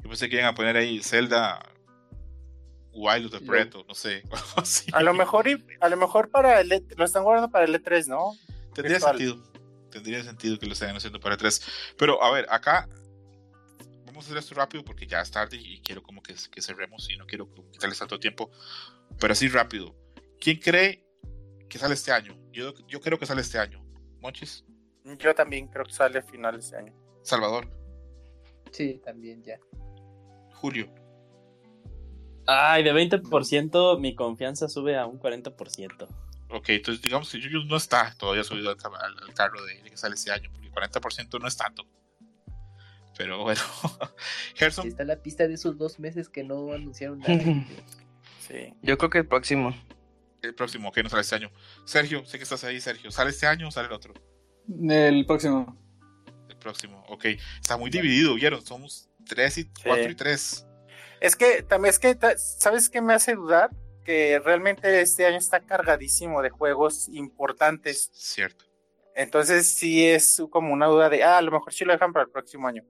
[0.00, 1.60] Yo pensé que iban a poner ahí Zelda
[2.92, 3.46] Wild of the No.
[3.52, 4.22] Breath, o no sé.
[4.92, 5.46] A lo mejor,
[5.80, 8.32] a lo mejor para el E- lo están guardando para el E3, ¿no?
[8.74, 9.18] Tendría virtual.
[9.18, 9.52] sentido.
[9.90, 11.62] Tendría sentido que lo estén haciendo para 3.
[11.96, 15.80] Pero a ver, acá vamos vamos a hacer esto rápido porque ya es tarde y
[15.80, 18.50] quiero como que, que cerremos y no quiero quitarles tanto tiempo.
[19.20, 19.94] Pero así rápido.
[20.40, 21.04] ¿Quién cree
[21.68, 22.36] que sale este año?
[22.52, 23.84] Yo, yo creo que sale este año.
[24.20, 24.64] Monchis,
[25.18, 26.94] Yo también creo que sale a finales de año.
[27.22, 27.68] Salvador,
[28.70, 29.58] Sí, también ya.
[30.54, 30.92] Julio.
[32.46, 36.08] Ay, de 20% mi confianza sube a un 40%.
[36.50, 38.76] Ok, entonces digamos que Yuyus no está todavía subido al-
[39.22, 41.84] al carro de, de que sale este año, porque 40% no es tanto.
[43.16, 43.60] Pero bueno,
[44.54, 47.34] Gerson, Está la pista de esos dos meses que no anunciaron nada.
[48.48, 48.74] Sí.
[48.82, 49.74] Yo creo que el próximo.
[50.42, 51.50] el próximo, que no sale este año.
[51.84, 53.10] Sergio, sé que estás ahí, Sergio.
[53.10, 54.14] ¿Sale este año o sale el otro?
[54.68, 55.76] El próximo.
[56.48, 57.24] El próximo, ok.
[57.60, 58.64] Está muy dividido, ¿vieron?
[58.64, 60.66] Somos 3 y 4 y 3.
[61.20, 63.70] Es que también es que, ¿sabes qué me hace dudar?
[64.04, 68.10] Que realmente este año está cargadísimo de juegos importantes.
[68.12, 68.64] Cierto.
[69.14, 72.24] Entonces sí es como una duda de, ah, a lo mejor sí lo dejan para
[72.24, 72.84] el próximo año.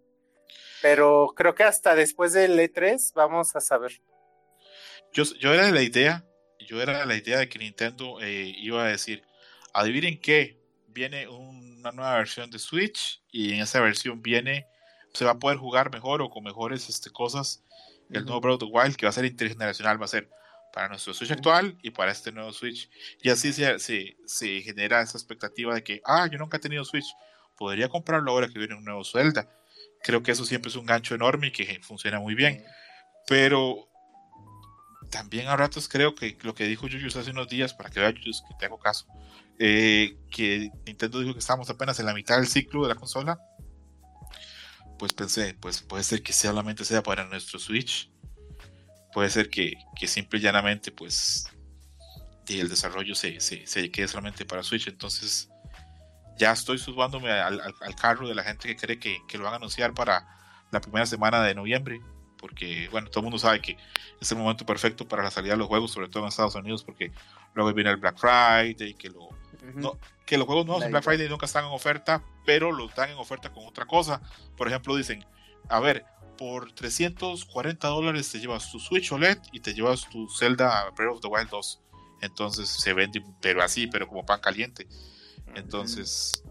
[0.83, 3.93] Pero creo que hasta después del E3 vamos a saber.
[5.13, 6.25] Yo, yo era de la idea,
[6.61, 9.23] yo era de la idea de que Nintendo eh, iba a decir,
[9.73, 10.59] adivinen qué,
[10.89, 14.67] viene una nueva versión de Switch y en esa versión viene,
[15.15, 17.65] se va a poder jugar mejor o con mejores este, cosas.
[18.11, 20.31] El nuevo Breath of the Wild que va a ser intergeneracional va a ser
[20.73, 22.91] para nuestro Switch actual y para este nuevo Switch.
[23.23, 26.85] Y así se, se, se genera esa expectativa de que, ah, yo nunca he tenido
[26.85, 27.07] Switch,
[27.57, 29.49] podría comprarlo ahora que viene un nuevo Zelda.
[30.03, 32.65] Creo que eso siempre es un gancho enorme y que funciona muy bien.
[33.27, 33.89] Pero
[35.11, 38.11] también a ratos creo que lo que dijo Yuyus hace unos días, para que vea
[38.11, 39.07] Yuyus que te hago caso,
[39.59, 43.39] eh, que Nintendo dijo que estamos apenas en la mitad del ciclo de la consola,
[44.99, 48.11] pues pensé, pues puede ser que solamente sea para nuestro Switch,
[49.13, 51.49] puede ser que, que simple y llanamente pues
[52.49, 55.49] el desarrollo se, se, se quede solamente para Switch, entonces
[56.39, 59.45] ya estoy subándome al, al, al carro de la gente que cree que, que lo
[59.45, 60.27] van a anunciar para
[60.71, 62.01] la primera semana de noviembre
[62.39, 63.77] porque bueno, todo el mundo sabe que
[64.21, 66.85] es el momento perfecto para la salida de los juegos, sobre todo en Estados Unidos,
[66.85, 67.13] porque
[67.55, 69.29] luego viene el Black Friday, que, lo,
[69.75, 73.11] no, que los juegos nuevos en Black Friday nunca están en oferta, pero los dan
[73.11, 74.23] en oferta con otra cosa.
[74.57, 75.25] Por ejemplo, dicen,
[75.69, 76.05] a ver,
[76.39, 81.21] por 340 dólares te llevas tu Switch OLED y te llevas tu Zelda Breath of
[81.21, 81.81] the Wild 2.
[82.23, 84.87] Entonces se vende, pero así, pero como pan caliente.
[85.55, 86.45] Entonces,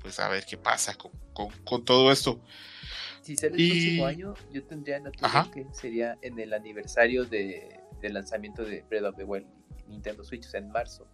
[0.00, 2.40] pues a ver qué pasa con, con, con todo esto.
[3.28, 5.10] Si sale el Y- próximo año, yo tendría la
[5.52, 9.46] que sería en el aniversario de, del lanzamiento de Breath of the Wild
[9.86, 11.06] Nintendo Switch, o sea, en marzo.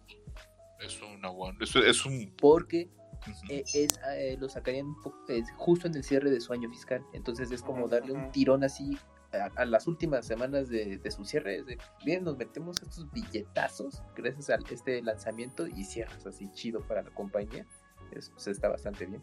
[0.79, 2.33] Es una buena, es, es un...
[2.39, 2.89] Porque
[3.27, 3.33] ujú.
[3.49, 6.69] eh, es, eh, lo sacarían un poco- eh, justo en el cierre de su año
[6.69, 7.03] fiscal.
[7.11, 8.97] Entonces es como darle un tirón así
[9.33, 11.57] a, a las últimas semanas de, de su cierre.
[11.57, 16.79] Es de, bien, nos metemos estos billetazos gracias a este lanzamiento y cierras así chido
[16.87, 17.65] para la compañía.
[18.13, 19.21] Eso pues, está bastante bien.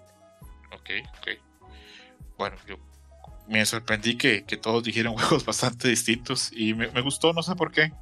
[0.75, 1.51] Ok, ok.
[2.39, 2.77] Bueno, yo
[3.49, 7.55] me sorprendí que, que todos dijeron juegos bastante distintos y me, me gustó, no sé
[7.55, 7.93] por qué,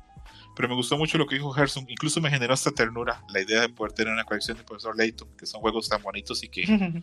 [0.57, 1.86] pero me gustó mucho lo que dijo Gerson.
[1.89, 5.28] Incluso me generó esta ternura la idea de poder tener una colección de Profesor Layton,
[5.36, 6.65] que son juegos tan bonitos y que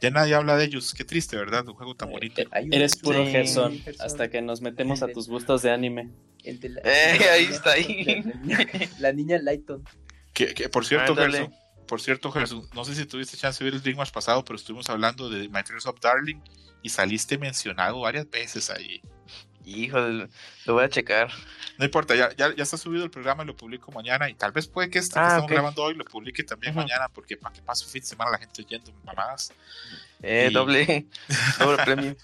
[0.00, 0.94] ya nadie habla de ellos.
[0.94, 1.66] Qué triste, ¿verdad?
[1.68, 2.40] Un juego tan bonito.
[2.42, 3.30] Eh, hay un- Eres puro Sí.
[3.30, 6.10] Gerson, Gerson, hasta que nos metemos a tus gustos de anime.
[6.44, 8.04] el de la, Eh, ahí está, ahí.
[8.04, 9.84] La, niña- la niña Lighton.
[10.32, 11.38] Que, que, por cierto, Ándale.
[11.38, 11.54] Gerson,
[11.86, 14.56] por cierto, Gerson, no sé si tuviste chance de ver el Dream Match pasado, pero
[14.56, 15.48] estuvimos hablando de
[15.86, 16.40] of Darling
[16.82, 19.00] y saliste mencionado varias veces ahí.
[19.64, 20.28] Híjole,
[20.64, 21.28] lo voy a checar.
[21.76, 24.30] No importa, ya, ya, ya está subido el programa y lo publico mañana.
[24.30, 25.50] Y tal vez puede que este que Ah, estamos ok.
[25.50, 26.82] grabando hoy lo publique también Ujú.
[26.82, 29.52] mañana, porque para que pase un fin de semana la gente oyendo mamadas.
[30.22, 31.06] Eh, Y- doble,
[31.58, 32.16] doble premio.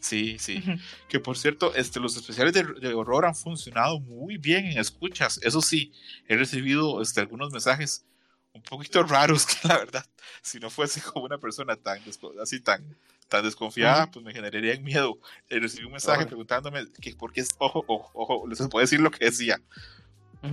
[0.00, 0.64] Sí, sí.
[1.08, 5.38] Que por cierto, este, los especiales de, de horror han funcionado muy bien en escuchas.
[5.44, 5.92] Eso sí,
[6.26, 8.04] he recibido este, algunos mensajes
[8.52, 10.04] un poquito raros que la verdad,
[10.42, 12.00] si no fuese como una persona tan
[12.42, 12.96] así tan,
[13.28, 15.18] tan desconfiada, pues me generaría miedo.
[15.48, 19.10] Eh, recibí un mensaje preguntándome que por qué, ojo, ojo, ojo, les puedo decir lo
[19.10, 19.60] que decía.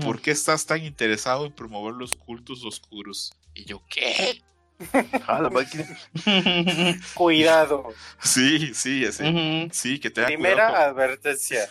[0.04, 3.34] ¿por qué estás tan interesado en promover los cultos oscuros?
[3.54, 4.42] Y yo, ¿qué?
[5.28, 5.88] Ah, la máquina.
[7.16, 7.96] Cuidado.
[8.22, 9.70] Sí, sí, ese.
[9.72, 11.68] Sí, que tengan Primera cuidado advertencia.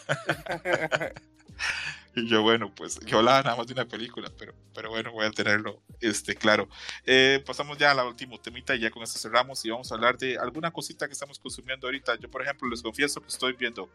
[2.23, 5.27] Y yo, bueno, pues yo hablaba nada más de una película, pero, pero bueno, voy
[5.27, 6.67] a tenerlo este, claro.
[7.05, 9.97] Eh, pasamos ya a la última temita y ya con esto cerramos y vamos a
[9.97, 12.19] hablar de alguna cosita que estamos consumiendo ahorita.
[12.19, 13.91] Yo, por ejemplo, les confieso que estoy viendo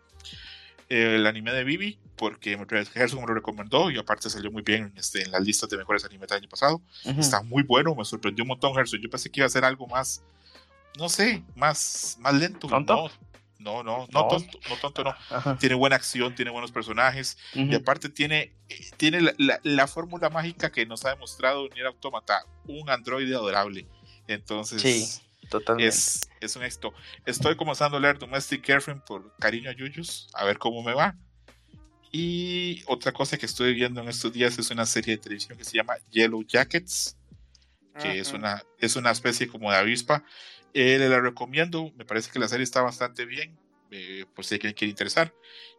[0.87, 4.93] eh, el anime de Vivi porque Gerson me lo recomendó y aparte salió muy bien
[4.95, 6.79] este, en las listas de mejores animes del año pasado.
[7.03, 9.01] Está muy bueno, me sorprendió un montón, Gerson.
[9.01, 10.23] Yo pensé que iba a ser algo más,
[10.95, 12.67] no sé, más, más lento.
[12.67, 12.93] ¿Tonto?
[12.93, 13.30] No,
[13.61, 14.27] no, no, no, No.
[14.27, 15.09] tonto, no tonto, no.
[15.29, 15.57] Ajá.
[15.57, 18.53] Tiene buena acción, tiene buenos personajes y aparte tiene,
[18.97, 23.87] tiene la, la- la fórmula mágica que nos ha demostrado Nier Automata, un androide adorable.
[24.27, 25.21] Entonces, Sí.
[25.49, 25.87] totalmente.
[25.89, 26.93] es, es un éxito.
[27.25, 31.15] Estoy comenzando a leer Domestic Girlfriend por cariño a Yuyus, a ver cómo me va.
[32.11, 35.63] Y otra cosa que estoy viendo en estos días es una serie de televisión que
[35.63, 37.15] se llama Yellow Jackets,
[38.01, 40.23] que es, una, es una especie como de avispa.
[40.73, 43.57] Eh, le la recomiendo, me parece que la serie está bastante bien,
[43.91, 45.33] eh, por si alguien quiere interesar.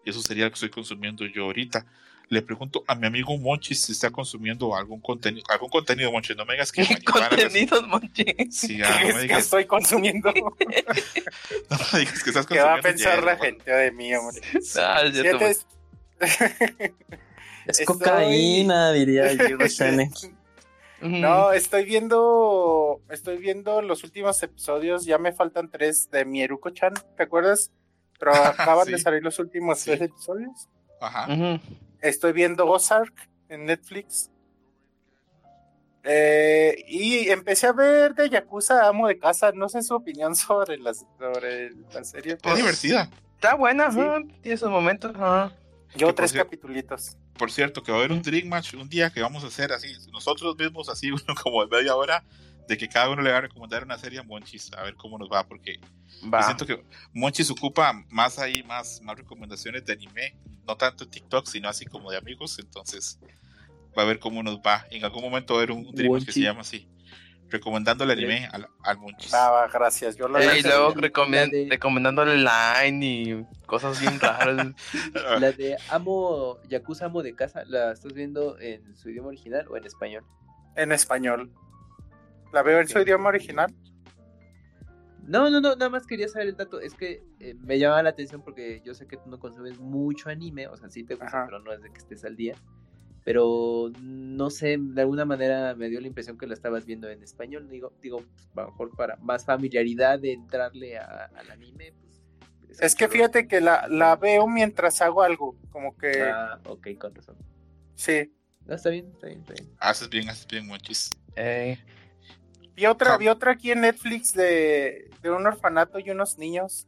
[0.04, 1.86] Y eso sería lo que estoy consumiendo yo ahorita.
[2.28, 6.34] Le pregunto a mi amigo Monchi si está consumiendo algún contenido, algún contenido, Monchi.
[6.34, 8.24] No me digas que ¿Qué mañana- contenidos, Monchi?
[8.50, 10.32] Sí, ah, no me es que digas, estoy consumiendo.
[11.70, 14.40] no me digas que estás ¿Qué va a consumiendo pensar la gente de mí, hombre?
[14.76, 15.66] Ah, ya es-
[17.66, 19.64] Estoy- cocaína, diría Yugo
[21.02, 27.22] No, estoy viendo, estoy viendo los últimos episodios, ya me faltan tres de Mieruko-chan, ¿te
[27.24, 27.70] acuerdas?
[28.18, 28.32] Pero
[28.78, 28.92] acaban Sí.
[28.92, 29.90] de salir los últimos Sí.
[29.90, 30.68] tres episodios.
[31.00, 31.26] Ajá.
[32.00, 33.12] Estoy viendo Ozark
[33.48, 34.30] en Netflix.
[36.04, 40.78] Eh, y empecé a ver de Yakuza Amo de Casa, no sé su opinión sobre
[40.78, 42.36] la, sobre la serie.
[42.42, 43.08] Es divertida.
[43.34, 44.00] Está buena, Sí.
[44.40, 45.12] tiene sus momentos.
[45.14, 45.52] ajá.
[45.94, 47.16] Yo tres capitulitos.
[47.34, 49.72] Por cierto, que va a haber un Dream Match un día que vamos a hacer
[49.72, 52.24] así, nosotros mismos, así, uno como de media hora,
[52.68, 55.18] de que cada uno le va a recomendar una serie a Monchis, a ver cómo
[55.18, 55.80] nos va, porque
[56.32, 56.42] Va.
[56.42, 61.46] siento que Monchis ocupa más ahí, más, más recomendaciones de anime, no tanto en TikTok,
[61.46, 63.18] sino así como de amigos, entonces
[63.96, 64.86] va a ver cómo nos va.
[64.90, 66.88] En algún momento va a haber un Dream Match que se llama así,
[67.52, 68.98] recomendando el anime al, al.
[69.32, 70.16] Ah, va, gracias.
[70.16, 74.72] Yo lo Eh, y luego recomen- de- recomendándole Line y cosas bien raras.
[75.40, 79.76] La de Amo, Yakuza Amo de Casa, ¿la estás viendo en su idioma original o
[79.76, 80.24] en español?
[80.74, 81.52] en español.
[82.52, 83.72] ¿La veo en su idioma original?
[85.24, 86.80] No, no, no, nada más quería saber el dato.
[86.80, 90.28] Es que eh, me llamaba la atención porque yo sé que tú no consumes mucho
[90.30, 91.44] anime, o sea, sí te gusta, Ajá.
[91.46, 92.54] pero no es de que estés al día.
[93.24, 97.22] Pero no sé, de alguna manera me dio la impresión que la estabas viendo en
[97.22, 97.68] español.
[97.68, 101.94] Digo, digo, pues, a lo mejor para más familiaridad de entrarle a- al anime.
[102.66, 106.88] Pues, Es que fíjate que la, la veo mientras hago algo, como que Ah, ok,
[106.98, 107.36] con razón.
[107.94, 108.32] sí.
[108.64, 109.70] No, está bien, está bien, está bien.
[109.80, 111.10] Haces bien, haces bien, Monchis.
[111.36, 111.78] Eh,
[112.74, 116.86] Vi otra, vi otra aquí en Netflix de, de un orfanato y unos niños.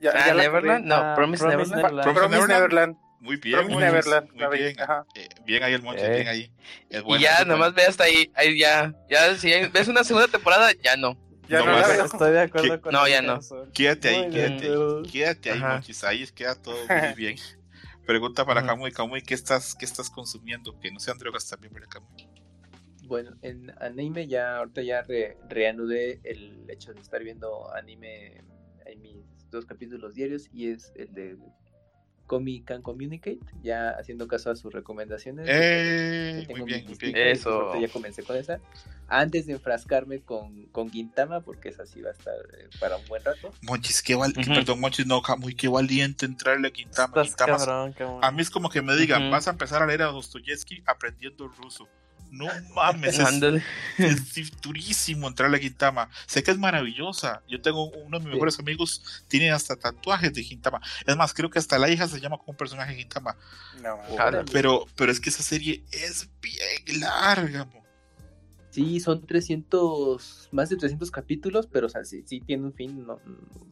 [0.00, 2.14] Ya, ah, ya Neverland, no, Ah, Promise, Promise Neverland.
[2.14, 2.96] Promise Neverland.
[3.22, 4.80] Muy bien, Monchis, Neverland, la muy bien.
[4.80, 5.06] ajá.
[5.14, 6.10] Eh, bien ahí el Monchis, Eh.
[6.16, 6.52] bien ahí.
[6.90, 10.70] Es Y ya, nomás ve hasta ahí, ahí ya, ya, si ves una segunda temporada,
[10.82, 11.16] ya no.
[11.48, 12.04] Ya No no, veo.
[12.04, 13.38] Estoy de acuerdo con No, ya no.
[13.72, 15.02] Quédate ahí, Muy quédate ahí.
[15.12, 15.60] Quédate ahí.
[15.60, 16.04] Monchis.
[16.04, 17.36] Ahí queda todo muy bien.
[18.06, 18.64] Pregunta para.
[18.66, 18.90] Kamui.
[18.90, 20.78] Kamui, ¿qué estás, ¿qué estás consumiendo?
[20.80, 22.28] Que no sean drogas también, ¿verdad, Kamui?
[23.04, 28.42] Bueno, en anime ya, ahorita ya re- reanudé el hecho de estar viendo anime
[28.86, 29.16] en mis
[29.50, 31.36] dos capítulos diarios y es el de
[32.26, 35.46] Comic Can Communicate, ya haciendo caso a sus recomendaciones.
[35.48, 37.16] Eh, tengo muy bien, muy bien.
[37.16, 37.78] Eso.
[37.80, 38.60] ya comencé con esa.
[39.08, 43.04] Antes de enfrascarme con, con Gintama, porque esa sí va a estar eh, para un
[43.06, 43.52] buen rato.
[43.62, 44.54] Monchis, qué val Ujú.
[44.54, 48.24] perdón, Monchis, no, Kamui, qué valiente entrarle a Quintama cabrón, cabrón.
[48.24, 49.32] A mí es como que me digan, Ujú.
[49.32, 51.88] vas a empezar a leer a Dostoyevsky aprendiendo ruso.
[52.32, 53.62] No mames, es, Ándale.
[53.98, 56.08] es durísimo entrarle a Gintama.
[56.26, 57.42] Sé que es maravillosa.
[57.46, 58.34] Yo tengo uno de mis Sí.
[58.34, 60.80] mejores amigos, tiene hasta tatuajes de Gintama.
[61.06, 63.36] Es más, creo que hasta la hija se llama como un personaje de Gintama.
[63.82, 64.00] No.
[64.50, 67.66] Pero, pero es que esa serie es bien larga.
[67.66, 67.82] mo.
[68.70, 73.06] Sí, son 300, más de 300 capítulos, pero o sea, sí, sí tiene un fin.
[73.06, 73.20] No,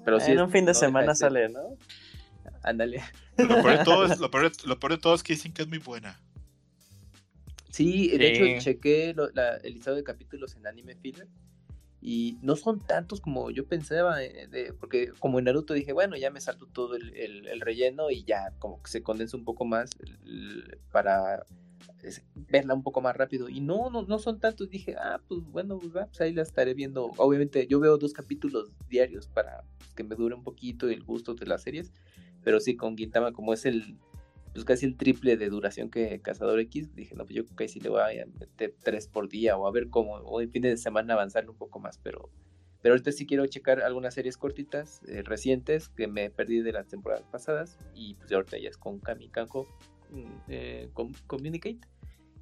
[0.04, 1.60] pero sí en es- un fin de no semana sale, ¿no?
[2.62, 3.02] Ándale.
[3.38, 5.54] Lo peor de todo es, lo peor de- lo peor de todo es que dicen
[5.54, 6.20] que es muy buena.
[7.70, 8.42] Sí, de Sí.
[8.42, 11.28] hecho chequé lo- la- el listado de capítulos en Anime Filler
[12.02, 16.16] y no son tantos como yo pensaba, eh, de- porque como en Naruto dije, bueno,
[16.16, 19.44] ya me salto todo el, el- el relleno y ya como que se condensa un
[19.44, 19.90] poco más
[20.24, 21.44] el- para
[22.02, 23.48] es- verla un poco más rápido.
[23.50, 24.70] Y no, no, no son tantos.
[24.70, 27.10] Dije, ah, pues bueno, pues, va, pues ahí la estaré viendo.
[27.18, 31.44] Obviamente yo veo dos capítulos diarios para que me dure un poquito el gusto de
[31.46, 31.92] las series,
[32.42, 33.98] pero sí con Gintama como es el
[34.52, 37.64] pues casi el triple de duración que Cazador X, dije, no, pues yo creo que
[37.64, 40.50] ahí sí le voy a meter tres por día o a ver cómo, o en
[40.50, 42.28] fin de semana avanzarle un poco más, pero,
[42.82, 46.88] pero ahorita sí quiero checar algunas series cortitas, eh, recientes, que me perdí de las
[46.88, 49.66] temporadas pasadas, y pues ahorita ya es con Kami Kanko
[50.10, 51.80] mm, eh, com- Communicate,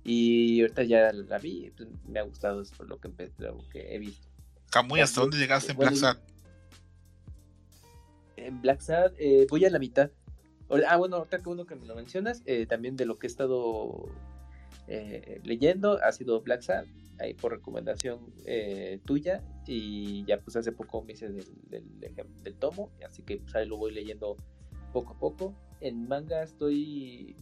[0.04, 3.98] y ahorita ya la vi, pues, me ha gustado eso, lo que, lo que he
[3.98, 4.26] visto.
[4.70, 6.22] Kamui, ¿hasta dónde llegaste en Bueno, Black Sad?
[8.36, 10.10] En Black Sad eh, voy a la mitad.
[10.86, 13.30] Ah, bueno, ahorita que uno que me lo mencionas, eh, también de lo que he
[13.30, 14.08] estado
[14.86, 16.84] eh, leyendo ha sido Black Sad,
[17.18, 22.42] ahí por recomendación eh, tuya, y ya pues hace poco me hice del, del, ejem-
[22.42, 24.36] del tomo, así que pues ahí lo voy leyendo
[24.92, 25.54] poco a poco.
[25.80, 27.36] En manga estoy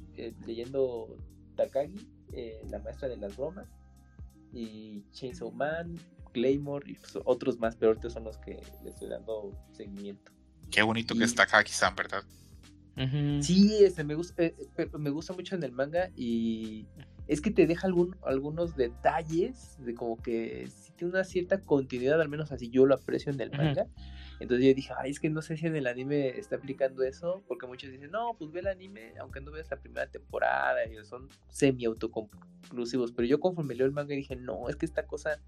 [0.46, 1.16] leyendo
[1.56, 2.06] Takagi,
[2.70, 3.66] la maestra de las bromas,
[4.52, 5.96] y Chainsaw Man,
[6.32, 10.32] Claymore y pues, otros más, pero ahorita son los que le estoy dando seguimiento.
[10.70, 12.22] Qué bonito que está Kaki-san, ¿verdad?
[13.42, 16.86] Sí, este, me, gusta, eh, eh, me gusta mucho en el manga y
[17.28, 22.20] es que te deja algún, algunos detalles de como que sí tiene una cierta continuidad,
[22.20, 23.86] al menos así yo lo aprecio en el manga.
[24.39, 27.42] Entonces yo dije, ay, es que no sé si en el anime está aplicando eso,
[27.49, 31.02] porque muchos dicen, no, pues ve el anime, aunque no veas la primera temporada, y
[31.05, 35.41] son semi-autoconclusivos, pero yo conforme leo el manga dije, no, es que esta cosa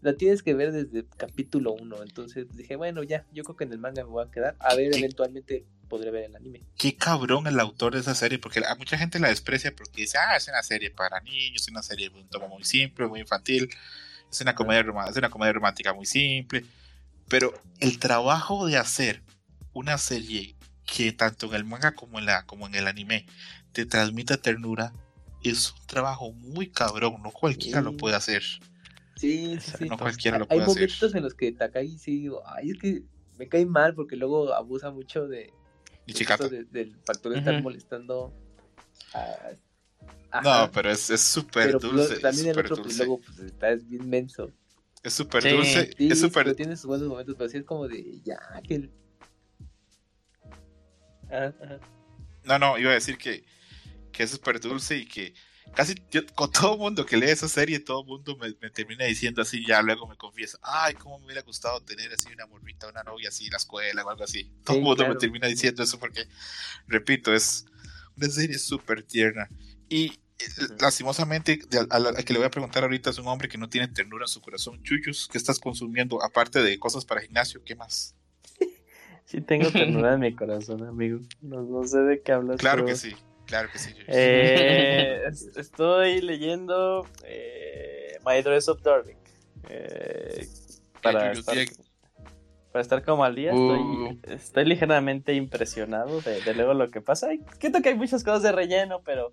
[0.00, 3.72] la tienes que ver desde capítulo 1, entonces dije, bueno, ya, yo creo que en
[3.72, 5.64] el manga me voy a quedar, a ver, eventualmente
[5.94, 6.60] podré ver el anime.
[6.76, 10.18] Qué cabrón el autor de esa serie, porque a mucha gente la desprecia porque dice,
[10.18, 13.20] ah, es una serie para niños, es una serie de un tomo muy simple, muy
[13.20, 13.70] infantil,
[14.28, 16.64] es una comedia, es una comedia romántica muy simple,
[17.28, 19.22] pero el trabajo de hacer
[19.72, 23.26] una serie que tanto en el manga como en, la, como en el anime
[23.70, 24.92] te transmita ternura
[25.44, 28.42] es un trabajo muy cabrón, no cualquiera lo puede hacer.
[29.14, 29.88] Sí, sí, sí.
[29.88, 30.74] No cualquiera lo Hay puede hacer.
[30.74, 33.02] momentos en los que Takagi sí digo, ay, es que
[33.38, 35.52] me cae mal porque luego abusa mucho de,
[36.06, 38.32] Y de del factor de estar molestando
[39.14, 39.52] a...
[40.42, 42.18] No, pero es es súper pero pues, dulce.
[42.18, 42.98] también el otro pues dulce.
[42.98, 44.50] luego pues está es bien menso.
[45.02, 45.50] Es súper Sí.
[45.50, 45.90] dulce.
[45.96, 48.90] Sí, es súper tiene sus buenos momentos, pero sí es como de ya que
[51.30, 51.80] Ah, ajá.
[52.44, 53.44] No, no, iba a decir que,
[54.12, 55.34] que es súper dulce y que
[55.74, 59.42] casi yo, con todo mundo que lee esa serie, todo mundo me, me termina diciendo
[59.42, 63.02] así, ya luego me confieso, ay, cómo me hubiera gustado tener así una morrita, una
[63.02, 64.50] novia así en la escuela o algo así.
[64.64, 66.26] Todo el Sí, mundo me termina diciendo eso porque,
[66.86, 67.66] repito, es
[68.16, 69.48] una serie súper tierna.
[69.88, 70.44] Y eh,
[70.80, 73.56] lastimosamente, de- a la a que le voy a preguntar ahorita es un hombre que
[73.58, 74.82] no tiene ternura en su corazón.
[74.82, 76.22] Chuyus, ¿qué estás consumiendo?
[76.22, 78.14] Aparte de cosas para gimnasio, ¿qué más?
[79.26, 81.18] Sí tengo ternura en mi corazón, amigo.
[81.40, 82.58] No, no sé de qué hablas.
[82.58, 83.14] Claro pero- que sí,
[83.46, 83.94] claro que sí.
[84.08, 89.16] Eh, es- estoy leyendo eh, My Dress Up Darling.
[89.68, 90.46] Eh,
[91.02, 91.56] para, estar,
[92.72, 94.06] para estar como al día, Uh.
[94.20, 97.28] estoy, estoy ligeramente impresionado de, de luego lo que pasa.
[97.60, 99.32] Siento que hay muchas cosas de relleno, pero,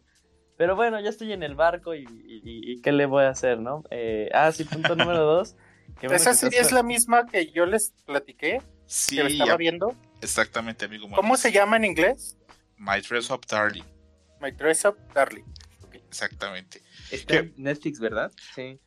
[0.58, 3.30] pero bueno, ya estoy en el barco y, y- y- y ¿qué le voy a
[3.30, 3.84] hacer, no?
[3.92, 5.56] Eh, ah, sí, punto número dos.
[6.02, 9.58] Bueno Esa serie estás- es la misma que yo les platiqué, Sí, que estaba ya-
[9.58, 9.94] viendo.
[10.22, 11.08] exactamente, amigo.
[11.14, 12.38] ¿Cómo se llama en inglés?
[12.78, 13.84] My Dress Up Darling.
[14.42, 15.44] My Dress Up Darling.
[15.94, 16.82] Exactamente.
[17.12, 17.38] está ¿Qué?
[17.40, 18.32] en Netflix, ¿verdad?
[18.56, 18.80] Sí.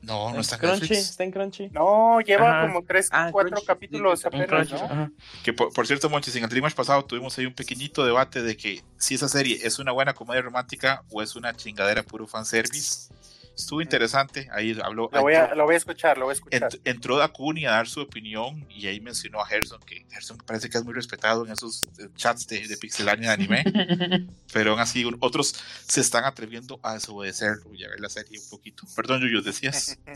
[0.00, 1.10] No, no está en Crunchy, Netflix.
[1.10, 1.68] está en Crunchy.
[1.70, 2.68] No, lleva Ajá.
[2.68, 4.84] como tres, Ah, cuatro Crunchy, capítulos apenas, Crunchy, ¿no?
[4.84, 5.10] ajá.
[5.42, 8.56] Que por, por cierto, Monchis, en el Dreamers pasado tuvimos ahí un pequeñito debate de
[8.56, 13.12] que si esa serie es una buena comedia romántica o es una chingadera puro fanservice.
[13.58, 14.48] Estuvo interesante.
[14.52, 15.10] Ahí habló.
[15.12, 16.70] Lo voy, a, entró, lo voy a escuchar, lo voy a escuchar.
[16.70, 20.70] ent- entró Dakuni a dar su opinión y ahí mencionó a Gerson, que Gerson parece
[20.70, 23.64] que es muy respetado en esos eh, chats de, de Pixelania de anime.
[24.52, 25.56] pero aún así, otros
[25.88, 28.84] se están atreviendo a desobedecerlo y a ver la serie un poquito.
[28.94, 29.98] Perdón, Yuyu, decías.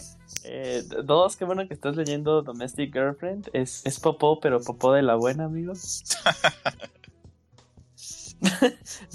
[0.44, 3.48] Eh, dos, qué bueno que estás leyendo Domestic Girlfriend.
[3.52, 5.72] Es, es popó, pero popó de la buena, amigo.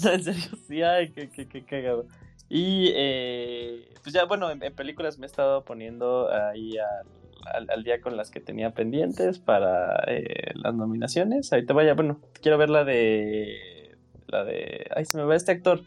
[0.02, 2.06] no, en serio, sí, ay, qué, qué, qué cagado.
[2.48, 7.06] Y eh, pues ya, bueno, en, en películas me he estado poniendo ahí al,
[7.54, 11.52] al- al día con las que tenía pendientes para eh, las nominaciones.
[11.52, 13.96] Ahorita vaya, bueno, quiero ver la de.
[14.28, 14.86] La de.
[14.94, 15.82] Ay, se me va este actor.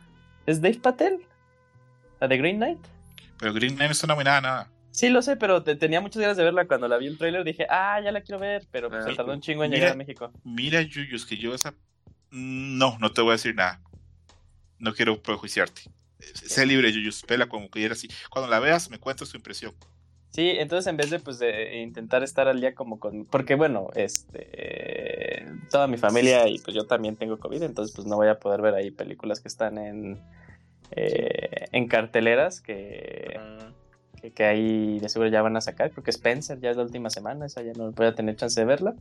[0.46, 1.20] ¿Es Dave Patel?
[2.20, 2.80] ¿La de Green Knight?
[3.40, 4.68] Pero Green Knight no está nominada a nada.
[4.92, 6.68] Sí, lo sé, pero te- tenía muchas ganas de verla.
[6.68, 9.34] Cuando la vi el trailer dije, ah, ya la quiero ver, pero pues, se tardó
[9.34, 9.80] un chingo en mira.
[9.80, 10.32] llegar a México.
[10.44, 11.74] Mira, Yuyus, que yo esa.
[12.30, 13.82] No, no te voy a decir nada.
[14.80, 15.82] No quiero prejuiciarte.
[16.34, 17.24] Sé libre, Yuyus.
[17.24, 18.04] Pela como quieras.
[18.04, 19.74] Y cuando la veas, me cuentas tu impresión.
[20.32, 23.90] Sí, entonces en vez de pues de intentar estar al día como con, porque bueno,
[23.96, 28.40] este, toda mi familia y pues yo también tengo COVID, entonces pues no voy a
[28.40, 30.22] poder ver ahí películas que están en,
[30.92, 33.38] eh, en carteleras que,
[34.22, 35.92] que, que ahí de seguro ya van a sacar.
[35.92, 38.58] Creo que Spencer ya es la última semana, esa ya no voy a tener chance
[38.58, 38.96] de verla.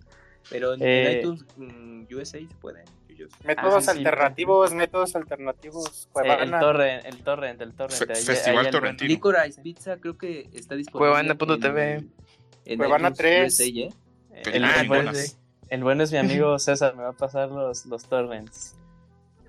[0.51, 2.83] Pero en, Eh, en iTunes mm, USA se puede.
[3.21, 3.45] Yuyos.
[3.45, 3.99] Métodos Ah, sí, sí.
[3.99, 5.87] alternativos, métodos alternativos.
[5.87, 6.61] Eh, el Cuevana.
[6.61, 8.11] torrent, el torrent, el torrent.
[8.11, 9.09] Ahí- Festival ahí el Torrentino.
[9.09, 11.11] Licorice Pizza creo que está disponible.
[11.37, 11.93] Cuevana.tv.
[11.95, 12.13] en-
[12.67, 13.55] en Cuevana iTunes 3.
[13.61, 13.91] USA, ¿eh?
[14.33, 15.39] El, Películas el buen, chingonas.
[15.69, 18.77] el bueno es mi amigo César, me va a pasar los, los torrents.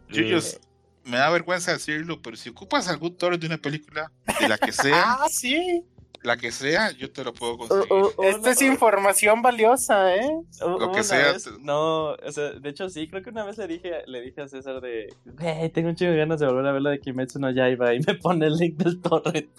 [0.10, 0.60] Yuyus,
[1.04, 4.72] me da vergüenza decirlo, pero si ocupas algún toro de una película, de la que
[4.72, 5.84] sea, Ah, sí.
[6.24, 7.92] La que sea, yo te lo puedo conseguir.
[7.92, 10.30] uh, uh, Esta no, es información valiosa, ¿eh?
[10.64, 13.44] uh, lo que sea, vez- te- no, o sea, de hecho sí, creo que una
[13.44, 16.46] vez le dije, le dije a César de, "Güey, tengo un chingo de ganas de
[16.48, 19.50] volver a ver la de Kimetsu no Yaiba y me pone el link del torrent.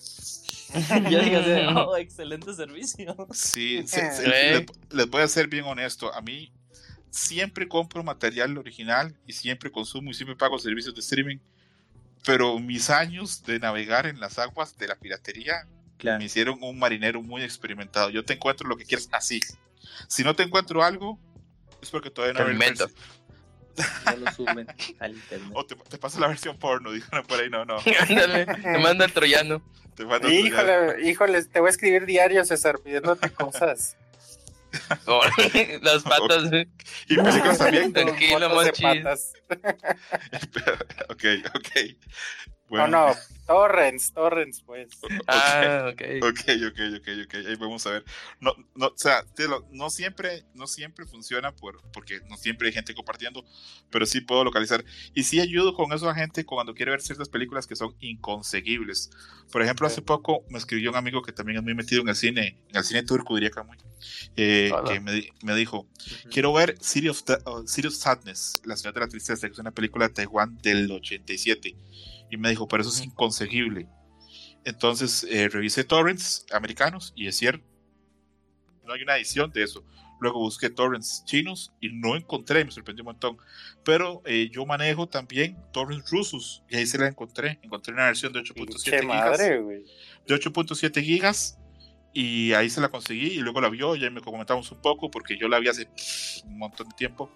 [0.75, 0.75] Y
[1.11, 3.15] yo dije así, oh, excelente servicio.
[3.33, 4.31] Sí, sí, sí, Sí.
[4.31, 6.15] les, les voy a ser bien honesto.
[6.15, 6.51] A mí
[7.11, 11.39] siempre compro material original y siempre consumo y siempre pago servicios de streaming.
[12.25, 15.67] Pero mis años de navegar en las aguas de la piratería
[16.03, 16.19] Claro.
[16.19, 18.11] Me hicieron un marinero muy experimentado.
[18.11, 19.41] Yo te encuentro lo que quieras así.
[20.09, 21.17] Si no te encuentro algo,
[21.81, 22.91] es porque todavía no lo invento.
[24.05, 24.67] No lo suben
[24.99, 25.51] al internet.
[25.55, 27.49] O te, te paso la versión porno, dijeron por ahí.
[27.49, 27.77] No, no.
[28.01, 29.63] Ándale, te manda el troyano.
[29.95, 30.41] Te mando otro ya.
[30.41, 33.97] Híjole, híjole, te voy a escribir diario, César, pidiéndote cosas.
[35.83, 36.53] Las patas.
[36.53, 36.67] eh.
[37.09, 37.93] Y películas también.
[37.93, 38.51] Tranquilo,
[38.81, 39.35] patas.
[41.09, 41.25] ok,
[41.55, 41.69] ok.
[42.73, 43.15] No, Bueno, no,
[43.47, 44.89] torrents, torrents, pues.
[45.29, 46.03] Ah, ok.
[46.23, 47.35] Ok, ok, ok, ok.
[47.47, 48.05] Ahí vamos a ver.
[48.41, 52.69] No, no, o sea, te lo- no siempre, no siempre funciona por, porque no siempre
[52.69, 53.45] hay gente compartiendo,
[53.91, 54.85] pero sí puedo localizar.
[55.13, 59.11] Y sí ayudo con eso a gente cuando quiere ver ciertas películas que son inconseguibles.
[59.51, 62.17] Por ejemplo, hace poco me escribió un amigo que también es muy metido en el
[62.17, 63.77] cine, en el cine turco, diría Camuy,
[64.37, 65.87] eh, que me, me dijo,
[66.31, 69.59] quiero ver City of, oh, City of Sadness, La ciudad de la tristeza, que es
[69.59, 71.77] una película de Taiwán del 87.
[72.31, 73.89] Y me dijo, pero eso es inconseguible.
[74.65, 77.65] Entonces eh, revisé torrents americanos y es cierto,
[78.85, 79.85] no hay una edición de eso.
[80.21, 83.39] Luego busqué torrents chinos y no encontré, me sorprendió un montón.
[83.85, 87.59] Pero eh, yo manejo también torrents rusos y ahí se la encontré.
[87.63, 89.05] Encontré una versión de 8.7 Pinche gigas.
[89.05, 89.59] madre.
[90.27, 91.59] De 8.7 gigas
[92.13, 95.11] y ahí se la conseguí y luego la vio y ahí me comentamos un poco
[95.11, 95.89] porque yo la vi hace
[96.45, 97.31] un montón de tiempo.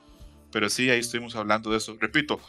[0.57, 1.95] Pero sí, ahí estuvimos hablando de eso.
[2.01, 2.41] Repito,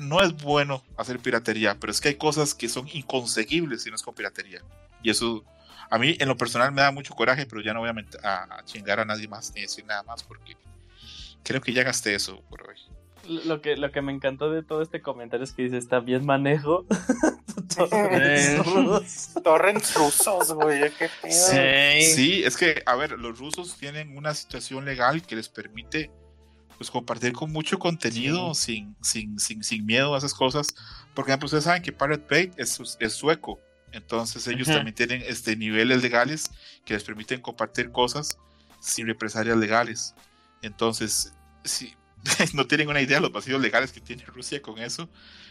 [0.00, 3.96] no es bueno hacer piratería, pero es que hay cosas que son inconseguibles si no
[3.96, 4.60] es con piratería.
[5.02, 5.46] Y eso
[5.88, 8.64] a mí en lo personal me da mucho coraje, pero ya no voy a, a-
[8.66, 10.58] chingar a nadie más ni decir nada más porque
[11.42, 12.76] creo que ya gasté eso por hoy.
[13.46, 16.26] Lo que, lo que me encantó de todo este comentario es que dice, está bien
[16.26, 16.84] manejo.
[17.78, 18.62] Eh.
[19.42, 20.90] Torrents rusos, güey.
[20.92, 22.02] Qué pedo.
[22.14, 26.10] Sí, es que, a ver, los rusos tienen una situación legal que les permite
[26.76, 30.74] pues compartir con mucho contenido sin, sin, sin, sin miedo a esas cosas.
[31.14, 33.60] Por ejemplo, ustedes saben que Pirate Bay es, es sueco.
[33.92, 36.50] Entonces ellos también tienen este, niveles legales
[36.84, 38.38] que les permiten compartir cosas
[38.80, 40.14] sin represalias legales.
[40.60, 41.32] Entonces,
[41.64, 41.94] si
[42.54, 45.08] no tienen una idea de los vacíos legales que tiene Rusia con eso,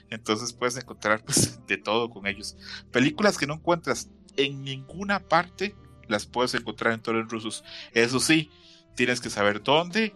[0.10, 2.56] entonces puedes encontrar pues, de todo con ellos.
[2.92, 5.76] Películas que no encuentras en ninguna parte
[6.08, 7.64] las puedes encontrar en torrents rusos.
[7.94, 8.52] Eso sí,
[8.96, 10.16] tienes que saber dónde,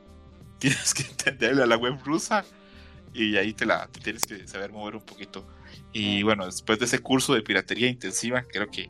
[0.60, 2.46] tienes que entenderle a la web rusa
[3.14, 5.48] y ahí te la te tienes que saber mover un poquito.
[5.94, 8.90] Y bueno, después de ese curso de piratería intensiva, creo que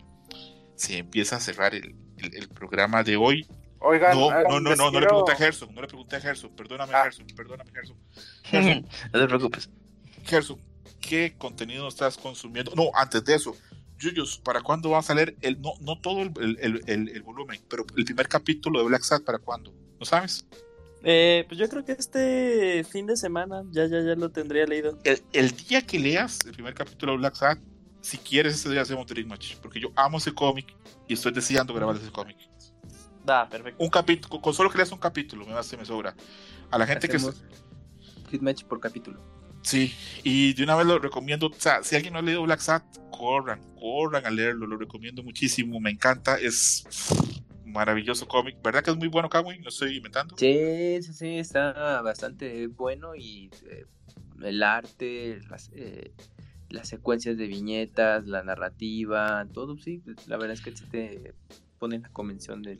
[0.76, 3.46] se empieza a cerrar el, el- el programa de hoy.
[3.82, 6.20] Oigan, No, no, no, les no, no le pregunté a Gerson, no le pregunté a
[6.20, 7.04] Gerson, perdóname Ah.
[7.04, 7.98] Gerson, perdóname Gerson.
[8.44, 9.70] Gerson, No te preocupes.
[10.26, 10.60] Gerson,
[11.00, 12.74] ¿qué contenido estás consumiendo?
[12.76, 13.56] No, antes de eso,
[13.98, 17.22] Yuyos, ¿para cuándo va a salir el, no, no todo el, el- el- el- el
[17.22, 19.74] volumen, pero el primer capítulo de Black Sat, ¿para cuándo?
[19.98, 20.46] ¿No sabes?
[21.04, 24.98] Eh, pues yo creo que este fin de semana ya, ya, ya lo tendría leído.
[25.04, 27.60] El, el día que leas el primer capítulo de Black Sat,
[28.02, 30.76] si quieres ese día hacemos Dream Match, porque yo amo ese cómic
[31.08, 32.38] y estoy deseando grabar ese cómic.
[33.24, 33.84] Da, perfecto.
[33.84, 36.16] Un capítulo, con solo que leas un capítulo, me y me sobra.
[36.72, 37.18] A la gente que...
[37.18, 37.44] Hacemos
[38.30, 39.20] Hit match por capítulo.
[39.62, 41.48] Sí, y de una vez lo recomiendo.
[41.48, 45.24] O sea, si alguien no ha leído Black Sat, corran, corran a leerlo, lo recomiendo
[45.24, 46.86] muchísimo, me encanta, es
[47.72, 48.58] maravilloso cómic.
[48.64, 49.60] ¿Verdad que es muy bueno, Kamui?
[49.60, 50.36] No estoy inventando.
[50.38, 53.86] Sí, sí, sí, está bastante bueno y eh,
[54.44, 56.14] el arte, las, eh,
[56.70, 61.34] las secuencias de viñetas, la narrativa, todo, sí, la verdad es que sí te
[61.78, 62.78] pone en la convención de.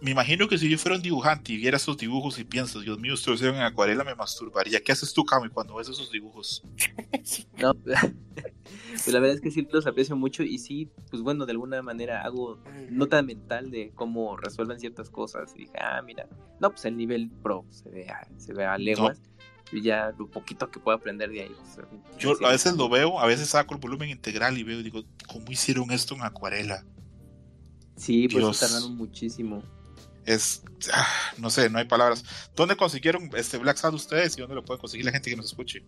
[0.00, 2.98] Me imagino que si yo fuera un dibujante y viera esos dibujos y piensas, Dios
[2.98, 4.80] mío, ustedes hicieron en acuarela, me masturbaría.
[4.80, 6.62] ¿Qué haces tú, Kamui, cuando ves esos dibujos?
[7.58, 7.74] No,
[8.94, 11.82] pues la verdad es que sí los aprecio mucho y sí, pues bueno, de alguna
[11.82, 15.52] manera hago nota mental de cómo resuelven ciertas cosas.
[15.56, 16.28] Y dije, ah, mira,
[16.60, 19.20] no, pues el nivel pro se ve a, se ve a leguas.
[19.72, 21.56] Y ya lo poquito que puedo aprender de ahí.
[21.74, 22.44] pues, Yo sí.
[22.44, 25.50] a veces lo veo, a veces saco el volumen integral y veo y digo, ¿cómo
[25.50, 26.84] hicieron esto en acuarela?
[27.96, 28.60] Sí, pues Dios.
[28.60, 29.62] tardaron muchísimo.
[30.26, 31.06] Es, ah,
[31.38, 32.50] no sé, no hay palabras.
[32.54, 35.46] ¿Dónde consiguieron este Black Sat ustedes y dónde lo puede conseguir la gente que nos
[35.46, 35.84] escuche?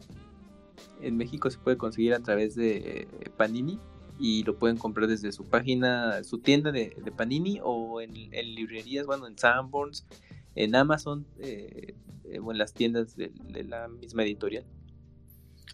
[1.02, 3.78] En México se puede conseguir a través de Panini
[4.18, 8.54] y lo pueden comprar desde su página, su tienda de, de Panini o en, en
[8.54, 10.06] librerías, bueno, en Sanborns,
[10.54, 11.94] en Amazon eh,
[12.24, 14.64] eh, o en las tiendas de, de la misma editorial.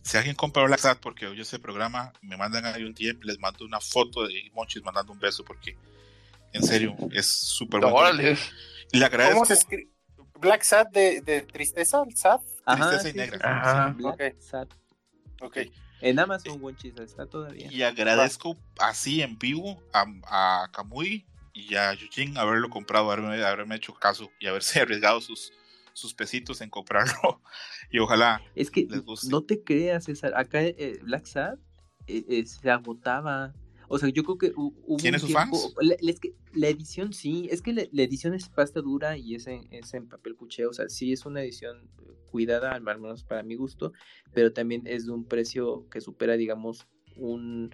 [0.02, 3.38] Si alguien compra Black Sat porque oye ese programa, me mandan ahí un DM, les
[3.38, 5.76] mando una foto de Monchis mandando un beso porque
[6.54, 7.96] en serio es súper bueno.
[7.96, 8.38] Órale.
[8.92, 9.34] Y le agradezco.
[9.40, 9.90] ¿Cómo se escribe?
[10.40, 12.40] Black Sad de, de tristeza, el Sad.
[12.66, 13.38] Tristeza y negra.
[13.42, 13.94] Ajá.
[13.96, 14.40] Black Ok.
[14.40, 14.68] Sad.
[15.42, 15.58] Ok.
[16.00, 17.70] En Amazon, Wonchis, está todavía.
[17.72, 20.04] Y agradezco así en vivo a,
[20.64, 25.52] a Kamui y a Yujin haberlo comprado, haberme, haberme hecho caso y haberse arriesgado sus,
[25.94, 27.40] sus pesitos en comprarlo.
[27.90, 29.28] Y ojalá Es que les guste.
[29.28, 30.32] no te creas, César.
[30.36, 31.54] Acá eh, Black Sad
[32.08, 33.54] eh, eh, se agotaba.
[33.88, 35.74] O sea, yo creo que hu- hubo ¿Tiene un sus tiempo- fans?
[35.80, 39.34] La, es que la edición sí, es que la, la edición es pasta dura y
[39.34, 41.88] es en, es en papel cuché, o sea, sí es una edición
[42.30, 43.92] cuidada, al menos para mi gusto,
[44.32, 47.70] pero también es de un precio que supera, digamos, un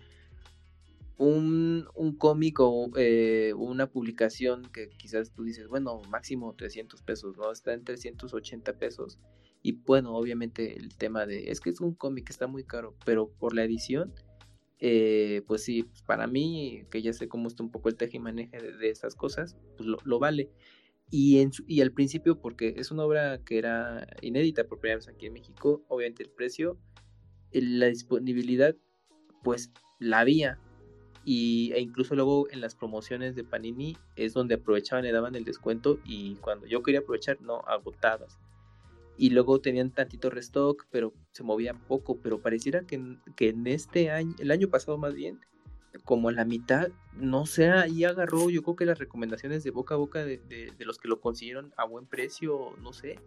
[1.17, 7.37] un, un cómic o eh, una publicación que quizás tú dices, bueno, máximo 300 pesos,
[7.37, 7.53] ¿no?
[7.53, 9.19] Está en 380 pesos.
[9.63, 13.29] Y bueno, obviamente el tema de, es que es un cómic, está muy caro, pero
[13.29, 14.15] por la edición,
[14.81, 18.17] eh, pues sí, pues para mí, que ya sé cómo está un poco el teje
[18.17, 20.51] y maneje de, de estas cosas, pues lo, lo vale.
[21.11, 25.09] Y, en y al principio, porque es una obra que era inédita por primera vez
[25.09, 26.79] aquí en México, obviamente el precio,
[27.53, 28.77] la disponibilidad,
[29.43, 30.59] pues la había.
[31.25, 35.45] Y, e incluso luego en las promociones de Panini es donde aprovechaban, le daban el
[35.45, 38.39] descuento y cuando yo quería aprovechar, no, agotadas.
[39.21, 44.11] Y luego tenían tantito restock, pero se movía poco, pero pareciera que, que en este
[44.11, 45.39] año, el año pasado más bien,
[46.07, 49.99] como la mitad, no sé, ahí agarró, yo creo que las recomendaciones de boca a
[49.99, 53.19] boca de, de- los que lo consiguieron a buen precio, no sé,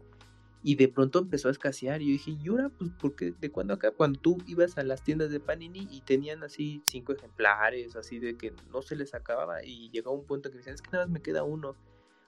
[0.63, 2.69] y de pronto empezó a escasear, y yo dije, ¿y ahora?
[2.69, 3.91] Pues, porque de cuando acá?
[3.91, 8.35] Cuando tú ibas a las tiendas de Panini y tenían así cinco ejemplares, así de
[8.35, 11.05] que no se les acababa, y llegó un punto que me decían, es que nada
[11.05, 11.75] más me queda uno,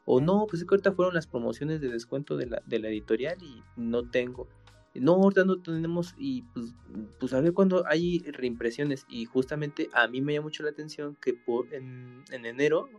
[0.05, 2.89] o no, pues es que ahorita fueron las promociones de descuento de la, de la
[2.89, 4.47] editorial y no tengo.
[4.93, 6.73] No, ahorita no tenemos y pues,
[7.19, 11.17] pues a ver cuando hay reimpresiones y justamente a mí me llama mucho la atención
[11.21, 12.89] que por, en, en enero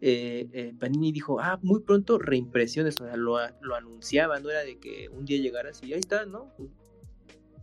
[0.00, 4.60] eh, eh, Panini dijo, ah, muy pronto reimpresiones, o sea, lo, lo anunciaba, no era
[4.64, 6.52] de que un día llegaras y ahí está, ¿no?
[6.56, 6.68] Pues,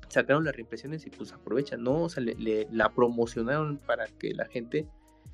[0.07, 2.03] sacaron las reimpresiones y pues aprovechan, ¿no?
[2.03, 4.87] O sea, le- la promocionaron para que la gente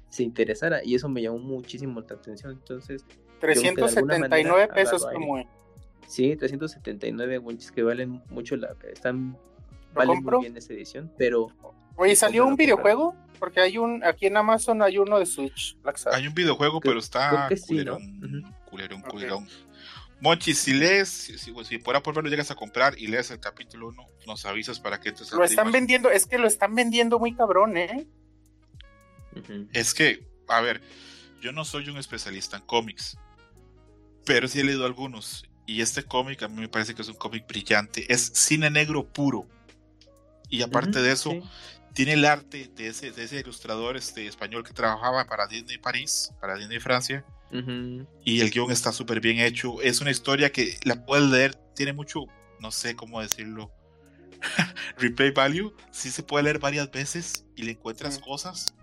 [0.09, 3.05] se interesara y eso me llamó muchísimo la atención, entonces...
[3.39, 5.43] creo que de alguna 379 manera pesos como
[6.07, 9.37] Sí, 379 winches que valen mucho la están
[9.93, 10.37] valen compro?
[10.37, 11.51] muy bien esa edición, pero
[11.97, 13.15] Oye, ¿salió un videojuego?
[13.39, 15.77] Porque hay un, aquí en Amazon hay uno de Switch.
[16.11, 19.47] Hay un videojuego, pero está culerón, culerón, culerón.
[20.19, 23.39] Mochi, si lees, si, si, si por por lo llegas a comprar y lees el
[23.39, 27.19] capítulo 1, nos avisas para que al Lo están vendiendo, es que lo están vendiendo
[27.19, 28.07] muy cabrón, ¿eh?
[29.73, 30.81] Es que, a ver,
[31.41, 33.17] yo no soy un especialista en cómics,
[34.25, 35.45] pero sí he leído algunos.
[35.65, 38.11] Y este cómic a mí me parece que es un cómic brillante.
[38.11, 39.47] Es cine negro puro.
[40.49, 41.41] Y aparte de eso, sí.
[41.93, 46.31] tiene el arte de ese, de ese ilustrador este, español que trabajaba para Disney París,
[46.39, 47.25] para Disney Francia.
[48.23, 49.81] Y el guion está súper bien hecho.
[49.81, 52.25] Es una historia que la puedes leer, tiene mucho,
[52.59, 53.71] no sé cómo decirlo,
[54.97, 55.75] replay value.
[55.91, 58.73] Sí se puede leer varias veces y le encuentras cosas.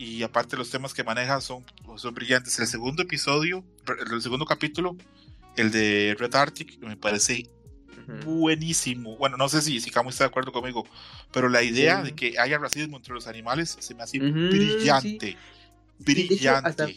[0.00, 1.62] Y aparte los temas que maneja son,
[1.96, 2.58] son brillantes.
[2.58, 3.62] El segundo episodio,
[4.10, 4.96] el segundo capítulo,
[5.58, 7.50] el de Red Arctic, me parece
[8.24, 9.18] buenísimo.
[9.18, 10.86] Bueno, no sé si, si Camu está de acuerdo conmigo,
[11.34, 12.04] pero la idea Sí.
[12.10, 15.36] de que haya racismo entre los animales se me hace Ujú, brillante.
[15.98, 16.68] Sí, hecho, Brillante.
[16.70, 16.88] hasta,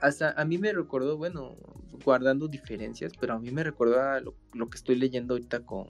[0.00, 1.56] hasta a mí me recordó, bueno,
[2.04, 5.88] guardando diferencias, pero a mí me recordó a lo, lo que estoy leyendo ahorita con,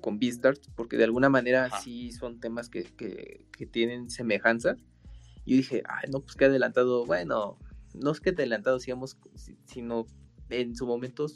[0.00, 1.80] con Beastars, porque de alguna manera Ajá.
[1.80, 4.76] sí son temas que, que, que tienen semejanza.
[5.44, 7.58] Y yo dije, ay, no, pues que adelantado, bueno,
[7.94, 10.06] no es que adelantado, digamos, si- sino
[10.48, 11.26] en su momento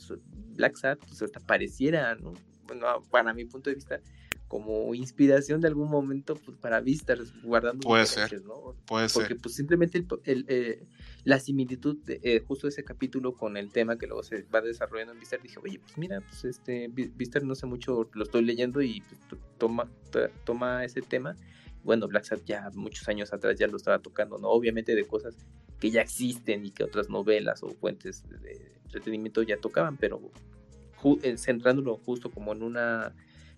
[0.57, 2.33] Black Sat, pues hasta pareciera, ¿no?
[2.67, 4.01] Bueno, para mi punto de vista,
[4.49, 8.43] como inspiración de algún momento, pues para Beastars, guardando Puede ser.
[8.45, 8.75] ¿no?
[8.87, 9.39] Puede Porque ser.
[9.39, 10.87] pues simplemente el, el, eh,
[11.25, 15.13] la similitud de eh, justo ese capítulo con el tema que luego se va desarrollando
[15.13, 18.45] en Vistar, dije, oye, pues mira, pues este Vi- Vistar no sé mucho, lo estoy
[18.45, 21.35] leyendo y pues, to- toma, to- toma ese tema.
[21.85, 24.49] Bueno, Black Sat ya muchos años atrás ya lo estaba tocando, ¿no?
[24.49, 25.37] Obviamente de cosas
[25.79, 30.21] que ya existen y que otras novelas o fuentes de, entretenimiento ya tocaban, pero
[31.03, 33.15] ju- eh, centrándolo justo como en una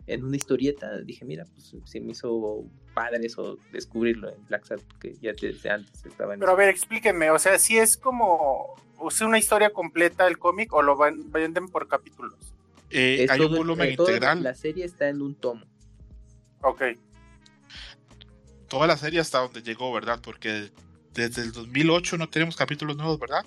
[0.08, 2.64] en una historieta, dije, mira, pues se me hizo
[2.94, 6.68] padre eso, descubrirlo en Black Sat, que ya desde antes estaba en Pero a ver,
[6.68, 10.96] explíquenme, o sea, si es como, o sea, una historia completa el cómic o lo
[10.96, 12.54] van- venden por capítulos.
[12.90, 14.42] Eh, Es hay un todo el- volumen eh, integral.
[14.44, 15.66] La serie está en un tomo.
[16.62, 16.82] Ok.
[18.68, 20.20] Toda la serie hasta donde llegó, ¿verdad?
[20.22, 20.70] Porque
[21.14, 23.44] desde el 2008 no tenemos capítulos nuevos, ¿verdad?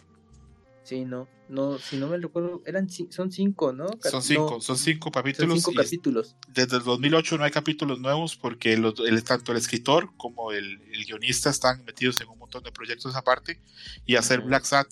[0.83, 3.87] Sí, no, no, si no me recuerdo, eran son cinco, ¿no?
[4.01, 5.55] Son no, cinco, son cinco son capítulos.
[5.59, 6.35] cinco y es- capítulos.
[6.47, 10.81] desde el 2008 no hay capítulos nuevos porque los- el, tanto el escritor como el,
[10.91, 13.59] el guionista están metidos en un montón de proyectos aparte.
[14.05, 14.41] Y hacer.
[14.41, 14.87] Black Sat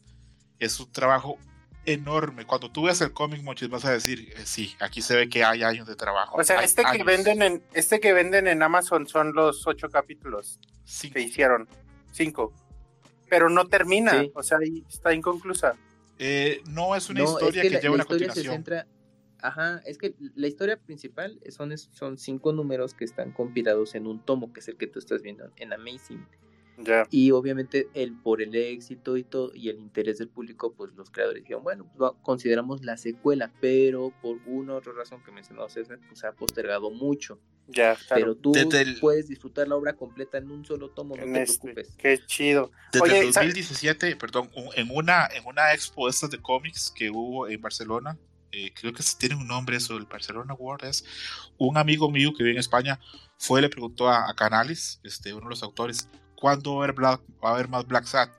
[0.60, 1.40] es un trabajo
[1.88, 2.46] enorme.
[2.46, 5.44] Cuando tú veas el cómic, Mochis, vas a decir, eh, sí, aquí se ve que
[5.44, 6.38] hay años de trabajo.
[6.38, 10.60] O sea, este que venden en, este que venden en Amazon son los ocho capítulos
[10.84, 11.14] Cinco.
[11.16, 11.68] que hicieron.
[12.12, 12.54] Cinco.
[13.30, 14.32] Pero no termina, Sí.
[14.36, 15.76] o sea, ahí está inconclusa.
[16.20, 18.34] Eh, no es una no, historia es que, que, la, lleva la una historia se
[18.34, 18.56] continuación.
[18.66, 18.88] centra.
[19.40, 24.20] Ajá, es que la historia principal son, son cinco números que están compilados en un
[24.20, 26.26] tomo, que es el que tú estás viendo en Amazing.
[26.78, 27.08] Ya.
[27.10, 31.10] Y obviamente el por el éxito y todo y el interés del público, pues los
[31.10, 35.32] creadores dijeron, bueno, pues va- consideramos la secuela, pero por una u otra razón que
[35.32, 37.40] mencionó César, pues se ha postergado mucho.
[37.68, 38.22] Ya, claro.
[38.22, 41.42] Pero tú el- puedes disfrutar la obra completa en un solo tomo, no En te
[41.42, 41.96] este, preocupes.
[41.98, 42.72] Qué chido.
[42.94, 46.38] Desde Oye, el sa- 2017, perdón, un- en una, en una expo de estas de
[46.38, 48.18] cómics que hubo en Barcelona,
[48.52, 51.04] eh, creo que tiene un nombre eso, el Barcelona World, es
[51.58, 53.00] un amigo mío que vive en España,
[53.38, 56.08] fue y le preguntó a, a Canales, este, uno de los autores,
[56.38, 58.32] ¿cuándo va a haber, Black- va a haber más Black Sat?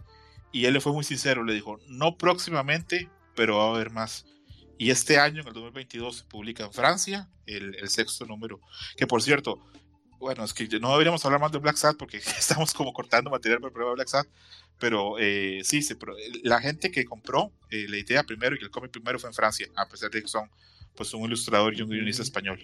[0.52, 4.24] Y él le fue muy sincero, le dijo, no próximamente, pero va a haber más.
[4.78, 8.60] Y este año, en el 2022, se publica en Francia el, el sexto número,
[8.96, 9.60] que por cierto,
[10.18, 13.60] bueno, es que no deberíamos hablar más de Black Sat porque estamos como cortando material
[13.60, 14.26] para programa de Black Sat,
[14.78, 15.96] pero eh, sí, se
[16.44, 19.66] la gente que compró eh, la idea primero y el cómic primero fue en Francia,
[19.76, 20.48] a pesar de que son
[20.96, 22.58] pues un ilustrador y un guionista español.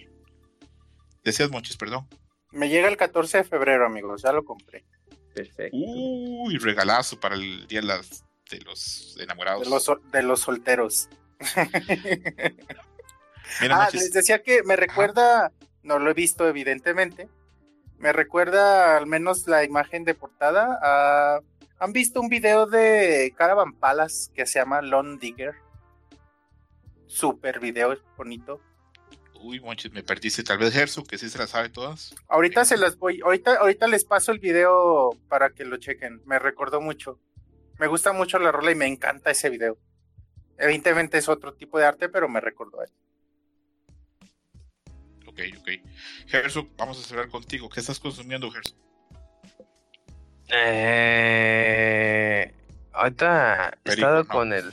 [1.23, 2.07] Decías Monchis, perdón.
[2.51, 4.21] Me llega el 14 de febrero, amigos.
[4.21, 4.85] Ya lo compré.
[5.35, 5.77] Perfecto.
[5.77, 9.63] Uy, regalazo para el día de, las- de los enamorados.
[9.65, 11.09] De los, de los solteros.
[13.61, 15.51] Mira, ah, les decía que me recuerda,
[15.83, 17.29] no lo he visto evidentemente,
[17.97, 20.79] me recuerda al menos la imagen de portada.
[20.81, 21.41] a-
[21.77, 25.53] ¿Han visto un video de Caravan Palace que se llama Lone Digger?
[27.05, 28.61] Super video, es bonito.
[29.45, 30.43] Uy, Monchis, me perdiste.
[30.43, 32.15] Tal vez Herzog, que sí se la sabe todas.
[32.27, 36.21] Ahorita se las voy, ahorita, ahorita les paso el video para que lo chequen.
[36.25, 37.19] Me recordó mucho.
[37.79, 39.77] Me gusta mucho la rola y me encanta ese video.
[40.57, 42.91] Evidentemente es otro tipo de arte, pero me recordó a él.
[45.27, 45.69] Ok, ok.
[46.31, 47.69] Herzog, vamos a cerrar contigo.
[47.69, 48.77] ¿Qué estás consumiendo, Herzog?
[50.47, 52.53] Eh,
[52.93, 54.29] ahorita he estado no.
[54.29, 54.71] con el.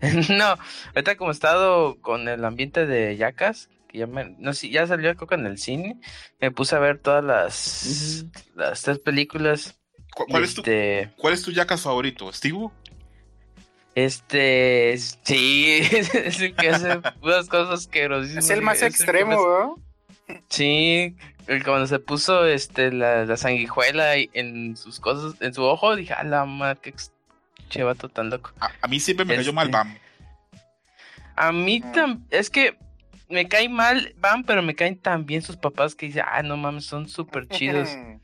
[0.30, 0.56] no,
[0.94, 4.86] ahorita como he estado con el ambiente de Yacas, que ya, me- no sé, ya
[4.86, 6.00] salió creo que en el cine,
[6.40, 8.24] me puse a ver todas las,
[8.56, 9.78] las tres películas.
[10.14, 12.32] ¿Cu- y ¿Cuál, es tu, este, ¿Cuál es tu Yacas favorito?
[12.32, 12.68] ¿Steve?
[13.94, 18.44] este, sí, es el que hace unas cosas asquerosísimas.
[18.44, 20.38] Es el más es extremo, ¿verdad?
[20.48, 21.14] Sí,
[21.46, 26.14] el- cuando se puso este la, la sanguijuela en sus cosas, en su ojo, dije,
[26.14, 27.12] a la madre, qué ex-
[27.68, 28.52] che vato tan loco.
[28.60, 29.52] A, a mí siempre me cayó Este.
[29.52, 29.94] mal Bam.
[31.36, 31.92] A mí Mm.
[31.92, 32.76] tam- es que
[33.32, 36.56] me cae mal Van, pero me caen tan bien sus papás que dicen, ah, no
[36.56, 37.88] mames, son súper chidos.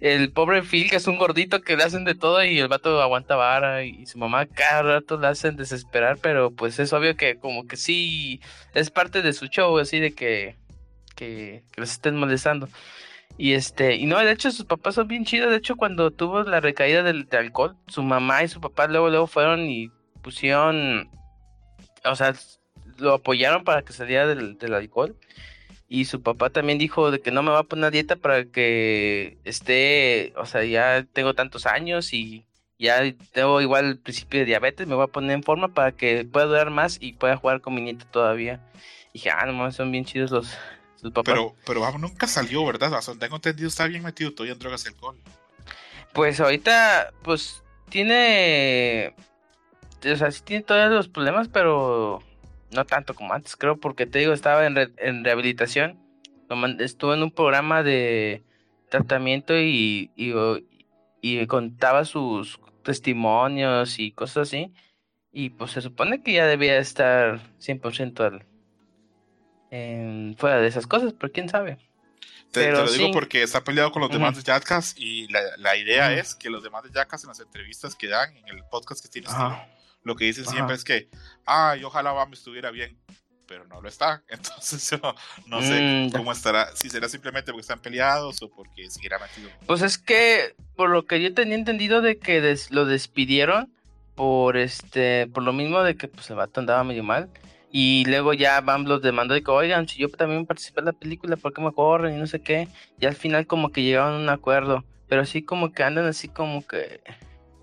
[0.00, 3.02] El pobre Phil, que es un gordito que le hacen de todo y el vato
[3.02, 7.36] aguanta vara y, su mamá cada rato le hacen desesperar, pero pues es obvio que
[7.36, 8.40] como que sí
[8.74, 10.56] es parte de su show, así de que,
[11.16, 12.68] que, que los estén molestando.
[13.38, 16.44] Y este, y no, de hecho sus papás son bien chidos, de hecho cuando tuvo
[16.44, 19.90] la recaída del, de alcohol, su mamá y su papá luego, luego fueron y
[20.22, 21.10] pusieron,
[22.04, 22.34] o sea,
[22.98, 25.16] lo apoyaron para que saliera del, del alcohol.
[25.88, 29.38] Y su papá también dijo de que no me va a poner dieta para que
[29.44, 32.44] esté, o sea, ya tengo tantos años y
[32.78, 33.02] ya
[33.32, 36.46] tengo igual el principio de diabetes, me voy a poner en forma para que pueda
[36.46, 38.60] durar más y pueda jugar con mi nieto todavía.
[39.10, 40.48] Y dije, ah, no mames, son bien chidos los
[41.00, 41.34] sus papás.
[41.34, 42.92] Pero, pero Bam nunca salió, ¿verdad?
[42.92, 45.16] O sea, tengo entendido, está bien metido todavía en drogas y alcohol.
[46.12, 49.14] Pues ahorita, pues tiene,
[50.04, 52.22] o sea, sí tiene todos los problemas, pero
[52.70, 55.98] no tanto como antes, creo, porque te digo, estaba en, re- en rehabilitación,
[56.78, 58.42] estuvo en un programa de
[58.90, 60.32] tratamiento y, y,
[61.20, 64.72] y contaba sus testimonios y cosas así,
[65.32, 68.46] y pues se supone que ya debía estar 100% al,
[69.70, 71.78] en- fuera de esas cosas, pero quién sabe.
[72.50, 76.14] Te, lo digo porque está peleado con los demás de Jackass y la, la idea
[76.14, 79.10] es que los demás de Jackass en las entrevistas que dan, en el podcast que
[79.10, 79.66] tiene Ajá.
[79.66, 79.77] Steve,
[80.08, 80.52] lo que dicen Ajá.
[80.52, 81.08] siempre es que,
[81.46, 82.98] ay, ojalá Bam estuviera bien,
[83.46, 84.24] pero no lo está.
[84.28, 85.14] Entonces yo
[85.46, 89.50] no sé Mm, cómo estará, si será simplemente porque están peleados o porque seguirá metido.
[89.66, 93.72] Pues es que, por lo que yo tenía entendido de que des- lo despidieron
[94.16, 97.28] por este, por lo mismo de que pues el vato andaba medio mal.
[97.70, 100.92] Y luego ya Bam los demandó de que, oigan, si yo también participé en la
[100.92, 102.14] película, ¿por qué me corren?
[102.16, 102.66] Y no sé qué.
[102.98, 104.84] Y al final como que llegaron a un acuerdo.
[105.06, 107.00] Pero así como que andan así como que,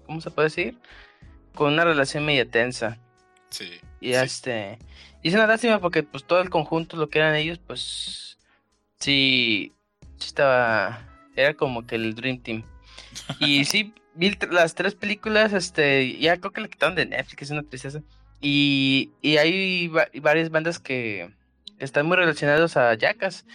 [0.06, 0.78] ¿cómo se puede decir?
[1.56, 2.98] Con una relación media tensa.
[3.50, 3.72] Sí.
[4.02, 4.20] Y sí.
[4.20, 4.78] este.
[5.24, 8.38] Y es una lástima porque pues todo el conjunto, lo que eran ellos, pues
[9.00, 9.72] sí,
[10.18, 11.02] sí estaba.
[11.36, 12.64] Era como que el Dream Team.
[13.40, 17.52] Y sí, vi las tres películas, este, ya creo que le quitaron de Netflix, es
[17.52, 18.02] una tristeza.
[18.42, 21.30] Y, y hay va- varias bandas que
[21.80, 23.46] están muy relacionadas a Jackass.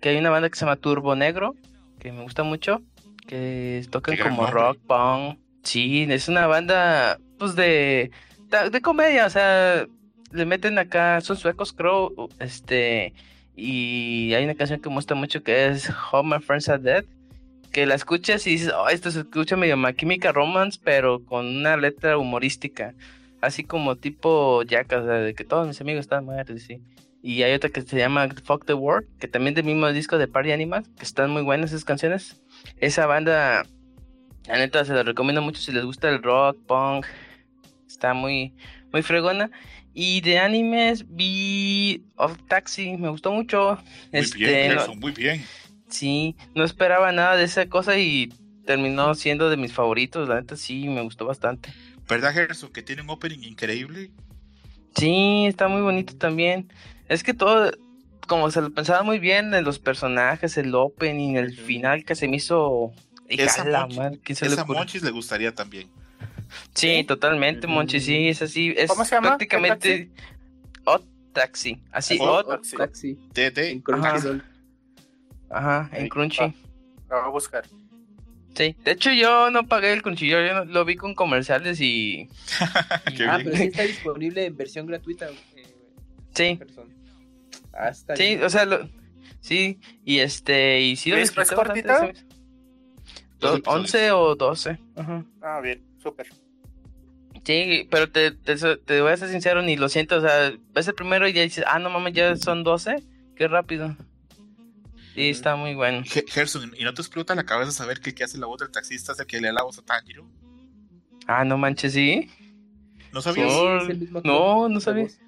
[0.00, 1.54] Que hay una banda que se llama Turbo Negro,
[1.98, 2.80] que me gusta mucho,
[3.28, 5.38] que tocan como rock, punk.
[5.62, 8.10] Sí, es una banda, pues de,
[8.70, 9.86] de, comedia, o sea,
[10.30, 13.14] le meten acá, son suecos, creo, este,
[13.56, 17.06] y hay una canción que me gusta mucho que es How My Friends Are Dead.
[17.72, 21.46] que la escuchas y dices, oh, esto se escucha medio My Chemical Romance, pero con
[21.46, 22.94] una letra humorística.
[23.40, 26.82] Así como tipo Jack, o sea, de que todos mis amigos están muertos, sí.
[27.22, 30.28] Y hay otra que se llama Fuck the World, que también del mismo disco de
[30.28, 32.42] Party Animal, que están muy buenas esas canciones.
[32.76, 33.64] Esa banda,
[34.46, 37.06] la neta, se la recomiendo mucho si les gusta el rock, punk.
[37.90, 38.54] Está muy,
[38.92, 39.50] muy fregona.
[39.92, 43.78] Y de animes vi Off Taxi, me gustó mucho.
[44.12, 45.44] Muy Este, bien, no- Gerson, muy bien.
[45.88, 48.32] Sí, no esperaba nada de esa cosa y
[48.64, 50.28] terminó siendo de mis favoritos.
[50.28, 51.72] La neta sí, me gustó bastante.
[52.08, 52.72] ¿Verdad, Gerson?
[52.72, 54.12] Que tiene un opening increíble.
[54.96, 56.72] Sí, está muy bonito también.
[57.08, 57.72] Es que todo,
[58.28, 62.28] como se lo pensaba muy bien en los personajes, el opening, el final que se
[62.28, 62.92] me hizo.
[63.28, 64.64] Hija Esa de la Monchi- madre, ¿quién se le Esa?
[64.64, 65.88] Monchis le gustaría también.
[66.74, 67.04] Sí, ¿Sí?
[67.04, 68.74] totalmente, Monchi, sí, es así.
[68.76, 69.28] Es ¿Cómo se llama?
[69.28, 70.10] prácticamente.
[70.84, 71.80] Odd Taxi.
[71.92, 72.48] Así, Odd Odd.
[72.48, 72.76] Taxi.
[72.76, 73.14] Taxi.
[73.32, 73.58] TT.
[73.70, 74.42] En Crunchyroll.
[75.50, 76.38] Ajá, en Ahí, Crunchy.
[76.40, 76.54] va.
[77.08, 77.64] La voy a buscar.
[78.54, 82.28] Sí, de hecho yo no pagué el Crunchyroll, yo no- lo vi con comerciales y.
[83.16, 83.44] Qué Ah, bien.
[83.44, 85.28] pero sí está disponible en versión gratuita.
[85.28, 85.66] eh,
[86.34, 86.94] Sí, persona.
[87.72, 88.44] Ah, Sí, bien.
[88.44, 88.88] o sea, lo,
[89.40, 91.98] sí, y este, y sí lo ¿Es- cortita?
[91.98, 92.24] ¿sabes?
[93.38, 93.80] Do- Dos episodios.
[93.94, 94.78] 11 o 12.
[94.96, 95.24] Ajá.
[95.42, 96.28] Ah, bien, súper.
[97.44, 100.88] Sí, pero te, te, te voy a ser sincero, ni lo siento, o sea, ves
[100.88, 103.02] el primero y ya dices, ah, no mames, ya son 12,
[103.34, 103.96] qué rápido.
[105.14, 106.02] Sí, está muy bueno.
[106.04, 108.70] Ge- Gerson, ¿y no te explota la cabeza saber que que hace la voz del
[108.70, 110.24] taxista es el que le da la voz a Tanjiro?
[111.26, 112.30] Ah, no manches, sí.
[113.12, 113.50] ¿No sabías?
[113.50, 115.04] Es No, no de sabía.
[115.04, 115.18] voz.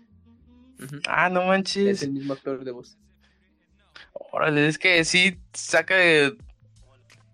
[0.78, 2.02] Ujú, Ah, no Es manches.
[2.02, 2.97] el mismo actor de voz.
[4.12, 5.94] Órale, es que sí saca,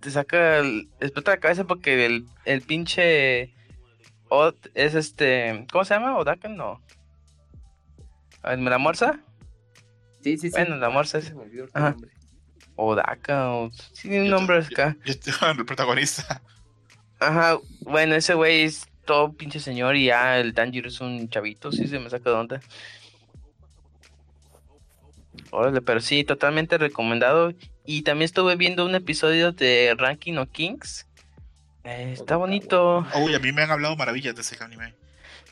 [0.00, 3.52] te saca, el- explota la cabeza porque el, el pinche
[4.28, 6.16] Od es este, ¿cómo se llama?
[6.18, 6.80] Odakan, no.
[8.42, 9.20] A ver, ¿Me la morsa?
[10.22, 10.50] Sí, sí, sí.
[10.50, 11.90] Bueno, la morsa es Se me olvidó el Ajá.
[11.92, 12.10] nombre.
[12.76, 14.96] Odaka, o sí, tiene un nombre acá.
[15.04, 16.40] Yo estoy el protagonista.
[17.18, 21.72] Ajá, bueno, ese güey es todo pinche señor y ya el Tanjiro es un chavito,
[21.72, 22.60] sí se me saca de onda.
[25.50, 27.52] Órale, pero sí, totalmente recomendado.
[27.90, 31.06] Y también estuve viendo un episodio de Ranking of Kings.
[31.84, 33.06] Eh, está bonito.
[33.14, 34.92] Uy, a mí me han hablado maravillas de ese anime.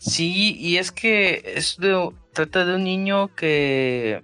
[0.01, 4.21] Sí, y es que es de, trata de un niño que,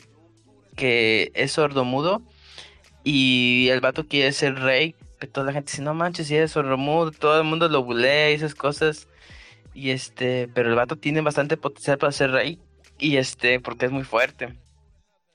[0.76, 2.20] que es sordomudo
[3.02, 6.50] y el vato quiere ser rey, pero toda la gente dice, no manches, si eres
[6.50, 9.08] sordomudo, todo el mundo lo bulea y esas cosas.
[9.72, 12.58] Y este, pero el vato tiene bastante potencial para ser rey
[12.98, 14.54] y este, porque es muy fuerte.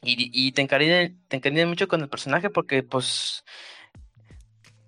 [0.04, 3.44] Y, y te encariñas te mucho con el personaje porque pues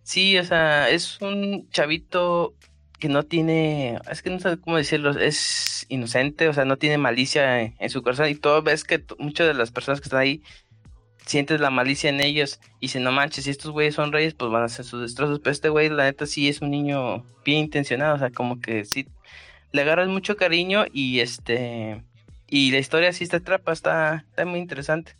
[0.04, 2.56] sí, o sea, es un chavito
[3.00, 6.98] que no tiene, es que no sé cómo decirlo, es inocente, o sea, no tiene
[6.98, 10.44] malicia en, su corazón y todo ves que muchas de las personas que están ahí
[11.26, 14.52] sientes la malicia en ellos y si no manches, si estos güeyes son reyes, pues
[14.52, 17.60] van a hacer sus destrozos, pero este güey la neta sí es un niño bien
[17.60, 19.08] intencionado, o sea, como que sí
[19.72, 22.04] le agarras mucho cariño y este
[22.50, 25.16] y la historia sí te atrapa, está, está muy interesante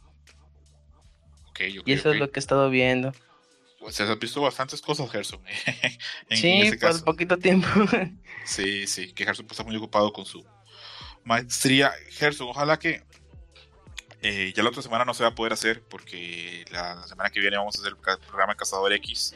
[1.50, 3.14] Ok, ok, y eso es lo que he estado viendo.
[3.82, 5.42] O sea, has visto bastantes cosas, Gerson.
[6.30, 7.06] en, sí, en por caso.
[7.06, 7.68] poquito tiempo.
[8.46, 10.44] Sí, sí, que Gerson pues, está muy ocupado con su
[11.24, 11.92] maestría.
[12.10, 13.04] Gerson, ojalá que
[14.22, 17.30] eh, ya la otra semana no se va a poder hacer porque la, la semana
[17.30, 19.36] que viene vamos a hacer el programa Cazador X.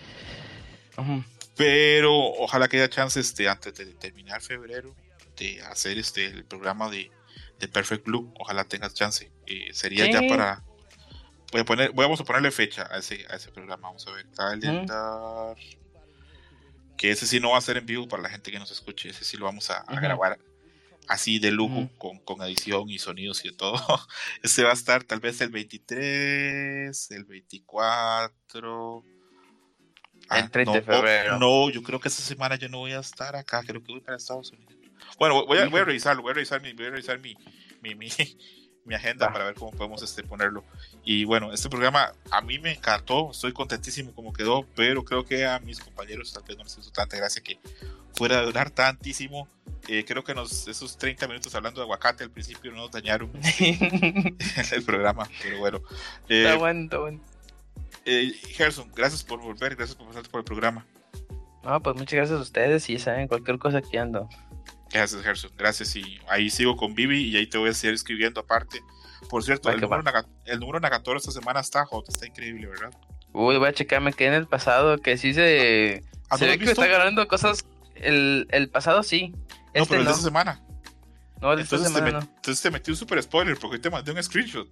[1.56, 4.96] Pero ojalá que haya chance este, antes de terminar febrero
[5.38, 7.12] de hacer este el programa de,
[7.66, 8.34] de Perfect Blue.
[8.40, 9.32] Ojalá tengas chance.
[9.48, 10.30] Eh, sería ya Sí.
[10.30, 10.64] para.
[11.52, 13.88] Voy a poner, vamos a ponerle fecha a ese, a ese programa.
[13.90, 14.26] Vamos a ver.
[14.36, 15.56] Calendar.
[16.98, 19.10] Que ese sí no va a ser en vivo para la gente que nos escuche.
[19.10, 20.40] Ese sí lo vamos a, a grabar
[21.08, 23.76] así de lujo, con, con edición y sonidos y de todo.
[24.44, 29.04] Ese va a estar tal vez el 23, el 24.
[30.32, 31.40] El 30 de Ah, no, oh, febrero.
[31.40, 34.02] no, yo creo que esta semana yo no voy a estar acá, creo que voy
[34.02, 34.74] para Estados Unidos.
[35.20, 37.36] Bueno, voy a, voy a revisarlo, voy a revisar mi, voy a revisar mi,
[37.82, 38.10] mi, mi,
[38.86, 39.34] mi agenda Va.
[39.34, 40.64] para ver cómo podemos este, ponerlo.
[41.04, 45.46] Y bueno, este programa a mí me encantó, estoy contentísimo como quedó, pero creo que
[45.46, 47.60] a mis compañeros tal vez no les hizo tanta gracia que
[48.16, 49.48] fuera de durar tantísimo.
[49.88, 53.32] Eh, creo que nos, esos 30 minutos hablando de aguacate al principio no nos dañaron
[53.60, 55.82] el programa, pero bueno.
[56.30, 57.22] Eh, está bueno, está bueno.
[58.06, 60.86] eh, Gerson, gracias por volver, gracias por pasarte por el programa.
[61.64, 64.30] No, pues muchas gracias a ustedes y saben, cualquier cosa que ando.
[64.94, 65.52] Gracias, Gerson.
[65.58, 65.96] Gracias.
[65.96, 68.80] Y ahí sigo con Vivi y ahí te voy a seguir escribiendo aparte.
[69.30, 70.04] Por cierto, el que número.
[70.04, 72.92] Naga- el número Nagatoro esta semana está hot, está increíble, ¿verdad?
[73.32, 76.60] Uy, voy a checar, me quedé en el pasado, que sí se, ¿Ah, se ve
[76.60, 77.66] que está agarrando cosas.
[77.96, 79.30] El, el pasado sí.
[79.30, 79.38] no,
[79.74, 80.12] Este pero el no.
[80.12, 80.62] de esta semana.
[81.42, 82.36] No, el de esta Entonces te, semana met- no.
[82.36, 84.68] entonces te metí un super spoiler porque te mandé un screenshot.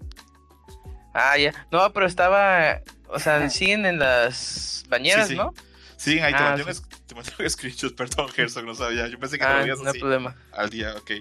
[1.14, 1.54] Ah, ya.
[1.72, 2.82] No, pero estaba.
[3.08, 5.38] O sea, siguen en las bañeras, Sí, sí.
[5.40, 5.54] ¿no?
[6.02, 6.82] Sí, ahí te Ah, mandé sí.
[6.82, 9.08] un, te mandé un screenshot, perdón, Gerson, no sabía.
[9.08, 10.36] Yo pensé que te Ah, lo no así problema.
[10.52, 11.12] al día, ok.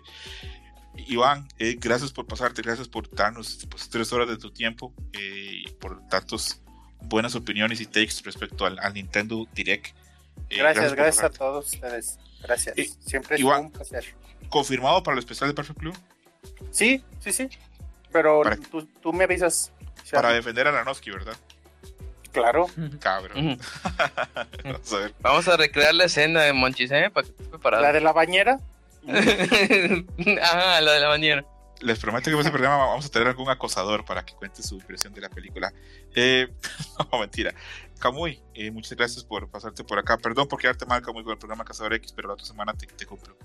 [1.07, 5.63] Iván, eh, gracias por pasarte, gracias por darnos pues, tres horas de tu tiempo eh,
[5.67, 6.61] y por tantos
[7.03, 9.89] buenas opiniones y takes respecto al, al Nintendo Direct.
[10.49, 12.19] Eh, Gracias, por gracias a todos ustedes.
[12.43, 12.77] Gracias.
[12.79, 14.05] Y- Siempre es igual- un placer.
[14.49, 15.93] ¿Confirmado para el especial de Perfect Blue?
[16.71, 17.49] Sí, sí, sí.
[18.11, 19.73] Pero Para- tú, tú me avisas.
[20.11, 21.37] Para defender a Ranoski, ¿verdad?
[22.33, 22.67] Claro.
[23.01, 23.59] Cabrón.
[24.65, 25.15] Vamos a ver.
[25.21, 27.11] Vamos a recrear la escena de Monchis, ¿eh?
[27.11, 27.83] Para que estés preparado.
[27.83, 28.61] La de la bañera.
[29.09, 31.45] Ajá, la de la bañera.
[31.81, 34.75] Les prometo que en ese programa vamos a tener algún acosador para que cuente su
[34.77, 35.73] impresión de la película.
[36.15, 36.49] Eh,
[37.13, 37.55] no, mentira.
[37.99, 40.19] Camuy, eh, muchas gracias por pasarte por acá.
[40.19, 42.87] Perdón por quedarte mal, Camuy, con el programa Cazador X, pero la otra semana te,
[42.87, 43.37] te cumplo.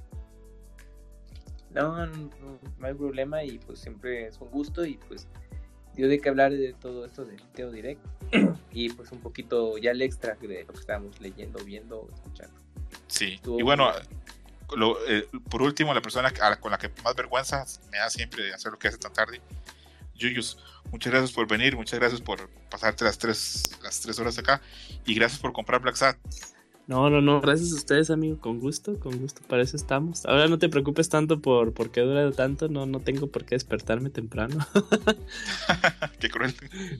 [1.71, 2.29] No, no,
[2.77, 5.27] no hay problema y pues siempre es un gusto y pues
[5.95, 8.01] dio de qué hablar de todo esto del Teo Direct
[8.71, 12.53] y pues un poquito ya el extra de lo que estábamos leyendo, viendo, escuchando.
[13.07, 13.33] Sí.
[13.35, 13.91] Estuvo Y bueno,
[14.75, 18.71] lo- eh, por último, la persona con la que más vergüenza me da siempre hacer
[18.71, 19.41] lo que hace tan tarde,
[20.15, 20.57] Yuyus,
[20.91, 24.61] muchas gracias por venir, muchas gracias por pasarte las tres, las tres horas acá
[25.05, 26.17] y gracias por comprar Black Sat.
[26.87, 30.23] No, no, no, gracias a ustedes, amigo, con gusto, con gusto, para eso estamos.
[30.27, 33.55] Ahora no te preocupes tanto por, por qué dura tanto, no, no tengo por qué
[33.55, 34.59] despertarme temprano.
[36.19, 36.53] Qué cruel.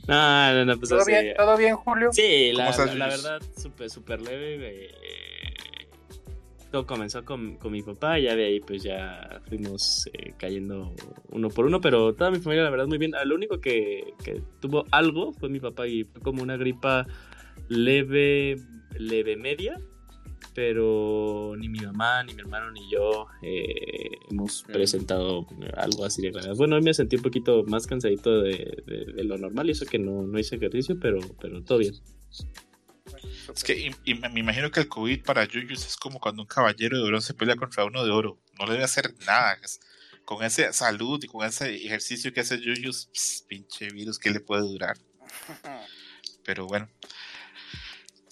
[0.08, 1.12] no, no, no, pues ¿Todo así.
[1.12, 2.10] bien, ¿Todo bien, Julio?
[2.12, 4.86] Sí, la, ¿Cómo estás, la- la verdad, súper, súper leve.
[4.86, 5.54] eh,
[6.72, 10.94] todo comenzó con, con mi papá, ya de ahí pues ya fuimos eh, cayendo
[11.30, 13.12] uno por uno, pero toda mi familia la verdad muy bien.
[13.26, 17.06] Lo único que, que tuvo algo fue mi papá y fue como una gripa
[17.70, 18.58] leve,
[19.00, 19.80] leve media,
[20.54, 24.72] pero ni mi mamá, ni mi hermano, ni yo eh, hemos Mm.
[24.72, 26.54] presentado algo así de grave.
[26.56, 29.86] Bueno, hoy me sentí un poquito más cansadito de, de- de lo normal y eso
[29.86, 31.94] que no, no hice ejercicio, pero, pero todo bien.
[33.54, 36.48] Es que y- y me imagino que el COVID para Yuyus es como cuando un
[36.48, 38.40] caballero de bronce pelea contra uno de oro.
[38.60, 39.58] No le debe hacer nada.
[39.64, 39.80] Es-
[40.26, 44.40] con esa salud y con ese ejercicio que hace Yuyus, pss, pinche virus, ¿qué le
[44.40, 44.98] puede durar?
[46.44, 46.88] Pero bueno.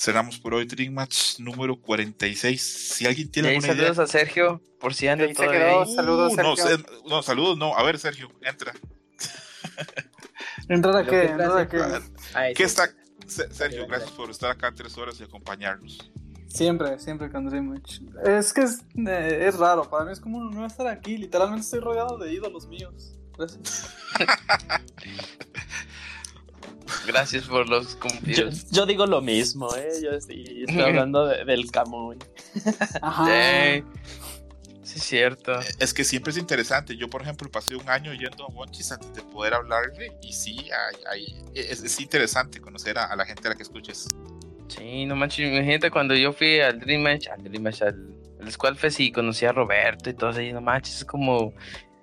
[0.04, 2.62] Cerramos por hoy Dream Match número 46.
[2.62, 3.78] Si alguien tiene alguna idea.
[3.94, 5.86] saludos a Sergio, por si anda se quedó.
[5.86, 6.78] Saludos, Uh, no, Sergio.
[6.78, 7.74] se- no, saludos, no.
[7.78, 8.74] A ver, Sergio, entra.
[10.68, 11.10] ¿Entrar a qué?
[11.10, 11.78] que ¿Entrar a pasa- qué?
[12.34, 12.84] Ah, ¿Qué eso.
[12.84, 12.90] está?
[13.28, 16.12] Se- Sergio, gracias por estar acá tres horas y acompañarnos.
[16.48, 18.00] Siempre, siempre con Dream Match.
[18.26, 21.16] Es que es, eh, es raro, para mí es como no estar aquí.
[21.18, 23.16] Literalmente estoy rodeado de ídolos míos.
[23.38, 23.90] Gracias.
[27.08, 28.70] Gracias por los cumplidos.
[28.72, 29.90] yo digo lo mismo, ¿eh?
[30.04, 32.18] Yo sí, estoy hablando de- del Camuy.
[33.02, 33.26] Ajá.
[33.26, 33.84] Sí,
[34.84, 35.60] sí, es cierto.
[35.80, 36.96] Es que siempre es interesante.
[36.98, 40.58] Yo, por ejemplo, pasé un año yendo a Monchis antes de poder hablarle y sí,
[40.72, 44.08] hay, hay- es, es interesante conocer a, a la gente a la que escuches.
[44.68, 48.52] Sí, no manches, imagínate cuando yo fui al Dream Match, al Dream Match, al, al
[48.52, 51.54] Squad Fest y conocí a Roberto y todo ahí, no manches, es como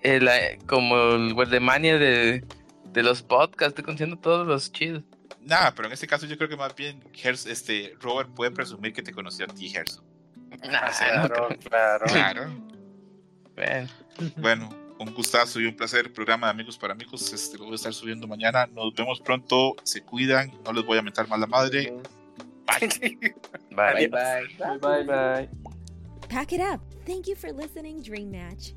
[0.03, 2.45] el, eh, como el Wordemania de,
[2.93, 5.03] de los podcasts, estoy conociendo todos los chidos.
[5.41, 8.93] Nada, pero en este caso yo creo que más bien Gers- este, Robert puede presumir
[8.93, 10.05] que te conoció a ti, Gerson.
[10.69, 12.07] Nah, Claro, claro.
[12.07, 12.51] Claro.
[13.55, 13.89] bueno.
[14.37, 16.13] Bueno, un gustazo y un placer.
[16.13, 17.33] Programa de Amigos para Amigos.
[17.33, 18.67] Este, lo voy a estar subiendo mañana.
[18.67, 19.77] Nos vemos pronto.
[19.85, 20.51] Se cuidan.
[20.65, 21.95] No les voy a mentar más la madre.
[22.67, 22.89] Bye.
[23.71, 24.79] Bye, bye.
[24.81, 25.49] Bye, bye.
[26.29, 26.81] Pack it up.
[27.07, 28.73] Thank you for listening, Dream Match.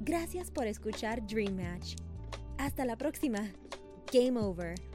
[0.00, 1.96] Gracias por escuchar Dream Match.
[2.58, 3.50] Hasta la próxima.
[4.12, 4.91] Game over.